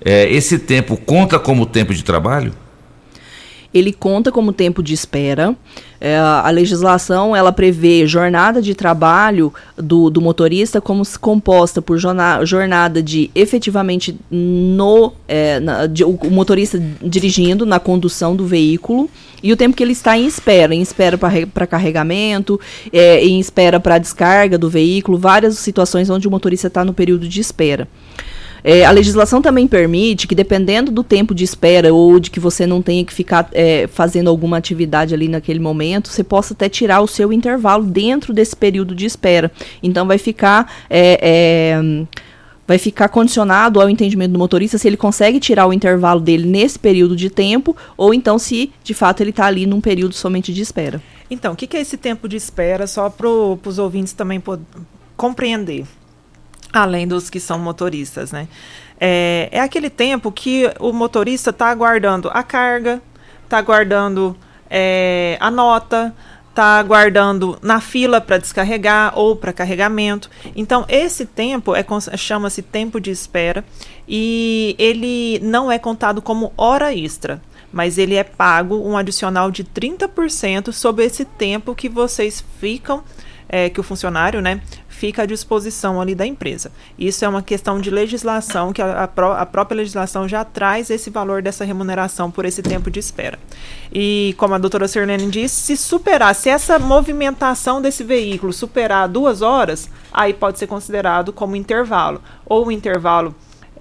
é, 0.01 0.32
esse 0.32 0.56
tempo 0.56 0.96
conta 0.96 1.36
como 1.36 1.66
tempo 1.66 1.92
de 1.92 2.05
trabalho? 2.05 2.52
Ele 3.72 3.92
conta 3.92 4.30
como 4.30 4.52
tempo 4.52 4.84
de 4.84 4.94
espera 4.94 5.56
É, 6.06 6.18
a 6.18 6.51
legislação 6.51 7.35
ela 7.35 7.51
prevê 7.51 8.06
jornada 8.06 8.60
de 8.60 8.74
trabalho 8.74 9.51
do, 9.74 10.10
do 10.10 10.20
motorista 10.20 10.78
como 10.78 11.02
se 11.02 11.18
composta 11.18 11.81
por 11.81 11.97
jorna, 11.97 12.44
jornada 12.44 13.02
de 13.02 13.31
efetivamente 13.35 14.14
no 14.31 15.14
é, 15.26 15.59
na, 15.60 15.86
de, 15.86 16.05
o 16.05 16.18
motorista 16.31 16.78
dirigindo 17.01 17.64
na 17.64 17.81
condução 17.81 18.36
do 18.36 18.44
veículo 18.47 19.09
e 19.43 19.51
o 19.51 19.56
tempo 19.56 19.74
que 19.74 19.82
ele 19.82 19.93
está 19.93 20.18
em 20.18 20.26
espera, 20.26 20.74
em 20.74 20.82
espera 20.82 21.16
para 21.16 21.66
carregamento, 21.66 22.60
é, 22.93 23.24
em 23.24 23.40
espera 23.40 23.81
para 23.81 23.97
descarga 23.97 24.59
do 24.59 24.68
veículo, 24.68 25.16
várias 25.16 25.56
situações 25.56 26.10
onde 26.10 26.28
o 26.28 26.31
motorista 26.31 26.66
está 26.66 26.85
no 26.85 26.93
período 26.93 27.26
de 27.26 27.40
espera. 27.40 27.89
É, 28.66 28.82
a 28.86 28.91
legislação 28.91 29.43
também 29.43 29.69
permite 29.69 30.27
que, 30.27 30.35
dependendo 30.35 30.91
do 30.91 31.05
tempo 31.05 31.35
de 31.35 31.45
espera 31.45 31.93
ou 31.93 32.19
de 32.19 32.31
que 32.31 32.41
você 32.41 32.66
não 32.66 32.81
tenha 32.81 33.05
que 33.05 33.12
ficar 33.12 33.47
é, 33.53 33.86
fazendo 33.86 34.31
alguma 34.31 34.57
atividade 34.57 35.12
ali 35.12 35.28
naquele 35.28 35.61
momento, 35.61 36.09
você 36.09 36.24
possa 36.24 36.55
até 36.55 36.66
tirar 36.66 37.03
o 37.03 37.07
seu 37.07 37.31
intervalo 37.31 37.85
dentro 37.85 38.32
desse 38.32 38.57
período 38.57 38.95
de 38.95 39.05
espera. 39.05 39.53
Então, 39.82 40.07
vai 40.07 40.16
ficar. 40.16 40.73
É, 40.89 41.19
é 41.20 42.05
vai 42.66 42.78
ficar 42.78 43.11
condicionado 43.11 43.78
ao 43.78 43.91
entendimento 43.91 44.32
do 44.32 44.39
motorista 44.39 44.78
se 44.78 44.89
ele 44.89 44.97
consegue 44.97 45.39
tirar 45.39 45.66
o 45.66 45.73
intervalo 45.73 46.19
dele 46.19 46.49
nesse 46.49 46.78
período 46.78 47.15
de 47.15 47.28
tempo 47.28 47.77
ou 47.95 48.15
então 48.15 48.39
se 48.39 48.73
de 48.82 48.95
fato 48.95 49.23
ele 49.23 49.28
está 49.31 49.45
ali 49.45 49.66
num 49.66 49.82
período 49.82 50.15
somente 50.15 50.51
de 50.51 50.62
espera. 50.62 51.03
Então, 51.31 51.53
o 51.53 51.57
que, 51.57 51.66
que, 51.66 51.77
é 51.77 51.81
esse 51.81 51.99
tempo 51.99 52.28
de 52.28 52.36
espera, 52.36 52.86
só 52.86 53.11
para 53.11 53.28
os 53.28 53.78
ouvintes 53.78 54.12
também 54.12 54.43
compreender? 55.16 55.85
Além 56.74 57.06
dos 57.06 57.30
que 57.30 57.38
são 57.38 57.59
motoristas, 57.59 58.32
né? 58.32 58.48
É, 59.01 59.48
é 59.52 59.60
aquele 59.60 59.88
tempo 59.88 60.30
que 60.32 60.70
o 60.80 60.92
motorista 60.92 61.51
está 61.51 61.68
aguardando 61.68 62.28
a 62.32 62.42
carga, 62.42 63.01
está 63.44 63.59
aguardando 63.59 64.36
é, 64.68 65.36
a 65.40 65.51
nota, 65.51 66.14
está 66.51 66.78
aguardando 66.78 67.59
na 67.62 67.80
fila 67.80 68.20
para 68.20 68.38
descarregar 68.38 69.16
ou 69.18 69.36
para 69.36 69.52
carregamento. 69.52 70.30
Então, 70.55 70.84
esse 70.88 71.26
tempo 71.26 71.74
é 71.74 71.84
chama-se 72.16 72.62
tempo 72.62 73.01
de 73.01 73.10
espera 73.10 73.64
e 74.09 74.74
ele 74.78 75.40
não 75.42 75.70
é 75.70 75.78
contado 75.78 76.22
como 76.22 76.52
hora 76.56 76.94
extra, 76.94 77.42
mas 77.72 77.98
ele 77.98 78.14
é 78.14 78.22
pago 78.22 78.76
um 78.88 78.96
adicional 78.96 79.51
de 79.51 79.64
30% 79.64 80.72
sobre 80.72 81.05
esse 81.05 81.24
tempo 81.24 81.74
que 81.74 81.88
vocês 81.88 82.44
ficam, 82.60 83.02
é, 83.48 83.68
que 83.68 83.80
o 83.80 83.82
funcionário, 83.82 84.40
né, 84.40 84.60
fica 84.94 85.22
à 85.22 85.26
disposição 85.26 86.00
ali 86.00 86.14
da 86.14 86.24
empresa. 86.24 86.70
Isso 86.98 87.24
é 87.24 87.28
uma 87.28 87.42
questão 87.42 87.80
de 87.80 87.90
legislação, 87.90 88.72
que 88.72 88.80
a, 88.80 89.02
a, 89.04 89.08
pró 89.08 89.32
a 89.32 89.44
própria 89.44 89.76
legislação 89.76 90.28
já 90.28 90.44
traz 90.44 90.88
esse 90.88 91.10
valor 91.10 91.42
dessa 91.42 91.64
remuneração 91.64 92.30
por 92.30 92.44
esse 92.44 92.62
tempo 92.62 92.90
de 92.90 93.00
espera. 93.00 93.38
E 93.92 94.34
como 94.38 94.54
a 94.54 94.58
doutora 94.58 94.86
Sirlene 94.86 95.28
disse, 95.28 95.56
se 95.56 95.76
superar, 95.76 96.34
se 96.34 96.48
essa 96.48 96.78
movimentação 96.78 97.82
desse 97.82 98.04
veículo 98.04 98.52
superar 98.52 99.08
duas 99.08 99.42
horas, 99.42 99.90
aí 100.12 100.32
pode 100.32 100.58
ser 100.58 100.68
considerado 100.68 101.32
como 101.32 101.56
intervalo. 101.56 102.22
Ou 102.46 102.70
intervalo 102.70 103.34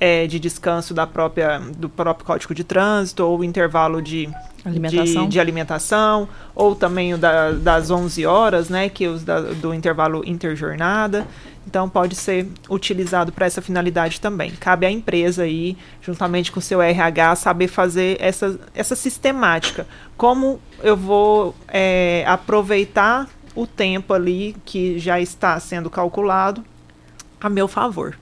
é, 0.04 0.28
de 0.28 0.38
descanso 0.38 0.94
da 0.94 1.08
própria, 1.08 1.60
do 1.60 1.88
próprio 1.88 2.26
código 2.26 2.54
de 2.54 2.66
trânsito, 2.66 3.24
ou 3.24 3.42
intervalo 3.42 4.02
de 4.02 4.30
alimentação, 4.66 5.24
de, 5.24 5.30
de 5.30 5.40
alimentação 5.40 6.30
ou 6.54 6.76
também 6.76 7.14
o 7.14 7.18
da, 7.18 7.52
das 7.52 7.90
11 7.90 8.26
horas, 8.26 8.68
né, 8.68 8.90
que 8.90 9.08
os 9.08 9.24
da, 9.24 9.40
do 9.40 9.74
intervalo 9.74 10.22
interjornada. 10.26 11.26
Então 11.66 11.88
pode 11.88 12.16
ser 12.16 12.46
utilizado 12.70 13.32
para 13.32 13.46
essa 13.46 13.62
finalidade 13.62 14.20
também. 14.20 14.52
Cabe 14.52 14.86
à 14.86 14.92
empresa 14.92 15.44
aí, 15.44 15.78
juntamente 16.02 16.52
com 16.52 16.60
o 16.60 16.62
seu 16.62 16.82
RH, 16.82 17.38
saber 17.38 17.70
fazer 17.70 18.18
essa, 18.20 18.60
essa 18.76 18.98
sistemática. 18.98 19.88
Como 20.18 20.60
eu 20.82 20.98
vou 20.98 21.56
é, 21.70 22.26
aproveitar 22.28 23.30
o 23.56 23.66
tempo 23.66 24.14
ali 24.14 24.54
que 24.66 25.00
já 25.00 25.22
está 25.22 25.58
sendo 25.62 25.90
calculado 25.90 26.62
a 27.40 27.50
meu 27.50 27.70
favor. 27.70 28.18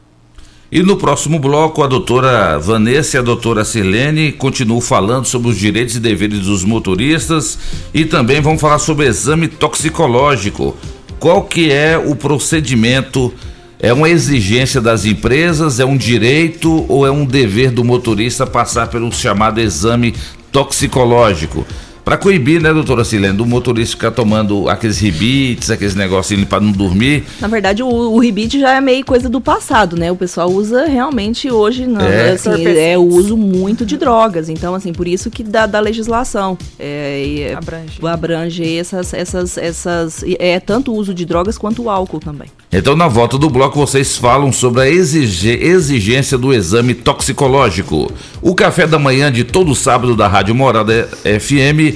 E 0.72 0.81
no 0.81 0.95
próximo 0.95 1.38
bloco, 1.38 1.84
a 1.84 1.88
doutora 1.88 2.57
Vanessa 2.57 3.18
e 3.18 3.19
a 3.19 3.22
doutora 3.22 3.65
Silene 3.65 4.31
continuam 4.31 4.80
falando 4.80 5.26
sobre 5.26 5.49
os 5.49 5.57
direitos 5.57 5.98
e 5.98 5.99
deveres 5.99 6.39
dos 6.45 6.64
motoristas 6.64 7.60
e 7.93 8.06
também 8.06 8.39
vão 8.39 8.57
falar 8.57 8.80
sobre 8.80 9.06
exame 9.06 9.49
toxicológico. 9.49 10.77
Qual 11.19 11.43
que 11.43 11.69
é 11.69 11.98
o 11.98 12.15
procedimento? 12.15 13.34
É 13.81 13.91
uma 13.91 14.10
exigência 14.10 14.80
das 14.80 15.03
empresas, 15.03 15.81
é 15.81 15.84
um 15.84 15.98
direito 15.98 16.85
ou 16.88 17.06
é 17.06 17.11
um 17.11 17.26
dever 17.26 17.72
do 17.72 17.84
motorista 17.84 18.48
passar 18.48 18.88
pelo 18.88 19.11
chamado 19.11 19.60
exame 19.60 20.15
toxicológico? 20.53 21.65
Para 22.03 22.18
coibir, 22.18 22.61
né, 22.61 22.73
doutora 22.73 23.03
Silene, 23.03 23.38
do 23.38 23.45
motorista 23.45 23.95
ficar 23.95 24.11
tomando 24.11 24.68
aqueles 24.68 24.99
ribites, 24.99 25.69
aqueles 25.69 25.95
negocinhos 25.95 26.48
para 26.48 26.60
não 26.60 26.72
dormir. 26.72 27.23
Na 27.40 27.48
verdade, 27.48 27.84
o, 27.84 27.88
o 27.88 28.19
ribite 28.19 28.60
já 28.60 28.76
é 28.76 28.82
meio 28.82 29.06
coisa 29.06 29.30
do 29.30 29.40
passado, 29.40 29.95
né? 29.95 30.11
O 30.11 30.15
pessoal 30.15 30.49
usa 30.49 30.86
realmente 30.86 31.52
hoje, 31.52 31.86
não, 31.86 32.02
é. 32.02 32.32
Assim, 32.32 32.65
é 32.65 32.98
o 32.98 33.03
uso 33.03 33.38
muito 33.38 33.86
de 33.86 33.98
drogas. 33.98 34.49
Então, 34.49 34.73
assim, 34.73 34.94
por 34.94 35.07
isso 35.07 35.30
que 35.30 35.44
da, 35.44 35.65
da 35.65 35.80
legislação 35.80 36.57
é, 36.80 37.53
abrange, 37.56 37.99
abrange 38.03 38.78
essas, 38.78 39.14
essas, 39.14 39.57
essas, 39.57 40.23
é 40.40 40.60
tanto 40.60 40.91
o 40.91 40.95
uso 40.95 41.14
de 41.14 41.26
drogas 41.26 41.57
quanto 41.57 41.84
o 41.84 41.90
álcool 41.90 42.19
também. 42.19 42.48
Então, 42.72 42.95
na 42.95 43.07
volta 43.07 43.38
do 43.38 43.49
bloco, 43.49 43.78
vocês 43.78 44.18
falam 44.18 44.52
sobre 44.52 44.82
a 44.82 44.90
exigência 44.90 46.38
do 46.38 46.53
exame 46.53 46.94
toxicológico. 46.94 48.11
O 48.41 48.56
café 48.56 48.88
da 48.88 48.98
manhã 48.98 49.32
de 49.32 49.44
todo 49.44 49.76
sábado 49.76 50.15
da 50.15 50.28
Rádio 50.28 50.56
Morada 50.56 51.10
FM 51.23 51.90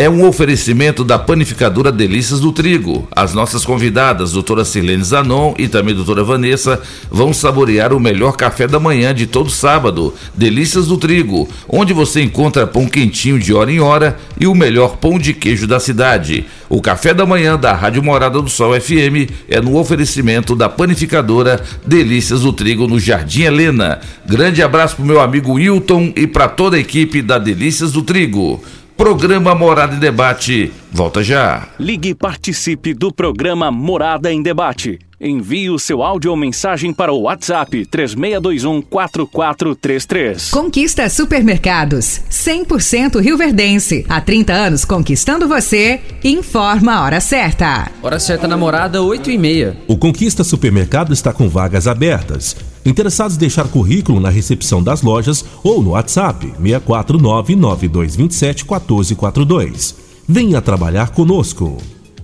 é 0.00 0.08
um 0.08 0.26
oferecimento 0.26 1.04
da 1.04 1.18
panificadora 1.18 1.92
Delícias 1.92 2.40
do 2.40 2.52
Trigo. 2.52 3.06
As 3.14 3.34
nossas 3.34 3.66
convidadas, 3.66 4.32
doutora 4.32 4.64
Silene 4.64 5.04
Zanon 5.04 5.52
e 5.58 5.68
também 5.68 5.94
doutora 5.94 6.24
Vanessa, 6.24 6.80
vão 7.10 7.34
saborear 7.34 7.92
o 7.92 8.00
melhor 8.00 8.34
café 8.34 8.66
da 8.66 8.80
manhã 8.80 9.14
de 9.14 9.26
todo 9.26 9.50
sábado. 9.50 10.14
Delícias 10.34 10.86
do 10.86 10.96
Trigo, 10.96 11.46
onde 11.68 11.92
você 11.92 12.22
encontra 12.22 12.66
pão 12.66 12.86
quentinho 12.88 13.38
de 13.38 13.52
hora 13.52 13.70
em 13.70 13.78
hora 13.78 14.16
e 14.40 14.46
o 14.46 14.54
melhor 14.54 14.96
pão 14.96 15.18
de 15.18 15.34
queijo 15.34 15.66
da 15.66 15.78
cidade. 15.78 16.46
O 16.66 16.80
café 16.80 17.12
da 17.12 17.26
manhã 17.26 17.58
da 17.58 17.74
Rádio 17.74 18.02
Morada 18.02 18.40
do 18.40 18.48
Sol 18.48 18.80
FM 18.80 19.28
é 19.50 19.60
no 19.60 19.76
oferecimento 19.76 20.56
da 20.56 20.68
panificadora 20.68 21.62
Delícias 21.86 22.40
do 22.40 22.54
Trigo 22.54 22.86
no 22.86 22.98
Jardim 22.98 23.42
Helena. 23.42 24.00
Grande 24.24 24.62
abraço 24.62 24.96
pro 24.96 25.04
meu 25.04 25.20
amigo 25.20 25.54
Wilton 25.54 26.10
e 26.16 26.26
para 26.26 26.48
toda 26.48 26.78
a 26.78 26.80
equipe 26.80 27.20
da 27.20 27.36
Delícias 27.36 27.92
do 27.92 28.00
Trigo. 28.00 28.62
Programa 29.00 29.54
Morada 29.54 29.94
em 29.94 29.98
Debate. 29.98 30.70
Volta 30.92 31.24
já. 31.24 31.68
Ligue 31.78 32.10
e 32.10 32.14
participe 32.14 32.92
do 32.92 33.10
programa 33.10 33.70
Morada 33.70 34.30
em 34.30 34.42
Debate. 34.42 34.98
Envie 35.18 35.70
o 35.70 35.78
seu 35.78 36.02
áudio 36.02 36.30
ou 36.30 36.36
mensagem 36.36 36.92
para 36.92 37.10
o 37.10 37.22
WhatsApp 37.22 37.86
3621 37.86 38.82
4433. 38.82 40.50
Conquista 40.50 41.08
Supermercados, 41.08 42.20
100% 42.30 43.22
Rio 43.22 43.38
Verdense. 43.38 44.04
Há 44.06 44.20
30 44.20 44.52
anos 44.52 44.84
conquistando 44.84 45.48
você. 45.48 46.02
Informa 46.22 46.96
a 46.96 47.02
hora 47.02 47.20
certa. 47.22 47.90
Hora 48.02 48.20
certa 48.20 48.46
namorada, 48.46 49.00
8 49.00 49.30
e 49.30 49.38
meia. 49.38 49.78
O 49.88 49.96
Conquista 49.96 50.44
Supermercado 50.44 51.14
está 51.14 51.32
com 51.32 51.48
vagas 51.48 51.88
abertas. 51.88 52.54
Interessados 52.90 53.36
deixar 53.36 53.68
currículo 53.68 54.18
na 54.18 54.30
recepção 54.30 54.82
das 54.82 55.00
lojas 55.00 55.44
ou 55.62 55.80
no 55.80 55.90
WhatsApp 55.90 56.44
649 56.60 57.54
9227 57.54 58.64
1442. 58.64 59.94
Venha 60.26 60.60
trabalhar 60.60 61.10
conosco. 61.10 61.78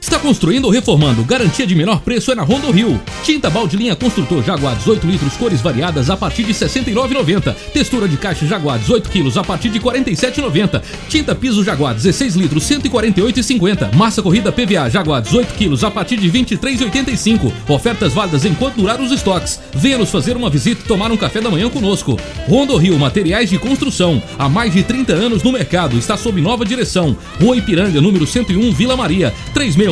Está 0.00 0.18
construindo 0.18 0.64
ou 0.64 0.70
reformando? 0.70 1.22
Garantia 1.22 1.66
de 1.66 1.74
menor 1.74 2.00
preço 2.00 2.32
é 2.32 2.34
na 2.34 2.42
Rondo 2.42 2.70
Rio. 2.70 2.98
Tinta 3.22 3.50
balde 3.50 3.76
linha 3.76 3.94
construtor 3.94 4.42
Jaguar 4.42 4.74
18 4.74 5.06
litros, 5.06 5.36
cores 5.36 5.60
variadas 5.60 6.08
a 6.08 6.16
partir 6.16 6.42
de 6.42 6.52
R$ 6.52 6.58
69,90. 6.58 7.54
Textura 7.72 8.08
de 8.08 8.16
caixa 8.16 8.46
Jaguar 8.46 8.78
18 8.78 9.10
quilos 9.10 9.36
a 9.36 9.44
partir 9.44 9.68
de 9.68 9.78
R$ 9.78 9.84
47,90. 9.84 10.82
Tinta 11.06 11.34
piso 11.34 11.62
Jaguar 11.62 11.94
16 11.94 12.34
litros, 12.34 12.66
R$ 12.66 12.78
148,50. 12.78 13.94
Massa 13.94 14.22
corrida 14.22 14.50
PVA 14.50 14.88
Jaguar 14.88 15.20
18 15.20 15.52
quilos 15.54 15.84
a 15.84 15.90
partir 15.90 16.16
de 16.16 16.28
R$ 16.28 16.44
23,85. 16.44 17.52
Ofertas 17.68 18.14
válidas 18.14 18.46
enquanto 18.46 18.76
durar 18.76 18.98
os 19.02 19.12
estoques. 19.12 19.60
Venha 19.74 19.98
nos 19.98 20.10
fazer 20.10 20.34
uma 20.34 20.48
visita 20.48 20.80
e 20.82 20.88
tomar 20.88 21.12
um 21.12 21.16
café 21.16 21.42
da 21.42 21.50
manhã 21.50 21.68
conosco. 21.68 22.18
Rondo 22.48 22.74
Rio 22.78 22.98
Materiais 22.98 23.50
de 23.50 23.58
Construção. 23.58 24.22
Há 24.38 24.48
mais 24.48 24.72
de 24.72 24.82
30 24.82 25.12
anos 25.12 25.42
no 25.42 25.52
mercado. 25.52 25.98
Está 25.98 26.16
sob 26.16 26.40
nova 26.40 26.64
direção. 26.64 27.14
Rua 27.38 27.56
Ipiranga, 27.56 28.00
número 28.00 28.26
101, 28.26 28.72
Vila 28.72 28.96
Maria. 28.96 29.34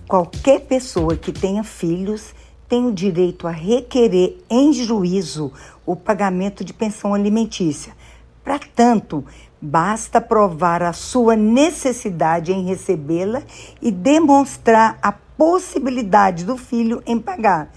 Qualquer 0.08 0.62
pessoa 0.62 1.16
que 1.16 1.30
tenha 1.30 1.62
filhos 1.62 2.34
tem 2.68 2.84
o 2.84 2.92
direito 2.92 3.46
a 3.46 3.52
requerer 3.52 4.36
em 4.50 4.72
juízo 4.72 5.52
o 5.86 5.94
pagamento 5.94 6.64
de 6.64 6.72
pensão 6.72 7.14
alimentícia. 7.14 7.94
Para 8.42 8.58
tanto, 8.58 9.24
basta 9.64 10.20
provar 10.20 10.82
a 10.82 10.92
sua 10.92 11.34
necessidade 11.34 12.52
em 12.52 12.66
recebê-la 12.66 13.42
e 13.80 13.90
demonstrar 13.90 14.98
a 15.00 15.10
possibilidade 15.10 16.44
do 16.44 16.58
filho 16.58 17.02
em 17.06 17.18
pagar. 17.18 17.72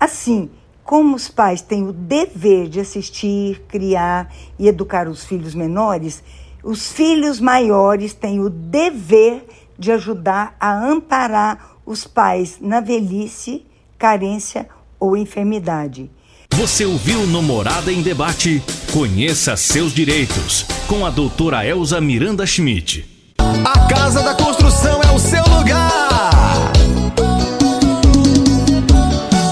Assim, 0.00 0.50
como 0.82 1.14
os 1.14 1.28
pais 1.28 1.62
têm 1.62 1.86
o 1.86 1.92
dever 1.92 2.68
de 2.68 2.80
assistir, 2.80 3.62
criar 3.68 4.34
e 4.58 4.66
educar 4.66 5.06
os 5.06 5.24
filhos 5.24 5.54
menores, 5.54 6.24
os 6.60 6.90
filhos 6.90 7.38
maiores 7.38 8.12
têm 8.14 8.40
o 8.40 8.50
dever 8.50 9.46
de 9.78 9.92
ajudar 9.92 10.56
a 10.58 10.72
amparar 10.72 11.76
os 11.86 12.04
pais 12.04 12.58
na 12.60 12.80
velhice, 12.80 13.64
carência 13.96 14.68
ou 14.98 15.16
enfermidade. 15.16 16.10
Você 16.50 16.84
ouviu 16.84 17.26
no 17.26 17.40
Morada 17.42 17.92
em 17.92 18.02
Debate? 18.02 18.62
Conheça 18.92 19.56
seus 19.56 19.92
direitos. 19.92 20.64
Com 20.88 21.06
a 21.06 21.10
doutora 21.10 21.64
Elza 21.64 22.00
Miranda 22.00 22.44
Schmidt. 22.46 23.04
A 23.38 23.88
Casa 23.88 24.22
da 24.22 24.34
Construção 24.34 25.00
é 25.02 25.10
o 25.12 25.18
seu 25.18 25.42
lugar. 25.44 26.72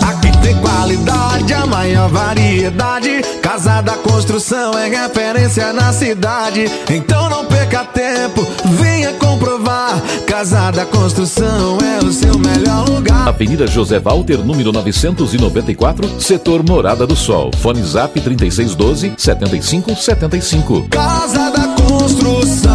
Aqui 0.08 0.32
tem 0.42 0.60
qualidade, 0.60 1.54
a 1.54 1.66
maior 1.66 2.08
variedade. 2.08 3.15
Casa 3.56 3.80
da 3.80 3.94
Construção 3.94 4.78
é 4.78 4.86
referência 4.86 5.72
na 5.72 5.90
cidade. 5.90 6.66
Então 6.90 7.30
não 7.30 7.46
perca 7.46 7.86
tempo, 7.86 8.46
venha 8.66 9.14
comprovar. 9.14 9.98
Casa 10.26 10.70
da 10.70 10.84
Construção 10.84 11.78
é 11.80 12.04
o 12.04 12.12
seu 12.12 12.38
melhor 12.38 12.86
lugar. 12.86 13.26
Avenida 13.26 13.66
José 13.66 13.98
Walter, 13.98 14.44
número 14.44 14.72
994, 14.72 16.20
setor 16.20 16.62
Morada 16.62 17.06
do 17.06 17.16
Sol. 17.16 17.50
Fone 17.56 17.82
Zap 17.82 18.20
3612 18.20 19.14
7575. 19.16 20.88
Casa 20.90 21.50
da 21.50 21.68
Construção. 21.82 22.74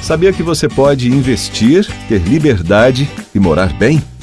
Sabia 0.00 0.32
que 0.32 0.42
você 0.42 0.68
pode 0.68 1.08
investir, 1.08 1.86
ter 2.08 2.18
liberdade 2.18 3.08
e 3.32 3.38
morar 3.38 3.72
bem? 3.74 4.02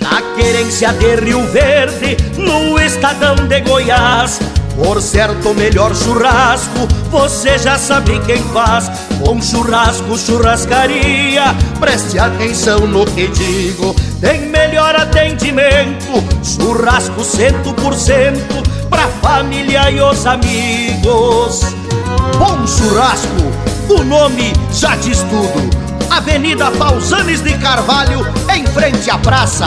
Na 0.00 0.22
querência 0.34 0.92
de 0.92 1.16
Rio 1.16 1.46
Verde, 1.50 2.16
no 2.36 2.78
estadão 2.78 3.34
de 3.34 3.60
Goiás. 3.60 4.38
Por 4.76 5.00
certo, 5.00 5.54
melhor 5.54 5.94
churrasco, 5.94 6.86
você 7.10 7.58
já 7.58 7.78
sabe 7.78 8.20
quem 8.26 8.42
faz. 8.52 8.90
Bom 9.24 9.40
churrasco, 9.40 10.18
churrascaria, 10.18 11.54
preste 11.80 12.18
atenção 12.18 12.80
no 12.80 13.06
que 13.06 13.26
digo. 13.28 13.96
Tem 14.20 14.42
melhor 14.42 14.94
atendimento, 14.94 16.22
churrasco 16.44 17.24
cento 17.24 17.72
por 17.72 17.94
cento, 17.94 18.62
pra 18.90 19.08
família 19.22 19.90
e 19.90 19.98
os 20.00 20.26
amigos. 20.26 21.62
Bom 22.38 22.66
churrasco, 22.66 23.50
o 23.88 24.04
nome 24.04 24.52
já 24.70 24.94
diz 24.96 25.20
tudo. 25.22 25.85
Avenida 26.16 26.70
Pausanes 26.70 27.42
de 27.42 27.58
Carvalho, 27.58 28.20
em 28.54 28.66
frente 28.68 29.10
à 29.10 29.18
praça. 29.18 29.66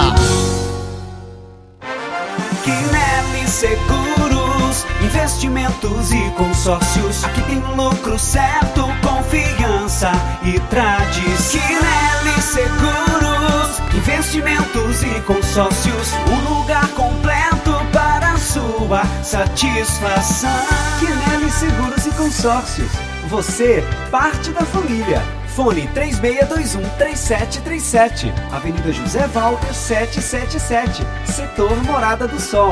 Quinelli 2.63 3.47
Seguros, 3.47 4.83
investimentos 4.99 6.11
e 6.11 6.29
consórcios. 6.31 7.23
Aqui 7.23 7.43
tem 7.43 7.59
lucro 7.75 8.17
certo, 8.17 8.87
confiança 9.03 10.11
e 10.43 10.59
tradição. 10.71 11.61
Quinelli 11.61 12.41
Seguros, 12.41 13.79
investimentos 13.93 15.03
e 15.03 15.21
consórcios. 15.21 16.13
Um 16.27 16.57
lugar 16.57 16.87
completo 16.89 17.79
para 17.93 18.35
sua 18.37 19.03
satisfação. 19.23 20.49
Quinelli 20.99 21.51
Seguros 21.51 22.07
e 22.07 22.11
Consórcios. 22.11 22.91
Você, 23.27 23.83
parte 24.09 24.49
da 24.49 24.61
família. 24.61 25.38
Fone 25.59 25.89
3621-3737. 25.93 28.31
Avenida 28.49 28.93
José 28.93 29.27
Walter 29.35 29.73
777. 29.73 31.03
Setor 31.25 31.83
Morada 31.83 32.29
do 32.29 32.39
Sol. 32.39 32.71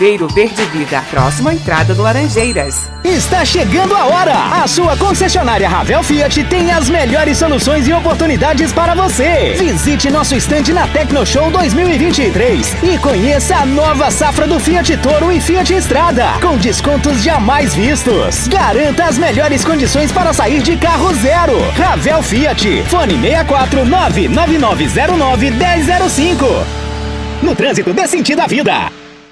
Oliveiro 0.01 0.27
Verde 0.29 0.63
Vida, 0.71 0.99
próximo 1.11 1.49
à 1.49 1.53
entrada 1.53 1.93
do 1.93 2.01
Laranjeiras. 2.01 2.89
Está 3.03 3.45
chegando 3.45 3.95
a 3.95 4.07
hora! 4.07 4.33
A 4.33 4.67
sua 4.67 4.97
concessionária 4.97 5.69
Ravel 5.69 6.01
Fiat 6.01 6.43
tem 6.45 6.71
as 6.71 6.89
melhores 6.89 7.37
soluções 7.37 7.87
e 7.87 7.93
oportunidades 7.93 8.73
para 8.73 8.95
você. 8.95 9.53
Visite 9.59 10.09
nosso 10.09 10.33
estande 10.33 10.73
na 10.73 10.87
Tecno 10.87 11.23
Show 11.23 11.51
2023 11.51 12.77
e 12.81 12.97
conheça 12.97 13.57
a 13.57 13.65
nova 13.65 14.09
safra 14.09 14.47
do 14.47 14.59
Fiat 14.59 14.97
Toro 14.97 15.31
e 15.31 15.39
Fiat 15.39 15.71
Estrada, 15.71 16.29
com 16.41 16.57
descontos 16.57 17.21
jamais 17.21 17.75
vistos. 17.75 18.47
Garanta 18.47 19.03
as 19.05 19.19
melhores 19.19 19.63
condições 19.63 20.11
para 20.11 20.33
sair 20.33 20.63
de 20.63 20.77
carro 20.77 21.13
zero. 21.13 21.53
Ravel 21.77 22.23
Fiat, 22.23 22.83
fone 22.87 23.21
64 23.21 23.85
99909 23.85 25.51
1005. 25.51 26.45
No 27.43 27.55
trânsito, 27.55 27.93
dê 27.93 28.07
sentido 28.07 28.39
à 28.39 28.47
vida. 28.47 29.00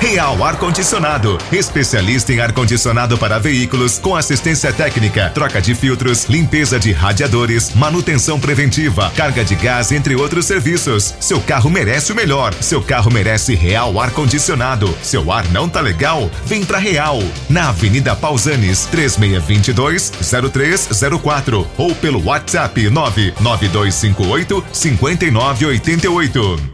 Real 0.00 0.44
Ar 0.44 0.56
Condicionado, 0.56 1.38
especialista 1.50 2.32
em 2.32 2.40
ar 2.40 2.52
condicionado 2.52 3.16
para 3.16 3.38
veículos, 3.38 3.98
com 3.98 4.14
assistência 4.14 4.72
técnica, 4.72 5.30
troca 5.30 5.62
de 5.62 5.74
filtros, 5.74 6.26
limpeza 6.28 6.78
de 6.78 6.92
radiadores, 6.92 7.74
manutenção 7.74 8.38
preventiva, 8.38 9.10
carga 9.16 9.44
de 9.44 9.54
gás, 9.54 9.92
entre 9.92 10.14
outros 10.14 10.44
serviços. 10.44 11.14
Seu 11.18 11.40
carro 11.40 11.70
merece 11.70 12.12
o 12.12 12.14
melhor. 12.14 12.52
Seu 12.60 12.82
carro 12.82 13.10
merece 13.10 13.54
Real 13.54 13.98
Ar 13.98 14.10
Condicionado. 14.10 14.94
Seu 15.02 15.32
ar 15.32 15.48
não 15.50 15.68
tá 15.68 15.80
legal? 15.80 16.30
Vem 16.44 16.64
pra 16.64 16.78
Real. 16.78 17.22
Na 17.48 17.70
Avenida 17.70 18.14
Pausanes, 18.14 18.86
3622 18.86 20.12
0304 20.52 21.66
ou 21.78 21.94
pelo 21.94 22.24
WhatsApp 22.24 22.90
99258 22.90 24.64
5988. 24.72 26.73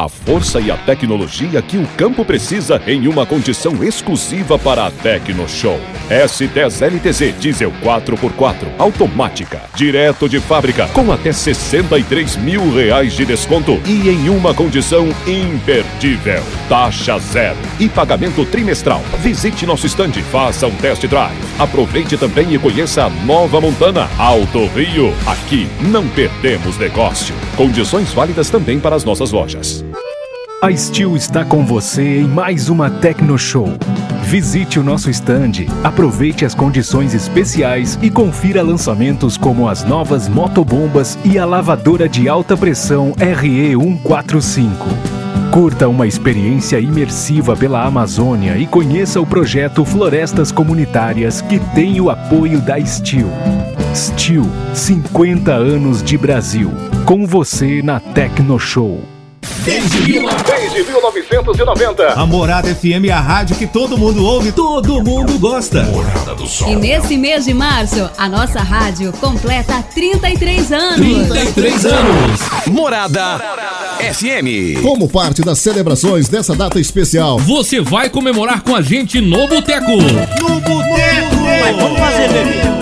A 0.00 0.08
força 0.08 0.58
e 0.62 0.70
a 0.70 0.78
tecnologia 0.78 1.60
que 1.60 1.76
o 1.76 1.86
campo 1.88 2.24
precisa 2.24 2.80
em 2.86 3.06
uma 3.06 3.26
condição 3.26 3.84
exclusiva 3.84 4.58
para 4.58 4.86
a 4.86 4.90
Tecno 4.90 5.46
Show. 5.46 5.78
S10 6.08 6.80
LTZ 6.80 7.38
Diesel 7.38 7.70
4x4 7.84 8.66
automática, 8.78 9.60
direto 9.74 10.26
de 10.26 10.40
fábrica, 10.40 10.86
com 10.94 11.12
até 11.12 11.32
63 11.32 12.36
mil 12.38 12.72
reais 12.74 13.12
de 13.12 13.26
desconto 13.26 13.78
e 13.84 14.08
em 14.08 14.30
uma 14.30 14.54
condição 14.54 15.06
imperdível. 15.26 16.42
Taxa 16.66 17.18
zero 17.18 17.58
e 17.78 17.86
pagamento 17.86 18.46
trimestral. 18.46 19.02
Visite 19.18 19.66
nosso 19.66 19.84
estande, 19.84 20.22
faça 20.22 20.66
um 20.66 20.74
test 20.76 21.06
drive. 21.06 21.36
Aproveite 21.58 22.16
também 22.16 22.54
e 22.54 22.58
conheça 22.58 23.04
a 23.04 23.10
nova 23.10 23.60
Montana 23.60 24.08
Alto 24.16 24.64
Rio. 24.68 25.12
Aqui 25.26 25.68
não 25.78 26.08
perdemos 26.08 26.78
negócio. 26.78 27.34
Condições 27.54 28.14
válidas 28.14 28.48
também 28.48 28.80
para 28.80 28.96
as 28.96 29.04
nossas 29.04 29.30
lojas. 29.30 29.84
A 30.62 30.76
Steel 30.76 31.16
está 31.16 31.42
com 31.42 31.64
você 31.64 32.20
em 32.20 32.28
mais 32.28 32.68
uma 32.68 32.90
Tecno 32.90 33.38
Show. 33.38 33.66
Visite 34.24 34.78
o 34.78 34.84
nosso 34.84 35.08
stand, 35.08 35.64
aproveite 35.82 36.44
as 36.44 36.54
condições 36.54 37.14
especiais 37.14 37.98
e 38.02 38.10
confira 38.10 38.62
lançamentos 38.62 39.38
como 39.38 39.66
as 39.66 39.84
novas 39.84 40.28
motobombas 40.28 41.18
e 41.24 41.38
a 41.38 41.46
lavadora 41.46 42.06
de 42.06 42.28
alta 42.28 42.58
pressão 42.58 43.12
RE145. 43.12 44.70
Curta 45.50 45.88
uma 45.88 46.06
experiência 46.06 46.78
imersiva 46.78 47.56
pela 47.56 47.82
Amazônia 47.86 48.58
e 48.58 48.66
conheça 48.66 49.18
o 49.18 49.24
projeto 49.24 49.82
Florestas 49.82 50.52
Comunitárias 50.52 51.40
que 51.40 51.58
tem 51.74 52.02
o 52.02 52.10
apoio 52.10 52.60
da 52.60 52.78
Steel. 52.84 53.30
Steel, 53.94 54.44
50 54.74 55.54
anos 55.54 56.02
de 56.02 56.18
Brasil. 56.18 56.70
Com 57.06 57.26
você 57.26 57.80
na 57.80 57.98
Tecno 57.98 58.58
Show. 58.58 59.19
Desde, 59.64 60.20
desde 60.46 60.84
1990. 60.84 62.12
A 62.12 62.26
Morada 62.26 62.74
FM 62.74 63.06
é 63.08 63.10
a 63.10 63.20
rádio 63.20 63.56
que 63.56 63.66
todo 63.66 63.96
mundo 63.98 64.24
ouve, 64.24 64.52
todo 64.52 65.02
mundo 65.02 65.38
gosta. 65.38 65.82
Morada 65.84 66.34
do 66.34 66.44
E 66.68 66.76
nesse 66.76 67.16
mês 67.16 67.44
de 67.44 67.54
março, 67.54 68.08
a 68.16 68.28
nossa 68.28 68.60
rádio 68.60 69.12
completa 69.14 69.82
33 69.94 70.72
anos. 70.72 71.28
33 71.28 71.86
anos. 71.86 72.40
Morada 72.66 73.38
FM. 74.12 74.80
Como 74.82 75.08
parte 75.08 75.42
das 75.42 75.58
celebrações 75.58 76.28
dessa 76.28 76.54
data 76.54 76.80
especial, 76.80 77.38
Você 77.38 77.80
vai 77.80 78.08
comemorar 78.08 78.62
com 78.62 78.74
a 78.74 78.82
gente 78.82 79.20
no 79.20 79.46
Boteco. 79.46 79.90
No 79.90 80.60
Boteco. 80.60 81.36
Mas 81.62 81.76
vamos 81.76 81.98
fazer, 81.98 82.28
bebê. 82.28 82.79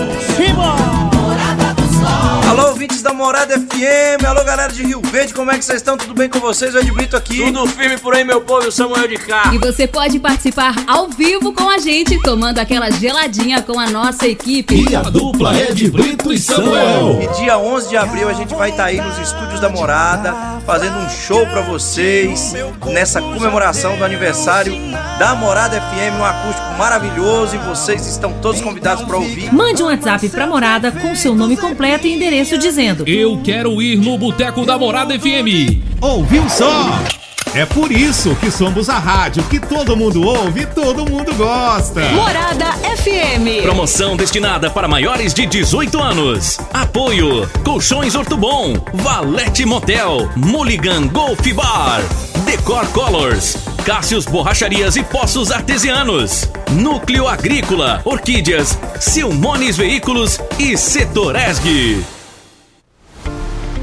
Ouvintes 2.79 3.01
da 3.01 3.13
Morada 3.13 3.59
FM, 3.59 4.23
alô 4.25 4.41
galera 4.45 4.71
de 4.71 4.81
Rio 4.83 5.01
Verde, 5.01 5.33
como 5.33 5.51
é 5.51 5.57
que 5.57 5.65
vocês 5.65 5.79
estão? 5.81 5.97
Tudo 5.97 6.13
bem 6.13 6.29
com 6.29 6.39
vocês? 6.39 6.73
O 6.73 6.79
Ed 6.79 6.89
Brito 6.93 7.17
aqui. 7.17 7.43
Tudo 7.51 7.67
firme 7.67 7.97
por 7.97 8.15
aí, 8.15 8.23
meu 8.23 8.39
povo, 8.39 8.69
o 8.69 8.71
Samuel 8.71 9.05
de 9.05 9.17
cá. 9.17 9.51
E 9.53 9.57
você 9.57 9.85
pode 9.85 10.17
participar 10.17 10.73
ao 10.87 11.09
vivo 11.09 11.51
com 11.51 11.69
a 11.69 11.77
gente, 11.77 12.17
tomando 12.21 12.57
aquela 12.57 12.89
geladinha 12.89 13.61
com 13.61 13.77
a 13.77 13.89
nossa 13.89 14.25
equipe. 14.29 14.89
E 14.89 14.95
a 14.95 15.01
dupla 15.01 15.57
é 15.57 15.73
de 15.73 15.91
Brito 15.91 16.31
e 16.31 16.39
Samuel. 16.39 17.19
E 17.21 17.43
dia 17.43 17.57
11 17.57 17.89
de 17.89 17.97
abril 17.97 18.29
a 18.29 18.33
gente 18.33 18.55
vai 18.55 18.69
estar 18.69 18.85
aí 18.85 19.01
nos 19.01 19.17
estúdios 19.17 19.59
da 19.59 19.67
Morada, 19.67 20.33
fazendo 20.69 20.99
um 20.99 21.09
show 21.09 21.47
pra 21.47 21.61
vocês, 21.61 22.53
nessa 22.85 23.19
comemoração 23.19 23.97
do 23.97 24.05
aniversário 24.05 24.71
da 25.17 25.33
Morada 25.33 25.81
FM, 25.81 26.19
um 26.19 26.23
acústico 26.23 26.77
maravilhoso 26.77 27.55
e 27.55 27.57
vocês 27.57 28.05
estão 28.05 28.33
todos 28.33 28.61
convidados 28.61 29.03
pra 29.03 29.17
ouvir. 29.17 29.51
Mande 29.51 29.81
um 29.81 29.87
WhatsApp 29.87 30.29
pra 30.29 30.45
morada 30.45 30.91
com 30.91 31.15
seu 31.15 31.33
nome 31.33 31.57
completo 31.57 32.05
e 32.05 32.13
endereço 32.13 32.55
dizendo: 32.55 33.03
Eu 33.07 33.41
quero 33.43 33.81
ir 33.81 33.95
no 33.95 34.15
Boteco 34.15 34.63
da 34.63 34.77
Morada 34.77 35.17
FM. 35.19 35.81
Ouviu 35.99 36.47
só? 36.47 37.18
É 37.55 37.65
por 37.65 37.91
isso 37.91 38.35
que 38.35 38.51
somos 38.51 38.89
a 38.89 38.99
rádio 38.99 39.41
que 39.43 39.59
todo 39.59 39.97
mundo 39.97 40.21
ouve 40.21 40.61
e 40.61 40.65
todo 40.67 41.09
mundo 41.09 41.33
gosta. 41.33 42.01
Morada 42.11 42.73
FM. 42.95 43.63
Promoção 43.63 44.15
destinada 44.15 44.69
para 44.69 44.87
maiores 44.87 45.33
de 45.33 45.47
18 45.47 45.99
anos. 45.99 46.59
Apoio: 46.71 47.49
Colchões 47.63 48.13
Ortobon, 48.13 48.75
Valete 48.93 49.65
Motel, 49.65 50.29
Mulligan 50.35 51.07
Golf 51.07 51.41
Bar, 51.53 52.01
Decor 52.45 52.85
Colors, 52.89 53.57
Cássios 53.83 54.25
Borracharias 54.25 54.95
e 54.95 55.03
Poços 55.03 55.51
Artesianos, 55.51 56.47
Núcleo 56.71 57.27
Agrícola, 57.27 57.99
Orquídeas, 58.05 58.77
Silmones 58.99 59.75
Veículos 59.75 60.39
e 60.59 60.77
Setoresg. 60.77 62.05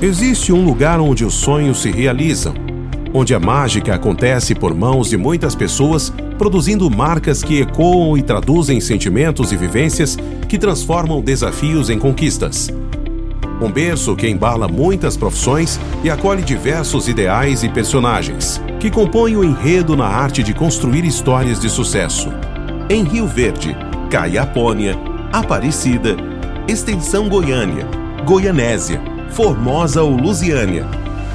Existe 0.01 0.53
um 0.53 0.65
lugar 0.65 1.01
onde 1.01 1.25
os 1.25 1.35
sonhos 1.35 1.81
se 1.83 1.91
realizam, 1.91 2.55
onde 3.17 3.35
a 3.35 3.41
mágica 3.41 3.95
acontece 3.95 4.55
por 4.55 4.75
mãos 4.75 5.09
de 5.09 5.17
muitas 5.17 5.55
pessoas, 5.55 6.13
produzindo 6.37 6.91
marcas 6.91 7.43
que 7.43 7.63
ecoam 7.63 8.15
e 8.15 8.21
traduzem 8.21 8.79
sentimentos 8.79 9.53
e 9.53 9.57
vivências 9.57 10.19
que 10.47 10.59
transformam 10.59 11.23
desafios 11.23 11.89
em 11.89 11.99
conquistas. 11.99 12.69
Um 13.59 13.73
berço 13.73 14.15
que 14.15 14.29
embala 14.29 14.69
muitas 14.69 15.17
profissões 15.17 15.81
e 16.05 16.11
acolhe 16.11 16.43
diversos 16.43 17.09
ideais 17.09 17.63
e 17.63 17.71
personagens, 17.71 18.61
que 18.79 18.91
compõem 18.91 19.35
o 19.35 19.43
enredo 19.43 19.97
na 19.97 20.07
arte 20.07 20.43
de 20.43 20.53
construir 20.53 21.07
histórias 21.07 21.59
de 21.59 21.71
sucesso. 21.71 22.29
Em 22.91 23.03
Rio 23.03 23.27
Verde, 23.27 23.75
Caiapônia, 24.11 24.95
Aparecida, 25.33 26.17
Extensão 26.69 27.31
Goiânia, 27.31 27.89
Goianésia, 28.27 29.01
Formosa 29.31 30.03
ou 30.03 30.15
Lusiânia, 30.15 30.87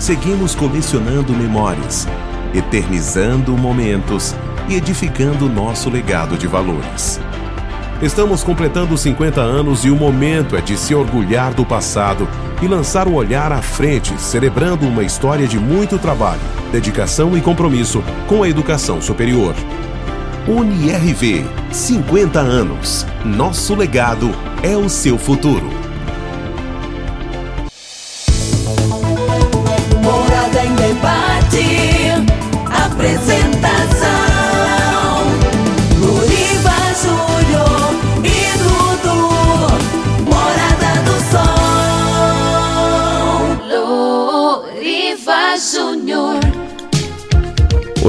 seguimos 0.01 0.55
colecionando 0.55 1.31
memórias, 1.31 2.07
eternizando 2.55 3.55
momentos 3.55 4.35
e 4.67 4.73
edificando 4.73 5.47
nosso 5.47 5.91
legado 5.91 6.35
de 6.39 6.47
valores. 6.47 7.19
Estamos 8.01 8.43
completando 8.43 8.97
50 8.97 9.39
anos 9.39 9.85
e 9.85 9.91
o 9.91 9.95
momento 9.95 10.57
é 10.57 10.61
de 10.61 10.75
se 10.75 10.95
orgulhar 10.95 11.53
do 11.53 11.63
passado 11.63 12.27
e 12.63 12.67
lançar 12.67 13.07
o 13.07 13.13
olhar 13.13 13.51
à 13.51 13.61
frente, 13.61 14.19
celebrando 14.19 14.87
uma 14.87 15.03
história 15.03 15.47
de 15.47 15.59
muito 15.59 15.99
trabalho, 15.99 16.41
dedicação 16.71 17.37
e 17.37 17.41
compromisso 17.41 18.03
com 18.25 18.41
a 18.41 18.49
educação 18.49 18.99
superior. 18.99 19.53
UniRV, 20.47 21.45
50 21.71 22.39
anos. 22.39 23.05
Nosso 23.23 23.75
legado 23.75 24.31
é 24.63 24.75
o 24.75 24.89
seu 24.89 25.19
futuro. 25.19 25.80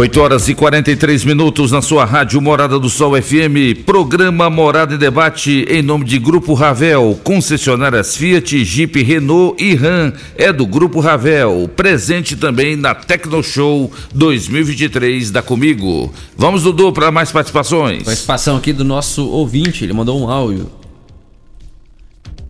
8 0.03 0.21
horas 0.21 0.49
e 0.49 0.55
43 0.57 1.25
minutos 1.25 1.71
na 1.71 1.81
sua 1.81 2.05
rádio 2.05 2.41
Morada 2.41 2.77
do 2.77 2.91
Sol 2.91 3.13
FM, 3.23 3.85
programa 3.87 4.51
Morada 4.51 4.97
em 4.97 4.99
Debate 4.99 5.65
em 5.71 5.81
nome 5.81 6.05
de 6.05 6.19
Grupo 6.19 6.55
Ravel, 6.55 7.17
concessionárias 7.23 8.17
Fiat, 8.17 8.65
Jeep, 8.65 9.01
Renault 9.01 9.63
e 9.63 9.77
Ram, 9.77 10.13
é 10.37 10.53
do 10.53 10.67
Grupo 10.67 10.99
Ravel, 10.99 11.71
presente 11.77 12.35
também 12.35 12.75
na 12.75 12.97
Tecno 12.97 13.45
Show 13.45 13.93
2023 14.13 15.31
da 15.31 15.41
Comigo. 15.41 16.13
Vamos, 16.37 16.65
Dudu, 16.65 16.93
para 16.93 17.13
mais 17.13 17.31
participações. 17.31 18.03
Participação 18.03 18.57
aqui 18.57 18.73
do 18.73 18.83
nosso 18.83 19.29
ouvinte, 19.29 19.85
ele 19.85 19.93
mandou 19.93 20.21
um 20.21 20.29
áudio. 20.29 20.69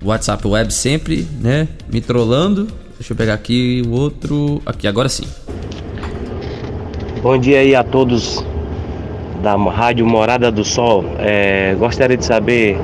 WhatsApp 0.03 0.49
Web 0.49 0.73
sempre, 0.73 1.29
né, 1.39 1.69
me 1.93 2.01
trollando. 2.01 2.67
Deixa 2.99 3.13
eu 3.13 3.17
pegar 3.17 3.35
aqui 3.35 3.83
o 3.87 3.91
outro, 3.91 4.63
aqui, 4.65 4.89
agora 4.89 5.11
sim. 5.11 5.27
Bom 7.23 7.39
dia 7.39 7.61
aí 7.61 7.73
a 7.73 7.85
todos 7.85 8.45
da 9.45 9.55
Rádio 9.55 10.05
Morada 10.05 10.51
do 10.51 10.65
Sol. 10.65 11.05
É, 11.21 11.73
gostaria 11.79 12.17
de 12.17 12.25
saber 12.25 12.77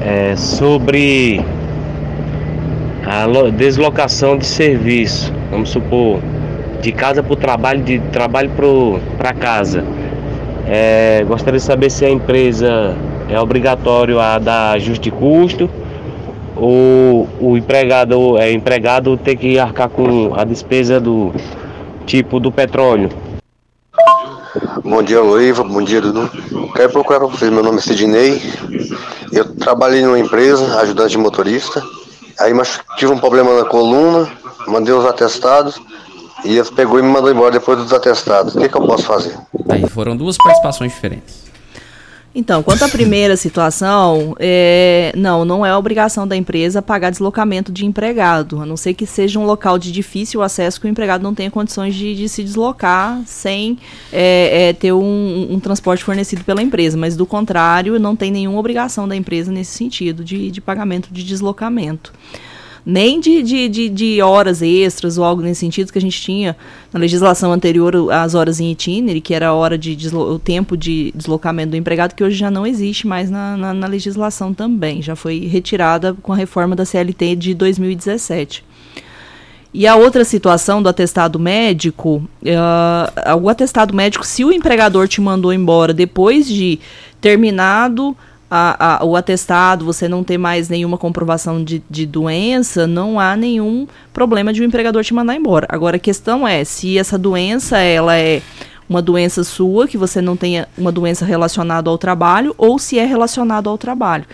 é, 0.00 0.34
sobre 0.36 1.38
a 3.04 3.26
lo- 3.26 3.52
deslocação 3.52 4.38
de 4.38 4.46
serviço. 4.46 5.30
Vamos 5.50 5.68
supor, 5.68 6.18
de 6.80 6.92
casa 6.92 7.22
para 7.22 7.32
o 7.34 7.36
trabalho, 7.36 7.82
de 7.82 7.98
trabalho 8.10 8.50
para 9.18 9.34
casa. 9.34 9.84
É, 10.66 11.22
gostaria 11.28 11.58
de 11.58 11.64
saber 11.64 11.90
se 11.90 12.06
a 12.06 12.10
empresa 12.10 12.96
é 13.28 13.38
obrigatório 13.38 14.18
a 14.18 14.38
dar 14.38 14.72
ajuste 14.72 15.10
de 15.10 15.10
custo 15.10 15.68
ou 16.56 17.28
o 17.38 17.54
empregado, 17.54 18.38
é, 18.38 18.50
empregado 18.50 19.14
ter 19.18 19.36
que 19.36 19.58
arcar 19.58 19.90
com 19.90 20.32
a 20.34 20.42
despesa 20.44 20.98
do 20.98 21.32
tipo 22.04 22.38
do 22.38 22.52
petróleo. 22.52 23.10
Bom 24.84 25.02
dia, 25.02 25.20
Loiva. 25.20 25.64
Bom 25.64 25.82
dia, 25.82 26.00
Dudu. 26.00 26.30
Quero 26.74 26.92
procurar 26.92 27.20
para 27.20 27.28
vocês. 27.28 27.50
Meu 27.50 27.62
nome 27.62 27.78
é 27.78 27.80
Sidney. 27.80 28.42
Eu 29.32 29.54
trabalhei 29.56 30.02
numa 30.02 30.18
empresa, 30.18 30.80
ajudante 30.80 31.10
de 31.10 31.18
motorista. 31.18 31.82
Aí 32.38 32.52
mas 32.52 32.80
tive 32.96 33.12
um 33.12 33.18
problema 33.18 33.54
na 33.56 33.64
coluna, 33.64 34.28
mandei 34.66 34.92
os 34.92 35.04
atestados 35.06 35.80
e 36.44 36.56
eles 36.56 36.70
pegou 36.70 36.98
e 36.98 37.02
me 37.02 37.08
mandou 37.08 37.30
embora 37.30 37.52
depois 37.52 37.78
dos 37.78 37.92
atestados. 37.92 38.54
O 38.54 38.60
que, 38.60 38.68
que 38.68 38.76
eu 38.76 38.86
posso 38.86 39.04
fazer? 39.04 39.36
Aí 39.68 39.88
foram 39.88 40.16
duas 40.16 40.36
participações 40.36 40.92
diferentes. 40.92 41.43
Então, 42.34 42.64
quanto 42.64 42.84
à 42.84 42.88
primeira 42.88 43.36
situação, 43.36 44.34
é, 44.40 45.12
não, 45.16 45.44
não 45.44 45.64
é 45.64 45.74
obrigação 45.76 46.26
da 46.26 46.34
empresa 46.36 46.82
pagar 46.82 47.10
deslocamento 47.10 47.70
de 47.70 47.86
empregado, 47.86 48.60
a 48.60 48.66
não 48.66 48.76
ser 48.76 48.92
que 48.94 49.06
seja 49.06 49.38
um 49.38 49.46
local 49.46 49.78
de 49.78 49.92
difícil 49.92 50.42
acesso 50.42 50.80
que 50.80 50.86
o 50.86 50.90
empregado 50.90 51.22
não 51.22 51.32
tenha 51.32 51.48
condições 51.48 51.94
de, 51.94 52.12
de 52.14 52.28
se 52.28 52.42
deslocar 52.42 53.22
sem 53.24 53.78
é, 54.12 54.68
é, 54.68 54.72
ter 54.72 54.92
um, 54.92 55.46
um 55.48 55.60
transporte 55.60 56.02
fornecido 56.02 56.42
pela 56.42 56.60
empresa. 56.60 56.96
Mas, 56.96 57.16
do 57.16 57.24
contrário, 57.24 58.00
não 58.00 58.16
tem 58.16 58.32
nenhuma 58.32 58.58
obrigação 58.58 59.06
da 59.06 59.14
empresa 59.14 59.52
nesse 59.52 59.78
sentido 59.78 60.24
de, 60.24 60.50
de 60.50 60.60
pagamento 60.60 61.10
de 61.12 61.22
deslocamento 61.22 62.12
nem 62.84 63.18
de, 63.18 63.42
de, 63.42 63.68
de, 63.68 63.88
de 63.88 64.22
horas 64.22 64.60
extras 64.60 65.16
ou 65.16 65.24
algo 65.24 65.40
nesse 65.40 65.60
sentido 65.60 65.90
que 65.90 65.98
a 65.98 66.00
gente 66.00 66.20
tinha 66.20 66.54
na 66.92 67.00
legislação 67.00 67.52
anterior 67.52 68.12
as 68.12 68.34
horas 68.34 68.60
em 68.60 68.70
itinerary, 68.70 69.20
que 69.20 69.32
era 69.32 69.48
a 69.48 69.54
hora 69.54 69.78
de 69.78 69.96
o 70.14 70.38
tempo 70.38 70.76
de 70.76 71.12
deslocamento 71.14 71.70
do 71.70 71.76
empregado, 71.76 72.14
que 72.14 72.22
hoje 72.22 72.36
já 72.36 72.50
não 72.50 72.66
existe 72.66 73.06
mais 73.06 73.30
na, 73.30 73.56
na, 73.56 73.72
na 73.72 73.86
legislação 73.86 74.52
também, 74.52 75.00
já 75.00 75.16
foi 75.16 75.46
retirada 75.46 76.14
com 76.22 76.32
a 76.32 76.36
reforma 76.36 76.76
da 76.76 76.84
CLT 76.84 77.36
de 77.36 77.54
2017. 77.54 78.64
E 79.72 79.88
a 79.88 79.96
outra 79.96 80.24
situação 80.24 80.80
do 80.80 80.88
atestado 80.88 81.36
médico, 81.36 82.22
uh, 82.42 83.36
o 83.42 83.48
atestado 83.48 83.92
médico, 83.92 84.24
se 84.24 84.44
o 84.44 84.52
empregador 84.52 85.08
te 85.08 85.20
mandou 85.20 85.52
embora 85.52 85.92
depois 85.92 86.46
de 86.46 86.78
terminado 87.20 88.16
a, 88.56 89.02
a, 89.02 89.04
o 89.04 89.16
atestado, 89.16 89.84
você 89.84 90.06
não 90.06 90.22
ter 90.22 90.38
mais 90.38 90.68
nenhuma 90.68 90.96
comprovação 90.96 91.64
de, 91.64 91.82
de 91.90 92.06
doença, 92.06 92.86
não 92.86 93.18
há 93.18 93.36
nenhum 93.36 93.88
problema 94.12 94.52
de 94.52 94.62
o 94.62 94.64
empregador 94.64 95.02
te 95.02 95.12
mandar 95.12 95.34
embora. 95.34 95.66
Agora, 95.68 95.96
a 95.96 95.98
questão 95.98 96.46
é 96.46 96.62
se 96.62 96.96
essa 96.96 97.18
doença 97.18 97.78
ela 97.78 98.16
é 98.16 98.40
uma 98.88 99.02
doença 99.02 99.42
sua, 99.42 99.88
que 99.88 99.98
você 99.98 100.22
não 100.22 100.36
tenha 100.36 100.68
uma 100.78 100.92
doença 100.92 101.24
relacionada 101.24 101.90
ao 101.90 101.98
trabalho, 101.98 102.54
ou 102.56 102.78
se 102.78 102.96
é 102.96 103.04
relacionado 103.04 103.68
ao 103.68 103.76
trabalho. 103.76 104.24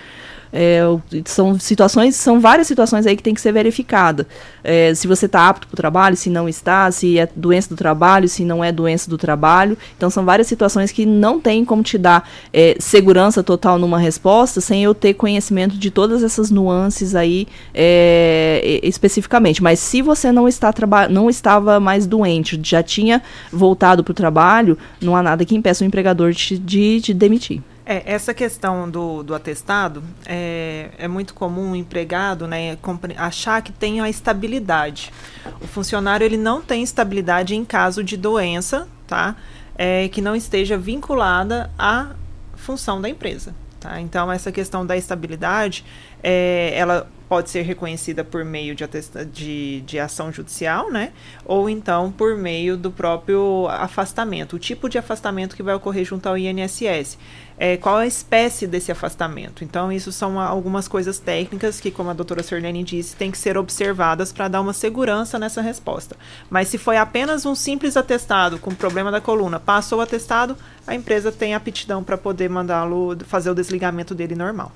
É, 0.52 0.80
são 1.24 1.58
situações, 1.58 2.16
são 2.16 2.40
várias 2.40 2.66
situações 2.66 3.06
aí 3.06 3.16
que 3.16 3.22
tem 3.22 3.34
que 3.34 3.40
ser 3.40 3.52
verificada. 3.52 4.26
É, 4.64 4.92
se 4.94 5.06
você 5.06 5.26
está 5.26 5.48
apto 5.48 5.66
para 5.66 5.74
o 5.74 5.76
trabalho, 5.76 6.16
se 6.16 6.28
não 6.28 6.48
está, 6.48 6.90
se 6.90 7.18
é 7.18 7.28
doença 7.34 7.68
do 7.68 7.76
trabalho, 7.76 8.28
se 8.28 8.44
não 8.44 8.62
é 8.62 8.72
doença 8.72 9.08
do 9.08 9.16
trabalho. 9.16 9.76
Então 9.96 10.10
são 10.10 10.24
várias 10.24 10.46
situações 10.46 10.90
que 10.90 11.06
não 11.06 11.40
tem 11.40 11.64
como 11.64 11.82
te 11.82 11.96
dar 11.96 12.28
é, 12.52 12.76
segurança 12.78 13.42
total 13.42 13.78
numa 13.78 13.98
resposta 13.98 14.60
sem 14.60 14.82
eu 14.82 14.94
ter 14.94 15.14
conhecimento 15.14 15.76
de 15.76 15.90
todas 15.90 16.22
essas 16.22 16.50
nuances 16.50 17.14
aí 17.14 17.46
é, 17.74 18.80
especificamente. 18.82 19.62
Mas 19.62 19.78
se 19.78 20.02
você 20.02 20.32
não 20.32 20.48
está 20.48 20.70
não 21.08 21.28
estava 21.28 21.78
mais 21.78 22.06
doente, 22.06 22.58
já 22.62 22.82
tinha 22.82 23.22
voltado 23.52 24.02
para 24.02 24.12
o 24.12 24.14
trabalho, 24.14 24.78
não 25.00 25.14
há 25.14 25.22
nada 25.22 25.44
que 25.44 25.54
impeça 25.54 25.84
o 25.84 25.86
empregador 25.86 26.32
de, 26.32 26.58
de 26.58 27.00
te 27.00 27.14
demitir. 27.14 27.60
É, 27.90 28.04
essa 28.04 28.32
questão 28.32 28.88
do, 28.88 29.24
do 29.24 29.34
atestado 29.34 30.00
é, 30.24 30.90
é 30.96 31.08
muito 31.08 31.34
comum 31.34 31.72
o 31.72 31.74
empregado 31.74 32.46
né, 32.46 32.78
achar 33.16 33.60
que 33.62 33.72
tem 33.72 34.00
a 34.00 34.08
estabilidade. 34.08 35.12
O 35.60 35.66
funcionário 35.66 36.24
ele 36.24 36.36
não 36.36 36.62
tem 36.62 36.84
estabilidade 36.84 37.56
em 37.56 37.64
caso 37.64 38.04
de 38.04 38.16
doença, 38.16 38.86
tá? 39.08 39.34
É, 39.74 40.06
que 40.06 40.20
não 40.20 40.36
esteja 40.36 40.78
vinculada 40.78 41.68
à 41.76 42.12
função 42.54 43.00
da 43.00 43.08
empresa. 43.08 43.52
Tá? 43.80 44.00
Então, 44.00 44.30
essa 44.30 44.52
questão 44.52 44.86
da 44.86 44.96
estabilidade, 44.96 45.84
é, 46.22 46.72
ela 46.76 47.08
pode 47.30 47.48
ser 47.48 47.62
reconhecida 47.62 48.24
por 48.24 48.44
meio 48.44 48.74
de, 48.74 48.84
de, 49.32 49.80
de 49.82 49.98
ação 50.00 50.32
judicial, 50.32 50.90
né? 50.90 51.12
Ou 51.44 51.70
então 51.70 52.10
por 52.10 52.36
meio 52.36 52.76
do 52.76 52.90
próprio 52.90 53.68
afastamento, 53.68 54.56
o 54.56 54.58
tipo 54.58 54.88
de 54.88 54.98
afastamento 54.98 55.54
que 55.54 55.62
vai 55.62 55.72
ocorrer 55.76 56.04
junto 56.04 56.28
ao 56.28 56.36
INSS. 56.36 57.16
É, 57.62 57.76
qual 57.76 57.96
a 57.96 58.06
espécie 58.06 58.66
desse 58.66 58.90
afastamento? 58.90 59.62
Então, 59.62 59.92
isso 59.92 60.10
são 60.10 60.40
algumas 60.40 60.88
coisas 60.88 61.18
técnicas 61.18 61.78
que, 61.78 61.90
como 61.90 62.08
a 62.08 62.14
doutora 62.14 62.42
Sirlene 62.42 62.82
disse, 62.82 63.14
tem 63.14 63.30
que 63.30 63.36
ser 63.36 63.58
observadas 63.58 64.32
para 64.32 64.48
dar 64.48 64.62
uma 64.62 64.72
segurança 64.72 65.38
nessa 65.38 65.60
resposta. 65.60 66.16
Mas 66.48 66.68
se 66.68 66.78
foi 66.78 66.96
apenas 66.96 67.44
um 67.44 67.54
simples 67.54 67.98
atestado 67.98 68.58
com 68.58 68.74
problema 68.74 69.10
da 69.10 69.20
coluna, 69.20 69.60
passou 69.60 69.98
o 69.98 70.00
atestado, 70.00 70.56
a 70.86 70.94
empresa 70.94 71.30
tem 71.30 71.54
aptidão 71.54 72.02
para 72.02 72.16
poder 72.16 72.48
mandá-lo 72.48 73.14
fazer 73.26 73.50
o 73.50 73.54
desligamento 73.54 74.14
dele 74.14 74.34
normal. 74.34 74.72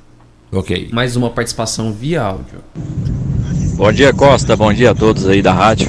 Ok. 0.53 0.91
Mais 0.93 1.17
uma 1.17 1.31
participação 1.31 1.91
via 1.91 2.21
áudio. 2.21 2.59
Bom 3.77 3.91
dia, 3.93 4.13
Costa. 4.13 4.55
Bom 4.57 4.71
dia 4.75 4.91
a 4.91 4.95
todos 4.95 5.27
aí 5.27 5.41
da 5.41 5.55
rádio. 5.55 5.89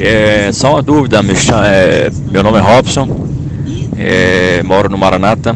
É, 0.00 0.50
só 0.50 0.72
uma 0.72 0.82
dúvida, 0.82 1.22
me 1.22 1.36
cha- 1.36 1.68
é, 1.68 2.10
meu 2.32 2.42
nome 2.42 2.58
é 2.58 2.60
Robson, 2.60 3.28
é, 3.96 4.60
moro 4.64 4.88
no 4.90 4.98
Maranata. 4.98 5.54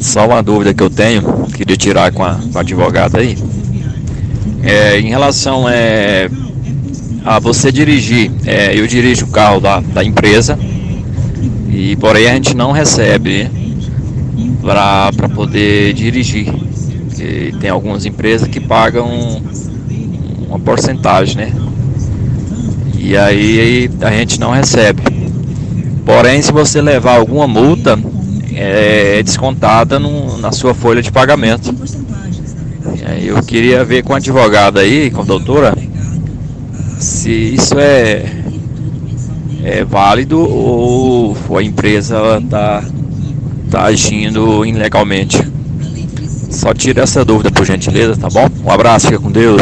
Só 0.00 0.26
uma 0.26 0.42
dúvida 0.42 0.72
que 0.72 0.82
eu 0.82 0.90
tenho, 0.90 1.46
queria 1.54 1.76
tirar 1.76 2.12
com 2.12 2.24
a, 2.24 2.38
com 2.52 2.58
a 2.58 2.60
advogada 2.60 3.18
aí. 3.18 3.36
É, 4.62 4.98
em 4.98 5.08
relação 5.08 5.68
é, 5.68 6.30
a 7.24 7.38
você 7.38 7.70
dirigir, 7.70 8.30
é, 8.46 8.78
eu 8.78 8.86
dirijo 8.86 9.26
o 9.26 9.30
carro 9.30 9.60
da, 9.60 9.80
da 9.80 10.02
empresa 10.02 10.58
e 11.70 11.96
porém 11.96 12.26
a 12.28 12.34
gente 12.34 12.54
não 12.54 12.72
recebe 12.72 13.50
para 14.62 15.28
poder 15.34 15.92
dirigir. 15.92 16.46
Porque 17.08 17.54
tem 17.60 17.70
algumas 17.70 18.06
empresas 18.06 18.48
que 18.48 18.60
pagam 18.60 19.42
uma 20.48 20.58
porcentagem, 20.58 21.36
né? 21.36 21.52
E 22.96 23.16
aí 23.16 23.90
a 24.00 24.10
gente 24.10 24.40
não 24.40 24.50
recebe. 24.50 25.02
Porém, 26.06 26.40
se 26.40 26.52
você 26.52 26.80
levar 26.80 27.16
alguma 27.16 27.46
multa, 27.46 27.98
é 28.56 29.22
descontada 29.22 29.98
no- 29.98 30.38
na 30.38 30.52
sua 30.52 30.74
folha 30.74 31.02
de 31.02 31.10
pagamento. 31.10 31.74
Aí 33.06 33.28
eu 33.28 33.42
queria 33.42 33.84
ver 33.84 34.02
com 34.02 34.14
a 34.14 34.16
advogada 34.16 34.80
aí, 34.80 35.10
com 35.10 35.20
a 35.22 35.24
doutora, 35.24 35.76
se 36.98 37.30
isso 37.30 37.78
é, 37.78 38.24
é 39.62 39.84
válido 39.84 40.38
ou 40.40 41.36
a 41.56 41.62
empresa 41.62 42.38
está 42.42 42.82
tá 43.70 43.82
agindo 43.84 44.64
ilegalmente. 44.64 45.42
Só 46.50 46.72
tira 46.72 47.02
essa 47.02 47.24
dúvida, 47.24 47.50
por 47.50 47.66
gentileza, 47.66 48.16
tá 48.16 48.28
bom? 48.28 48.48
Um 48.64 48.70
abraço, 48.70 49.06
fica 49.06 49.18
com 49.18 49.30
Deus. 49.30 49.60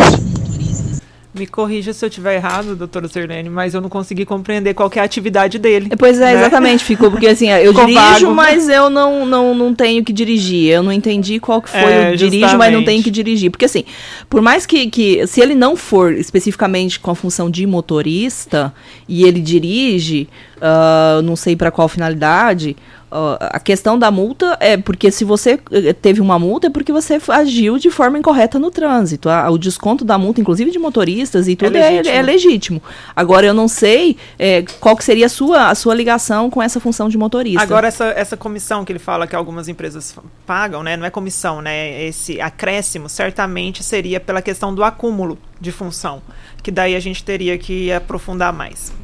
Me 1.35 1.47
corrija 1.47 1.95
se 1.95 2.05
eu 2.05 2.11
estiver 2.11 2.35
errado, 2.35 2.77
doutora 2.77 3.09
Sirlene, 3.09 3.49
mas 3.49 3.73
eu 3.73 3.81
não 3.81 3.89
consegui 3.89 4.27
compreender 4.27 4.75
qual 4.75 4.91
que 4.91 4.99
é 4.99 5.03
a 5.03 5.05
atividade 5.07 5.59
dele. 5.59 5.89
Pois 5.99 6.21
é, 6.21 6.35
né? 6.35 6.41
exatamente, 6.41 6.85
ficou 6.85 7.11
porque 7.11 7.27
assim, 7.27 7.49
eu 7.51 7.73
dirijo, 7.75 7.95
vago. 8.27 8.35
mas 8.35 8.69
eu 8.69 8.91
não, 8.91 9.25
não, 9.25 9.55
não 9.55 9.75
tenho 9.75 10.05
que 10.05 10.13
dirigir. 10.13 10.71
Eu 10.71 10.83
não 10.83 10.93
entendi 10.93 11.41
qual 11.41 11.63
que 11.63 11.71
foi 11.71 11.81
É, 11.81 12.11
o 12.13 12.17
dirijo, 12.19 12.41
mas 12.41 12.51
não 12.53 12.57
justamente. 12.59 12.85
tenho 12.85 13.03
que 13.03 13.11
dirigir. 13.11 13.51
Porque 13.51 13.65
assim, 13.65 13.85
por 14.29 14.43
mais 14.43 14.67
que, 14.67 14.91
que 14.91 15.27
se 15.27 15.41
ele 15.41 15.55
não 15.55 15.75
for 15.75 16.13
especificamente 16.13 17.01
com 17.01 17.11
a 17.11 17.15
função 17.15 17.51
de 17.51 17.67
motorista 17.67 18.73
e 19.09 19.25
ele 19.25 19.41
dirige, 19.41 20.29
ah, 20.65 21.21
não 21.23 21.35
sei 21.35 21.57
para 21.57 21.73
qual 21.73 21.89
finalidade. 21.89 22.77
Uh, 23.11 23.37
a 23.41 23.61
questão 23.61 23.99
da 23.99 24.11
multa 24.11 24.57
é 24.59 24.75
porque 24.79 25.11
se 25.11 25.23
você 25.23 25.61
eh, 25.71 25.93
teve 25.93 26.23
uma 26.23 26.39
multa 26.39 26.69
é 26.69 26.71
porque 26.71 26.91
você 26.91 27.21
agiu 27.29 27.77
de 27.77 27.91
forma 27.91 28.17
incorreta 28.17 28.59
no 28.59 28.71
trânsito. 28.71 29.29
A, 29.29 29.51
o 29.51 29.59
desconto 29.59 30.03
da 30.03 30.17
multa, 30.17 30.41
inclusive 30.41 30.71
de 30.71 30.79
motoristas 30.79 31.47
e 31.47 31.55
tudo, 31.55 31.77
é 31.77 31.91
legítimo. 31.91 32.15
É, 32.15 32.17
é 32.17 32.23
legítimo. 32.23 32.83
Agora 33.15 33.45
eu 33.45 33.53
não 33.53 33.69
sei 33.69 34.17
é, 34.39 34.65
qual 34.81 34.97
que 34.97 35.05
seria 35.05 35.27
a 35.27 35.29
sua, 35.29 35.69
a 35.69 35.75
sua 35.75 35.95
ligação 35.95 36.49
com 36.49 36.63
essa 36.63 36.81
função 36.81 37.11
de 37.11 37.19
motorista. 37.19 37.61
Agora 37.61 37.87
essa, 37.87 38.07
essa 38.07 38.37
comissão 38.37 38.83
que 38.83 38.93
ele 38.93 38.99
fala 38.99 39.27
que 39.27 39.37
algumas 39.37 39.69
empresas 39.69 40.17
pagam, 40.47 40.83
né? 40.83 40.97
Não 40.97 41.05
é 41.05 41.11
comissão, 41.11 41.61
né? 41.61 42.05
Esse 42.05 42.41
acréscimo 42.41 43.11
certamente 43.11 43.83
seria 43.83 44.21
pela 44.21 44.41
questão 44.41 44.75
do 44.75 44.83
acúmulo 44.83 45.37
de 45.61 45.71
função, 45.71 46.23
que 46.63 46.71
daí 46.71 46.97
a 46.97 47.01
gente 47.01 47.23
teria 47.23 47.59
que 47.59 47.93
aprofundar 47.93 48.55
mais. 48.55 49.02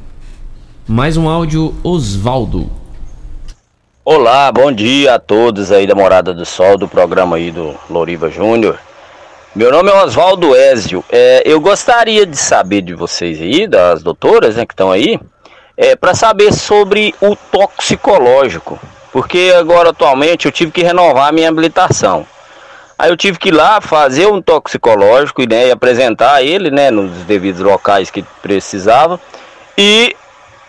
Mais 0.91 1.15
um 1.17 1.29
áudio, 1.29 1.75
Osvaldo. 1.83 2.67
Olá, 4.03 4.51
bom 4.51 4.71
dia 4.71 5.13
a 5.13 5.19
todos 5.19 5.71
aí 5.71 5.85
da 5.85 5.93
Morada 5.93 6.33
do 6.33 6.43
Sol, 6.47 6.79
do 6.79 6.87
programa 6.87 7.35
aí 7.35 7.51
do 7.51 7.75
Loriva 7.87 8.27
Júnior. 8.31 8.79
Meu 9.55 9.71
nome 9.71 9.91
é 9.91 10.03
Oswaldo 10.03 10.55
Ézio. 10.55 11.05
É, 11.11 11.43
eu 11.45 11.61
gostaria 11.61 12.25
de 12.25 12.35
saber 12.35 12.81
de 12.81 12.95
vocês 12.95 13.39
aí, 13.39 13.67
das 13.67 14.01
doutoras 14.01 14.55
né, 14.55 14.65
que 14.65 14.73
estão 14.73 14.91
aí, 14.91 15.19
é, 15.77 15.95
para 15.95 16.15
saber 16.15 16.51
sobre 16.51 17.13
o 17.21 17.35
toxicológico. 17.35 18.79
Porque 19.11 19.53
agora 19.55 19.91
atualmente 19.91 20.47
eu 20.47 20.51
tive 20.51 20.71
que 20.71 20.81
renovar 20.81 21.27
a 21.27 21.31
minha 21.31 21.49
habilitação. 21.49 22.25
Aí 22.97 23.11
eu 23.11 23.15
tive 23.15 23.37
que 23.37 23.49
ir 23.49 23.53
lá 23.53 23.79
fazer 23.79 24.25
um 24.25 24.41
toxicológico 24.41 25.47
né, 25.47 25.67
e 25.67 25.71
apresentar 25.71 26.41
ele 26.41 26.71
né, 26.71 26.89
nos 26.89 27.11
devidos 27.25 27.61
locais 27.61 28.09
que 28.09 28.23
precisava. 28.41 29.19
E 29.77 30.15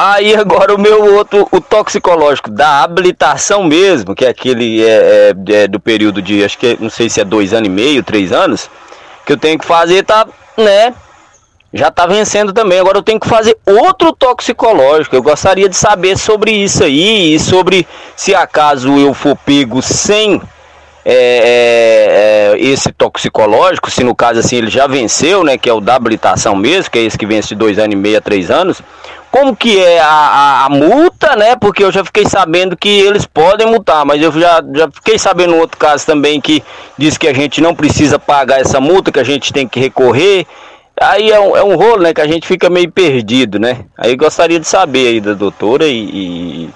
Aí 0.03 0.35
agora 0.35 0.75
o 0.75 0.81
meu 0.81 1.15
outro, 1.15 1.47
o 1.53 1.61
toxicológico 1.61 2.51
da 2.51 2.83
habilitação 2.83 3.65
mesmo, 3.65 4.15
que 4.15 4.25
é 4.25 4.31
aquele 4.31 4.83
é, 4.83 5.35
é, 5.47 5.53
é, 5.53 5.69
do 5.69 5.79
período 5.79 6.23
de, 6.23 6.43
acho 6.43 6.57
que 6.57 6.75
não 6.81 6.89
sei 6.89 7.11
se 7.11 7.21
é 7.21 7.25
dois 7.25 7.53
anos 7.53 7.69
e 7.69 7.71
meio, 7.71 8.03
três 8.03 8.33
anos, 8.33 8.71
que 9.27 9.35
eu 9.35 9.37
tenho 9.37 9.59
que 9.59 9.67
fazer, 9.67 10.03
tá, 10.03 10.27
né? 10.57 10.95
Já 11.71 11.91
tá 11.91 12.07
vencendo 12.07 12.51
também. 12.51 12.79
Agora 12.81 12.97
eu 12.97 13.03
tenho 13.03 13.21
que 13.21 13.29
fazer 13.29 13.59
outro 13.67 14.15
toxicológico. 14.15 15.15
Eu 15.15 15.23
gostaria 15.23 15.69
de 15.69 15.77
saber 15.77 16.17
sobre 16.17 16.51
isso 16.51 16.83
aí 16.83 17.35
e 17.35 17.39
sobre 17.39 17.87
se 18.17 18.35
acaso 18.35 18.97
eu 18.97 19.13
for 19.13 19.37
pego 19.37 19.83
sem 19.83 20.41
é, 21.05 21.15
é, 21.15 22.55
é, 22.55 22.61
esse 22.61 22.93
toxicológico, 22.93 23.91
se 23.91 24.05
no 24.05 24.15
caso 24.15 24.41
assim 24.41 24.57
ele 24.57 24.71
já 24.71 24.87
venceu, 24.87 25.43
né, 25.43 25.57
que 25.57 25.69
é 25.69 25.73
o 25.73 25.81
da 25.81 25.95
habilitação 25.95 26.55
mesmo, 26.55 26.91
que 26.91 26.99
é 26.99 27.03
esse 27.03 27.17
que 27.17 27.27
vence 27.27 27.49
de 27.49 27.55
dois 27.55 27.79
anos 27.79 27.95
e 27.95 27.97
meio 27.97 28.19
a 28.19 28.21
três 28.21 28.51
anos, 28.51 28.83
como 29.31 29.55
que 29.55 29.79
é 29.79 30.01
a, 30.01 30.07
a, 30.07 30.65
a, 30.65 30.69
multa, 30.69 31.37
né? 31.37 31.55
Porque 31.55 31.85
eu 31.85 31.93
já 31.93 32.05
fiquei 32.05 32.27
sabendo 32.27 32.77
que 32.77 32.89
eles 32.89 33.25
podem 33.25 33.67
multar, 33.67 34.05
mas 34.05 34.21
eu 34.21 34.33
já, 34.33 34.61
já 34.75 34.91
fiquei 34.91 35.19
sabendo 35.19 35.57
outro 35.57 35.79
caso 35.79 36.05
também 36.05 36.41
que 36.41 36.63
diz 36.99 37.17
que 37.17 37.29
a 37.29 37.33
gente 37.33 37.61
não 37.61 37.75
precisa 37.75 38.19
pagar 38.19 38.61
essa 38.61 38.81
multa, 38.81 39.13
que 39.13 39.21
a 39.21 39.25
gente 39.25 39.53
tem 39.53 39.69
que 39.69 39.79
recorrer. 39.79 40.47
Aí 41.01 41.31
é 41.31 41.39
um, 41.39 41.57
é 41.57 41.63
um 41.63 41.77
rolo, 41.77 42.03
né? 42.03 42.13
Que 42.13 42.21
a 42.21 42.27
gente 42.27 42.47
fica 42.47 42.69
meio 42.69 42.91
perdido, 42.91 43.61
né? 43.61 43.85
Aí 43.97 44.17
gostaria 44.17 44.59
de 44.59 44.67
saber 44.67 45.07
aí 45.07 45.21
da 45.21 45.33
doutora 45.33 45.87
e, 45.87 46.65
e 46.65 46.71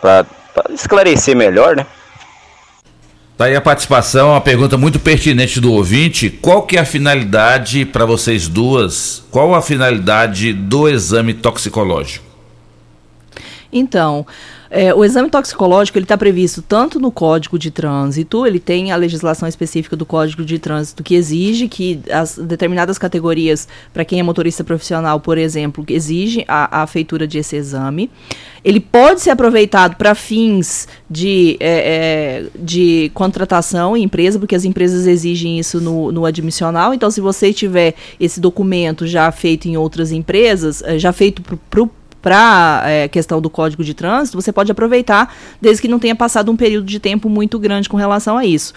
para 0.00 0.24
esclarecer 0.70 1.36
melhor, 1.36 1.76
né? 1.76 1.84
Tá 3.38 3.56
a 3.56 3.60
participação, 3.60 4.30
uma 4.30 4.40
pergunta 4.40 4.76
muito 4.76 4.98
pertinente 4.98 5.60
do 5.60 5.72
ouvinte. 5.72 6.28
Qual 6.28 6.62
que 6.62 6.76
é 6.76 6.80
a 6.80 6.84
finalidade 6.84 7.84
para 7.84 8.04
vocês 8.04 8.48
duas? 8.48 9.22
Qual 9.30 9.54
a 9.54 9.62
finalidade 9.62 10.52
do 10.52 10.88
exame 10.88 11.32
toxicológico? 11.32 12.26
Então, 13.72 14.26
é, 14.70 14.92
o 14.94 15.04
exame 15.04 15.30
toxicológico 15.30 15.98
ele 15.98 16.04
está 16.04 16.16
previsto 16.16 16.60
tanto 16.60 17.00
no 17.00 17.10
Código 17.10 17.58
de 17.58 17.70
Trânsito, 17.70 18.46
ele 18.46 18.60
tem 18.60 18.92
a 18.92 18.96
legislação 18.96 19.48
específica 19.48 19.96
do 19.96 20.04
Código 20.04 20.44
de 20.44 20.58
Trânsito 20.58 21.02
que 21.02 21.14
exige 21.14 21.68
que 21.68 22.00
as 22.10 22.36
determinadas 22.36 22.98
categorias, 22.98 23.66
para 23.92 24.04
quem 24.04 24.20
é 24.20 24.22
motorista 24.22 24.62
profissional, 24.62 25.20
por 25.20 25.38
exemplo, 25.38 25.84
exige 25.88 26.44
a, 26.46 26.82
a 26.82 26.86
feitura 26.86 27.26
de 27.26 27.38
esse 27.38 27.56
exame. 27.56 28.10
Ele 28.64 28.80
pode 28.80 29.20
ser 29.20 29.30
aproveitado 29.30 29.96
para 29.96 30.14
fins 30.14 30.86
de, 31.08 31.56
é, 31.60 32.44
é, 32.44 32.46
de 32.58 33.10
contratação 33.14 33.96
em 33.96 34.02
empresa, 34.02 34.38
porque 34.38 34.54
as 34.54 34.64
empresas 34.64 35.06
exigem 35.06 35.58
isso 35.58 35.80
no, 35.80 36.12
no 36.12 36.26
admissional. 36.26 36.92
Então, 36.92 37.10
se 37.10 37.20
você 37.20 37.52
tiver 37.52 37.94
esse 38.18 38.40
documento 38.40 39.06
já 39.06 39.30
feito 39.30 39.68
em 39.68 39.76
outras 39.76 40.12
empresas, 40.12 40.82
é, 40.82 40.98
já 40.98 41.12
feito 41.12 41.40
para 41.40 41.82
o 41.82 41.90
para 42.28 42.82
a 42.84 42.90
é, 42.90 43.08
questão 43.08 43.40
do 43.40 43.48
código 43.48 43.82
de 43.82 43.94
trânsito, 43.94 44.38
você 44.38 44.52
pode 44.52 44.70
aproveitar, 44.70 45.34
desde 45.62 45.80
que 45.80 45.88
não 45.88 45.98
tenha 45.98 46.14
passado 46.14 46.52
um 46.52 46.56
período 46.56 46.84
de 46.84 47.00
tempo 47.00 47.26
muito 47.26 47.58
grande 47.58 47.88
com 47.88 47.96
relação 47.96 48.36
a 48.36 48.44
isso. 48.44 48.74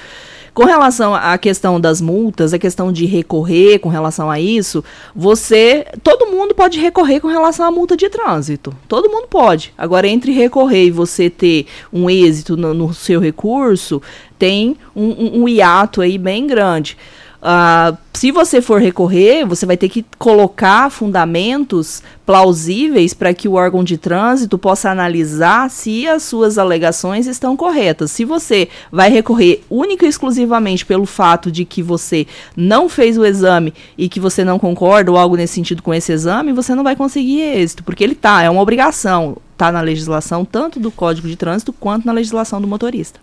Com 0.53 0.63
relação 0.63 1.13
à 1.13 1.37
questão 1.37 1.77
das 1.77 1.99
multas, 1.99 2.53
a 2.53 2.59
questão 2.59 2.93
de 2.93 3.05
recorrer 3.05 3.79
com 3.79 3.89
relação 3.89 4.31
a 4.31 4.39
isso, 4.39 4.81
você. 5.13 5.85
Todo 6.01 6.27
mundo 6.27 6.55
pode 6.55 6.79
recorrer 6.79 7.19
com 7.19 7.27
relação 7.27 7.65
à 7.65 7.71
multa 7.71 7.97
de 7.97 8.09
trânsito. 8.09 8.73
Todo 8.87 9.09
mundo 9.09 9.27
pode. 9.29 9.73
Agora, 9.77 10.07
entre 10.07 10.31
recorrer 10.31 10.85
e 10.85 10.91
você 10.91 11.29
ter 11.29 11.65
um 11.91 12.09
êxito 12.09 12.55
no, 12.55 12.73
no 12.73 12.93
seu 12.93 13.19
recurso, 13.19 14.01
tem 14.39 14.77
um, 14.95 15.09
um, 15.09 15.41
um 15.41 15.49
hiato 15.49 15.99
aí 15.99 16.17
bem 16.17 16.47
grande. 16.47 16.97
Uh, 17.41 17.97
se 18.13 18.31
você 18.31 18.61
for 18.61 18.80
recorrer, 18.80 19.43
você 19.47 19.65
vai 19.65 19.76
ter 19.76 19.89
que 19.89 20.05
colocar 20.19 20.91
fundamentos 20.91 22.03
plausíveis 22.23 23.15
para 23.15 23.34
que 23.34 23.47
o 23.47 23.53
órgão 23.53 23.84
de 23.84 23.97
trânsito 23.97 24.59
possa 24.59 24.91
analisar 24.91 25.68
se 25.72 26.07
as 26.07 26.22
suas 26.22 26.59
alegações 26.59 27.26
estão 27.26 27.57
corretas. 27.57 28.11
Se 28.11 28.23
você 28.23 28.69
vai 28.91 29.09
recorrer 29.09 29.63
única 29.72 30.05
e 30.05 30.09
exclusivamente 30.09 30.85
pelo 30.85 31.07
fato 31.07 31.51
de 31.51 31.65
que 31.65 31.81
você 31.81 32.27
não 32.55 32.88
fez 32.88 33.18
o 33.18 33.26
exame 33.26 33.73
e 33.97 34.07
que 34.07 34.19
você 34.19 34.43
não 34.43 34.59
concorda 34.59 35.11
ou 35.11 35.18
algo 35.18 35.35
nesse 35.35 35.55
sentido 35.55 35.81
com 35.81 35.91
esse 35.91 36.11
exame, 36.11 36.53
você 36.53 36.76
não 36.76 36.84
vai 36.84 36.95
conseguir 36.95 37.41
êxito, 37.41 37.84
porque 37.84 38.03
ele 38.03 38.13
tá, 38.13 38.43
é 38.43 38.49
uma 38.51 38.61
obrigação, 38.61 39.35
tá 39.57 39.72
na 39.72 39.81
legislação 39.81 40.45
tanto 40.45 40.80
do 40.80 40.91
Código 40.91 41.27
de 41.27 41.35
Trânsito 41.35 41.73
quanto 41.73 42.05
na 42.05 42.11
legislação 42.11 42.61
do 42.61 42.68
motorista. 42.68 43.19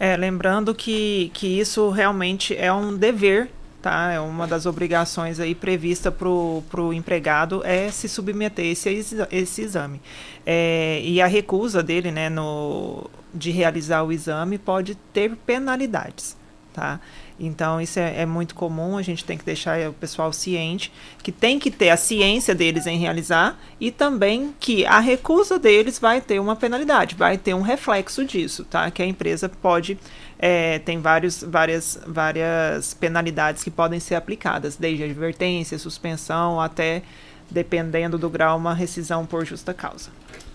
É, 0.00 0.16
lembrando 0.16 0.74
que, 0.74 1.30
que 1.34 1.58
isso 1.58 1.90
realmente 1.90 2.56
é 2.56 2.72
um 2.72 2.96
dever 2.96 3.50
tá? 3.80 4.12
É 4.12 4.20
uma 4.20 4.46
das 4.46 4.66
obrigações 4.66 5.38
aí 5.40 5.54
prevista 5.54 6.10
para 6.10 6.28
o 6.28 6.92
empregado 6.92 7.62
é 7.64 7.90
se 7.90 8.08
submeter 8.08 8.64
a 8.64 8.68
esse, 8.68 9.16
esse 9.30 9.62
exame. 9.62 10.00
É, 10.44 11.00
e 11.02 11.20
a 11.20 11.26
recusa 11.26 11.82
dele, 11.82 12.10
né, 12.10 12.28
no, 12.28 13.08
de 13.32 13.50
realizar 13.50 14.02
o 14.02 14.12
exame 14.12 14.58
pode 14.58 14.94
ter 15.12 15.36
penalidades, 15.36 16.36
tá? 16.72 17.00
Então, 17.40 17.80
isso 17.80 18.00
é, 18.00 18.22
é, 18.22 18.26
muito 18.26 18.54
comum, 18.54 18.96
a 18.96 19.02
gente 19.02 19.24
tem 19.24 19.38
que 19.38 19.44
deixar 19.44 19.88
o 19.88 19.92
pessoal 19.92 20.32
ciente 20.32 20.92
que 21.22 21.30
tem 21.30 21.58
que 21.58 21.70
ter 21.70 21.90
a 21.90 21.96
ciência 21.96 22.52
deles 22.52 22.84
em 22.86 22.98
realizar 22.98 23.56
e 23.80 23.92
também 23.92 24.52
que 24.58 24.84
a 24.84 24.98
recusa 24.98 25.56
deles 25.56 26.00
vai 26.00 26.20
ter 26.20 26.40
uma 26.40 26.56
penalidade, 26.56 27.14
vai 27.14 27.38
ter 27.38 27.54
um 27.54 27.60
reflexo 27.60 28.24
disso, 28.24 28.64
tá? 28.64 28.90
Que 28.90 29.02
a 29.02 29.06
empresa 29.06 29.48
pode 29.48 29.96
é, 30.38 30.78
tem 30.78 31.00
vários, 31.00 31.42
várias, 31.42 31.98
várias 32.06 32.94
penalidades 32.94 33.64
que 33.64 33.70
podem 33.70 33.98
ser 33.98 34.14
aplicadas, 34.14 34.76
desde 34.76 35.02
advertência, 35.02 35.78
suspensão, 35.78 36.60
até, 36.60 37.02
dependendo 37.50 38.16
do 38.16 38.30
grau, 38.30 38.56
uma 38.56 38.72
rescisão 38.72 39.26
por 39.26 39.44
justa 39.44 39.74
causa. 39.74 40.10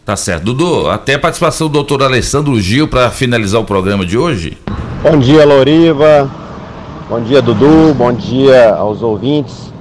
Tá 0.06 0.16
certo. 0.16 0.46
Dudu, 0.46 0.90
até 0.90 1.16
a 1.16 1.20
participação 1.20 1.68
do 1.68 1.74
doutor 1.74 2.02
Alessandro 2.04 2.60
Gil 2.60 2.88
para 2.88 3.12
finalizar 3.12 3.60
o 3.60 3.66
programa 3.66 4.06
de 4.06 4.18
hoje. 4.18 4.58
Bom 5.02 5.18
dia, 5.18 5.46
Loriva. 5.46 6.32
Bom 7.10 7.22
dia, 7.22 7.42
Dudu. 7.42 7.94
Bom 7.94 8.14
dia 8.14 8.74
aos 8.76 9.02
ouvintes 9.02 9.72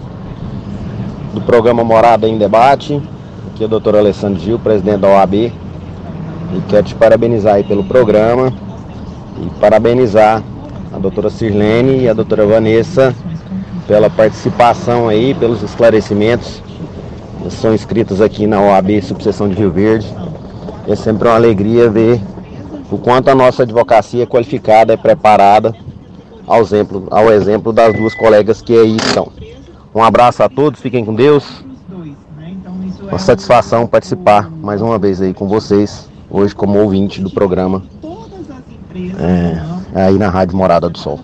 do 1.32 1.40
programa 1.40 1.84
Morada 1.84 2.28
em 2.28 2.38
Debate. 2.38 3.00
Aqui 3.48 3.62
é 3.62 3.66
o 3.66 3.68
doutor 3.68 3.96
Alessandro 3.96 4.40
Gil, 4.40 4.58
presidente 4.58 4.98
da 4.98 5.08
OAB. 5.08 5.34
E 5.34 5.52
quero 6.68 6.82
te 6.84 6.94
parabenizar 6.94 7.54
aí 7.54 7.64
pelo 7.64 7.84
programa 7.84 8.52
e 9.40 9.60
parabenizar 9.60 10.42
a 10.92 10.98
doutora 10.98 11.30
Sirlene 11.30 12.02
e 12.02 12.08
a 12.08 12.12
doutora 12.12 12.46
Vanessa 12.46 13.14
pela 13.86 14.10
participação 14.10 15.08
aí, 15.08 15.34
pelos 15.34 15.62
esclarecimentos. 15.62 16.62
Eles 17.40 17.54
são 17.54 17.74
inscritos 17.74 18.20
aqui 18.20 18.46
na 18.46 18.60
OAB 18.60 19.02
Subseção 19.02 19.48
de 19.48 19.54
Rio 19.54 19.70
Verde. 19.70 20.06
É 20.86 20.94
sempre 20.94 21.28
uma 21.28 21.34
alegria 21.34 21.88
ver 21.88 22.20
o 22.90 22.98
quanto 22.98 23.28
a 23.28 23.34
nossa 23.34 23.62
advocacia 23.62 24.24
é 24.24 24.26
qualificada, 24.26 24.92
é 24.92 24.96
preparada, 24.96 25.74
ao 26.46 26.60
exemplo, 26.60 27.06
ao 27.10 27.32
exemplo 27.32 27.72
das 27.72 27.94
duas 27.96 28.14
colegas 28.14 28.60
que 28.60 28.76
aí 28.76 28.96
estão. 28.96 29.32
Um 29.94 30.02
abraço 30.02 30.42
a 30.42 30.48
todos, 30.48 30.80
fiquem 30.80 31.04
com 31.04 31.14
Deus. 31.14 31.64
Uma 33.00 33.18
satisfação 33.18 33.86
participar 33.86 34.50
mais 34.50 34.80
uma 34.80 34.98
vez 34.98 35.20
aí 35.20 35.34
com 35.34 35.48
vocês, 35.48 36.08
hoje 36.30 36.54
como 36.54 36.78
ouvinte 36.78 37.20
do 37.20 37.30
programa 37.30 37.82
é, 39.18 40.04
aí 40.06 40.18
na 40.18 40.28
Rádio 40.28 40.56
Morada 40.56 40.88
do 40.88 40.98
Sol. 40.98 41.20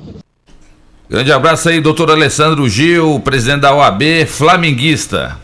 Grande 1.08 1.32
abraço 1.32 1.68
aí, 1.68 1.80
doutor 1.80 2.10
Alessandro 2.10 2.68
Gil, 2.68 3.18
presidente 3.20 3.60
da 3.60 3.74
OAB, 3.74 4.26
flamenguista. 4.26 5.38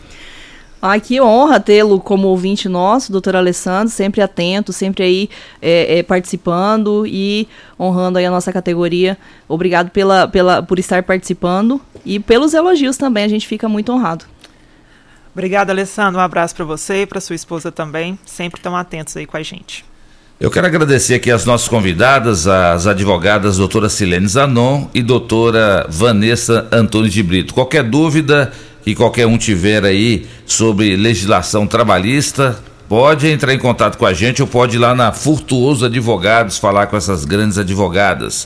Ai, 0.79 1.01
que 1.01 1.19
honra 1.19 1.59
tê-lo 1.59 1.99
como 1.99 2.27
ouvinte 2.27 2.69
nosso, 2.69 3.11
doutor 3.11 3.35
Alessandro, 3.35 3.89
sempre 3.89 4.21
atento, 4.21 4.71
sempre 4.71 5.03
aí 5.03 5.29
é, 5.59 5.97
é, 5.97 6.03
participando 6.03 7.07
e 7.07 7.47
honrando 7.79 8.19
aí 8.19 8.25
a 8.25 8.29
nossa 8.29 8.53
categoria. 8.53 9.17
Obrigado 9.47 9.89
pela, 9.89 10.27
pela, 10.27 10.61
por 10.61 10.77
estar 10.77 11.01
participando 11.01 11.81
e 12.05 12.19
pelos 12.19 12.53
elogios 12.53 12.97
também, 12.97 13.23
a 13.23 13.27
gente 13.27 13.47
fica 13.47 13.67
muito 13.67 13.91
honrado. 13.91 14.25
Obrigada, 15.33 15.73
Alessandro. 15.73 16.19
Um 16.19 16.23
abraço 16.23 16.55
para 16.55 16.63
você 16.63 17.01
e 17.01 17.05
para 17.07 17.19
sua 17.19 17.35
esposa 17.35 17.71
também. 17.71 18.17
Sempre 18.23 18.59
estão 18.59 18.75
atentos 18.75 19.17
aí 19.17 19.25
com 19.25 19.35
a 19.35 19.41
gente. 19.41 19.83
Eu 20.37 20.51
quero 20.51 20.67
agradecer 20.67 21.13
aqui 21.13 21.31
as 21.31 21.45
nossas 21.45 21.69
convidadas, 21.69 22.45
as 22.45 22.87
advogadas 22.87 23.55
doutora 23.55 23.87
Silene 23.87 24.27
Zanon 24.27 24.87
e 24.93 25.01
doutora 25.01 25.87
Vanessa 25.89 26.67
Antônio 26.73 27.09
de 27.09 27.23
Brito. 27.23 27.53
Qualquer 27.53 27.83
dúvida 27.83 28.51
que 28.83 28.93
qualquer 28.93 29.25
um 29.27 29.37
tiver 29.37 29.85
aí 29.85 30.27
sobre 30.45 30.97
legislação 30.97 31.65
trabalhista, 31.65 32.61
pode 32.89 33.27
entrar 33.29 33.53
em 33.53 33.57
contato 33.57 33.97
com 33.97 34.05
a 34.05 34.13
gente 34.13 34.41
ou 34.41 34.47
pode 34.47 34.75
ir 34.75 34.79
lá 34.79 34.93
na 34.93 35.13
Furtuoso 35.13 35.85
Advogados 35.85 36.57
falar 36.57 36.87
com 36.87 36.97
essas 36.97 37.23
grandes 37.23 37.57
advogadas. 37.57 38.45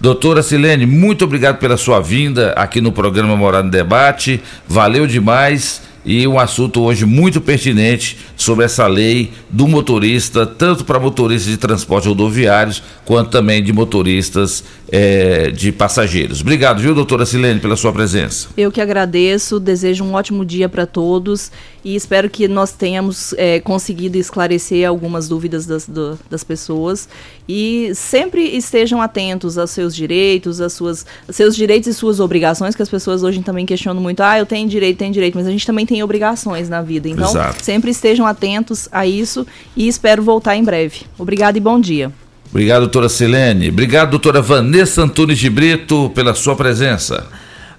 Doutora 0.00 0.40
Silene, 0.40 0.86
muito 0.86 1.24
obrigado 1.24 1.58
pela 1.58 1.76
sua 1.76 2.00
vinda 2.00 2.52
aqui 2.52 2.80
no 2.80 2.92
programa 2.92 3.36
Morado 3.36 3.64
no 3.64 3.72
Debate. 3.72 4.40
Valeu 4.68 5.04
demais 5.04 5.82
e 6.04 6.26
um 6.26 6.38
assunto 6.38 6.82
hoje 6.82 7.06
muito 7.06 7.40
pertinente 7.40 8.18
sobre 8.36 8.64
essa 8.64 8.86
lei 8.86 9.30
do 9.48 9.66
motorista, 9.66 10.46
tanto 10.46 10.84
para 10.84 11.00
motoristas 11.00 11.50
de 11.50 11.56
transporte 11.56 12.08
rodoviários, 12.08 12.82
quanto 13.04 13.30
também 13.30 13.62
de 13.62 13.72
motoristas 13.72 14.64
é, 14.90 15.50
de 15.50 15.72
passageiros. 15.72 16.40
Obrigado, 16.40 16.80
viu, 16.80 16.94
doutora 16.94 17.26
Silene, 17.26 17.60
pela 17.60 17.76
sua 17.76 17.92
presença. 17.92 18.48
Eu 18.56 18.70
que 18.70 18.80
agradeço, 18.80 19.58
desejo 19.58 20.04
um 20.04 20.14
ótimo 20.14 20.44
dia 20.44 20.68
para 20.68 20.86
todos 20.86 21.50
e 21.84 21.94
espero 21.94 22.30
que 22.30 22.48
nós 22.48 22.72
tenhamos 22.72 23.34
é, 23.36 23.60
conseguido 23.60 24.16
esclarecer 24.16 24.88
algumas 24.88 25.28
dúvidas 25.28 25.66
das, 25.66 25.86
do, 25.86 26.18
das 26.30 26.42
pessoas 26.42 27.08
e 27.46 27.92
sempre 27.94 28.56
estejam 28.56 29.02
atentos 29.02 29.58
aos 29.58 29.70
seus 29.70 29.94
direitos, 29.94 30.60
às 30.60 30.72
suas, 30.72 31.04
seus 31.28 31.54
direitos 31.54 31.88
e 31.88 31.94
suas 31.94 32.20
obrigações, 32.20 32.74
que 32.74 32.82
as 32.82 32.88
pessoas 32.88 33.22
hoje 33.22 33.42
também 33.42 33.66
questionam 33.66 34.00
muito, 34.00 34.22
ah, 34.22 34.38
eu 34.38 34.46
tenho 34.46 34.68
direito, 34.68 34.98
tenho 34.98 35.12
direito, 35.12 35.34
mas 35.34 35.46
a 35.46 35.50
gente 35.50 35.66
também 35.66 35.84
tem 35.84 35.93
obrigações 36.02 36.68
na 36.68 36.82
vida. 36.82 37.08
Então, 37.08 37.28
Exato. 37.30 37.64
sempre 37.64 37.90
estejam 37.90 38.26
atentos 38.26 38.88
a 38.90 39.06
isso 39.06 39.46
e 39.76 39.86
espero 39.88 40.22
voltar 40.22 40.56
em 40.56 40.64
breve. 40.64 41.02
Obrigada 41.18 41.56
e 41.56 41.60
bom 41.60 41.80
dia. 41.80 42.10
Obrigado, 42.50 42.82
doutora 42.82 43.08
Silene. 43.08 43.68
Obrigado, 43.68 44.10
doutora 44.10 44.40
Vanessa 44.40 45.02
Antunes 45.02 45.38
de 45.38 45.50
Brito, 45.50 46.10
pela 46.14 46.34
sua 46.34 46.54
presença. 46.54 47.26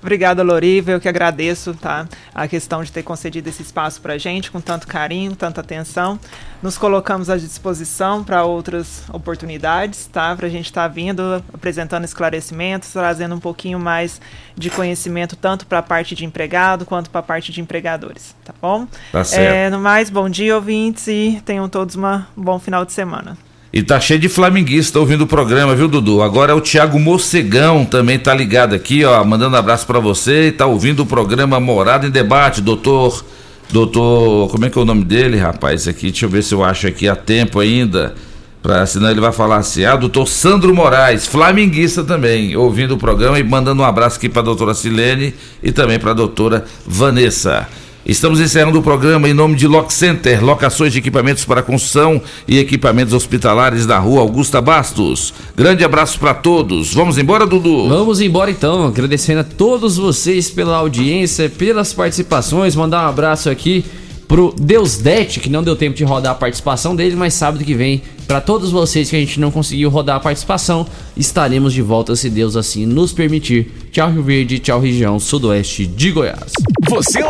Obrigada, 0.05 0.43
Loriva. 0.43 0.91
Eu 0.91 0.99
que 0.99 1.09
agradeço 1.09 1.73
tá, 1.73 2.07
a 2.31 2.47
questão 2.47 2.83
de 2.83 2.91
ter 2.91 3.01
concedido 3.01 3.49
esse 3.49 3.63
espaço 3.63 3.99
para 3.99 4.13
a 4.13 4.17
gente 4.19 4.51
com 4.51 4.61
tanto 4.61 4.85
carinho, 4.85 5.35
tanta 5.35 5.61
atenção. 5.61 6.19
Nos 6.61 6.77
colocamos 6.77 7.27
à 7.27 7.35
disposição 7.37 8.23
para 8.23 8.43
outras 8.43 9.01
oportunidades, 9.11 10.05
tá? 10.05 10.35
Para 10.35 10.45
a 10.45 10.49
gente 10.49 10.65
estar 10.65 10.83
tá 10.83 10.87
vindo, 10.87 11.43
apresentando 11.51 12.03
esclarecimentos, 12.05 12.91
trazendo 12.93 13.33
um 13.33 13.39
pouquinho 13.39 13.79
mais 13.79 14.21
de 14.55 14.69
conhecimento, 14.69 15.35
tanto 15.35 15.65
para 15.65 15.79
a 15.79 15.83
parte 15.83 16.13
de 16.13 16.23
empregado 16.23 16.85
quanto 16.85 17.09
para 17.09 17.21
a 17.21 17.23
parte 17.23 17.51
de 17.51 17.59
empregadores, 17.59 18.35
tá 18.45 18.53
bom? 18.61 18.87
Tá 19.11 19.23
certo. 19.23 19.55
É, 19.55 19.71
no 19.71 19.79
mais, 19.79 20.11
bom 20.11 20.29
dia, 20.29 20.55
ouvintes, 20.55 21.07
e 21.07 21.41
tenham 21.43 21.67
todos 21.67 21.95
uma, 21.95 22.27
um 22.37 22.43
bom 22.43 22.59
final 22.59 22.85
de 22.85 22.93
semana. 22.93 23.35
E 23.75 23.83
tá 23.83 23.99
cheio 23.99 24.17
de 24.17 24.29
flamenguista 24.29 24.97
ouvindo 25.01 25.25
o 25.25 25.27
programa, 25.27 25.75
viu, 25.75 25.89
Dudu? 25.89 26.21
Agora 26.21 26.53
é 26.53 26.55
o 26.55 26.61
Thiago 26.61 26.97
Mocegão 26.97 27.83
também 27.83 28.17
tá 28.17 28.33
ligado 28.33 28.73
aqui, 28.73 29.03
ó, 29.03 29.21
mandando 29.25 29.57
abraço 29.57 29.85
para 29.85 29.99
você 29.99 30.47
e 30.47 30.51
tá 30.53 30.65
ouvindo 30.65 31.01
o 31.01 31.05
programa 31.05 31.59
Morada 31.59 32.07
em 32.07 32.09
Debate, 32.09 32.61
doutor. 32.61 33.25
Doutor, 33.69 34.49
como 34.49 34.63
é 34.63 34.69
que 34.69 34.79
é 34.79 34.81
o 34.81 34.85
nome 34.85 35.03
dele, 35.03 35.37
rapaz? 35.37 35.89
Aqui, 35.89 36.09
deixa 36.09 36.25
eu 36.25 36.29
ver 36.29 36.41
se 36.41 36.53
eu 36.53 36.63
acho 36.63 36.87
aqui 36.87 37.09
a 37.09 37.17
tempo 37.17 37.59
ainda. 37.59 38.15
Pra, 38.63 38.85
senão 38.85 39.11
ele 39.11 39.19
vai 39.19 39.33
falar 39.33 39.57
assim, 39.57 39.83
ah, 39.83 39.97
doutor 39.97 40.25
Sandro 40.25 40.73
Moraes, 40.73 41.27
flamenguista 41.27 42.01
também, 42.01 42.55
ouvindo 42.55 42.93
o 42.93 42.97
programa 42.97 43.37
e 43.37 43.43
mandando 43.43 43.81
um 43.81 43.85
abraço 43.85 44.15
aqui 44.15 44.29
pra 44.29 44.41
doutora 44.41 44.73
Silene 44.73 45.35
e 45.61 45.73
também 45.73 45.99
pra 45.99 46.13
doutora 46.13 46.63
Vanessa. 46.87 47.67
Estamos 48.05 48.39
encerrando 48.39 48.77
o 48.77 48.83
programa 48.83 49.27
em 49.27 49.33
nome 49.33 49.55
de 49.55 49.65
Lock 49.65 49.91
Center, 49.91 50.45
locações 50.45 50.93
de 50.93 50.99
equipamentos 50.99 51.43
para 51.43 51.63
construção 51.63 52.21
e 52.47 52.59
equipamentos 52.59 53.15
hospitalares 53.15 53.87
da 53.87 53.97
rua 53.97 54.21
Augusta 54.21 54.61
Bastos. 54.61 55.33
Grande 55.55 55.83
abraço 55.83 56.19
para 56.19 56.35
todos. 56.35 56.93
Vamos 56.93 57.17
embora, 57.17 57.47
Dudu? 57.47 57.89
Vamos 57.89 58.21
embora 58.21 58.51
então, 58.51 58.85
agradecendo 58.85 59.39
a 59.39 59.43
todos 59.43 59.97
vocês 59.97 60.51
pela 60.51 60.77
audiência, 60.77 61.49
pelas 61.49 61.93
participações. 61.93 62.75
Mandar 62.75 63.07
um 63.07 63.09
abraço 63.09 63.49
aqui 63.49 63.83
pro 64.27 64.53
Deus 64.59 64.97
Det, 64.97 65.39
que 65.39 65.49
não 65.49 65.63
deu 65.63 65.75
tempo 65.75 65.95
de 65.95 66.03
rodar 66.03 66.33
a 66.33 66.35
participação 66.35 66.95
dele, 66.95 67.15
mas 67.15 67.33
sábado 67.33 67.63
que 67.63 67.73
vem, 67.73 68.01
para 68.27 68.41
todos 68.41 68.71
vocês 68.71 69.09
que 69.09 69.15
a 69.15 69.19
gente 69.19 69.39
não 69.39 69.51
conseguiu 69.51 69.89
rodar 69.89 70.17
a 70.17 70.19
participação, 70.19 70.85
estaremos 71.15 71.73
de 71.73 71.81
volta 71.81 72.15
se 72.15 72.29
Deus 72.29 72.55
assim 72.55 72.85
nos 72.85 73.13
permitir. 73.13 73.71
Tchau 73.91 74.11
Rio 74.11 74.23
Verde, 74.23 74.59
tchau 74.59 74.79
região 74.79 75.19
sudoeste 75.19 75.85
de 75.85 76.11
Goiás. 76.11 76.53
Você 76.89 77.21